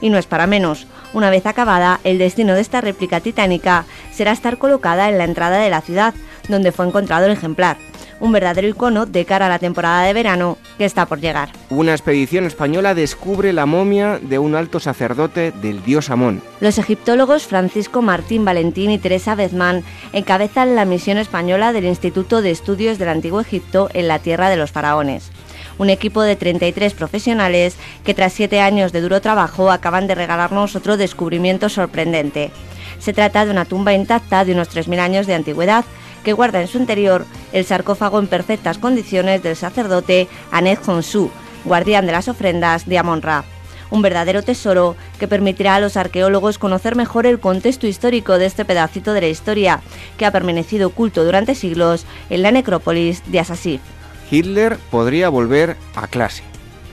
Y 0.01 0.09
no 0.09 0.17
es 0.17 0.25
para 0.25 0.47
menos, 0.47 0.87
una 1.13 1.29
vez 1.29 1.45
acabada, 1.45 1.99
el 2.03 2.17
destino 2.17 2.53
de 2.53 2.61
esta 2.61 2.81
réplica 2.81 3.19
titánica 3.19 3.85
será 4.11 4.31
estar 4.31 4.57
colocada 4.57 5.09
en 5.09 5.17
la 5.17 5.23
entrada 5.23 5.57
de 5.57 5.69
la 5.69 5.81
ciudad, 5.81 6.13
donde 6.49 6.71
fue 6.71 6.85
encontrado 6.85 7.25
el 7.25 7.31
ejemplar 7.31 7.77
un 8.19 8.31
verdadero 8.31 8.67
icono 8.67 9.05
de 9.05 9.25
cara 9.25 9.47
a 9.47 9.49
la 9.49 9.59
temporada 9.59 10.03
de 10.03 10.13
verano 10.13 10.57
que 10.77 10.85
está 10.85 11.05
por 11.05 11.19
llegar. 11.19 11.49
Una 11.69 11.91
expedición 11.91 12.45
española 12.45 12.95
descubre 12.95 13.53
la 13.53 13.65
momia 13.65 14.19
de 14.21 14.39
un 14.39 14.55
alto 14.55 14.79
sacerdote 14.79 15.51
del 15.51 15.83
dios 15.83 16.09
Amón. 16.09 16.41
Los 16.59 16.77
egiptólogos 16.77 17.45
Francisco 17.45 18.01
Martín 18.01 18.45
Valentín 18.45 18.91
y 18.91 18.99
Teresa 18.99 19.35
Bezman 19.35 19.83
encabezan 20.13 20.75
la 20.75 20.85
misión 20.85 21.17
española 21.17 21.73
del 21.73 21.85
Instituto 21.85 22.41
de 22.41 22.51
Estudios 22.51 22.97
del 22.97 23.09
Antiguo 23.09 23.41
Egipto 23.41 23.89
en 23.93 24.07
la 24.07 24.19
Tierra 24.19 24.49
de 24.49 24.57
los 24.57 24.71
Faraones 24.71 25.31
un 25.77 25.89
equipo 25.89 26.21
de 26.21 26.35
33 26.35 26.93
profesionales 26.93 27.75
que 28.03 28.13
tras 28.13 28.33
siete 28.33 28.61
años 28.61 28.91
de 28.91 29.01
duro 29.01 29.21
trabajo 29.21 29.71
acaban 29.71 30.07
de 30.07 30.15
regalarnos 30.15 30.75
otro 30.75 30.97
descubrimiento 30.97 31.69
sorprendente. 31.69 32.51
Se 32.99 33.13
trata 33.13 33.45
de 33.45 33.51
una 33.51 33.65
tumba 33.65 33.93
intacta 33.93 34.45
de 34.45 34.53
unos 34.53 34.69
3.000 34.69 34.99
años 34.99 35.27
de 35.27 35.35
antigüedad 35.35 35.85
que 36.23 36.33
guarda 36.33 36.61
en 36.61 36.67
su 36.67 36.77
interior 36.77 37.25
el 37.53 37.65
sarcófago 37.65 38.19
en 38.19 38.27
perfectas 38.27 38.77
condiciones 38.77 39.43
del 39.43 39.55
sacerdote 39.55 40.27
Anet 40.51 40.79
Honsu, 40.87 41.29
guardián 41.65 42.05
de 42.05 42.11
las 42.13 42.27
ofrendas 42.27 42.87
de 42.87 42.97
Amon-Ra. 42.97 43.45
Un 43.91 44.01
verdadero 44.01 44.41
tesoro 44.41 44.95
que 45.19 45.27
permitirá 45.27 45.75
a 45.75 45.79
los 45.79 45.95
arqueólogos 45.95 46.57
conocer 46.57 46.95
mejor 46.95 47.27
el 47.27 47.39
contexto 47.39 47.85
histórico 47.85 48.39
de 48.39 48.47
este 48.47 48.65
pedacito 48.65 49.13
de 49.13 49.21
la 49.21 49.27
historia 49.27 49.81
que 50.17 50.25
ha 50.25 50.31
permanecido 50.31 50.87
oculto 50.87 51.23
durante 51.23 51.53
siglos 51.53 52.05
en 52.29 52.41
la 52.41 52.51
necrópolis 52.51 53.21
de 53.31 53.39
Asasif. 53.39 53.81
Hitler 54.29 54.77
podría 54.91 55.29
volver 55.29 55.77
a 55.95 56.07
clase. 56.07 56.43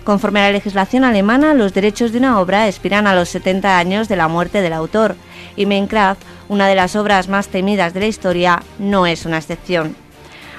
Conforme 0.04 0.40
a 0.40 0.46
la 0.46 0.52
legislación 0.52 1.04
alemana, 1.04 1.54
los 1.54 1.74
derechos 1.74 2.12
de 2.12 2.18
una 2.18 2.40
obra 2.40 2.66
expiran 2.66 3.06
a 3.06 3.14
los 3.14 3.28
70 3.28 3.78
años 3.78 4.08
de 4.08 4.16
la 4.16 4.28
muerte 4.28 4.60
del 4.60 4.72
autor, 4.72 5.14
y 5.56 5.66
Minecraft 5.66 6.22
una 6.48 6.68
de 6.68 6.74
las 6.74 6.96
obras 6.96 7.28
más 7.28 7.48
temidas 7.48 7.94
de 7.94 8.00
la 8.00 8.06
historia, 8.06 8.62
no 8.78 9.06
es 9.06 9.24
una 9.24 9.38
excepción. 9.38 9.96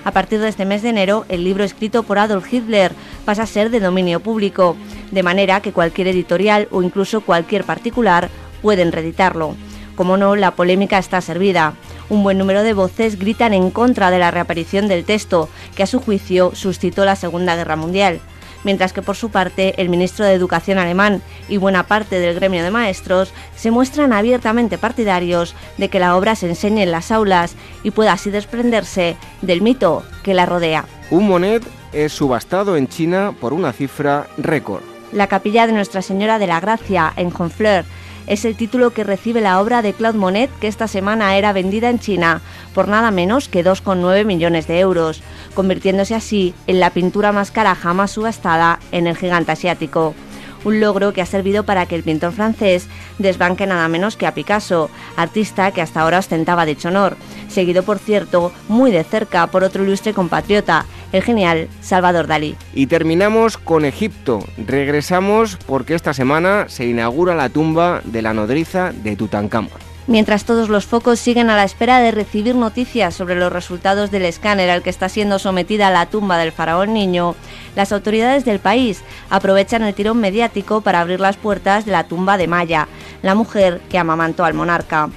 A 0.05 0.11
partir 0.11 0.39
de 0.39 0.49
este 0.49 0.65
mes 0.65 0.81
de 0.81 0.89
enero, 0.89 1.25
el 1.29 1.43
libro 1.43 1.63
escrito 1.63 2.03
por 2.03 2.17
Adolf 2.17 2.51
Hitler 2.51 2.93
pasa 3.25 3.43
a 3.43 3.47
ser 3.47 3.69
de 3.69 3.79
dominio 3.79 4.19
público, 4.19 4.75
de 5.11 5.23
manera 5.23 5.61
que 5.61 5.71
cualquier 5.71 6.07
editorial 6.07 6.67
o 6.71 6.81
incluso 6.81 7.21
cualquier 7.21 7.63
particular 7.63 8.29
pueden 8.61 8.91
reeditarlo. 8.91 9.55
Como 9.95 10.17
no, 10.17 10.35
la 10.35 10.55
polémica 10.55 10.97
está 10.97 11.21
servida. 11.21 11.75
Un 12.09 12.23
buen 12.23 12.37
número 12.37 12.63
de 12.63 12.73
voces 12.73 13.17
gritan 13.17 13.53
en 13.53 13.71
contra 13.71 14.11
de 14.11 14.19
la 14.19 14.31
reaparición 14.31 14.87
del 14.87 15.05
texto, 15.05 15.49
que 15.75 15.83
a 15.83 15.87
su 15.87 15.99
juicio 15.99 16.53
suscitó 16.53 17.05
la 17.05 17.15
Segunda 17.15 17.55
Guerra 17.55 17.75
Mundial 17.75 18.19
mientras 18.63 18.93
que 18.93 19.01
por 19.01 19.15
su 19.15 19.29
parte 19.29 19.81
el 19.81 19.89
ministro 19.89 20.25
de 20.25 20.33
Educación 20.33 20.77
alemán 20.77 21.21
y 21.49 21.57
buena 21.57 21.83
parte 21.83 22.19
del 22.19 22.35
gremio 22.35 22.63
de 22.63 22.71
maestros 22.71 23.33
se 23.55 23.71
muestran 23.71 24.13
abiertamente 24.13 24.77
partidarios 24.77 25.55
de 25.77 25.89
que 25.89 25.99
la 25.99 26.15
obra 26.15 26.35
se 26.35 26.49
enseñe 26.49 26.83
en 26.83 26.91
las 26.91 27.11
aulas 27.11 27.55
y 27.83 27.91
pueda 27.91 28.13
así 28.13 28.31
desprenderse 28.31 29.15
del 29.41 29.61
mito 29.61 30.03
que 30.23 30.33
la 30.33 30.45
rodea. 30.45 30.85
Un 31.09 31.27
monet 31.27 31.63
es 31.91 32.13
subastado 32.13 32.75
en 32.75 32.87
China 32.87 33.33
por 33.39 33.53
una 33.53 33.71
cifra 33.71 34.27
récord. 34.37 34.81
La 35.11 35.27
capilla 35.27 35.67
de 35.67 35.73
Nuestra 35.73 36.01
Señora 36.01 36.39
de 36.39 36.47
la 36.47 36.59
Gracia 36.59 37.13
en 37.15 37.31
Honfleur 37.37 37.85
es 38.27 38.45
el 38.45 38.55
título 38.55 38.91
que 38.91 39.03
recibe 39.03 39.41
la 39.41 39.59
obra 39.59 39.81
de 39.81 39.93
Claude 39.93 40.17
Monet 40.17 40.49
que 40.59 40.67
esta 40.67 40.87
semana 40.87 41.35
era 41.35 41.53
vendida 41.53 41.89
en 41.89 41.99
China 41.99 42.41
por 42.73 42.87
nada 42.87 43.11
menos 43.11 43.49
que 43.49 43.63
2,9 43.63 44.25
millones 44.25 44.67
de 44.67 44.79
euros, 44.79 45.21
convirtiéndose 45.53 46.15
así 46.15 46.53
en 46.67 46.79
la 46.79 46.91
pintura 46.91 47.31
más 47.31 47.51
cara 47.51 47.75
jamás 47.75 48.11
subastada 48.11 48.79
en 48.91 49.07
el 49.07 49.17
gigante 49.17 49.51
asiático. 49.51 50.15
Un 50.63 50.79
logro 50.79 51.11
que 51.11 51.21
ha 51.21 51.25
servido 51.25 51.63
para 51.63 51.85
que 51.85 51.95
el 51.95 52.03
pintor 52.03 52.31
francés 52.31 52.87
desbanque 53.19 53.67
nada 53.67 53.89
menos 53.89 54.15
que 54.15 54.25
a 54.25 54.33
Picasso, 54.33 54.89
artista 55.17 55.71
que 55.71 55.81
hasta 55.81 56.01
ahora 56.01 56.19
ostentaba 56.19 56.65
dicho 56.65 56.87
honor, 56.87 57.17
seguido 57.49 57.83
por 57.83 57.99
cierto 57.99 58.53
muy 58.69 58.91
de 58.91 59.03
cerca 59.03 59.47
por 59.47 59.63
otro 59.65 59.83
ilustre 59.83 60.13
compatriota, 60.13 60.85
el 61.13 61.23
genial 61.23 61.69
Salvador 61.79 62.27
Dalí. 62.27 62.57
Y 62.73 62.87
terminamos 62.87 63.57
con 63.57 63.85
Egipto. 63.85 64.43
Regresamos 64.57 65.57
porque 65.65 65.95
esta 65.95 66.13
semana 66.13 66.65
se 66.67 66.85
inaugura 66.85 67.35
la 67.35 67.47
tumba 67.47 68.01
de 68.03 68.21
la 68.21 68.33
nodriza 68.33 68.91
de 68.91 69.15
Tutankamón. 69.15 69.93
Mientras 70.05 70.43
todos 70.43 70.67
los 70.67 70.85
focos 70.85 71.17
siguen 71.19 71.49
a 71.49 71.55
la 71.55 71.63
espera 71.63 71.99
de 71.99 72.11
recibir 72.11 72.55
noticias 72.55 73.15
sobre 73.15 73.35
los 73.35 73.53
resultados 73.53 74.11
del 74.11 74.25
escáner 74.25 74.69
al 74.69 74.83
que 74.83 74.89
está 74.89 75.07
siendo 75.07 75.39
sometida 75.39 75.91
la 75.91 76.07
tumba 76.07 76.37
del 76.37 76.51
faraón 76.51 76.93
niño, 76.93 77.35
las 77.77 77.93
autoridades 77.93 78.43
del 78.43 78.59
país 78.59 79.01
aprovechan 79.29 79.81
el 79.83 79.93
tirón 79.93 80.19
mediático 80.19 80.81
para 80.81 80.99
abrir 80.99 81.21
las 81.21 81.37
puertas 81.37 81.85
de 81.85 81.93
la 81.93 82.03
tumba 82.03 82.37
de 82.37 82.47
Maya, 82.47 82.89
la 83.21 83.33
mujer 83.33 83.79
que 83.89 83.97
amamantó 83.97 84.43
al 84.43 84.53
monarca. 84.53 85.09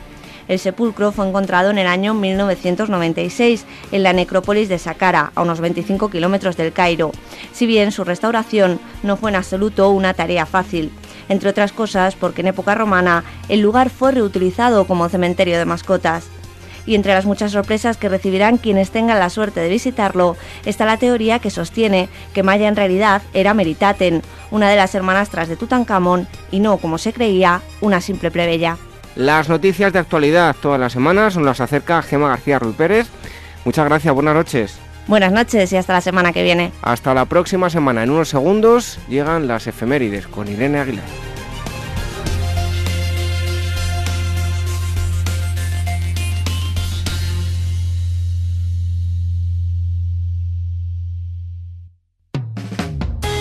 El 0.49 0.59
sepulcro 0.59 1.13
fue 1.13 1.29
encontrado 1.29 1.71
en 1.71 1.79
el 1.79 1.87
año 1.87 2.15
1996 2.15 3.65
en 3.93 4.03
la 4.03 4.13
necrópolis 4.13 4.69
de 4.69 4.79
Saqqara, 4.79 5.33
a 5.35 5.43
unos 5.43 5.61
25 5.61 6.11
kilómetros 6.11 6.57
del 6.57 6.73
Cairo, 6.73 7.13
si 7.53 7.67
bien 7.67 7.93
su 7.93 8.05
restauración 8.05 8.79
no 9.03 9.17
fue 9.17 9.31
en 9.31 9.37
absoluto 9.37 9.91
una 9.91 10.15
tarea 10.15 10.47
fácil 10.47 10.93
entre 11.29 11.51
otras 11.51 11.73
cosas 11.73 12.15
porque 12.15 12.41
en 12.41 12.49
época 12.49 12.75
romana 12.75 13.25
el 13.49 13.61
lugar 13.61 13.91
fue 13.91 14.13
reutilizado 14.13 14.87
como 14.87 15.09
cementerio 15.09 15.59
de 15.59 15.65
mascotas. 15.65 16.27
Y 16.87 16.95
entre 16.95 17.15
las 17.15 17.27
muchas 17.27 17.51
sorpresas 17.51 17.97
que 17.97 18.09
recibirán 18.09 18.59
quienes 18.59 18.91
tengan 18.91 19.19
la 19.19 19.29
suerte 19.29 19.59
de 19.59 19.69
visitarlo 19.69 20.37
está 20.65 20.85
la 20.85 20.99
teoría 20.99 21.41
que 21.41 21.51
sostiene 21.51 22.09
que 22.33 22.45
Maya 22.45 22.69
en 22.69 22.77
realidad 22.77 23.23
era 23.35 23.55
Meritaten, 23.55 24.23
una 24.53 24.71
de 24.71 24.77
las 24.77 24.95
hermanastras 24.95 25.49
de 25.49 25.57
Tutankamón 25.57 26.29
y 26.53 26.61
no, 26.61 26.77
como 26.77 26.99
se 26.99 27.13
creía, 27.13 27.61
una 27.81 28.01
simple 28.01 28.31
plebeya. 28.31 28.79
Las 29.17 29.49
noticias 29.49 29.95
de 29.95 29.99
actualidad 29.99 30.55
todas 30.61 30.79
las 30.79 30.93
semanas 30.93 31.37
nos 31.37 31.47
las 31.47 31.61
acerca 31.63 32.03
Gema 32.03 32.29
García 32.29 32.59
Ruiz 32.59 32.77
Pérez. 32.77 33.09
Muchas 33.65 33.87
gracias, 33.87 34.15
buenas 34.15 34.35
noches. 34.35 34.79
Buenas 35.07 35.33
noches 35.33 35.73
y 35.73 35.77
hasta 35.77 35.95
la 35.95 36.03
semana 36.03 36.33
que 36.33 36.43
viene. 36.43 36.71
Hasta 36.83 37.15
la 37.15 37.25
próxima 37.25 37.71
semana. 37.71 38.03
En 38.03 38.11
unos 38.11 38.29
segundos 38.29 38.99
llegan 39.09 39.49
las 39.49 39.67
efemérides 39.67 40.27
con 40.27 40.49
Irene 40.49 40.81
Aguilar. 40.81 41.05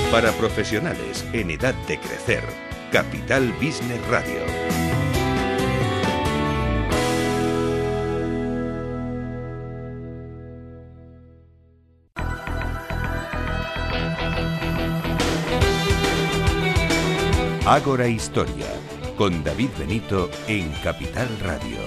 Para 0.10 0.32
profesionales 0.32 1.26
en 1.34 1.52
edad 1.52 1.74
de 1.90 2.00
crecer, 2.00 2.44
Capital 2.94 3.52
Business 3.60 4.00
Radio. 4.10 4.95
Ágora 17.68 18.08
Historia, 18.08 18.68
con 19.18 19.44
David 19.44 19.70
Benito 19.80 20.30
en 20.48 20.72
Capital 20.84 21.28
Radio. 21.42 21.78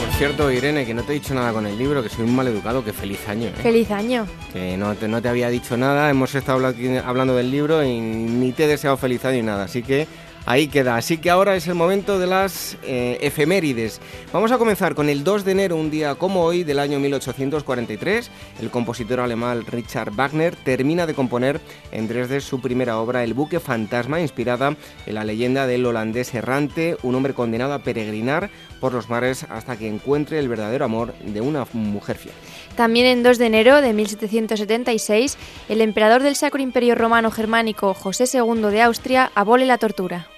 Por 0.00 0.12
cierto, 0.18 0.50
Irene, 0.50 0.84
que 0.84 0.92
no 0.92 1.04
te 1.04 1.12
he 1.12 1.14
dicho 1.14 1.34
nada 1.34 1.52
con 1.52 1.68
el 1.68 1.78
libro, 1.78 2.02
que 2.02 2.08
soy 2.08 2.24
un 2.24 2.34
mal 2.34 2.48
educado, 2.48 2.84
que 2.84 2.92
feliz 2.92 3.28
año. 3.28 3.46
¿eh? 3.46 3.54
Feliz 3.62 3.92
año. 3.92 4.26
Que 4.52 4.76
no 4.76 4.92
te, 4.96 5.06
no 5.06 5.22
te 5.22 5.28
había 5.28 5.50
dicho 5.50 5.76
nada, 5.76 6.10
hemos 6.10 6.34
estado 6.34 6.66
hablando 7.04 7.36
del 7.36 7.52
libro 7.52 7.84
y 7.84 8.00
ni 8.00 8.50
te 8.50 8.64
he 8.64 8.66
deseado 8.66 8.96
feliz 8.96 9.24
año 9.24 9.36
ni 9.36 9.42
nada, 9.42 9.64
así 9.64 9.84
que 9.84 10.08
Ahí 10.46 10.68
queda. 10.68 10.96
Así 10.96 11.16
que 11.18 11.30
ahora 11.30 11.56
es 11.56 11.66
el 11.68 11.74
momento 11.74 12.18
de 12.18 12.26
las 12.26 12.76
eh, 12.82 13.18
efemérides. 13.22 14.00
Vamos 14.30 14.52
a 14.52 14.58
comenzar 14.58 14.94
con 14.94 15.08
el 15.08 15.24
2 15.24 15.44
de 15.44 15.52
enero, 15.52 15.76
un 15.76 15.90
día 15.90 16.16
como 16.16 16.42
hoy, 16.42 16.64
del 16.64 16.80
año 16.80 17.00
1843. 17.00 18.30
El 18.60 18.70
compositor 18.70 19.20
alemán 19.20 19.64
Richard 19.66 20.12
Wagner 20.12 20.54
termina 20.54 21.06
de 21.06 21.14
componer 21.14 21.62
en 21.92 22.08
Dresde 22.08 22.42
su 22.42 22.60
primera 22.60 22.98
obra, 22.98 23.24
El 23.24 23.32
buque 23.32 23.58
fantasma, 23.58 24.20
inspirada 24.20 24.76
en 25.06 25.14
la 25.14 25.24
leyenda 25.24 25.66
del 25.66 25.86
holandés 25.86 26.34
errante, 26.34 26.98
un 27.02 27.14
hombre 27.14 27.32
condenado 27.32 27.72
a 27.72 27.78
peregrinar 27.78 28.50
por 28.80 28.92
los 28.92 29.08
mares 29.08 29.46
hasta 29.48 29.78
que 29.78 29.88
encuentre 29.88 30.38
el 30.38 30.48
verdadero 30.48 30.84
amor 30.84 31.14
de 31.24 31.40
una 31.40 31.66
mujer 31.72 32.18
fiel. 32.18 32.34
También 32.76 33.06
en 33.06 33.22
2 33.22 33.38
de 33.38 33.46
enero 33.46 33.80
de 33.80 33.94
1776, 33.94 35.38
el 35.70 35.80
emperador 35.80 36.22
del 36.22 36.36
Sacro 36.36 36.60
Imperio 36.60 36.94
Romano 36.94 37.30
Germánico 37.30 37.94
José 37.94 38.24
II 38.30 38.62
de 38.70 38.82
Austria 38.82 39.30
abole 39.34 39.64
la 39.64 39.78
tortura. 39.78 40.28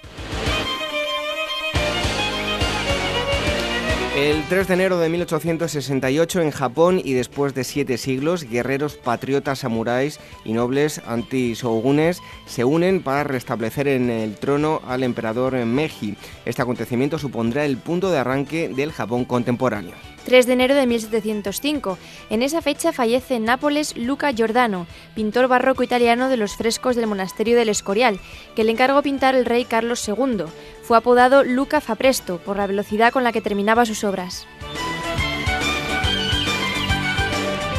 El 4.17 4.43
3 4.49 4.69
de 4.69 4.73
enero 4.73 4.99
de 4.99 5.11
1868 5.11 6.41
en 6.41 6.51
Japón 6.51 7.03
y 7.05 7.13
después 7.13 7.53
de 7.53 7.65
siete 7.65 7.99
siglos, 7.99 8.45
guerreros 8.45 8.97
patriotas 8.97 9.59
samuráis 9.59 10.21
y 10.43 10.55
nobles 10.55 11.03
anti-shogunes 11.07 12.23
se 12.47 12.65
unen 12.65 13.03
para 13.03 13.25
restablecer 13.25 13.89
en 13.89 14.09
el 14.09 14.37
trono 14.37 14.81
al 14.87 15.03
emperador 15.03 15.55
Meiji. 15.67 16.17
Este 16.47 16.63
acontecimiento 16.63 17.19
supondrá 17.19 17.67
el 17.67 17.77
punto 17.77 18.11
de 18.11 18.17
arranque 18.17 18.71
del 18.71 18.91
Japón 18.91 19.27
contemporáneo. 19.27 19.93
3 20.25 20.47
de 20.47 20.53
enero 20.55 20.75
de 20.75 20.87
1705. 20.87 21.99
En 22.31 22.43
esa 22.43 22.61
fecha 22.61 22.93
fallece 22.93 23.37
en 23.37 23.45
Nápoles 23.45 23.97
Luca 23.97 24.33
Giordano, 24.33 24.87
pintor 25.15 25.47
barroco 25.47 25.85
italiano 25.85 26.29
de 26.29 26.37
los 26.37 26.57
frescos 26.57 26.97
del 26.97 27.07
monasterio 27.07 27.57
del 27.57 27.69
Escorial, 27.69 28.19
que 28.57 28.65
le 28.65 28.73
encargó 28.73 29.03
pintar 29.03 29.37
el 29.37 29.45
rey 29.45 29.65
Carlos 29.65 30.07
II. 30.09 30.47
Fue 30.87 30.97
apodado 30.97 31.43
Luca 31.43 31.81
Fapresto 31.81 32.39
por 32.39 32.59
la 32.59 32.69
velocidad 32.69 33.13
con 33.13 33.25
la 33.25 33.33
que 33.33 33.41
terminaba 33.41 33.85
sus 33.85 34.05
obras. 34.05 34.47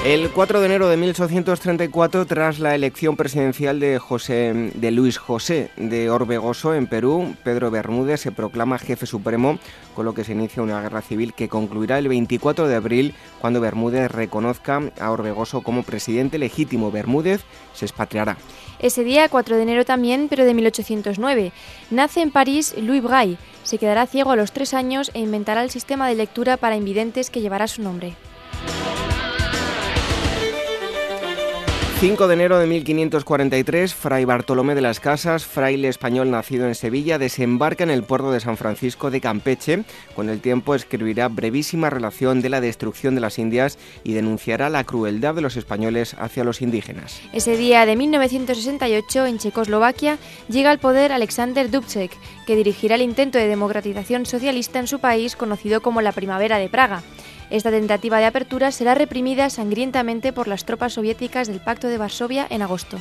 El 0.04 0.30
4 0.30 0.60
de 0.60 0.66
enero 0.66 0.90
de 0.90 0.98
1834, 0.98 2.26
tras 2.26 2.60
la 2.60 2.76
elección 2.76 3.16
presidencial 3.16 3.80
de, 3.80 3.98
José, 3.98 4.72
de 4.76 4.92
Luis 4.92 5.18
José 5.18 5.72
de 5.78 6.10
Orbegoso 6.10 6.74
en 6.74 6.88
Perú, 6.88 7.34
Pedro 7.46 7.72
Bermúdez 7.72 8.20
se 8.20 8.34
proclama 8.34 8.78
jefe 8.78 9.06
supremo, 9.06 9.58
con 9.96 10.04
lo 10.04 10.14
que 10.14 10.26
se 10.26 10.34
inicia 10.34 10.62
una 10.62 10.82
guerra 10.82 11.02
civil 11.02 11.34
que 11.34 11.48
concluirá 11.48 12.00
el 12.00 12.10
24 12.10 12.68
de 12.68 12.76
abril, 12.76 13.16
cuando 13.40 13.62
Bermúdez 13.62 14.12
reconozca 14.12 14.82
a 15.00 15.12
Orbegoso 15.12 15.62
como 15.62 15.84
presidente 15.84 16.38
legítimo. 16.38 16.92
Bermúdez 16.92 17.46
se 17.74 17.86
expatriará. 17.86 18.38
Ese 18.80 19.04
día, 19.04 19.28
4 19.30 19.56
de 19.56 19.64
enero 19.64 19.86
también, 19.86 20.28
pero 20.30 20.46
de 20.46 20.54
1809, 20.54 21.52
nace 21.90 22.22
en 22.22 22.32
París 22.32 22.76
Louis 22.78 23.02
Braille. 23.02 23.38
Se 23.64 23.78
quedará 23.78 24.06
ciego 24.06 24.32
a 24.32 24.36
los 24.36 24.52
tres 24.52 24.74
años 24.74 25.12
e 25.14 25.20
inventará 25.20 25.64
el 25.64 25.72
sistema 25.72 26.08
de 26.08 26.16
lectura 26.16 26.58
para 26.58 26.76
invidentes 26.76 27.30
que 27.30 27.42
llevará 27.42 27.68
su 27.68 27.82
nombre. 27.82 28.16
5 32.00 32.28
de 32.28 32.34
enero 32.36 32.60
de 32.60 32.68
1543, 32.68 33.96
Fray 33.96 34.24
Bartolomé 34.24 34.76
de 34.76 34.82
las 34.82 35.00
Casas, 35.00 35.48
fraile 35.48 35.88
español 35.88 36.30
nacido 36.30 36.68
en 36.68 36.76
Sevilla, 36.76 37.18
desembarca 37.18 37.84
en 37.84 37.90
el 37.90 38.04
puerto 38.04 38.32
de 38.32 38.40
San 38.40 38.56
Francisco 38.56 39.10
de 39.10 39.20
Campeche. 39.20 39.84
Con 40.16 40.30
el 40.30 40.40
tiempo 40.40 40.76
escribirá 40.76 41.28
brevísima 41.28 41.90
relación 41.90 42.40
de 42.44 42.50
la 42.50 42.62
destrucción 42.62 43.16
de 43.16 43.22
las 43.22 43.40
Indias 43.40 43.80
y 44.04 44.14
denunciará 44.14 44.70
la 44.70 44.84
crueldad 44.84 45.34
de 45.34 45.42
los 45.42 45.58
españoles 45.58 46.16
hacia 46.20 46.44
los 46.44 46.62
indígenas. 46.62 47.20
Ese 47.34 47.58
día 47.58 47.88
de 47.88 47.96
1968, 47.96 49.26
en 49.26 49.40
Checoslovaquia, 49.40 50.20
llega 50.50 50.70
al 50.70 50.78
poder 50.78 51.12
Alexander 51.12 51.72
Dubček, 51.72 52.12
que 52.46 52.56
dirigirá 52.56 52.94
el 52.94 53.02
intento 53.02 53.40
de 53.40 53.48
democratización 53.48 54.28
socialista 54.28 54.78
en 54.78 54.86
su 54.86 55.00
país 55.00 55.36
conocido 55.36 55.82
como 55.82 56.02
la 56.02 56.12
Primavera 56.12 56.60
de 56.60 56.70
Praga. 56.70 57.02
Esta 57.50 57.72
tentativa 57.72 58.20
de 58.20 58.26
apertura 58.26 58.72
será 58.72 58.94
reprimida 58.94 59.50
sangrientamente 59.50 60.34
por 60.34 60.48
las 60.48 60.66
tropas 60.66 60.94
soviéticas 60.94 61.48
del 61.48 61.62
Pacto 61.62 61.88
de 61.88 61.98
Varsovia 61.98 62.46
en 62.50 62.62
agosto. 62.62 62.98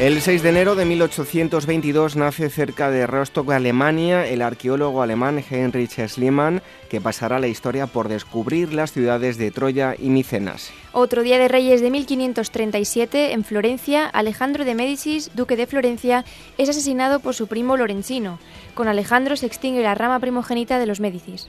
El 0.00 0.22
6 0.22 0.44
de 0.44 0.50
enero 0.50 0.76
de 0.76 0.84
1822 0.84 2.14
nace 2.14 2.50
cerca 2.50 2.88
de 2.88 3.04
Rostock, 3.08 3.50
Alemania, 3.50 4.28
el 4.28 4.42
arqueólogo 4.42 5.02
alemán 5.02 5.42
Heinrich 5.50 5.98
Schliemann, 6.06 6.62
que 6.88 7.00
pasará 7.00 7.40
la 7.40 7.48
historia 7.48 7.88
por 7.88 8.06
descubrir 8.06 8.72
las 8.72 8.92
ciudades 8.92 9.38
de 9.38 9.50
Troya 9.50 9.96
y 9.98 10.10
Micenas. 10.10 10.70
Otro 10.92 11.24
día 11.24 11.36
de 11.40 11.48
Reyes 11.48 11.80
de 11.80 11.90
1537, 11.90 13.32
en 13.32 13.42
Florencia, 13.42 14.06
Alejandro 14.06 14.64
de 14.64 14.76
Médicis, 14.76 15.32
duque 15.34 15.56
de 15.56 15.66
Florencia, 15.66 16.24
es 16.58 16.68
asesinado 16.68 17.18
por 17.18 17.34
su 17.34 17.48
primo 17.48 17.76
Lorenzino. 17.76 18.38
Con 18.74 18.86
Alejandro 18.86 19.34
se 19.34 19.46
extingue 19.46 19.82
la 19.82 19.96
rama 19.96 20.20
primogénita 20.20 20.78
de 20.78 20.86
los 20.86 21.00
Médicis. 21.00 21.48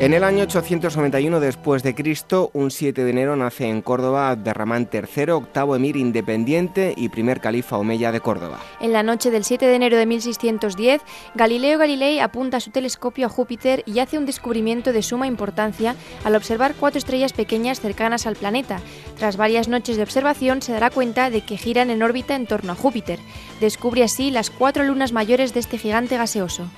En 0.00 0.12
el 0.12 0.24
año 0.24 0.42
891 0.42 1.38
después 1.38 1.84
de 1.84 1.94
Cristo, 1.94 2.50
un 2.52 2.72
7 2.72 3.04
de 3.04 3.10
enero 3.10 3.36
nace 3.36 3.68
en 3.68 3.80
Córdoba 3.80 4.30
Abderramán 4.30 4.88
III, 4.92 5.30
octavo 5.30 5.76
emir 5.76 5.96
independiente 5.96 6.94
y 6.96 7.10
primer 7.10 7.40
califa 7.40 7.78
omeya 7.78 8.10
de 8.10 8.20
Córdoba. 8.20 8.58
En 8.80 8.92
la 8.92 9.04
noche 9.04 9.30
del 9.30 9.44
7 9.44 9.64
de 9.64 9.74
enero 9.76 9.96
de 9.96 10.04
1610, 10.06 11.00
Galileo 11.36 11.78
Galilei 11.78 12.18
apunta 12.18 12.58
su 12.58 12.72
telescopio 12.72 13.26
a 13.26 13.30
Júpiter 13.30 13.84
y 13.86 14.00
hace 14.00 14.18
un 14.18 14.26
descubrimiento 14.26 14.92
de 14.92 15.02
suma 15.02 15.28
importancia 15.28 15.94
al 16.24 16.34
observar 16.34 16.74
cuatro 16.74 16.98
estrellas 16.98 17.32
pequeñas 17.32 17.80
cercanas 17.80 18.26
al 18.26 18.34
planeta. 18.34 18.80
Tras 19.16 19.36
varias 19.36 19.68
noches 19.68 19.96
de 19.96 20.02
observación 20.02 20.60
se 20.60 20.72
dará 20.72 20.90
cuenta 20.90 21.30
de 21.30 21.42
que 21.42 21.56
giran 21.56 21.90
en 21.90 22.02
órbita 22.02 22.34
en 22.34 22.48
torno 22.48 22.72
a 22.72 22.76
Júpiter. 22.76 23.20
Descubre 23.60 24.02
así 24.02 24.32
las 24.32 24.50
cuatro 24.50 24.82
lunas 24.82 25.12
mayores 25.12 25.54
de 25.54 25.60
este 25.60 25.78
gigante 25.78 26.16
gaseoso. 26.16 26.68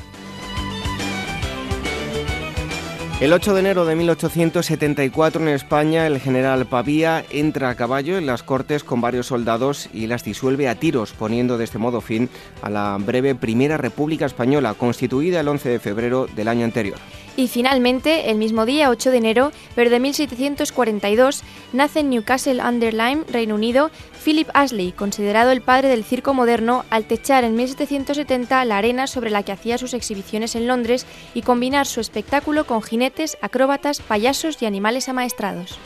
El 3.18 3.32
8 3.32 3.55
de 3.55 3.60
enero 3.60 3.86
de 3.86 3.97
1874 3.97 5.40
en 5.40 5.48
España 5.48 6.06
el 6.06 6.20
general 6.20 6.66
Pavía 6.66 7.24
entra 7.30 7.70
a 7.70 7.74
caballo 7.74 8.18
en 8.18 8.26
las 8.26 8.43
Cortes 8.43 8.84
con 8.84 9.01
varios 9.01 9.28
soldados 9.28 9.88
y 9.94 10.06
las 10.06 10.22
disuelve 10.22 10.68
a 10.68 10.74
tiros, 10.74 11.14
poniendo 11.14 11.56
de 11.56 11.64
este 11.64 11.78
modo 11.78 12.02
fin 12.02 12.28
a 12.60 12.68
la 12.68 12.98
breve 13.01 13.34
Primera 13.34 13.78
República 13.78 14.26
Española, 14.26 14.74
constituida 14.74 15.40
el 15.40 15.48
11 15.48 15.66
de 15.66 15.78
febrero 15.78 16.26
del 16.36 16.48
año 16.48 16.66
anterior. 16.66 16.98
Y 17.36 17.48
finalmente, 17.48 18.30
el 18.30 18.38
mismo 18.38 18.64
día, 18.64 18.88
8 18.88 19.10
de 19.10 19.18
enero, 19.18 19.52
de 19.76 20.00
1742, 20.00 21.42
nace 21.74 22.00
en 22.00 22.08
Newcastle 22.08 22.62
under 22.62 22.94
Lyme, 22.94 23.24
Reino 23.28 23.54
Unido, 23.54 23.90
Philip 24.24 24.48
Ashley, 24.54 24.92
considerado 24.92 25.50
el 25.50 25.60
padre 25.60 25.88
del 25.88 26.02
circo 26.02 26.32
moderno, 26.32 26.86
al 26.88 27.04
techar 27.04 27.44
en 27.44 27.54
1770 27.54 28.64
la 28.64 28.78
arena 28.78 29.06
sobre 29.06 29.30
la 29.30 29.42
que 29.42 29.52
hacía 29.52 29.76
sus 29.76 29.92
exhibiciones 29.92 30.56
en 30.56 30.66
Londres 30.66 31.06
y 31.34 31.42
combinar 31.42 31.86
su 31.86 32.00
espectáculo 32.00 32.66
con 32.66 32.82
jinetes, 32.82 33.36
acróbatas, 33.42 34.00
payasos 34.00 34.62
y 34.62 34.66
animales 34.66 35.10
amaestrados. 35.10 35.78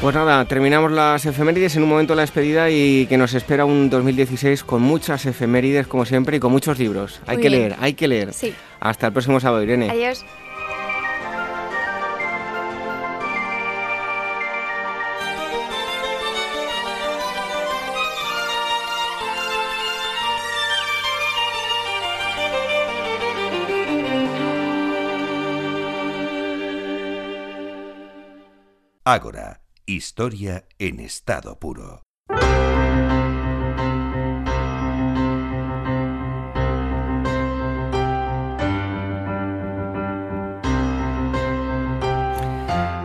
Pues 0.00 0.14
nada, 0.14 0.44
terminamos 0.44 0.92
las 0.92 1.26
efemérides, 1.26 1.74
en 1.74 1.82
un 1.82 1.88
momento 1.88 2.14
la 2.14 2.22
despedida 2.22 2.70
y 2.70 3.06
que 3.06 3.18
nos 3.18 3.34
espera 3.34 3.64
un 3.64 3.90
2016 3.90 4.62
con 4.62 4.80
muchas 4.80 5.26
efemérides 5.26 5.88
como 5.88 6.04
siempre 6.04 6.36
y 6.36 6.40
con 6.40 6.52
muchos 6.52 6.78
libros. 6.78 7.20
hay 7.26 7.38
que 7.38 7.50
leer, 7.50 7.74
hay 7.80 7.94
que 7.94 8.06
leer. 8.06 8.32
Sí. 8.32 8.54
Hasta 8.78 9.08
el 9.08 9.12
próximo 9.12 9.40
sábado, 9.40 9.62
Irene. 9.64 9.90
Adiós. 9.90 10.24
Ágora, 29.04 29.57
historia 29.88 30.66
en 30.78 31.00
estado 31.00 31.58
puro. 31.58 32.02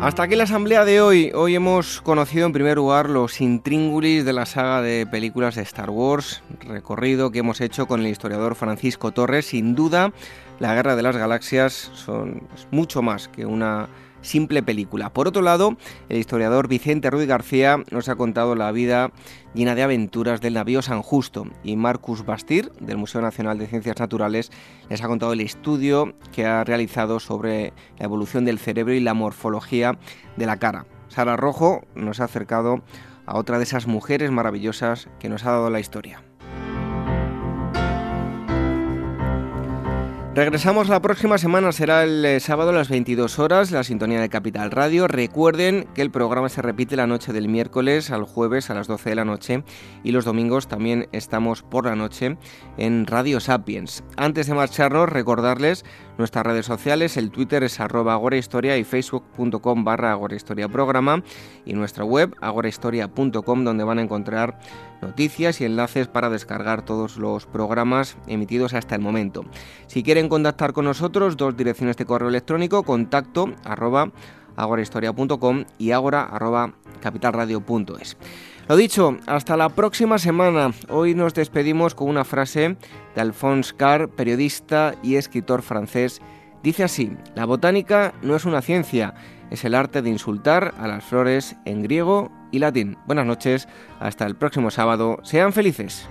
Hasta 0.02 0.24
aquí 0.24 0.36
la 0.36 0.44
asamblea 0.44 0.84
de 0.84 1.00
hoy. 1.00 1.32
Hoy 1.34 1.56
hemos 1.56 2.02
conocido 2.02 2.46
en 2.46 2.52
primer 2.52 2.76
lugar 2.76 3.10
los 3.10 3.40
intríngulis 3.40 4.26
de 4.26 4.34
la 4.34 4.46
saga 4.46 4.82
de 4.82 5.08
películas 5.08 5.56
de 5.56 5.62
Star 5.62 5.90
Wars, 5.90 6.44
recorrido 6.68 7.32
que 7.32 7.40
hemos 7.40 7.62
hecho 7.62 7.88
con 7.88 8.02
el 8.02 8.08
historiador 8.08 8.56
Francisco 8.56 9.14
Torres. 9.14 9.46
Sin 9.46 9.74
duda, 9.74 10.12
la 10.60 10.76
Guerra 10.76 10.98
de 10.98 11.04
las 11.04 11.16
Galaxias 11.16 11.90
son 11.94 12.46
mucho 12.72 13.02
más 13.02 13.30
que 13.30 13.46
una 13.46 13.88
simple 14.24 14.64
película. 14.64 15.14
Por 15.14 15.28
otro 15.28 15.44
lado, 15.44 15.78
el 16.10 16.18
historiador 16.18 16.68
Vicente 16.68 17.12
Ruiz 17.12 17.28
García 17.28 17.84
nos 17.92 18.10
ha 18.10 18.16
contado 18.16 18.56
la 18.56 18.72
vida 18.72 19.12
llena 19.54 19.76
de 19.76 19.84
aventuras 19.84 20.42
del 20.42 20.56
navío 20.56 20.82
San 20.82 21.04
Justo 21.04 21.46
y 21.64 21.76
Marcus 21.76 22.26
Bastir, 22.26 22.72
del 22.80 22.98
Museo 22.98 23.22
Nacional 23.22 23.60
de 23.60 23.68
Ciencias 23.68 24.00
Naturales, 24.00 24.52
les 24.90 25.04
ha 25.04 25.08
contado 25.08 25.34
el 25.34 25.42
estudio 25.42 26.16
que 26.32 26.46
ha 26.46 26.64
realizado 26.64 27.20
sobre 27.20 27.74
la 28.00 28.06
evolución 28.06 28.46
del 28.46 28.60
cerebro 28.60 28.94
y 28.94 29.00
la 29.00 29.14
morfología 29.14 30.00
de 30.38 30.46
la 30.46 30.58
cara. 30.58 30.88
Sara 31.10 31.38
Rojo 31.38 31.84
nos 31.94 32.20
ha 32.20 32.24
acercado 32.24 32.82
a 33.26 33.38
otra 33.38 33.58
de 33.58 33.64
esas 33.64 33.88
mujeres 33.88 34.32
maravillosas 34.32 35.08
que 35.20 35.30
nos 35.30 35.46
ha 35.46 35.52
dado 35.52 35.70
la 35.70 35.80
historia. 35.80 36.24
Regresamos 40.36 40.90
la 40.90 41.00
próxima 41.00 41.38
semana, 41.38 41.72
será 41.72 42.04
el 42.04 42.26
eh, 42.26 42.40
sábado 42.40 42.72
a 42.72 42.74
las 42.74 42.90
22 42.90 43.38
horas, 43.38 43.70
la 43.70 43.84
sintonía 43.84 44.20
de 44.20 44.30
Capital 44.30 44.72
Radio. 44.72 45.08
Recuerden 45.08 45.88
que 45.94 46.02
el 46.02 46.10
programa 46.10 46.50
se 46.50 46.64
repite 46.64 46.96
la 46.96 47.06
noche 47.06 47.34
del 47.34 47.48
miércoles 47.48 48.10
al 48.10 48.24
jueves 48.24 48.72
a 48.72 48.74
las 48.74 48.88
12 48.88 49.12
de 49.12 49.16
la 49.16 49.26
noche 49.26 49.64
y 50.04 50.12
los 50.12 50.26
domingos 50.26 50.68
también 50.68 51.08
estamos 51.12 51.62
por 51.62 51.86
la 51.86 51.96
noche 51.96 52.38
en 52.78 53.06
Radio 53.06 53.40
Sapiens. 53.40 54.04
Antes 54.18 54.48
de 54.48 54.56
marcharnos, 54.56 55.08
recordarles 55.08 55.86
nuestras 56.18 56.46
redes 56.46 56.66
sociales, 56.66 57.18
el 57.18 57.32
Twitter 57.32 57.64
es 57.64 57.80
arroba 57.80 58.14
agorahistoria 58.14 58.78
y 58.78 58.84
facebook.com 58.84 59.84
barra 59.84 60.12
agorahistoria 60.12 60.68
programa 60.70 61.24
y 61.66 61.74
nuestra 61.74 62.04
web 62.04 62.36
agorahistoria.com 62.42 63.64
donde 63.64 63.84
van 63.84 64.00
a 64.00 64.04
encontrar 64.04 64.60
noticias 65.02 65.62
y 65.62 65.66
enlaces 65.66 66.08
para 66.08 66.30
descargar 66.30 66.84
todos 66.84 67.18
los 67.18 67.46
programas 67.46 68.18
emitidos 68.28 68.74
hasta 68.74 68.96
el 68.96 69.02
momento. 69.02 69.44
Si 69.88 70.04
quieren 70.04 70.30
contactar 70.30 70.74
con 70.74 70.86
nosotros, 70.86 71.38
dos 71.38 71.58
direcciones 71.58 71.98
de 71.98 72.06
correo 72.06 72.30
electrónico, 72.30 72.84
contacto 72.84 73.54
arroba 73.64 74.12
agorahistoria.com 74.56 75.66
y 75.78 75.92
agora 75.92 76.24
arroba 76.24 76.74
capitalradio.es. 77.02 78.18
Lo 78.70 78.78
dicho, 78.78 79.18
hasta 79.28 79.58
la 79.58 79.68
próxima 79.68 80.18
semana. 80.18 80.72
Hoy 80.88 81.16
nos 81.16 81.34
despedimos 81.34 81.96
con 81.96 82.08
una 82.08 82.24
frase 82.24 82.78
de 83.14 83.22
Alphonse 83.22 83.76
Carr, 83.76 84.08
periodista 84.08 84.96
y 85.04 85.16
escritor 85.16 85.62
francés. 85.62 86.22
Dice 86.64 86.86
así, 86.86 87.12
la 87.36 87.44
botánica 87.44 88.14
no 88.22 88.38
es 88.38 88.46
una 88.46 88.62
ciencia, 88.62 89.16
es 89.52 89.66
el 89.66 89.76
arte 89.76 90.02
de 90.02 90.10
insultar 90.10 90.74
a 90.80 90.88
las 90.88 91.04
flores 91.04 91.58
en 91.66 91.84
griego 91.84 92.32
y 92.54 92.60
latín. 92.60 92.98
Buenas 93.06 93.26
noches, 93.26 93.68
hasta 94.00 94.26
el 94.26 94.38
próximo 94.38 94.72
sábado, 94.72 95.18
sean 95.24 95.52
felices. 95.52 96.08